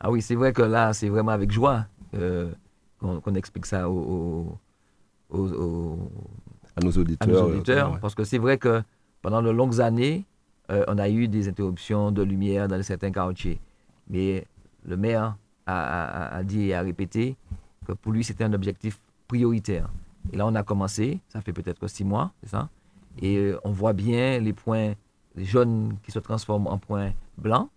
Ah 0.00 0.10
oui, 0.10 0.20
c'est 0.22 0.34
vrai 0.34 0.52
que 0.52 0.62
là, 0.62 0.92
c'est 0.92 1.08
vraiment 1.08 1.30
avec 1.32 1.50
joie 1.52 1.86
euh, 2.14 2.50
qu'on 3.00 3.34
explique 3.34 3.66
ça 3.66 3.88
aux, 3.88 4.58
à 6.76 6.80
nos 6.82 6.90
auditeurs. 6.92 7.28
à 7.28 7.32
nos 7.32 7.38
euh, 7.38 7.54
auditeurs, 7.54 7.98
parce 8.00 8.14
que 8.14 8.24
c'est 8.24 8.38
vrai 8.38 8.58
que 8.58 8.82
pendant 9.22 9.42
de 9.42 9.50
longues 9.50 9.80
années, 9.80 10.24
euh, 10.70 10.84
on 10.88 10.98
a 10.98 11.08
eu 11.08 11.28
des 11.28 11.48
interruptions 11.48 12.10
de 12.10 12.22
lumière 12.22 12.68
dans 12.68 12.82
certains 12.82 13.10
quartiers. 13.12 13.60
Mais 14.08 14.46
le 14.86 14.96
maire 14.96 15.36
a, 15.66 16.34
a- 16.34 16.36
a 16.36 16.42
dit 16.42 16.68
et 16.68 16.74
a 16.74 16.82
répété 16.82 17.36
que 17.86 17.92
pour 17.92 18.12
lui, 18.12 18.24
c'était 18.24 18.44
un 18.44 18.52
objectif 18.52 18.98
prioritaire. 19.28 19.88
Et 20.32 20.36
là, 20.36 20.46
on 20.46 20.54
a 20.54 20.62
commencé, 20.62 21.20
ça 21.28 21.40
fait 21.40 21.52
peut-être 21.52 21.86
six 21.88 22.04
mois, 22.04 22.32
c'est 22.42 22.50
ça 22.50 22.68
Et 23.22 23.36
euh, 23.36 23.58
on 23.64 23.70
voit 23.70 23.92
bien 23.92 24.38
les 24.40 24.52
points 24.52 24.94
jaunes 25.36 25.96
qui 26.02 26.10
se 26.10 26.18
transforment 26.18 26.66
en 26.68 26.78
points 26.78 27.12
blancs. 27.38 27.68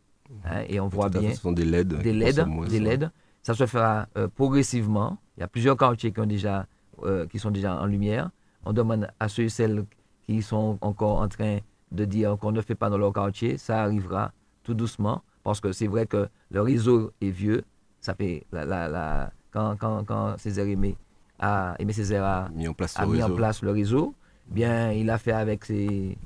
hein, 0.46 0.62
et 0.68 0.80
on 0.80 0.88
voit 0.88 1.10
bien 1.10 1.34
Ce 1.34 1.42
sont 1.42 1.52
des 1.52 1.66
LED. 1.66 1.88
des 2.02 2.12
qui 2.12 2.18
LED, 2.18 2.36
des 2.68 2.78
ça. 2.78 2.84
LED. 2.84 3.12
Ça 3.44 3.54
se 3.54 3.66
fera 3.66 4.08
euh, 4.18 4.28
progressivement. 4.28 5.18
Il 5.38 5.42
y 5.42 5.44
a 5.44 5.48
plusieurs 5.48 5.78
quartiers 5.78 6.12
qui, 6.12 6.20
ont 6.20 6.26
déjà, 6.26 6.66
euh, 7.04 7.26
qui 7.28 7.40
sont 7.40 7.52
déjà 7.52 7.80
en 7.80 7.86
lumière. 7.86 8.30
On 8.66 8.74
demande 8.74 9.08
à 9.20 9.30
ceux 9.30 9.44
et 9.44 9.50
celles 9.50 9.86
qui 10.26 10.42
sont 10.42 10.78
encore 10.82 11.20
en 11.22 11.28
train 11.30 11.60
de 11.92 12.04
dire 12.04 12.38
qu'on 12.38 12.52
ne 12.52 12.60
fait 12.62 12.76
pas 12.76 12.90
dans 12.90 12.98
leur 12.98 13.14
quartier, 13.14 13.58
ça 13.58 13.82
arrivera 13.84 14.34
tout 14.64 14.74
doucement, 14.74 15.22
parce 15.44 15.62
que 15.62 15.72
c'est 15.72 15.88
vrai 15.88 16.06
que 16.06 16.28
le 16.52 16.62
réseau 16.62 17.12
est 17.22 17.30
vieux. 17.30 17.64
Ça 18.02 18.14
fait 18.14 18.46
la, 18.52 18.66
la- 18.66 18.90
la- 18.90 19.32
quand, 19.52 19.78
quand, 19.80 20.04
quand 20.04 20.38
Césaire 20.38 20.68
Aimé 20.68 20.98
a, 21.40 21.76
Aimé 21.80 21.94
Césaire 21.94 22.26
a, 22.26 22.50
Mis 22.54 22.68
en 22.68 22.74
place 22.74 23.00
a 23.00 23.06
mis 23.06 23.24
en 23.24 23.30
place 23.34 23.62
le 23.62 23.72
réseau, 23.72 24.14
bien 24.50 24.92
il 24.92 25.10
a 25.10 25.18
fait 25.18 25.32
avec 25.32 25.66
ses, 25.66 26.18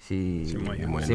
ses, 0.00 0.44
Ses 0.44 0.58
moyens. 0.58 1.04
Ses 1.06 1.14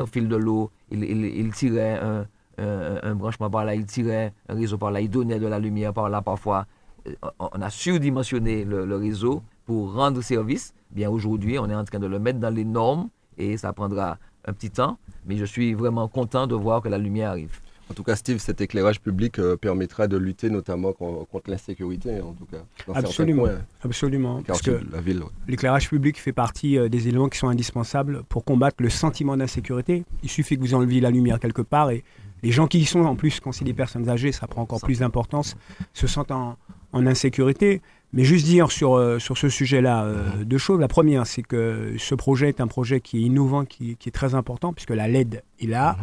au 0.00 0.06
fil 0.06 0.28
de 0.28 0.36
l'eau. 0.36 0.70
Il, 0.90 1.02
il- 1.04 1.24
il 1.38 1.52
tirait 1.52 1.98
un, 1.98 2.26
un- 2.58 2.98
un 3.02 3.14
branchement 3.14 3.50
par 3.50 3.64
là, 3.64 3.74
il 3.74 3.86
tirait 3.86 4.32
un 4.48 4.54
réseau 4.54 4.78
par 4.78 4.90
là, 4.90 5.00
il 5.00 5.10
donnait 5.10 5.38
de 5.38 5.46
la 5.46 5.58
lumière 5.58 5.92
par 5.92 6.08
là 6.08 6.22
parfois. 6.22 6.66
Euh, 7.06 7.12
On 7.38 7.48
on 7.56 7.60
a 7.62 7.70
surdimensionné 7.70 8.64
le, 8.64 8.84
le 8.86 8.96
réseau 8.96 9.42
pour 9.66 9.94
rendre 9.94 10.20
service. 10.22 10.74
Bien 10.90 11.10
aujourd'hui, 11.10 11.58
on 11.58 11.68
est 11.68 11.74
en 11.74 11.84
train 11.84 11.98
de 11.98 12.06
le 12.06 12.18
mettre 12.18 12.38
dans 12.38 12.54
les 12.54 12.64
normes 12.64 13.08
et 13.38 13.56
ça 13.56 13.72
prendra 13.72 14.18
un 14.46 14.52
petit 14.52 14.70
temps. 14.70 14.98
Mais 15.26 15.36
je 15.36 15.44
suis 15.44 15.74
vraiment 15.74 16.06
content 16.08 16.46
de 16.46 16.54
voir 16.54 16.80
que 16.82 16.88
la 16.88 16.98
lumière 16.98 17.30
arrive. 17.30 17.58
En 17.90 17.94
tout 17.94 18.02
cas, 18.02 18.16
Steve, 18.16 18.38
cet 18.38 18.60
éclairage 18.60 19.00
public 19.00 19.38
euh, 19.38 19.56
permettra 19.56 20.06
de 20.08 20.16
lutter 20.16 20.48
notamment 20.50 20.92
con- 20.92 21.26
contre 21.30 21.50
l'insécurité, 21.50 22.20
en 22.20 22.32
tout 22.32 22.46
cas. 22.46 22.64
dans 22.86 22.94
Absolument. 22.94 23.46
Absolument. 23.82 24.42
Parce 24.42 24.62
que 24.62 24.70
de 24.70 24.86
la 24.92 25.00
ville. 25.00 25.18
ouais. 25.18 25.28
l'éclairage 25.48 25.88
public 25.90 26.18
fait 26.18 26.32
partie 26.32 26.78
euh, 26.78 26.88
des 26.88 27.08
éléments 27.08 27.28
qui 27.28 27.38
sont 27.38 27.48
indispensables 27.48 28.22
pour 28.28 28.44
combattre 28.44 28.76
le 28.80 28.88
sentiment 28.90 29.36
d'insécurité. 29.36 30.04
Il 30.22 30.30
suffit 30.30 30.56
que 30.56 30.60
vous 30.62 30.74
enleviez 30.74 31.00
la 31.00 31.10
lumière 31.10 31.38
quelque 31.38 31.62
part 31.62 31.90
et 31.90 32.04
les 32.42 32.52
gens 32.52 32.66
qui 32.66 32.78
y 32.78 32.84
sont, 32.84 33.00
en 33.00 33.16
plus, 33.16 33.40
quand 33.40 33.52
c'est 33.52 33.64
des 33.64 33.72
personnes 33.74 34.08
âgées, 34.08 34.32
ça 34.32 34.46
prend 34.46 34.62
encore 34.62 34.80
plus 34.80 34.98
d'importance, 35.00 35.56
se 35.92 36.06
sentent 36.06 36.30
en, 36.30 36.56
en 36.92 37.06
insécurité. 37.06 37.80
Mais 38.16 38.22
juste 38.24 38.46
dire 38.46 38.70
sur, 38.70 38.94
euh, 38.94 39.18
sur 39.18 39.36
ce 39.36 39.48
sujet-là 39.48 40.04
euh, 40.04 40.44
deux 40.44 40.56
choses. 40.56 40.78
La 40.78 40.86
première, 40.88 41.26
c'est 41.26 41.42
que 41.42 41.94
ce 41.98 42.14
projet 42.14 42.48
est 42.48 42.60
un 42.60 42.68
projet 42.68 43.00
qui 43.00 43.18
est 43.18 43.22
innovant, 43.22 43.64
qui, 43.64 43.96
qui 43.96 44.08
est 44.08 44.12
très 44.12 44.34
important, 44.36 44.72
puisque 44.72 44.90
la 44.90 45.08
LED 45.08 45.42
est 45.60 45.66
là. 45.66 45.96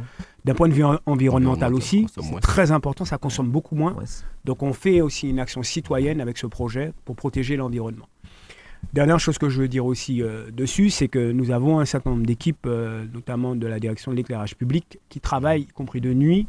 D'un 0.43 0.53
point 0.53 0.67
de 0.67 0.73
vue 0.73 0.83
en- 0.83 0.99
environnemental 1.05 1.73
aussi, 1.73 2.07
c'est 2.13 2.21
très 2.41 2.71
important, 2.71 3.05
ça 3.05 3.17
consomme 3.17 3.49
beaucoup 3.49 3.75
moins. 3.75 3.93
Donc 4.43 4.61
on 4.61 4.73
fait 4.73 4.99
aussi 5.01 5.29
une 5.29 5.39
action 5.39 5.63
citoyenne 5.63 6.19
avec 6.19 6.37
ce 6.37 6.47
projet 6.47 6.91
pour 7.05 7.15
protéger 7.15 7.55
l'environnement. 7.55 8.07
Dernière 8.93 9.19
chose 9.19 9.37
que 9.37 9.47
je 9.47 9.61
veux 9.61 9.67
dire 9.67 9.85
aussi 9.85 10.21
euh, 10.21 10.49
dessus, 10.51 10.89
c'est 10.89 11.07
que 11.07 11.31
nous 11.31 11.51
avons 11.51 11.79
un 11.79 11.85
certain 11.85 12.09
nombre 12.09 12.25
d'équipes, 12.25 12.65
euh, 12.65 13.05
notamment 13.13 13.55
de 13.55 13.67
la 13.67 13.79
direction 13.79 14.11
de 14.11 14.17
l'éclairage 14.17 14.55
public, 14.57 14.97
qui 15.07 15.21
travaillent, 15.21 15.61
y 15.61 15.67
compris 15.67 16.01
de 16.01 16.13
nuit, 16.13 16.47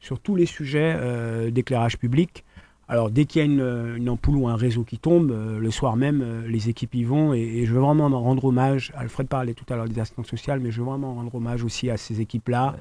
sur 0.00 0.18
tous 0.18 0.34
les 0.36 0.46
sujets 0.46 0.94
euh, 0.96 1.50
d'éclairage 1.50 1.98
public. 1.98 2.44
Alors 2.88 3.10
dès 3.10 3.24
qu'il 3.24 3.40
y 3.40 3.42
a 3.42 3.46
une, 3.46 3.96
une 3.96 4.08
ampoule 4.08 4.36
ou 4.36 4.48
un 4.48 4.54
réseau 4.56 4.84
qui 4.84 4.98
tombe, 4.98 5.32
euh, 5.32 5.58
le 5.58 5.70
soir 5.72 5.96
même, 5.96 6.22
euh, 6.22 6.46
les 6.46 6.68
équipes 6.68 6.94
y 6.94 7.02
vont. 7.04 7.34
Et, 7.34 7.40
et 7.40 7.66
je 7.66 7.72
veux 7.74 7.80
vraiment 7.80 8.08
m'en 8.08 8.20
rendre 8.20 8.44
hommage. 8.44 8.92
Alfred 8.94 9.26
parlait 9.28 9.54
tout 9.54 9.64
à 9.72 9.76
l'heure 9.76 9.88
des 9.88 9.98
assistantes 10.00 10.28
sociales, 10.28 10.60
mais 10.60 10.70
je 10.70 10.78
veux 10.80 10.86
vraiment 10.86 11.14
rendre 11.14 11.34
hommage 11.34 11.64
aussi 11.64 11.90
à 11.90 11.96
ces 11.96 12.20
équipes-là, 12.20 12.72
Ouais. 12.76 12.78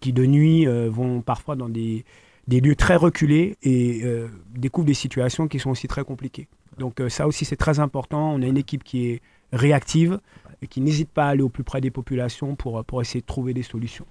qui 0.00 0.12
de 0.12 0.26
nuit 0.26 0.66
euh, 0.66 0.90
vont 0.90 1.20
parfois 1.20 1.54
dans 1.54 1.68
des, 1.68 2.04
des 2.48 2.60
lieux 2.60 2.74
très 2.74 2.96
reculés 2.96 3.56
et 3.62 4.00
euh, 4.04 4.26
découvrent 4.56 4.86
des 4.88 4.92
situations 4.94 5.46
qui 5.46 5.58
sont 5.60 5.70
aussi 5.70 5.86
très 5.86 6.02
compliquées. 6.04 6.48
Donc 6.78 7.00
euh, 7.00 7.08
ça 7.08 7.28
aussi 7.28 7.44
c'est 7.44 7.56
très 7.56 7.78
important. 7.78 8.34
On 8.34 8.42
a 8.42 8.46
une 8.46 8.56
équipe 8.58 8.82
qui 8.82 9.06
est 9.06 9.22
réactive 9.52 10.18
et 10.62 10.66
qui 10.66 10.80
n'hésite 10.80 11.10
pas 11.10 11.26
à 11.26 11.28
aller 11.28 11.42
au 11.42 11.48
plus 11.48 11.62
près 11.62 11.80
des 11.80 11.92
populations 11.92 12.56
pour, 12.56 12.84
pour 12.84 13.00
essayer 13.00 13.20
de 13.20 13.26
trouver 13.26 13.54
des 13.54 13.62
solutions. 13.62 14.06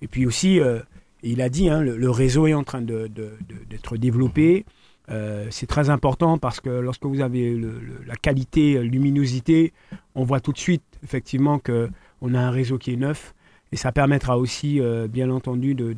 Et 0.00 0.06
puis 0.06 0.26
aussi, 0.26 0.60
euh, 0.60 0.78
il 1.22 1.40
a 1.40 1.48
dit, 1.48 1.68
hein, 1.68 1.80
le, 1.80 1.96
le 1.96 2.10
réseau 2.10 2.46
est 2.46 2.54
en 2.54 2.62
train 2.62 2.82
de- 2.82 3.08
de- 3.08 3.32
de- 3.48 3.64
d'être 3.68 3.96
développé. 3.96 4.64
Euh, 5.10 5.46
c'est 5.50 5.66
très 5.66 5.88
important 5.90 6.36
parce 6.36 6.60
que 6.60 6.68
lorsque 6.68 7.04
vous 7.04 7.20
avez 7.20 7.54
le- 7.54 7.78
le- 7.78 8.00
la 8.06 8.16
qualité, 8.16 8.76
euh, 8.76 8.80
luminosité, 8.82 9.72
on 10.16 10.24
voit 10.24 10.40
tout 10.40 10.52
de 10.52 10.58
suite 10.58 10.82
effectivement 11.04 11.58
que 11.60 11.88
on 12.20 12.34
a 12.34 12.40
un 12.40 12.50
réseau 12.50 12.76
qui 12.78 12.92
est 12.92 12.96
neuf 12.96 13.34
et 13.72 13.76
ça 13.76 13.92
permettra 13.92 14.36
aussi, 14.38 14.80
euh, 14.80 15.06
bien 15.06 15.30
entendu, 15.30 15.74
de, 15.74 15.94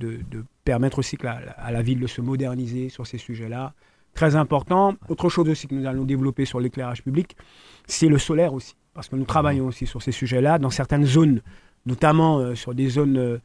permettre 0.65 0.99
aussi 0.99 1.17
que 1.17 1.27
à 1.27 1.73
la 1.73 1.81
ville 1.81 1.99
de 2.01 2.07
se 2.07 2.21
moderniser 2.21 2.91
sur 2.91 3.07
ces 3.07 3.17
sujets-là. 3.17 3.73
Très 4.13 4.37
important. 4.37 4.97
Autre 5.09 5.31
chose 5.31 5.49
aussi 5.49 5.67
que 5.67 5.75
nous 5.75 5.87
allons 5.87 6.05
développer 6.05 6.45
sur 6.45 6.61
l'éclairage 6.61 7.03
public, 7.03 7.37
c'est 7.87 8.09
le 8.09 8.19
solaire 8.19 8.53
aussi, 8.53 8.75
parce 8.93 9.09
que 9.09 9.17
nous 9.17 9.25
travaillons 9.25 9.67
aussi 9.69 9.87
sur 9.87 10.03
ces 10.03 10.13
sujets-là 10.13 10.59
dans 10.59 10.69
certaines 10.69 11.07
zones, 11.07 11.41
notamment 11.87 12.55
sur 12.55 12.75
des 12.75 12.89
zones 12.91 13.41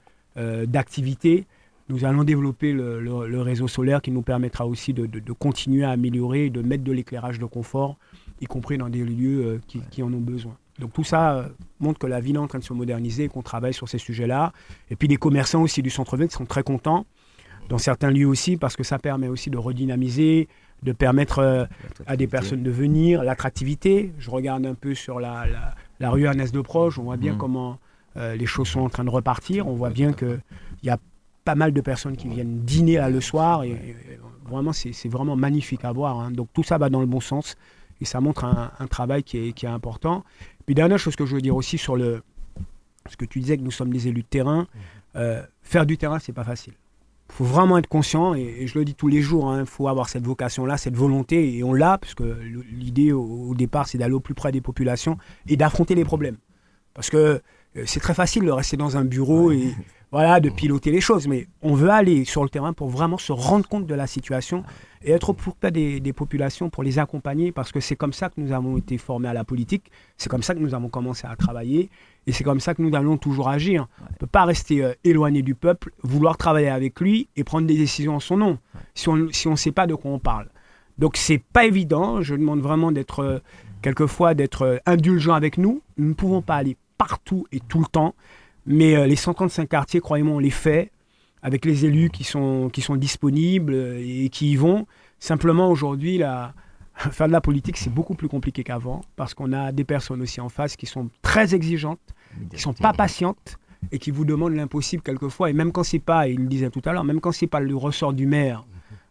d'activité. 0.68 1.46
Nous 1.90 2.06
allons 2.06 2.24
développer 2.24 2.72
le, 2.74 3.02
le- 3.02 3.28
le 3.28 3.42
réseau 3.42 3.68
solaire 3.68 4.02
qui 4.02 4.12
nous 4.12 4.22
permettra 4.22 4.66
aussi 4.66 4.94
de, 4.94 5.06
de- 5.06 5.20
de 5.20 5.32
continuer 5.34 5.84
à 5.84 5.90
améliorer, 5.92 6.50
de 6.50 6.62
mettre 6.62 6.84
de 6.84 6.92
l'éclairage 6.92 7.40
de 7.40 7.46
confort, 7.46 7.98
y 8.42 8.46
compris 8.46 8.78
dans 8.78 8.90
des 8.90 9.04
lieux 9.04 9.46
euh, 9.46 9.60
qui, 9.68 9.82
qui 9.92 10.02
en 10.04 10.12
ont 10.14 10.22
besoin. 10.22 10.56
Donc 10.80 10.94
tout 10.94 11.04
ça 11.04 11.36
euh, 11.36 11.48
montre 11.80 12.00
que 12.00 12.08
la 12.08 12.20
ville 12.20 12.36
est 12.36 12.40
en 12.40 12.48
train 12.48 12.60
de 12.60 12.64
se 12.64 12.74
moderniser 12.74 13.26
et 13.26 13.28
qu'on 13.28 13.42
travaille 13.42 13.74
sur 13.74 13.88
ces 13.90 13.98
sujets-là. 13.98 14.54
Et 14.90 14.96
puis 14.96 15.08
les 15.08 15.18
commerçants 15.18 15.62
aussi 15.62 15.82
du 15.82 15.90
centre-ville 15.90 16.32
sont 16.32 16.46
très 16.46 16.64
contents, 16.64 17.06
dans 17.70 17.78
certains 17.78 18.12
lieux 18.12 18.28
aussi, 18.28 18.58
parce 18.58 18.76
que 18.76 18.84
ça 18.84 18.98
permet 18.98 19.28
aussi 19.28 19.50
de 19.50 19.58
redynamiser, 19.58 20.48
de 20.84 20.92
permettre 20.94 21.40
euh, 21.40 21.66
à 22.08 22.18
des 22.18 22.28
personnes 22.28 22.64
de 22.64 22.72
venir, 22.72 23.24
l'attractivité. 23.24 24.14
Je 24.20 24.30
regarde 24.32 24.66
un 24.66 24.74
peu 24.74 24.96
sur 24.96 25.20
la, 25.20 25.46
la, 25.48 25.76
la 26.00 26.10
rue 26.10 26.24
Ernest 26.24 26.54
de 26.54 26.62
Proche, 26.62 26.98
on 26.98 27.04
voit 27.04 27.18
bien 27.18 27.34
Mhm. 27.34 27.38
comment 27.38 27.78
euh, 28.18 28.36
les 28.36 28.46
choses 28.46 28.68
sont 28.68 28.82
en 28.82 28.90
train 28.90 29.04
de 29.04 29.10
repartir. 29.10 29.68
On 29.68 29.74
voit 29.74 29.90
bien 29.90 30.12
qu'il 30.14 30.40
y 30.84 30.90
a 30.90 30.98
pas 31.46 31.56
mal 31.56 31.72
de 31.74 31.82
personnes 31.82 32.16
qui 32.18 32.28
viennent 32.28 32.60
dîner 32.62 32.96
là 32.96 33.10
le 33.10 33.22
soir 33.22 33.64
et, 33.64 33.72
et 33.72 34.20
vraiment 34.46 34.74
c'est 34.74 35.10
vraiment 35.10 35.36
magnifique 35.36 35.84
à 35.86 35.92
voir. 35.92 36.20
hein. 36.20 36.32
Donc 36.32 36.48
tout 36.54 36.64
ça 36.64 36.78
va 36.78 36.90
dans 36.90 37.00
le 37.02 37.06
bon 37.06 37.20
sens 37.20 37.56
et 38.02 38.06
ça 38.06 38.22
montre 38.22 38.46
un, 38.46 38.72
un 38.80 38.88
travail 38.88 39.24
qui 39.24 39.38
est, 39.38 39.54
qui 39.54 39.66
est 39.66 39.70
important. 39.70 40.24
Puis 40.66 40.76
dernière 40.76 41.00
chose 41.00 41.16
que 41.16 41.26
je 41.26 41.36
veux 41.36 41.42
dire 41.42 41.56
aussi 41.56 41.78
sur 41.78 41.96
le 41.96 42.22
ce 43.10 43.18
que 43.18 43.26
tu 43.26 43.40
disais 43.40 43.58
que 43.58 43.64
nous 43.64 43.72
sommes 43.72 43.92
des 43.92 44.08
élus 44.08 44.22
de 44.22 44.28
terrain, 44.28 44.68
euh, 45.18 45.42
faire 45.62 45.86
du 45.86 45.98
terrain 45.98 46.20
c'est 46.20 46.32
pas 46.34 46.46
facile. 46.46 46.74
Il 47.30 47.36
faut 47.36 47.46
vraiment 47.46 47.78
être 47.78 47.88
conscient, 47.88 48.36
et, 48.36 48.42
et 48.42 48.68
je 48.68 48.78
le 48.78 48.86
dis 48.86 48.96
tous 48.96 49.08
les 49.08 49.22
jours, 49.22 49.54
il 49.58 49.66
faut 49.66 49.88
avoir 49.88 50.08
cette 50.08 50.26
vocation-là, 50.26 50.78
cette 50.78 50.96
volonté, 50.96 51.58
et 51.58 51.64
on 51.64 51.74
l'a, 51.74 51.98
parce 51.98 52.14
que 52.14 52.24
l'idée 52.72 53.12
au, 53.12 53.24
au 53.24 53.56
départ, 53.56 53.88
c'est 53.88 53.98
d'aller 53.98 54.14
au 54.14 54.20
plus 54.20 54.36
près 54.36 54.52
des 54.52 54.62
populations 54.62 55.18
et 55.48 55.58
d'affronter 55.58 55.96
les 55.96 56.06
problèmes. 56.06 56.38
Parce 56.94 57.10
que 57.10 57.42
c'est 57.86 58.00
très 58.00 58.14
facile 58.14 58.44
de 58.44 58.52
rester 58.52 58.78
dans 58.78 58.98
un 58.98 59.06
bureau 59.06 59.52
et 59.52 59.74
voilà, 60.12 60.40
de 60.40 60.50
piloter 60.50 60.92
les 60.92 61.02
choses, 61.02 61.28
mais 61.28 61.48
on 61.64 61.74
veut 61.74 61.90
aller 61.90 62.24
sur 62.24 62.44
le 62.44 62.50
terrain 62.50 62.72
pour 62.72 62.88
vraiment 62.88 63.18
se 63.18 63.32
rendre 63.32 63.68
compte 63.68 63.88
de 63.88 63.96
la 63.96 64.06
situation 64.06 64.64
et 65.02 65.12
être 65.12 65.32
au 65.32 65.70
des, 65.72 66.00
des 66.00 66.14
populations 66.14 66.70
pour 66.70 66.84
les 66.84 67.00
accompagner, 67.00 67.52
parce 67.52 67.72
que 67.72 67.80
c'est 67.80 67.96
comme 67.96 68.14
ça 68.14 68.30
que 68.30 68.40
nous 68.40 68.52
avons 68.52 68.78
été 68.78 69.00
formés 69.00 69.28
à 69.28 69.34
la 69.34 69.44
politique, 69.44 69.90
c'est 70.18 70.30
comme 70.30 70.44
ça 70.44 70.54
que 70.54 70.60
nous 70.60 70.76
avons 70.76 70.88
commencé 70.88 71.26
à 71.26 71.36
travailler, 71.36 71.90
et 72.28 72.32
c'est 72.32 72.44
comme 72.44 72.60
ça 72.60 72.76
que 72.76 72.84
nous 72.84 72.96
allons 72.96 73.18
toujours 73.18 73.50
agir. 73.50 73.88
On 74.02 74.14
ne 74.14 74.18
peut 74.20 74.28
pas 74.28 74.46
rester 74.46 74.84
euh, 74.84 74.94
éloigné 75.04 75.42
du 75.42 75.56
peuple, 75.56 75.92
vouloir 76.04 76.38
travailler 76.38 76.70
avec 76.70 77.00
lui 77.00 77.28
et 77.36 77.44
prendre 77.44 77.66
des 77.66 77.76
décisions 77.76 78.18
en 78.18 78.20
son 78.20 78.38
nom, 78.38 78.60
si 78.94 79.10
on 79.10 79.30
si 79.32 79.50
ne 79.50 79.56
sait 79.56 79.72
pas 79.72 79.88
de 79.88 79.96
quoi 79.96 80.12
on 80.12 80.20
parle. 80.20 80.48
Donc 81.00 81.18
c'est 81.18 81.42
pas 81.42 81.66
évident, 81.66 82.22
je 82.22 82.36
demande 82.36 82.62
vraiment 82.62 82.92
d'être, 82.92 83.22
euh, 83.22 83.40
quelquefois, 83.82 84.36
d'être 84.36 84.62
euh, 84.62 84.78
indulgent 84.86 85.34
avec 85.34 85.58
nous. 85.58 85.82
Nous 85.98 86.10
ne 86.10 86.14
pouvons 86.14 86.44
pas 86.44 86.58
aller 86.58 86.78
partout 87.08 87.46
et 87.52 87.60
tout 87.60 87.80
le 87.80 87.86
temps, 87.86 88.16
mais 88.66 88.96
euh, 88.96 89.06
les 89.06 89.18
135 89.18 89.68
quartiers, 89.68 90.00
croyez-moi, 90.00 90.36
on 90.36 90.40
les 90.40 90.50
fait 90.50 90.92
avec 91.42 91.66
les 91.66 91.86
élus 91.86 92.10
qui 92.10 92.24
sont, 92.24 92.70
qui 92.72 92.82
sont 92.82 92.96
disponibles 92.96 93.74
euh, 93.74 94.24
et 94.26 94.30
qui 94.30 94.52
y 94.52 94.56
vont. 94.56 94.88
Simplement, 95.20 95.70
aujourd'hui, 95.70 96.18
la, 96.18 96.54
faire 96.96 97.28
de 97.28 97.34
la 97.34 97.42
politique, 97.42 97.76
c'est 97.76 97.94
beaucoup 97.94 98.16
plus 98.16 98.30
compliqué 98.30 98.64
qu'avant 98.64 99.02
parce 99.18 99.34
qu'on 99.34 99.52
a 99.52 99.74
des 99.74 99.84
personnes 99.84 100.22
aussi 100.22 100.40
en 100.40 100.48
face 100.48 100.78
qui 100.78 100.86
sont 100.86 101.10
très 101.22 101.54
exigeantes, 101.54 102.00
qui 102.54 102.62
sont 102.62 102.74
pas 102.74 102.94
patientes 102.94 103.58
et 103.92 104.00
qui 104.00 104.12
vous 104.12 104.24
demandent 104.24 104.56
l'impossible 104.56 105.04
quelquefois. 105.04 105.50
Et 105.50 105.54
même 105.54 105.74
quand 105.74 105.84
c'est 105.84 106.00
pas, 106.00 106.30
il 106.30 106.40
le 106.40 106.48
disait 106.48 106.70
tout 106.70 106.82
à 106.86 106.94
l'heure, 106.94 107.04
même 107.04 107.20
quand 107.20 107.34
c'est 107.34 107.48
pas 107.48 107.60
le 107.60 107.76
ressort 107.76 108.14
du 108.14 108.26
maire 108.26 108.66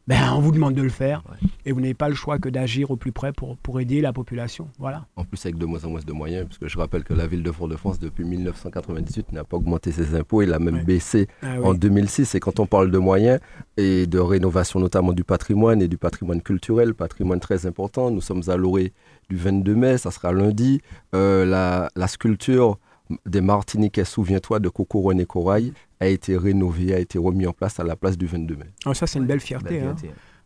ben, 0.09 0.33
on 0.35 0.41
vous 0.41 0.51
demande 0.53 0.75
de 0.75 0.83
le 0.83 0.89
faire. 0.89 1.23
Ouais. 1.31 1.49
Et 1.65 1.73
vous 1.73 1.81
n'avez 1.81 1.95
pas 1.95 2.09
le 2.09 2.15
choix 2.15 2.39
que 2.39 2.49
d'agir 2.49 2.91
au 2.91 2.97
plus 2.97 3.13
près 3.13 3.33
pour, 3.33 3.57
pour 3.59 3.81
aider 3.81 4.01
la 4.01 4.13
population. 4.13 4.69
Voilà. 4.79 5.07
En 5.17 5.25
plus, 5.25 5.45
avec 5.47 5.57
de 5.59 5.65
moins 5.65 5.85
en 5.85 5.91
moins 5.91 6.01
de 6.05 6.13
moyens, 6.13 6.47
parce 6.47 6.59
que 6.59 6.69
je 6.69 6.77
rappelle 6.77 7.05
que 7.05 7.15
la 7.15 7.27
ville 7.29 7.43
de 7.45 7.53
Fort-de-France, 7.53 7.99
depuis 8.01 8.25
1998, 8.25 9.33
n'a 9.33 9.45
pas 9.45 9.57
augmenté 9.57 9.93
ses 9.93 10.15
impôts, 10.15 10.43
il 10.43 10.53
a 10.53 10.59
même 10.59 10.75
Ouais. 10.77 10.85
baissé 10.85 11.29
Ah 11.43 11.61
en 11.63 11.71
oui. 11.73 11.79
2006. 11.79 12.35
Et 12.35 12.41
quand 12.41 12.59
on 12.61 12.67
parle 12.67 12.91
de 12.91 12.99
moyens 12.99 13.39
et 13.77 14.07
de 14.07 14.19
rénovation 14.19 14.81
notamment 14.81 15.13
du 15.13 15.25
patrimoine 15.25 15.81
et 15.83 15.89
du 15.89 15.99
patrimoine 15.99 16.43
culturel, 16.43 16.95
patrimoine 16.95 17.41
très 17.41 17.67
important, 17.67 18.11
nous 18.11 18.21
sommes 18.21 18.43
à 18.49 18.57
l'orée 18.57 18.93
du 19.29 19.37
22 19.37 19.75
mai, 19.75 19.99
ça 19.99 20.11
sera 20.11 20.33
lundi. 20.33 20.81
Euh, 21.15 21.45
la, 21.45 21.91
la 21.95 22.09
sculpture 22.09 22.79
des 23.27 23.41
Martiniquais, 23.41 24.05
souviens-toi, 24.05 24.61
de 24.61 24.69
Coco 24.69 25.01
René 25.01 25.25
Corail, 25.27 25.73
a 26.01 26.07
été 26.09 26.37
rénovée, 26.37 26.95
a 26.95 26.99
été 26.99 27.19
remis 27.19 27.47
en 27.47 27.53
place 27.53 27.79
à 27.81 27.85
la 27.85 27.97
place 27.97 28.17
du 28.19 28.27
22 28.27 28.57
mai. 28.57 28.65
Alors 28.85 28.97
ça, 28.97 29.07
c'est 29.07 29.19
une 29.19 29.25
belle 29.27 29.39
Belle 29.39 29.41
fierté. 29.41 29.81
hein. 29.81 29.95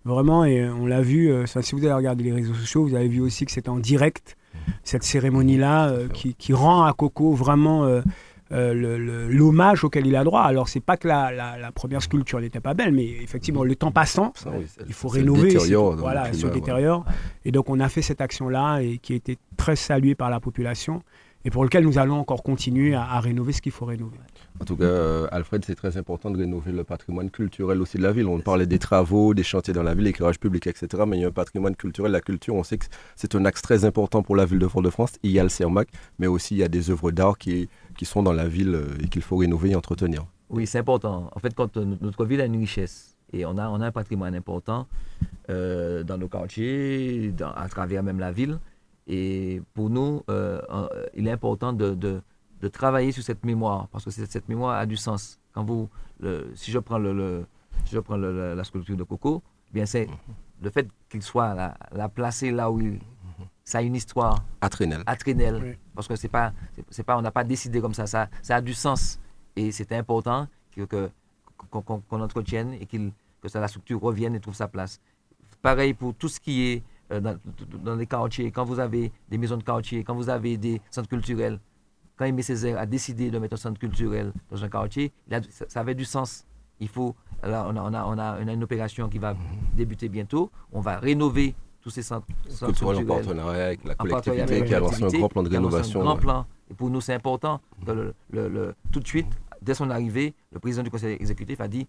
Vraiment, 0.04 0.44
et 0.44 0.60
euh, 0.60 0.72
on 0.72 0.86
l'a 0.86 1.02
vu, 1.02 1.30
euh, 1.32 1.46
si 1.46 1.74
vous 1.74 1.84
avez 1.84 1.92
regardé 1.94 2.22
les 2.24 2.32
réseaux 2.32 2.54
sociaux, 2.54 2.86
vous 2.86 2.94
avez 2.94 3.08
vu 3.08 3.20
aussi 3.20 3.44
que 3.44 3.50
c'était 3.50 3.68
en 3.70 3.78
direct, 3.78 4.36
cette 4.84 5.02
cérémonie-là, 5.02 5.88
euh, 5.88 6.08
qui, 6.08 6.34
qui 6.34 6.52
rend 6.52 6.84
à 6.84 6.92
Coco 6.92 7.32
vraiment 7.32 7.84
euh, 7.84 8.02
euh, 8.52 9.28
l'hommage 9.28 9.82
auquel 9.82 10.06
il 10.06 10.14
a 10.14 10.22
droit. 10.22 10.42
Alors, 10.42 10.68
c'est 10.68 10.78
pas 10.80 10.96
que 10.96 11.08
la, 11.08 11.32
la- 11.32 11.58
la 11.58 11.72
première 11.72 12.02
sculpture 12.02 12.40
n'était 12.40 12.60
pas 12.60 12.74
belle, 12.74 12.92
mais 12.92 13.04
effectivement, 13.04 13.64
le 13.64 13.74
temps 13.74 13.90
passant, 13.90 14.32
Ça, 14.36 14.50
oui, 14.56 14.64
c'est- 14.68 14.84
il 14.86 14.92
faut 14.94 15.08
rénover. 15.08 15.48
détériore 15.52 15.96
Voilà, 15.96 16.28
le 16.28 16.34
se 16.34 16.46
détériore. 16.46 17.04
Et 17.44 17.50
donc, 17.50 17.68
on 17.68 17.80
a 17.80 17.88
fait 17.88 18.02
cette 18.02 18.20
action-là 18.20 18.80
et 18.82 18.98
qui 18.98 19.14
a 19.14 19.16
été 19.16 19.38
très 19.56 19.74
saluée 19.74 20.14
par 20.14 20.30
la 20.30 20.38
population 20.38 21.02
et 21.44 21.50
pour 21.50 21.62
lequel 21.64 21.84
nous 21.84 21.98
allons 21.98 22.16
encore 22.18 22.42
continuer 22.42 22.94
à, 22.94 23.02
à 23.04 23.20
rénover 23.20 23.52
ce 23.52 23.62
qu'il 23.62 23.72
faut 23.72 23.84
rénover. 23.84 24.16
En 24.60 24.64
tout 24.64 24.74
cas, 24.76 24.84
euh, 24.84 25.28
Alfred, 25.30 25.64
c'est 25.64 25.74
très 25.74 25.96
important 25.96 26.30
de 26.30 26.38
rénover 26.38 26.72
le 26.72 26.82
patrimoine 26.82 27.30
culturel 27.30 27.80
aussi 27.80 27.98
de 27.98 28.02
la 28.02 28.10
ville. 28.12 28.26
On 28.26 28.40
parlait 28.40 28.66
des 28.66 28.78
travaux, 28.78 29.34
des 29.34 29.42
chantiers 29.42 29.74
dans 29.74 29.82
la 29.82 29.94
ville, 29.94 30.04
l'éclairage 30.04 30.40
public, 30.40 30.66
etc. 30.66 31.04
Mais 31.06 31.18
il 31.18 31.20
y 31.20 31.24
a 31.24 31.28
un 31.28 31.32
patrimoine 31.32 31.76
culturel. 31.76 32.10
La 32.10 32.20
culture, 32.22 32.54
on 32.54 32.64
sait 32.64 32.78
que 32.78 32.86
c'est 33.14 33.34
un 33.34 33.44
axe 33.44 33.60
très 33.62 33.84
important 33.84 34.22
pour 34.22 34.34
la 34.34 34.44
ville 34.46 34.58
de 34.58 34.66
Fort-de-France. 34.66 35.12
Il 35.22 35.30
y 35.30 35.38
a 35.38 35.42
le 35.42 35.48
CERMAC, 35.50 35.88
mais 36.18 36.26
aussi 36.26 36.54
il 36.54 36.58
y 36.58 36.62
a 36.64 36.68
des 36.68 36.90
œuvres 36.90 37.10
d'art 37.12 37.36
qui, 37.38 37.68
qui 37.98 38.06
sont 38.06 38.22
dans 38.22 38.32
la 38.32 38.48
ville 38.48 38.74
euh, 38.74 38.86
et 39.04 39.08
qu'il 39.08 39.22
faut 39.22 39.36
rénover 39.36 39.70
et 39.70 39.74
entretenir. 39.76 40.24
Oui, 40.48 40.66
c'est 40.66 40.78
important. 40.78 41.30
En 41.34 41.38
fait, 41.38 41.54
quand 41.54 41.76
euh, 41.76 41.84
notre- 41.84 42.02
notre 42.02 42.24
ville 42.24 42.40
a 42.40 42.46
une 42.46 42.58
richesse 42.58 43.14
et 43.32 43.44
on 43.44 43.58
a, 43.58 43.68
on 43.68 43.80
a 43.82 43.86
un 43.86 43.92
patrimoine 43.92 44.34
important 44.34 44.86
euh, 45.50 46.02
dans 46.02 46.16
nos 46.18 46.28
quartiers, 46.28 47.30
dans- 47.32 47.52
à 47.52 47.68
travers 47.68 48.02
même 48.02 48.18
la 48.20 48.32
ville, 48.32 48.58
et 49.06 49.62
pour 49.74 49.90
nous, 49.90 50.22
euh, 50.30 50.60
euh, 50.70 51.06
il 51.14 51.26
est 51.28 51.30
important 51.30 51.72
de, 51.72 51.94
de- 51.94 52.22
de 52.60 52.68
travailler 52.68 53.12
sur 53.12 53.22
cette 53.22 53.44
mémoire 53.44 53.86
parce 53.88 54.04
que 54.04 54.10
cette, 54.10 54.30
cette 54.32 54.48
mémoire 54.48 54.78
a 54.78 54.86
du 54.86 54.96
sens. 54.96 55.38
Quand 55.52 55.64
vous, 55.64 55.88
le- 56.20 56.50
si 56.54 56.70
je 56.70 56.78
prends, 56.78 56.98
le, 56.98 57.12
le- 57.12 57.46
si 57.84 57.94
je 57.94 58.00
prends 58.00 58.16
le- 58.16 58.32
le- 58.32 58.54
la 58.54 58.64
sculpture 58.64 58.96
de 58.96 59.04
Coco, 59.04 59.42
eh 59.70 59.74
bien 59.74 59.86
c'est 59.86 60.08
le 60.62 60.70
fait 60.70 60.88
qu'il 61.08 61.22
soit 61.22 61.54
la, 61.54 61.76
la 61.92 62.08
placé 62.08 62.50
là 62.50 62.70
où 62.70 62.80
il, 62.80 62.98
ça 63.64 63.78
a 63.78 63.82
une 63.82 63.94
histoire 63.94 64.42
À 64.60 64.68
Trénel. 64.68 65.02
à 65.06 65.16
Trénel. 65.16 65.60
Oui. 65.62 65.72
Parce 65.94 66.08
que 66.08 66.16
c'est 66.16 66.28
pas, 66.28 66.52
c'est- 66.74 66.84
c'est 66.90 67.02
pas, 67.02 67.16
on 67.18 67.22
n'a 67.22 67.30
pas 67.30 67.44
décidé 67.44 67.80
comme 67.80 67.94
ça, 67.94 68.06
ça, 68.06 68.28
ça 68.42 68.56
a 68.56 68.60
du 68.60 68.74
sens. 68.74 69.20
Et 69.54 69.70
c'est 69.72 69.92
important 69.92 70.48
que, 70.74 70.82
que- 70.82 71.10
qu'on, 71.70 71.82
qu'on- 71.82 72.00
qu'on 72.00 72.20
entretienne 72.20 72.74
et 72.80 72.86
qu'il, 72.86 73.12
que 73.42 73.48
ça, 73.48 73.60
la 73.60 73.68
structure 73.68 74.00
revienne 74.00 74.34
et 74.34 74.40
trouve 74.40 74.54
sa 74.54 74.68
place. 74.68 75.00
Pareil 75.62 75.94
pour 75.94 76.14
tout 76.14 76.28
ce 76.28 76.38
qui 76.40 76.62
est 76.68 76.82
euh, 77.12 77.20
dans, 77.20 77.36
dans 77.84 77.94
les 77.96 78.06
quartiers, 78.06 78.50
quand 78.50 78.64
vous 78.64 78.78
avez 78.80 79.12
des 79.28 79.38
maisons 79.38 79.56
de 79.56 79.62
quartier, 79.62 80.02
quand 80.04 80.14
vous 80.14 80.28
avez 80.28 80.56
des 80.56 80.80
centres 80.90 81.08
culturels, 81.08 81.60
quand 82.16 82.24
Aimé 82.24 82.42
Césaire 82.42 82.78
a 82.78 82.86
décidé 82.86 83.30
de 83.30 83.38
mettre 83.38 83.54
un 83.54 83.58
centre 83.58 83.78
culturel 83.78 84.32
dans 84.50 84.64
un 84.64 84.68
quartier, 84.68 85.12
a- 85.30 85.42
ça, 85.50 85.66
ça 85.68 85.80
avait 85.80 85.94
du 85.94 86.04
sens. 86.04 86.44
Il 86.80 86.88
faut, 86.88 87.14
là, 87.42 87.66
on 87.68 87.76
a, 87.76 87.82
on 87.82 87.94
a, 87.94 88.04
on 88.06 88.18
a 88.48 88.52
une, 88.52 88.62
opération 88.62 89.08
qui 89.08 89.18
va 89.18 89.34
débuter 89.74 90.08
bientôt. 90.08 90.50
On 90.72 90.80
va 90.80 90.98
rénover 90.98 91.54
tous 91.80 91.90
ces 91.90 92.02
centres, 92.02 92.26
centres 92.48 92.66
Culturel 92.72 92.96
en 92.96 92.98
culturels 92.98 93.24
partenariat 93.24 93.64
avec 93.66 93.84
la 93.84 93.94
collectivité 93.94 94.42
avec 94.42 94.64
qui 94.64 94.74
a 94.74 94.80
la 94.80 94.86
lancé 94.86 95.04
un 95.04 95.08
grand 95.18 95.28
plan 95.28 95.42
de 95.42 95.48
rénovation. 95.48 96.00
Un 96.00 96.04
grand 96.04 96.14
ouais. 96.16 96.20
plan. 96.20 96.46
Et 96.70 96.74
pour 96.74 96.90
nous, 96.90 97.00
c'est 97.00 97.14
important 97.14 97.60
que 97.86 97.92
le- 97.92 98.14
le- 98.30 98.48
le- 98.48 98.74
tout 98.90 99.00
de 99.00 99.06
suite, 99.06 99.28
dès 99.62 99.74
son 99.74 99.88
arrivée, 99.90 100.34
le 100.52 100.58
président 100.58 100.82
du 100.82 100.90
conseil 100.90 101.14
exécutif 101.14 101.60
a 101.60 101.68
dit 101.68 101.86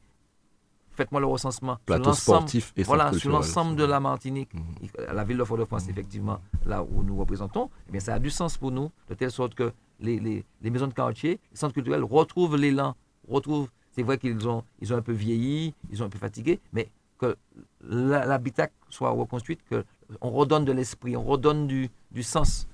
faites-moi 0.97 1.21
le 1.21 1.27
recensement 1.27 1.75
sur 1.75 1.85
Plateau 1.85 2.03
l'ensemble 2.05 2.37
sportif 2.39 2.73
et 2.75 2.83
voilà, 2.83 3.13
sur 3.13 3.29
l'ensemble 3.31 3.75
de 3.77 3.85
la 3.85 3.99
Martinique, 3.99 4.53
Mhm. 4.53 4.63
La 5.13 5.23
ville 5.23 5.37
de 5.37 5.43
Fort-de-France, 5.43 5.87
effectivement, 5.89 6.39
là 6.65 6.83
où 6.83 7.03
nous 7.03 7.15
représentons, 7.17 7.69
eh 7.87 7.91
bien, 7.91 8.01
ça 8.01 8.15
a 8.15 8.19
du 8.19 8.29
sens 8.29 8.57
pour 8.57 8.71
nous, 8.71 8.91
de 9.09 9.13
telle 9.13 9.31
sorte 9.31 9.53
que 9.55 9.71
les, 9.99 10.19
les- 10.19 10.43
les 10.61 10.69
maisons 10.69 10.87
de 10.87 10.93
quartier, 10.93 11.39
les 11.51 11.57
centres 11.57 11.73
culturels 11.73 12.03
retrouvent 12.03 12.55
l'élan, 12.57 12.95
retrouvent. 13.29 13.69
C'est 13.91 14.03
vrai 14.03 14.17
qu'ils 14.17 14.47
ont, 14.47 14.63
ils 14.81 14.93
ont 14.93 14.97
un 14.97 15.01
peu 15.01 15.11
vieilli, 15.13 15.73
ils 15.91 16.01
ont 16.03 16.05
un 16.05 16.09
peu 16.09 16.19
fatigué, 16.19 16.59
mais 16.73 16.89
que 17.19 17.35
l'habitat 17.81 18.67
soit 18.89 19.09
reconstruit, 19.09 19.57
que 19.69 19.83
on 20.21 20.29
redonne 20.31 20.65
de 20.65 20.71
l'esprit, 20.71 21.15
on 21.17 21.23
redonne 21.23 21.67
du, 21.67 21.89
du 22.11 22.23
sens. 22.23 22.67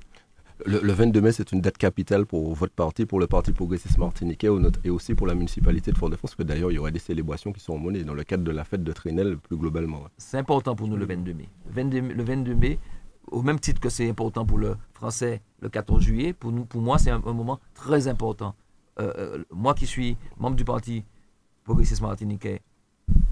Le, 0.65 0.79
le 0.79 0.93
22 0.93 1.19
mai, 1.21 1.31
c'est 1.33 1.51
une 1.51 1.59
date 1.61 1.77
capitale 1.77 2.25
pour 2.25 2.53
votre 2.53 2.73
parti, 2.73 3.05
pour 3.05 3.19
le 3.19 3.27
Parti 3.27 3.51
progressiste 3.51 3.97
martiniquais 3.97 4.47
et 4.85 4.89
aussi 4.89 5.13
pour 5.13 5.27
la 5.27 5.35
municipalité 5.35 5.91
de 5.91 5.97
Fort-de-France, 5.97 6.31
parce 6.31 6.35
que 6.35 6.43
d'ailleurs, 6.43 6.71
il 6.71 6.75
y 6.75 6.77
aura 6.77 6.91
des 6.91 6.99
célébrations 6.99 7.51
qui 7.51 7.59
sont 7.59 7.77
menées 7.77 8.03
dans 8.05 8.13
le 8.13 8.23
cadre 8.23 8.43
de 8.43 8.51
la 8.51 8.63
fête 8.63 8.83
de 8.83 8.91
Trénel 8.93 9.37
plus 9.37 9.57
globalement. 9.57 10.03
ouais. 10.03 10.09
C'est 10.17 10.37
important 10.37 10.75
pour 10.75 10.87
nous 10.87 10.95
le 10.95 11.05
22 11.05 11.33
mai. 11.33 11.49
Le 11.67 11.73
22, 11.73 12.01
mai- 12.01 12.13
le 12.13 12.23
22 12.23 12.55
mai, 12.55 12.79
au 13.27 13.41
même 13.41 13.59
titre 13.59 13.81
que 13.81 13.89
c'est 13.89 14.09
important 14.09 14.45
pour 14.45 14.57
le 14.57 14.77
français 14.93 15.41
le 15.59 15.67
14 15.69 16.01
juillet, 16.01 16.31
pour, 16.33 16.51
nous, 16.53 16.63
pour 16.65 16.81
moi, 16.81 16.97
c'est 16.97 17.11
un, 17.11 17.21
un 17.25 17.33
moment 17.33 17.59
très 17.73 18.07
important. 18.07 18.55
Euh, 19.01 19.11
euh, 19.17 19.43
moi 19.51 19.73
qui 19.73 19.85
suis 19.87 20.15
membre 20.37 20.55
du 20.55 20.63
Parti 20.63 21.03
progressiste 21.65 22.01
martiniquais, 22.01 22.61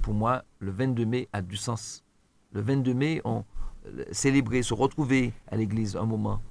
pour 0.01 0.13
moi, 0.13 0.43
le 0.59 0.71
22 0.71 1.05
mai 1.05 1.29
a 1.31 1.41
du 1.41 1.55
sens. 1.55 2.03
Le 2.51 2.59
22 2.61 2.93
mai, 2.93 3.21
on 3.23 3.43
euh, 3.87 4.03
célébrer, 4.11 4.63
se 4.63 4.73
retrouver 4.73 5.31
à 5.49 5.55
l'église 5.55 5.95
un 5.95 6.05
moment, 6.05 6.41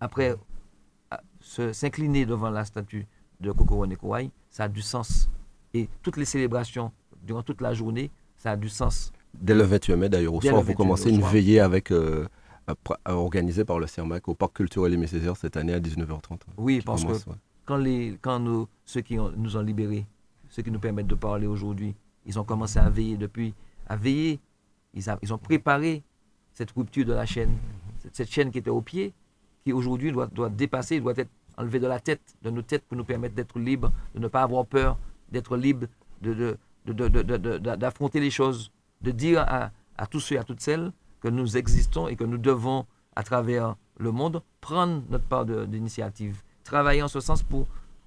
après 0.00 0.34
se- 1.40 1.72
s'incliner 1.72 2.26
devant 2.26 2.50
la 2.50 2.64
statue 2.64 3.06
de 3.40 3.52
Kokoro 3.52 3.86
Nekowai, 3.86 4.30
ça 4.50 4.64
a 4.64 4.68
du 4.68 4.82
sens. 4.82 5.28
Et 5.72 5.88
toutes 6.02 6.16
les 6.16 6.24
célébrations, 6.24 6.92
durant 7.22 7.42
toute 7.42 7.60
la 7.60 7.74
journée, 7.74 8.10
ça 8.36 8.52
a 8.52 8.56
du 8.56 8.68
sens. 8.68 9.12
Dès 9.34 9.54
le 9.54 9.62
21 9.64 9.96
mai, 9.96 10.08
d'ailleurs, 10.08 10.34
au 10.34 10.38
Dès 10.40 10.48
soir, 10.48 10.60
vous 10.60 10.68
21 10.68 10.76
commencez 10.76 11.10
une 11.10 11.18
soir. 11.20 11.30
veillée 11.32 11.60
avec, 11.60 11.90
euh, 11.90 12.26
organisée 13.04 13.64
par 13.64 13.78
le 13.78 13.86
CERMAC 13.86 14.28
au 14.28 14.34
Parc 14.34 14.54
culturel 14.54 14.94
Aimé 14.94 15.06
Césaire 15.06 15.36
cette 15.36 15.56
année 15.56 15.74
à 15.74 15.80
19h30. 15.80 16.40
Oui, 16.56 16.80
parce 16.84 17.04
que 17.04 17.10
ouais. 17.12 17.36
quand, 17.64 17.76
les, 17.76 18.18
quand 18.22 18.38
nous, 18.38 18.68
ceux 18.84 19.00
qui 19.00 19.18
ont- 19.18 19.32
nous 19.36 19.56
ont 19.56 19.60
libérés, 19.62 20.06
ceux 20.48 20.62
qui 20.62 20.70
nous 20.70 20.78
permettent 20.78 21.08
de 21.08 21.14
parler 21.16 21.46
aujourd'hui, 21.46 21.94
ils 22.24 22.38
ont 22.38 22.44
commencé 22.44 22.78
à 22.78 22.88
veiller 22.88 23.16
depuis, 23.16 23.52
à 23.88 23.96
veiller. 23.96 24.38
Ils, 24.94 25.10
a- 25.10 25.18
ils 25.22 25.34
ont 25.34 25.38
préparé 25.38 26.02
cette 26.52 26.70
rupture 26.70 27.04
de 27.04 27.12
la 27.12 27.26
chaîne, 27.26 27.50
cette 28.12 28.30
chaîne 28.30 28.50
qui 28.52 28.58
était 28.58 28.70
au 28.70 28.80
pied, 28.80 29.12
qui 29.64 29.72
aujourd'hui 29.72 30.12
doit, 30.12 30.26
doit 30.26 30.50
dépasser, 30.50 31.00
doit 31.00 31.14
être 31.16 31.30
enlevée 31.56 31.80
de 31.80 31.86
la 31.86 31.98
tête, 32.00 32.20
de 32.42 32.50
nos 32.50 32.62
têtes, 32.62 32.84
pour 32.86 32.96
nous 32.98 33.04
permettre 33.04 33.34
d'être 33.34 33.58
libres, 33.58 33.90
de 34.14 34.20
ne 34.20 34.28
pas 34.28 34.42
avoir 34.42 34.66
peur, 34.66 34.98
d'être 35.32 35.56
libres, 35.56 35.86
d'affronter 36.86 38.20
les 38.20 38.30
choses, 38.30 38.70
de 39.00 39.10
dire 39.10 39.40
à, 39.40 39.70
à 39.96 40.06
tous 40.06 40.20
ceux 40.20 40.34
et 40.34 40.38
à 40.38 40.44
toutes 40.44 40.60
celles 40.60 40.92
que 41.20 41.28
nous 41.28 41.56
existons 41.56 42.08
et 42.08 42.16
que 42.16 42.24
nous 42.24 42.38
devons, 42.38 42.84
à 43.16 43.22
travers 43.22 43.76
le 43.98 44.12
monde, 44.12 44.42
prendre 44.60 45.02
notre 45.08 45.24
part 45.24 45.46
d'initiative, 45.46 46.42
travailler 46.64 47.02
en 47.02 47.08
ce 47.08 47.20
sens 47.20 47.42
pour 47.42 47.66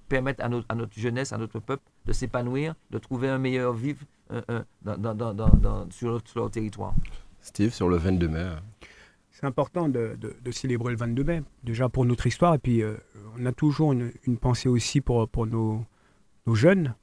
permettre 0.10 0.43
à 0.43 0.49
notre, 0.49 0.66
à 0.70 0.76
notre 0.76 0.93
jeunesse, 0.97 1.34
à 1.34 1.38
notre 1.38 1.60
peuple 1.60 1.84
de 2.05 2.14
s'épanouir, 2.14 2.76
de 2.91 2.97
trouver 2.99 3.30
un 3.30 3.38
meilleur 3.39 3.74
vivre 3.74 4.05
euh, 4.32 4.41
euh, 4.51 4.62
dans- 4.84 4.97
dans- 5.16 5.34
dans- 5.34 5.89
sur, 5.89 6.12
leur, 6.12 6.22
sur 6.28 6.39
leur 6.41 6.51
territoire. 6.51 6.93
Steve, 7.41 7.74
sur 7.74 7.89
le 7.89 7.97
22 7.97 8.28
mai. 8.28 8.45
C'est 9.39 9.45
important 9.45 9.88
de, 9.88 10.17
célébrer 10.49 10.89
le 10.93 10.97
22 10.97 11.23
mai, 11.23 11.43
déjà 11.63 11.89
pour 11.89 12.05
notre 12.05 12.25
histoire, 12.25 12.55
et 12.55 12.57
puis 12.57 12.81
euh, 12.81 12.95
on 13.39 13.45
a 13.45 13.51
toujours 13.51 13.93
une, 13.93 14.38
pensée 14.41 14.67
aussi 14.67 14.99
pour, 14.99 15.29
nos, 15.45 15.85
jeunes, 16.55 16.95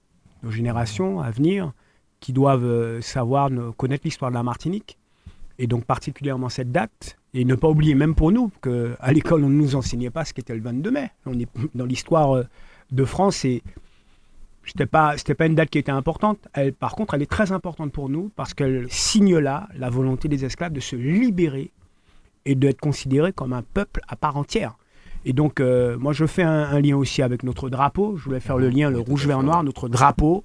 nos 0.42 0.50
générations 0.50 1.20
à 1.20 1.30
venir, 1.30 1.72
qui 2.18 2.32
doivent 2.32 2.64
euh, 2.64 3.00
savoir, 3.00 3.50
connaître 3.76 4.02
l'histoire 4.04 4.32
de 4.32 4.34
la 4.34 4.42
Martinique, 4.42 4.98
et 5.60 5.68
donc 5.68 5.84
particulièrement 5.84 6.48
cette 6.48 6.72
date, 6.72 7.18
et 7.34 7.44
ne 7.44 7.54
pas 7.54 7.68
oublier, 7.68 7.94
même 7.94 8.16
pour 8.16 8.32
nous, 8.32 8.50
qu'à 8.60 9.12
l'école 9.12 9.44
on 9.44 9.48
ne 9.48 9.54
nous 9.54 9.76
enseignait 9.76 10.10
pas 10.10 10.24
ce 10.24 10.34
qu'était 10.34 10.56
le 10.56 10.62
22 10.62 10.90
mai. 10.90 11.10
On 11.26 11.38
est 11.38 11.48
dans 11.76 11.86
l'histoire 11.86 12.34
euh, 12.34 12.42
de 12.90 13.04
France, 13.04 13.44
et 13.44 13.62
c'était 14.64 14.86
pas, 14.86 15.14
pas 15.38 15.46
une 15.46 15.54
date 15.54 15.70
qui 15.70 15.78
était 15.78 15.92
importante. 15.92 16.48
Elle, 16.52 16.72
par 16.72 16.96
contre, 16.96 17.14
elle 17.14 17.22
est 17.22 17.30
très 17.30 17.52
importante 17.52 17.92
pour 17.92 18.08
nous, 18.08 18.32
parce 18.34 18.54
qu'elle 18.54 18.90
signe 18.90 19.38
là 19.38 19.68
la 19.76 19.88
volonté 19.88 20.26
des 20.26 20.44
esclaves 20.44 20.72
de 20.72 20.80
se 20.80 20.96
libérer 20.96 21.70
et 22.46 22.54
d'être 22.54 22.80
considéré 22.80 23.32
comme 23.32 23.52
un 23.52 23.62
peuple 23.62 24.00
à 24.08 24.16
part 24.16 24.36
entière. 24.36 24.76
Et 25.24 25.32
donc, 25.32 25.60
euh, 25.60 25.96
moi, 25.98 26.12
je 26.12 26.26
fais 26.26 26.42
un, 26.42 26.64
un 26.64 26.80
lien 26.80 26.96
aussi 26.96 27.22
avec 27.22 27.42
notre 27.42 27.70
drapeau. 27.70 28.16
Je 28.16 28.24
voulais 28.24 28.40
faire 28.40 28.58
le 28.58 28.68
lien, 28.68 28.90
le 28.90 29.00
rouge, 29.00 29.26
vert, 29.26 29.42
noir, 29.42 29.64
notre 29.64 29.88
drapeau, 29.88 30.44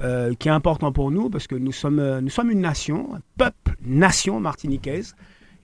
euh, 0.00 0.34
qui 0.34 0.48
est 0.48 0.52
important 0.52 0.92
pour 0.92 1.10
nous 1.10 1.30
parce 1.30 1.46
que 1.46 1.54
nous 1.54 1.72
sommes, 1.72 2.00
euh, 2.00 2.20
nous 2.20 2.28
sommes 2.28 2.50
une 2.50 2.60
nation, 2.60 3.14
un 3.14 3.20
peuple, 3.38 3.76
nation 3.82 4.40
martiniquaise. 4.40 5.14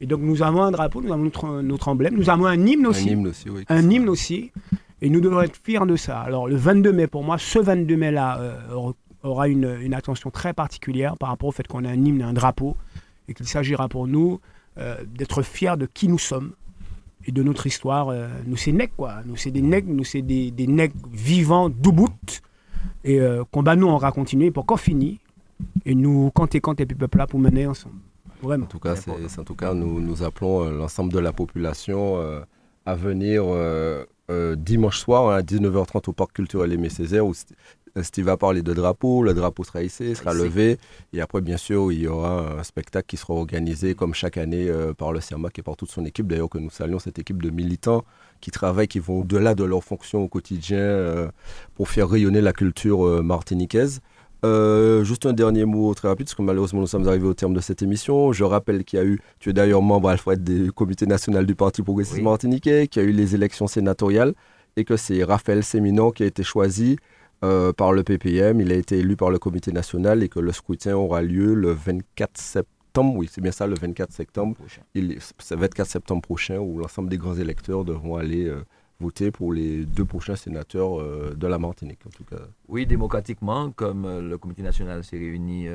Et 0.00 0.06
donc, 0.06 0.20
nous 0.20 0.42
avons 0.42 0.62
un 0.62 0.70
drapeau, 0.70 1.02
nous 1.02 1.12
avons 1.12 1.24
notre, 1.24 1.60
notre 1.60 1.88
emblème, 1.88 2.14
nous 2.16 2.30
avons 2.30 2.46
un 2.46 2.66
hymne 2.66 2.86
aussi 2.86 3.08
Un 3.08 3.12
hymne 3.12 3.26
aussi, 3.28 3.50
oui. 3.50 3.64
un 3.68 3.90
hymne 3.90 4.08
aussi, 4.08 4.50
et 5.00 5.10
nous 5.10 5.20
devons 5.20 5.40
être 5.42 5.56
fiers 5.62 5.86
de 5.86 5.96
ça. 5.96 6.20
Alors 6.20 6.48
le 6.48 6.56
22 6.56 6.92
mai, 6.92 7.06
pour 7.06 7.22
moi, 7.24 7.38
ce 7.38 7.58
22 7.58 7.96
mai-là 7.96 8.38
euh, 8.40 8.92
aura 9.22 9.48
une, 9.48 9.78
une 9.80 9.94
attention 9.94 10.30
très 10.30 10.54
particulière 10.54 11.16
par 11.18 11.28
rapport 11.28 11.48
au 11.48 11.52
fait 11.52 11.66
qu'on 11.66 11.84
a 11.84 11.88
un 11.90 12.04
hymne, 12.04 12.22
un 12.22 12.32
drapeau, 12.32 12.76
et 13.28 13.34
qu'il 13.34 13.46
s'agira 13.46 13.88
pour 13.88 14.08
nous 14.08 14.40
d'être 14.76 15.42
fiers 15.42 15.76
de 15.76 15.86
qui 15.86 16.08
nous 16.08 16.18
sommes 16.18 16.52
et 17.26 17.32
de 17.32 17.42
notre 17.42 17.66
histoire. 17.66 18.08
Euh, 18.08 18.28
nous, 18.46 18.56
c'est 18.56 18.72
nègres, 18.72 18.94
quoi. 18.96 19.16
Nous, 19.26 19.36
c'est 19.36 19.50
des 19.50 19.62
nègres, 19.62 19.92
nous, 19.92 20.04
c'est 20.04 20.22
des, 20.22 20.50
des 20.50 20.66
nègres 20.66 20.94
vivants, 21.12 21.68
d'Ubut. 21.68 22.42
Et 23.04 23.20
euh, 23.20 23.44
combat, 23.50 23.76
nous, 23.76 23.86
on 23.86 23.98
va 23.98 24.12
continuer 24.12 24.50
pour 24.50 24.66
qu'on 24.66 24.76
finisse. 24.76 25.18
Et 25.84 25.94
nous, 25.94 26.30
quand 26.34 26.54
et 26.54 26.60
quand 26.60 26.80
et 26.80 26.86
puis 26.86 26.96
peuple 26.96 27.18
là 27.18 27.26
pour 27.26 27.38
mener 27.38 27.66
ensemble. 27.66 27.96
Vraiment. 28.42 28.64
En 28.64 28.68
tout 28.68 28.80
cas, 28.80 28.96
c'est, 28.96 29.10
en 29.38 29.44
tout 29.44 29.54
cas 29.54 29.72
nous, 29.72 30.00
nous 30.00 30.24
appelons 30.24 30.64
euh, 30.64 30.72
l'ensemble 30.72 31.12
de 31.12 31.20
la 31.20 31.32
population 31.32 32.16
euh, 32.16 32.40
à 32.84 32.96
venir 32.96 33.44
euh, 33.46 34.04
euh, 34.30 34.56
dimanche 34.56 34.98
soir 34.98 35.30
hein, 35.30 35.36
à 35.36 35.42
19h30 35.42 36.08
au 36.08 36.12
Parc 36.12 36.32
culturel 36.32 36.72
Aimé 36.72 36.88
Césaire 36.88 37.26
où 37.26 37.32
euh, 37.32 37.81
Steve 38.00 38.24
va 38.26 38.36
parler 38.36 38.62
de 38.62 38.72
drapeau, 38.72 39.22
le 39.22 39.34
drapeau 39.34 39.64
sera 39.64 39.82
hissé, 39.82 40.14
sera 40.14 40.32
levé 40.32 40.78
et 41.12 41.20
après 41.20 41.40
bien 41.42 41.58
sûr 41.58 41.92
il 41.92 42.00
y 42.00 42.06
aura 42.06 42.58
un 42.58 42.62
spectacle 42.62 43.06
qui 43.06 43.16
sera 43.18 43.34
organisé 43.34 43.94
comme 43.94 44.14
chaque 44.14 44.38
année 44.38 44.68
euh, 44.68 44.94
par 44.94 45.12
le 45.12 45.20
CIRMAC 45.20 45.58
et 45.58 45.62
par 45.62 45.76
toute 45.76 45.90
son 45.90 46.04
équipe 46.04 46.26
d'ailleurs 46.26 46.48
que 46.48 46.58
nous 46.58 46.70
saluons 46.70 46.98
cette 46.98 47.18
équipe 47.18 47.42
de 47.42 47.50
militants 47.50 48.04
qui 48.40 48.50
travaillent, 48.50 48.88
qui 48.88 48.98
vont 48.98 49.20
au-delà 49.20 49.54
de 49.54 49.64
leurs 49.64 49.84
fonctions 49.84 50.22
au 50.22 50.28
quotidien 50.28 50.78
euh, 50.78 51.28
pour 51.74 51.88
faire 51.88 52.08
rayonner 52.10 52.40
la 52.40 52.52
culture 52.52 53.06
euh, 53.06 53.22
martiniquaise. 53.22 54.00
Euh, 54.44 55.04
juste 55.04 55.24
un 55.24 55.32
dernier 55.32 55.64
mot 55.64 55.94
très 55.94 56.08
rapide, 56.08 56.26
parce 56.26 56.34
que 56.34 56.42
malheureusement 56.42 56.80
nous 56.80 56.88
sommes 56.88 57.06
arrivés 57.06 57.28
au 57.28 57.34
terme 57.34 57.54
de 57.54 57.60
cette 57.60 57.80
émission. 57.80 58.32
Je 58.32 58.42
rappelle 58.42 58.84
qu'il 58.84 58.98
y 58.98 59.02
a 59.02 59.04
eu, 59.04 59.20
tu 59.38 59.50
es 59.50 59.52
d'ailleurs 59.52 59.82
membre 59.82 60.08
Alfred 60.08 60.42
du 60.42 60.72
comité 60.72 61.06
national 61.06 61.46
du 61.46 61.54
Parti 61.54 61.82
progressiste 61.82 62.16
Oui. 62.16 62.24
martiniquais, 62.24 62.88
qu'il 62.88 63.02
y 63.02 63.06
a 63.06 63.08
eu 63.08 63.12
les 63.12 63.36
élections 63.36 63.68
sénatoriales 63.68 64.34
et 64.76 64.84
que 64.84 64.96
c'est 64.96 65.22
Raphaël 65.22 65.62
Séminon 65.62 66.10
qui 66.10 66.24
a 66.24 66.26
été 66.26 66.42
choisi 66.42 66.96
euh, 67.44 67.72
par 67.72 67.92
le 67.92 68.02
PPM. 68.02 68.60
Il 68.60 68.70
a 68.72 68.76
été 68.76 68.98
élu 68.98 69.16
par 69.16 69.30
le 69.30 69.38
comité 69.38 69.72
national 69.72 70.22
et 70.22 70.28
que 70.28 70.40
le 70.40 70.52
scrutin 70.52 70.94
aura 70.94 71.22
lieu 71.22 71.54
le 71.54 71.72
24 71.72 72.38
septembre. 72.38 73.14
Oui, 73.16 73.28
c'est 73.30 73.40
bien 73.40 73.52
ça, 73.52 73.66
le 73.66 73.74
24 73.74 74.12
septembre. 74.12 74.56
Il, 74.94 75.18
c'est 75.38 75.54
le 75.54 75.60
24 75.62 75.86
septembre 75.88 76.22
prochain 76.22 76.58
où 76.58 76.78
l'ensemble 76.78 77.08
des 77.08 77.16
grands 77.18 77.34
électeurs 77.36 77.84
devront 77.84 78.16
aller 78.16 78.46
euh, 78.46 78.62
voter 79.00 79.30
pour 79.30 79.52
les 79.52 79.84
deux 79.84 80.04
prochains 80.04 80.36
sénateurs 80.36 81.00
euh, 81.00 81.34
de 81.36 81.46
la 81.46 81.58
Martinique, 81.58 82.00
en 82.06 82.10
tout 82.10 82.24
cas. 82.24 82.42
Oui, 82.68 82.86
démocratiquement, 82.86 83.70
comme 83.72 84.06
le 84.28 84.38
comité 84.38 84.62
national 84.62 85.02
s'est 85.04 85.18
réuni 85.18 85.66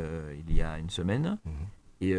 il 0.47 0.55
y 0.55 0.61
a 0.61 0.77
une 0.79 0.89
semaine, 0.89 1.37
Mhm. 1.45 1.51
et 2.01 2.11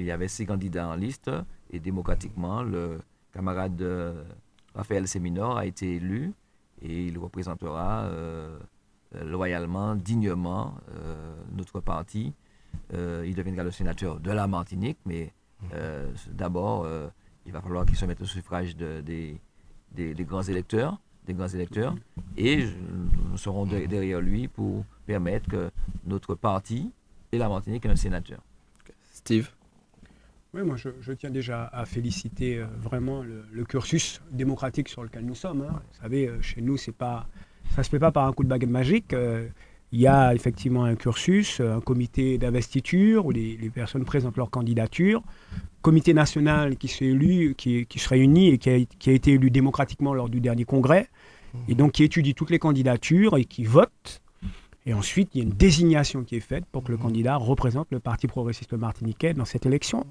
il 0.00 0.04
y 0.04 0.10
avait 0.10 0.28
six 0.28 0.44
candidats 0.44 0.88
en 0.88 0.96
liste, 0.96 1.30
et 1.70 1.78
démocratiquement, 1.80 2.62
le 2.62 2.98
camarade 3.32 3.82
Raphaël 4.74 5.06
Séminor 5.08 5.56
a 5.56 5.64
été 5.64 5.94
élu, 5.96 6.32
et 6.82 7.06
il 7.06 7.16
représentera 7.18 8.10
loyalement, 9.24 9.94
dignement 9.94 10.74
euh, 10.96 11.34
notre 11.56 11.80
parti. 11.80 12.32
Euh, 12.94 13.24
il 13.26 13.34
deviendra 13.34 13.64
le 13.64 13.70
sénateur 13.70 14.18
de 14.20 14.30
la 14.30 14.46
Martinique, 14.46 14.98
mais 15.04 15.32
euh, 15.74 16.10
d'abord, 16.30 16.84
euh, 16.84 17.08
il 17.46 17.52
va 17.52 17.60
falloir 17.60 17.84
qu'il 17.86 17.96
se 17.96 18.04
mette 18.06 18.20
au 18.20 18.24
suffrage 18.24 18.76
de- 18.76 19.00
des, 19.00 19.38
des- 19.92 20.14
des 20.14 20.24
grands 20.24 20.42
électeurs, 20.42 20.98
des 21.26 21.34
grands 21.34 21.48
électeurs, 21.48 21.94
et 22.36 22.62
je- 22.62 22.74
nous 23.30 23.36
serons 23.36 23.66
de- 23.66 23.86
derrière 23.86 24.20
lui 24.20 24.48
pour 24.48 24.84
permettre 25.06 25.48
que 25.48 25.70
notre 26.06 26.34
parti 26.34 26.90
et 27.30 27.38
la 27.38 27.48
Martinique 27.48 27.84
ait 27.86 27.90
un 27.90 27.96
sénateur. 27.96 28.40
Steve? 29.12 29.50
Oui, 30.54 30.62
moi 30.62 30.76
je, 30.76 30.90
je 31.00 31.12
tiens 31.12 31.30
déjà 31.30 31.66
à 31.66 31.86
féliciter 31.86 32.58
euh, 32.58 32.66
vraiment 32.78 33.22
le, 33.22 33.44
le 33.52 33.64
cursus 33.64 34.20
démocratique 34.30 34.88
sur 34.88 35.02
lequel 35.02 35.24
nous 35.24 35.34
sommes. 35.34 35.62
hein. 35.62 35.72
Vous 35.92 36.00
savez, 36.02 36.28
euh, 36.28 36.42
chez 36.42 36.60
nous, 36.60 36.76
c'est 36.76 36.92
pas, 36.92 37.26
ça 37.74 37.80
ne 37.80 37.84
se 37.84 37.90
fait 37.90 37.98
pas 37.98 38.12
par 38.12 38.26
un 38.26 38.32
coup 38.32 38.44
de 38.44 38.48
baguette 38.48 38.70
magique. 38.70 39.12
euh, 39.12 39.48
Il 39.92 40.00
y 40.00 40.06
a 40.06 40.34
effectivement 40.34 40.84
un 40.84 40.94
cursus, 40.94 41.60
un 41.60 41.80
comité 41.80 42.38
d'investiture 42.38 43.26
où 43.26 43.30
les, 43.30 43.58
les 43.60 43.70
personnes 43.70 44.04
présentent 44.06 44.38
leur 44.38 44.50
candidature, 44.50 45.22
comité 45.82 46.14
national 46.14 46.76
qui 46.76 46.88
s'est 46.88 47.06
élu, 47.06 47.54
qui, 47.56 47.84
qui 47.86 47.98
se 47.98 48.08
réunit 48.08 48.48
et 48.48 48.58
qui 48.58 48.70
a, 48.70 48.78
qui 48.98 49.10
a 49.10 49.12
été 49.12 49.32
élu 49.32 49.50
démocratiquement 49.50 50.14
lors 50.14 50.30
du 50.30 50.40
dernier 50.40 50.64
congrès, 50.64 51.08
et 51.68 51.74
donc 51.74 51.92
qui 51.92 52.04
étudie 52.04 52.34
toutes 52.34 52.48
les 52.50 52.58
candidatures 52.58 53.36
et 53.36 53.44
qui 53.44 53.64
vote. 53.64 54.22
Et 54.86 54.94
ensuite, 54.94 55.28
il 55.34 55.38
y 55.38 55.40
a 55.42 55.44
une 55.44 55.56
désignation 55.56 56.24
qui 56.24 56.36
est 56.36 56.40
faite 56.40 56.64
pour 56.72 56.82
que 56.82 56.90
le 56.90 56.98
candidat 56.98 57.36
représente 57.36 57.88
le 57.90 58.00
Parti 58.00 58.26
progressiste 58.26 58.72
martiniquais 58.72 59.34
dans 59.34 59.44
cette 59.44 59.66
élection. 59.66 60.06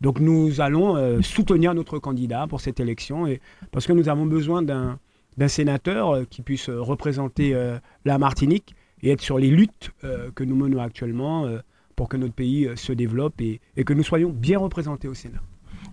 Donc 0.00 0.18
nous 0.20 0.60
allons 0.60 0.96
euh, 0.96 1.22
soutenir 1.22 1.72
notre 1.74 1.98
candidat 2.00 2.46
pour 2.48 2.60
cette 2.60 2.80
élection 2.80 3.26
et, 3.28 3.40
parce 3.70 3.86
que 3.86 3.92
nous 3.94 4.08
avons 4.08 4.26
besoin 4.26 4.60
d'un 4.62 4.98
d'un 5.36 5.48
sénateur 5.48 6.10
euh, 6.10 6.24
qui 6.28 6.42
puisse 6.42 6.68
euh, 6.68 6.80
représenter 6.80 7.54
euh, 7.54 7.78
la 8.04 8.18
Martinique 8.18 8.74
et 9.02 9.10
être 9.10 9.20
sur 9.22 9.38
les 9.38 9.48
luttes 9.48 9.92
que 10.34 10.44
nous 10.44 10.54
menons 10.56 10.78
actuellement 10.78 11.48
pour 11.96 12.10
que 12.10 12.18
notre 12.18 12.34
pays 12.34 12.68
se 12.76 12.92
développe 12.92 13.40
et, 13.40 13.58
et 13.78 13.82
que 13.82 13.94
nous 13.94 14.02
soyons 14.02 14.28
bien 14.28 14.58
représentés 14.58 15.08
au 15.08 15.14
Sénat. 15.14 15.40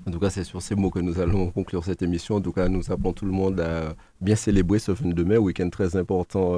En 0.05 0.11
tout 0.11 0.19
cas, 0.19 0.29
c'est 0.29 0.43
sur 0.43 0.61
ces 0.61 0.75
mots 0.75 0.89
que 0.89 0.99
nous 0.99 1.17
allons 1.21 1.49
conclure 1.51 1.85
cette 1.85 2.01
émission. 2.01 2.35
En 2.35 2.41
tout 2.41 2.51
cas, 2.51 2.67
nous 2.67 2.91
appelons 2.91 3.13
tout 3.13 3.23
le 3.23 3.31
monde 3.31 3.61
à 3.61 3.95
bien 4.19 4.35
célébrer 4.35 4.79
ce 4.79 4.91
22 4.91 5.23
mai, 5.23 5.37
week-end 5.37 5.69
très 5.69 5.95
important 5.95 6.55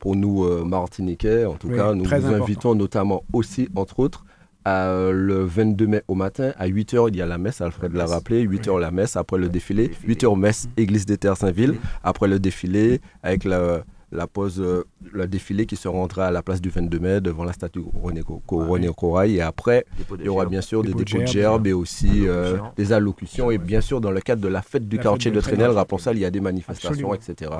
pour 0.00 0.16
nous, 0.16 0.64
Martiniquais. 0.64 1.44
En 1.44 1.54
tout 1.54 1.68
Oui, 1.68 1.76
cas, 1.76 1.94
nous 1.94 2.02
vous 2.02 2.12
important. 2.12 2.42
invitons 2.42 2.74
notamment 2.74 3.22
aussi, 3.32 3.68
entre 3.76 4.00
autres, 4.00 4.24
euh, 4.68 5.12
le 5.12 5.44
22 5.44 5.86
mai 5.86 6.02
au 6.08 6.14
matin, 6.14 6.52
à 6.58 6.68
8h, 6.68 7.08
il 7.08 7.16
y 7.16 7.22
a 7.22 7.26
la 7.26 7.38
messe, 7.38 7.60
Alfred 7.60 7.92
l'a 7.94 8.04
messe. 8.04 8.12
rappelé, 8.12 8.46
8h 8.46 8.78
la 8.80 8.90
messe, 8.90 9.16
après 9.16 9.38
le 9.38 9.48
défilé, 9.48 9.88
Défilé. 9.88 10.14
8h 10.14 10.38
messe, 10.38 10.68
église 10.76 11.06
des 11.06 11.18
Terres 11.18 11.36
Saint-Ville, 11.36 11.74
après 12.04 12.28
le 12.28 12.38
défilé, 12.38 13.00
avec 13.22 13.44
la, 13.44 13.82
la 14.12 14.26
pause, 14.26 14.60
euh, 14.60 14.84
le 15.10 15.26
défilé 15.26 15.66
qui 15.66 15.74
se 15.76 15.88
rendra 15.88 16.26
à 16.26 16.30
la 16.30 16.42
place 16.42 16.60
du 16.60 16.68
22 16.68 16.98
mai 17.00 17.20
devant 17.20 17.44
la 17.44 17.52
statue 17.52 17.80
René, 18.02 18.20
Ah, 18.28 18.32
René 18.48 18.88
oui. 18.88 18.94
Corail, 18.96 19.36
et 19.36 19.40
après, 19.40 19.84
il 20.18 20.26
y 20.26 20.28
aura 20.28 20.44
bien 20.46 20.60
sûr 20.60 20.82
des 20.82 20.88
Dépôt 20.88 21.00
de 21.00 21.04
dépôts 21.04 21.20
de 21.22 21.26
gerbes, 21.26 21.66
et 21.66 21.72
aussi 21.72 22.26
euh, 22.28 22.52
allocutions. 22.54 22.72
des 22.76 22.92
allocutions. 22.92 23.50
Et 23.50 23.58
bien 23.58 23.80
sûr, 23.80 24.00
dans 24.00 24.10
le 24.10 24.20
cadre 24.20 24.42
de 24.42 24.48
la 24.48 24.62
fête 24.62 24.86
du 24.88 24.96
La 24.98 25.02
quartier 25.02 25.30
fête 25.30 25.34
de 25.36 25.40
de 25.40 25.44
Trénel, 25.44 25.70
rappelons 25.70 25.98
ça, 25.98 26.12
il 26.12 26.18
y 26.18 26.24
a 26.24 26.30
des 26.30 26.40
manifestations, 26.40 26.90
Absolument. 27.10 27.14
etc. 27.14 27.50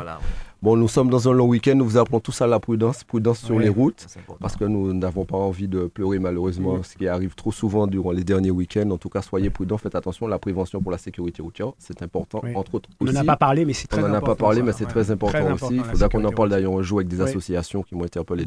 Bon, 0.62 0.76
nous 0.76 0.86
sommes 0.86 1.10
dans 1.10 1.28
un 1.28 1.32
long 1.32 1.46
week-end, 1.48 1.74
nous 1.74 1.84
vous 1.84 1.96
appelons 1.96 2.20
tous 2.20 2.40
à 2.40 2.46
la 2.46 2.60
prudence, 2.60 3.02
prudence 3.02 3.40
sur 3.40 3.58
les 3.58 3.68
routes. 3.68 4.06
Parce 4.38 4.54
que 4.56 4.64
nous 4.64 4.92
n'avons 4.94 5.24
pas 5.24 5.36
envie 5.36 5.66
de 5.66 5.86
pleurer 5.86 6.20
malheureusement, 6.20 6.76
Mm. 6.76 6.82
ce 6.84 6.94
qui 6.96 7.08
arrive 7.08 7.34
trop 7.34 7.50
souvent 7.50 7.88
durant 7.88 8.12
les 8.12 8.22
derniers 8.22 8.52
week-ends. 8.52 8.88
En 8.92 8.96
tout 8.96 9.08
cas, 9.08 9.22
soyez 9.22 9.50
prudents, 9.50 9.76
faites 9.76 9.96
attention. 9.96 10.28
La 10.28 10.38
prévention 10.38 10.80
pour 10.80 10.92
la 10.92 10.98
sécurité 10.98 11.42
routière, 11.42 11.72
c'est 11.78 12.00
important, 12.02 12.40
Oui. 12.44 12.52
entre 12.54 12.76
autres 12.76 12.88
On 13.00 13.06
n'en 13.06 13.16
a 13.16 13.24
pas 13.24 13.34
parlé, 13.36 13.64
mais 13.64 13.72
c'est 13.72 13.92
On 13.92 13.96
très 13.96 14.02
n'en 14.02 14.14
important. 14.14 14.32
a 14.32 14.34
pas 14.36 14.44
parlé, 14.44 14.62
mais 14.62 14.70
c'est 14.70 14.84
très 14.86 15.10
important 15.10 15.52
aussi. 15.54 15.74
Il 15.74 15.82
faudra 15.84 16.08
qu'on 16.08 16.24
en 16.24 16.30
parle 16.30 16.50
d'ailleurs 16.50 16.78
un 16.78 16.82
jour 16.82 16.98
avec 17.00 17.08
des 17.08 17.20
associations 17.20 17.82
qui 17.82 17.96
m'ont 17.96 18.04
interpellé 18.04 18.44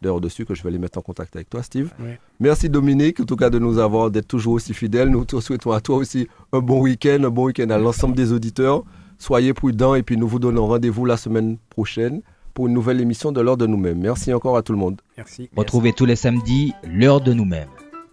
d'heure 0.00 0.22
dessus, 0.22 0.46
que 0.46 0.54
je 0.54 0.62
vais 0.62 0.70
les 0.70 0.78
mettre 0.78 0.96
en 0.98 1.02
contact 1.02 1.36
avec 1.36 1.50
toi, 1.50 1.62
Steve. 1.62 1.92
Merci 2.40 2.70
Dominique, 2.70 3.20
en 3.20 3.24
tout 3.24 3.36
cas 3.36 3.50
de 3.50 3.58
nous 3.58 3.76
avoir, 3.78 4.10
d'être 4.10 4.28
toujours 4.28 4.54
aussi 4.54 4.72
fidèle. 4.72 5.10
Nous 5.10 5.26
te 5.26 5.38
souhaitons 5.38 5.72
à 5.72 5.82
toi 5.82 5.96
aussi 5.96 6.28
un 6.54 6.60
bon 6.60 6.80
week-end, 6.80 7.18
un 7.24 7.30
bon 7.30 7.44
week-end 7.44 7.68
à 7.68 7.76
l'ensemble 7.76 8.14
des 8.16 8.32
auditeurs. 8.32 8.84
Soyez 9.18 9.52
prudents 9.52 9.94
et 9.94 10.02
puis 10.02 10.16
nous 10.16 10.28
vous 10.28 10.38
donnons 10.38 10.66
rendez-vous 10.66 11.04
la 11.04 11.16
semaine 11.16 11.58
prochaine 11.70 12.22
pour 12.54 12.66
une 12.66 12.72
nouvelle 12.72 13.00
émission 13.00 13.32
de 13.32 13.40
l'heure 13.40 13.56
de 13.56 13.66
nous-mêmes. 13.66 13.98
Merci 13.98 14.32
encore 14.32 14.56
à 14.56 14.62
tout 14.62 14.72
le 14.72 14.78
monde. 14.78 15.00
Merci. 15.16 15.50
Retrouvez 15.56 15.92
tous 15.92 16.06
les 16.06 16.16
samedis 16.16 16.72
l'heure 16.84 17.20
de 17.20 17.32
nous-mêmes. 17.32 17.68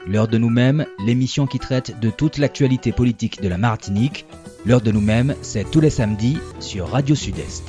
L'heure 0.07 0.27
de 0.27 0.37
nous-mêmes, 0.37 0.85
l'émission 1.03 1.47
qui 1.47 1.57
traite 1.57 1.99
de 1.99 2.09
toute 2.11 2.37
l'actualité 2.37 2.91
politique 2.91 3.41
de 3.41 3.47
la 3.47 3.57
Martinique. 3.57 4.25
L'heure 4.65 4.81
de 4.81 4.91
nous-mêmes, 4.91 5.35
c'est 5.41 5.69
tous 5.69 5.79
les 5.79 5.89
samedis 5.89 6.37
sur 6.59 6.89
Radio 6.89 7.15
Sud-Est. 7.15 7.63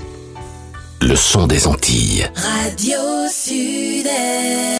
Le 1.01 1.15
son 1.15 1.47
des 1.47 1.67
Antilles. 1.67 2.27
Radio 2.35 2.99
Sud-Est. 3.31 4.67